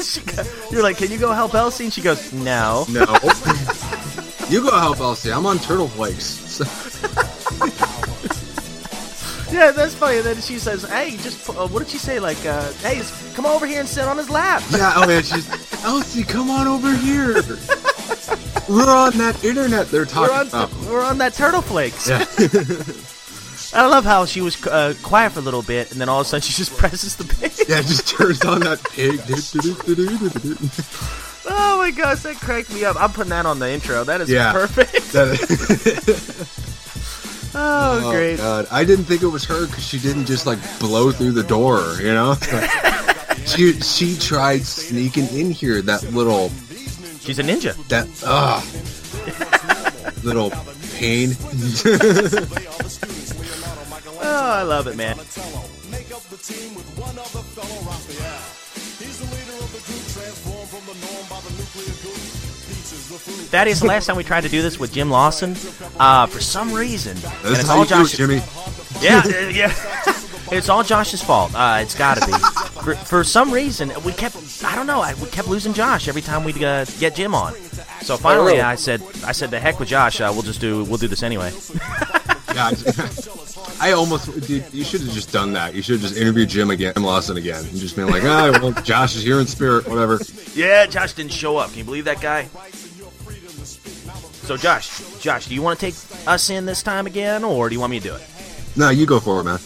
She 0.13 0.21
go- 0.21 0.43
You're 0.71 0.83
like, 0.83 0.97
can 0.97 1.09
you 1.11 1.17
go 1.17 1.31
help 1.31 1.53
Elsie? 1.53 1.85
And 1.85 1.93
she 1.93 2.01
goes, 2.01 2.31
no. 2.33 2.85
no. 2.89 3.01
you 4.49 4.61
go 4.61 4.77
help 4.77 4.99
Elsie. 4.99 5.31
I'm 5.31 5.45
on 5.45 5.57
Turtle 5.59 5.87
Flakes. 5.87 6.23
So- 6.25 6.65
Yeah, 9.51 9.69
that's 9.69 9.93
funny. 9.93 10.17
And 10.17 10.25
then 10.25 10.41
she 10.41 10.57
says, 10.57 10.81
hey, 10.83 11.11
just, 11.17 11.47
uh, 11.47 11.67
what 11.67 11.79
did 11.83 11.87
she 11.89 11.99
say? 11.99 12.19
Like, 12.19 12.43
uh, 12.43 12.71
hey, 12.81 13.03
come 13.35 13.45
over 13.45 13.67
here 13.67 13.81
and 13.81 13.87
sit 13.87 14.03
on 14.05 14.17
his 14.17 14.27
lap. 14.27 14.63
yeah. 14.71 14.93
Oh 14.95 15.05
man, 15.07 15.21
she's 15.21 15.47
Elsie. 15.83 16.23
Come 16.23 16.49
on 16.49 16.65
over 16.65 16.91
here. 16.95 17.35
We're 18.67 18.89
on 18.89 19.15
that 19.19 19.39
internet 19.43 19.89
they're 19.89 20.01
We're 20.01 20.05
talking 20.05 20.35
on, 20.35 20.47
about. 20.47 20.73
we're 20.89 21.03
on 21.05 21.19
that 21.19 21.33
Turtle 21.35 21.61
Flakes. 21.61 22.09
Yeah. 22.09 22.25
I 23.75 23.87
love 23.87 24.05
how 24.05 24.25
she 24.25 24.41
was 24.41 24.63
uh, 24.67 24.93
quiet 25.01 25.31
for 25.33 25.39
a 25.39 25.41
little 25.41 25.63
bit, 25.63 25.91
and 25.91 25.99
then 25.99 26.07
all 26.09 26.21
of 26.21 26.27
a 26.27 26.29
sudden 26.29 26.41
she 26.43 26.53
just 26.53 26.77
presses 26.77 27.15
the 27.15 27.23
pig. 27.25 27.51
yeah, 27.67 27.81
just 27.81 28.07
turns 28.07 28.43
on 28.45 28.59
that 28.61 28.83
pig. 28.91 29.19
Oh 31.45 31.77
my 31.77 31.91
gosh, 31.91 32.21
that 32.21 32.37
cracked 32.37 32.73
me 32.73 32.85
up. 32.85 32.95
I'm 32.97 33.11
putting 33.11 33.31
that 33.31 33.45
on 33.45 33.59
the 33.59 33.69
intro. 33.69 34.05
That 34.05 34.21
is 34.21 34.29
Yeah. 34.29 34.53
perfect. 34.53 35.11
oh, 37.53 38.01
Oh, 38.05 38.11
great. 38.11 38.37
God. 38.37 38.65
I 38.71 38.85
didn't 38.85 39.03
think 39.05 39.23
it 39.23 39.27
was 39.27 39.43
her 39.45 39.67
because 39.67 39.85
she 39.85 39.99
didn't 39.99 40.25
just 40.25 40.45
like 40.45 40.57
blow 40.79 41.11
through 41.11 41.33
the 41.33 41.43
door, 41.43 41.97
you 41.99 42.13
know? 42.13 42.35
she 43.45 43.73
she 43.81 44.15
tried 44.17 44.61
sneaking 44.61 45.27
in 45.37 45.51
here. 45.51 45.81
That 45.81 46.01
little 46.13 46.49
She's 47.19 47.39
a 47.39 47.43
ninja. 47.43 47.75
that 47.89 48.07
ah 48.25 48.63
little 50.23 50.49
pain. 50.95 51.31
Oh, 54.25 54.51
I 54.51 54.61
love 54.63 54.87
it, 54.87 54.95
man. 54.95 55.17
Make 55.91 56.11
up 56.13 56.23
the 56.29 56.37
team 56.37 56.75
with 56.75 56.87
one 56.97 57.17
other 57.17 57.43
fellow, 57.53 57.81
Raphael. 57.83 58.41
He's 58.99 59.19
the 59.19 59.25
leader 59.35 59.57
of 59.63 59.69
the 59.73 59.81
group, 59.83 60.03
transformed 60.15 60.69
from 60.69 60.83
the 60.87 60.95
norm 61.05 61.25
by 61.29 61.39
the 61.41 61.51
nuclear 61.59 61.93
group. 62.01 62.15
Pizza's 62.15 63.09
the 63.09 63.17
food. 63.19 63.49
Thaddeus, 63.49 63.81
the 63.81 63.87
last 63.87 64.05
time 64.07 64.15
we 64.15 64.23
tried 64.23 64.41
to 64.41 64.49
do 64.49 64.61
this 64.61 64.79
with 64.79 64.93
Jim 64.93 65.09
Lawson, 65.09 65.55
uh, 65.99 66.25
for 66.27 66.39
some 66.39 66.71
reason, 66.73 67.17
That's 67.43 67.69
all 67.69 67.83
Josh. 67.85 68.15
Jimmy. 68.15 68.41
Yeah, 69.01 69.27
yeah. 69.49 69.73
It's 70.51 70.69
all 70.69 70.83
Josh's 70.83 71.21
fault. 71.21 71.53
Uh, 71.55 71.79
it's 71.81 71.95
got 71.95 72.17
to 72.21 72.25
be. 72.25 72.33
For, 72.83 72.95
for 72.95 73.23
some 73.23 73.51
reason, 73.51 73.91
we 74.05 74.11
kept. 74.13 74.37
I 74.63 74.75
don't 74.75 74.87
know. 74.87 75.01
I, 75.01 75.13
we 75.15 75.27
kept 75.29 75.47
losing 75.47 75.73
Josh 75.73 76.07
every 76.07 76.21
time 76.21 76.43
we'd 76.43 76.63
uh, 76.63 76.85
get 76.99 77.15
Jim 77.15 77.33
on. 77.33 77.53
So 78.01 78.17
finally. 78.17 78.61
I 78.61 78.75
said, 78.75 79.01
I 79.25 79.31
said, 79.31 79.51
the 79.51 79.59
heck 79.59 79.79
with 79.79 79.89
Josh. 79.89 80.21
Uh, 80.21 80.29
we'll 80.33 80.43
just 80.43 80.61
do. 80.61 80.83
We'll 80.85 80.97
do 80.97 81.07
this 81.07 81.23
anyway. 81.23 81.51
Yeah, 82.53 82.71
I, 83.79 83.89
I 83.89 83.91
almost 83.93 84.31
dude, 84.47 84.65
you 84.73 84.83
should 84.83 85.01
have 85.01 85.11
just 85.11 85.31
done 85.31 85.53
that. 85.53 85.73
You 85.73 85.81
should 85.81 85.99
have 85.99 86.01
just 86.01 86.17
interviewed 86.17 86.49
Jim 86.49 86.69
again, 86.69 86.93
Jim 86.93 87.03
Lawson 87.03 87.37
again, 87.37 87.65
and 87.65 87.75
just 87.75 87.95
been 87.95 88.07
like, 88.09 88.23
ah, 88.23 88.57
well, 88.61 88.71
Josh 88.83 89.15
is 89.15 89.23
here 89.23 89.39
in 89.39 89.47
spirit, 89.47 89.87
whatever. 89.87 90.19
Yeah, 90.53 90.85
Josh 90.85 91.13
didn't 91.13 91.33
show 91.33 91.57
up. 91.57 91.69
Can 91.69 91.79
you 91.79 91.83
believe 91.83 92.05
that 92.05 92.21
guy? 92.21 92.49
So 94.43 94.57
Josh, 94.57 95.19
Josh, 95.19 95.47
do 95.47 95.55
you 95.55 95.61
want 95.61 95.79
to 95.79 95.85
take 95.85 95.95
us 96.27 96.49
in 96.49 96.65
this 96.65 96.83
time 96.83 97.07
again, 97.07 97.43
or 97.43 97.69
do 97.69 97.75
you 97.75 97.79
want 97.79 97.91
me 97.91 97.99
to 97.99 98.07
do 98.09 98.15
it? 98.15 98.21
No, 98.75 98.89
you 98.89 99.05
go 99.05 99.19
for 99.19 99.39
it, 99.39 99.43
man. 99.43 99.59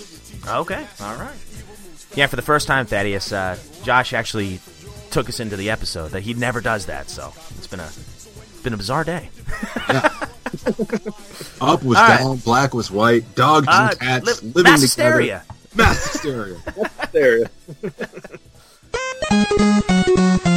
Okay, 0.47 0.85
all 1.01 1.15
right. 1.15 1.35
Yeah, 2.15 2.27
for 2.27 2.35
the 2.35 2.41
first 2.41 2.67
time, 2.67 2.85
Thaddeus, 2.85 3.31
uh, 3.31 3.57
Josh 3.83 4.13
actually 4.13 4.59
took 5.11 5.29
us 5.29 5.39
into 5.39 5.55
the 5.55 5.69
episode. 5.69 6.11
That 6.11 6.21
he 6.21 6.33
never 6.33 6.61
does 6.61 6.85
that, 6.87 7.09
so 7.09 7.33
it's 7.57 7.67
been 7.67 7.79
a 7.79 7.85
it's 7.85 8.61
been 8.63 8.73
a 8.73 8.77
bizarre 8.77 9.03
day. 9.03 9.29
Up 11.61 11.83
was 11.83 11.97
All 11.97 12.07
down, 12.07 12.31
right. 12.31 12.43
black 12.43 12.73
was 12.73 12.89
white, 12.91 13.35
dogs 13.35 13.67
uh, 13.67 13.89
and 13.91 13.99
cats 13.99 14.43
li- 14.43 14.49
living 14.49 14.63
mass 14.71 14.91
together. 14.93 15.21
Hysteria. 15.21 15.43
Mass 15.75 16.11
hysteria. 16.13 16.57
Mass 16.75 16.91
hysteria. 17.01 17.49